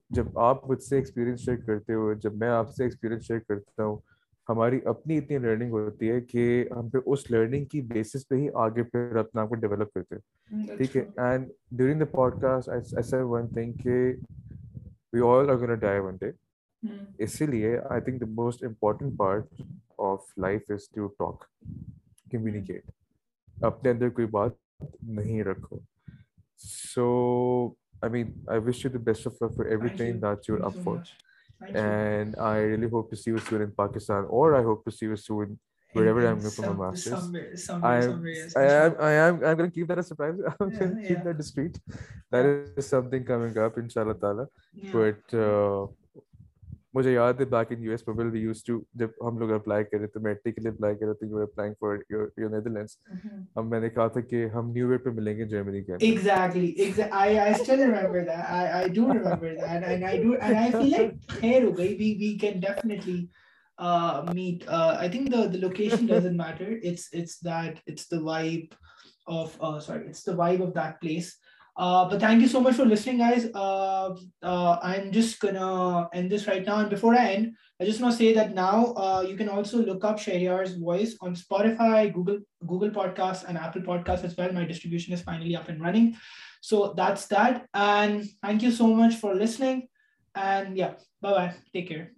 جب 0.09 0.39
آپ 0.39 0.69
مجھ 0.69 0.81
سے 0.83 0.95
ایکسپیرینس 0.95 1.39
شیئر 1.39 1.57
کرتے 1.57 1.93
ہو 1.93 2.13
جب 2.13 2.35
میں 2.35 2.49
آپ 2.49 2.69
سے 2.69 2.83
ایکسپیرینس 2.83 3.23
شیئر 3.23 3.39
کرتا 3.39 3.83
ہوں 3.83 3.97
ہماری 4.49 4.79
اپنی 4.85 5.17
اتنی 5.17 5.37
لرننگ 5.37 5.71
ہوتی 5.71 6.09
ہے 6.11 6.21
کہ 6.21 6.65
ہم 6.71 6.89
پہ 6.89 6.97
اس 7.05 7.31
لرننگ 7.31 7.65
کی 7.65 7.81
بیسس 7.81 8.27
پہ 8.27 8.35
ہی 8.35 8.47
آگے 8.53 8.83
پھر 8.83 9.15
اپنا 9.15 9.41
آپ 9.41 9.49
کو 9.49 9.55
ڈیولپ 9.55 9.93
کرتے 9.93 10.15
ہیں۔ 10.15 10.77
ٹھیک 10.77 10.97
ہے؟ 10.97 11.05
And 11.17 11.49
during 11.71 11.99
the 11.99 12.05
pod 12.05 12.41
cost 12.41 12.69
ایسا 12.95 13.23
ون 13.23 13.47
تھنگ 13.47 13.73
کہ 13.73 14.13
وی 15.13 15.21
آل 15.27 15.49
اگر 15.49 15.73
ڈائی 15.75 15.99
ون 15.99 16.15
ڈے 16.21 16.31
اسی 17.23 17.45
لیے 17.45 17.77
I 17.77 18.01
think 18.01 18.21
the 18.21 18.29
most 18.31 18.63
important 18.63 19.17
part 19.17 19.61
of 20.07 20.37
life 20.37 20.71
is 20.71 20.89
to 20.95 21.07
talk 21.19 21.45
communicate 22.31 22.91
اپنے 23.63 23.89
اندر 23.89 24.09
کوئی 24.09 24.27
بات 24.31 24.83
نہیں 25.01 25.43
رکھو 25.43 25.79
so 26.59 27.07
I 28.01 28.11
mean 28.11 28.31
I 28.47 28.59
wish 28.65 28.85
you 28.85 28.91
the 28.91 29.03
best 29.03 29.27
of 29.27 29.37
for 29.39 29.65
everything 29.97 30.19
that 30.21 30.49
you 30.49 30.63
up 30.65 30.83
for 30.83 30.97
and 31.61 32.35
I 32.37 32.59
really 32.59 32.89
hope 32.89 33.09
to 33.09 33.15
see 33.15 33.31
you 33.31 33.39
soon 33.39 33.61
in 33.61 33.71
Pakistan, 33.71 34.25
or 34.29 34.55
I 34.55 34.63
hope 34.63 34.85
to 34.85 34.91
see 34.91 35.07
you 35.07 35.15
soon 35.93 36.01
wherever 36.01 36.27
I'm 36.27 36.39
going 36.39 36.51
for 36.51 36.73
my 36.73 36.85
masters. 36.85 37.19
Somewhere, 37.19 37.57
somewhere, 37.57 37.91
I 37.91 37.95
am, 37.97 38.11
somewhere, 38.11 38.49
I 38.55 38.63
am, 38.63 38.95
I 38.99 39.11
am, 39.11 39.35
I'm 39.35 39.57
going 39.57 39.71
to 39.71 39.75
keep 39.75 39.87
that 39.87 39.99
a 39.99 40.03
surprise. 40.03 40.35
I'm 40.59 40.71
yeah, 40.71 40.79
going 40.79 40.95
to 40.95 41.01
keep 41.01 41.17
yeah. 41.17 41.23
that 41.23 41.37
discreet. 41.37 41.79
That 42.31 42.45
yeah. 42.45 42.77
is 42.77 42.87
something 42.87 43.23
coming 43.23 43.57
up, 43.57 43.77
inshallah 43.77 44.15
ta'ala. 44.15 44.47
But 44.91 45.33
uh, 45.33 45.87
مجھے 46.93 47.11
یاد 47.11 47.33
ہے 47.39 47.45
back 47.45 47.71
in 47.71 47.83
U 47.83 47.91
S 47.91 48.03
people 48.05 48.29
we 48.31 48.39
use 48.39 48.63
to 48.65 48.79
جب 48.99 49.09
ہم 49.25 49.37
لوگ 49.39 49.51
apply 49.53 49.83
کر 49.83 49.99
رہے 49.99 50.07
تھے 50.07 50.19
matric 50.23 50.55
کے 50.55 50.61
لیے 50.61 50.71
اپلائی 50.71 50.95
کر 50.95 51.05
رہے 51.05 51.13
تھے 51.13 51.27
you 51.27 51.41
applying 51.41 51.73
for 51.79 51.97
your 52.09 52.49
Netherlands 52.49 52.97
اب 53.55 53.65
میں 53.65 53.79
نے 53.79 53.89
کہا 53.89 54.07
تھا 54.15 54.21
کہ 54.29 54.45
ہم 54.53 54.71
نیو 54.73 54.87
ایئر 54.89 55.03
پہ 55.03 55.09
ملیں 55.15 55.37
گے 55.37 55.45
جرمنی 55.49 55.83
کے 55.83 55.93
exactly 55.99 57.01
I 57.11 57.37
I 57.37 57.53
still 57.53 57.79
remember 57.79 58.19
that 58.19 58.45
I 58.47 58.67
I 58.69 58.89
do 58.95 59.13
remember 59.13 59.53
that 59.53 59.63
and 59.63 60.03
I 60.03 60.23
do 60.23 60.31
and 60.39 60.57
I 60.57 60.71
feel 60.71 60.89
like 60.91 61.29
خیر 61.41 61.63
ہو 61.63 61.77
گئی 61.77 61.95
we 61.99 62.13
we 62.19 62.37
can 62.41 62.59
definitely 62.59 63.25
meet 64.33 64.67
uh, 64.67 64.97
i 64.99 65.07
think 65.07 65.29
the 65.29 65.47
the 65.47 65.59
location 65.59 66.05
doesn't 66.07 66.37
matter 66.37 66.79
it's 66.81 67.09
it's 67.13 67.39
that 67.39 67.79
it's 67.85 68.07
the 68.07 68.17
vibe 68.17 68.71
of 69.27 69.55
uh, 69.61 69.79
sorry 69.79 70.07
it's 70.07 70.23
the 70.23 70.35
vibe 70.35 70.61
of 70.61 70.73
that 70.73 70.99
place 71.01 71.37
Uh, 71.77 72.09
but 72.09 72.19
thank 72.19 72.41
you 72.41 72.47
so 72.47 72.59
much 72.59 72.75
for 72.75 72.85
listening, 72.85 73.19
guys. 73.19 73.43
Uh, 73.53 74.09
uh, 74.41 74.79
I'm 74.81 75.11
just 75.11 75.39
gonna 75.39 76.09
end 76.11 76.31
this 76.31 76.47
right 76.47 76.65
now. 76.65 76.79
And 76.79 76.89
before 76.89 77.13
I 77.13 77.25
end, 77.33 77.53
I 77.79 77.85
just 77.85 78.01
want 78.01 78.13
to 78.13 78.17
say 78.17 78.33
that 78.33 78.55
now 78.55 78.93
uh, 78.97 79.21
you 79.21 79.37
can 79.37 79.47
also 79.47 79.77
look 79.77 80.03
up 80.03 80.17
Shahryar's 80.17 80.73
voice 80.73 81.15
on 81.21 81.35
Spotify, 81.35 82.11
Google, 82.11 82.39
Google 82.65 82.89
Podcasts, 82.89 83.45
and 83.47 83.57
Apple 83.57 83.83
Podcasts 83.83 84.23
as 84.23 84.35
well. 84.35 84.51
My 84.51 84.65
distribution 84.65 85.13
is 85.13 85.21
finally 85.21 85.55
up 85.55 85.69
and 85.69 85.79
running. 85.79 86.17
So 86.61 86.93
that's 86.97 87.27
that. 87.27 87.67
And 87.75 88.25
thank 88.41 88.63
you 88.63 88.71
so 88.71 88.87
much 88.87 89.15
for 89.15 89.35
listening. 89.35 89.87
And 90.33 90.77
yeah, 90.77 90.93
bye 91.21 91.31
bye. 91.31 91.53
Take 91.73 91.89
care. 91.89 92.17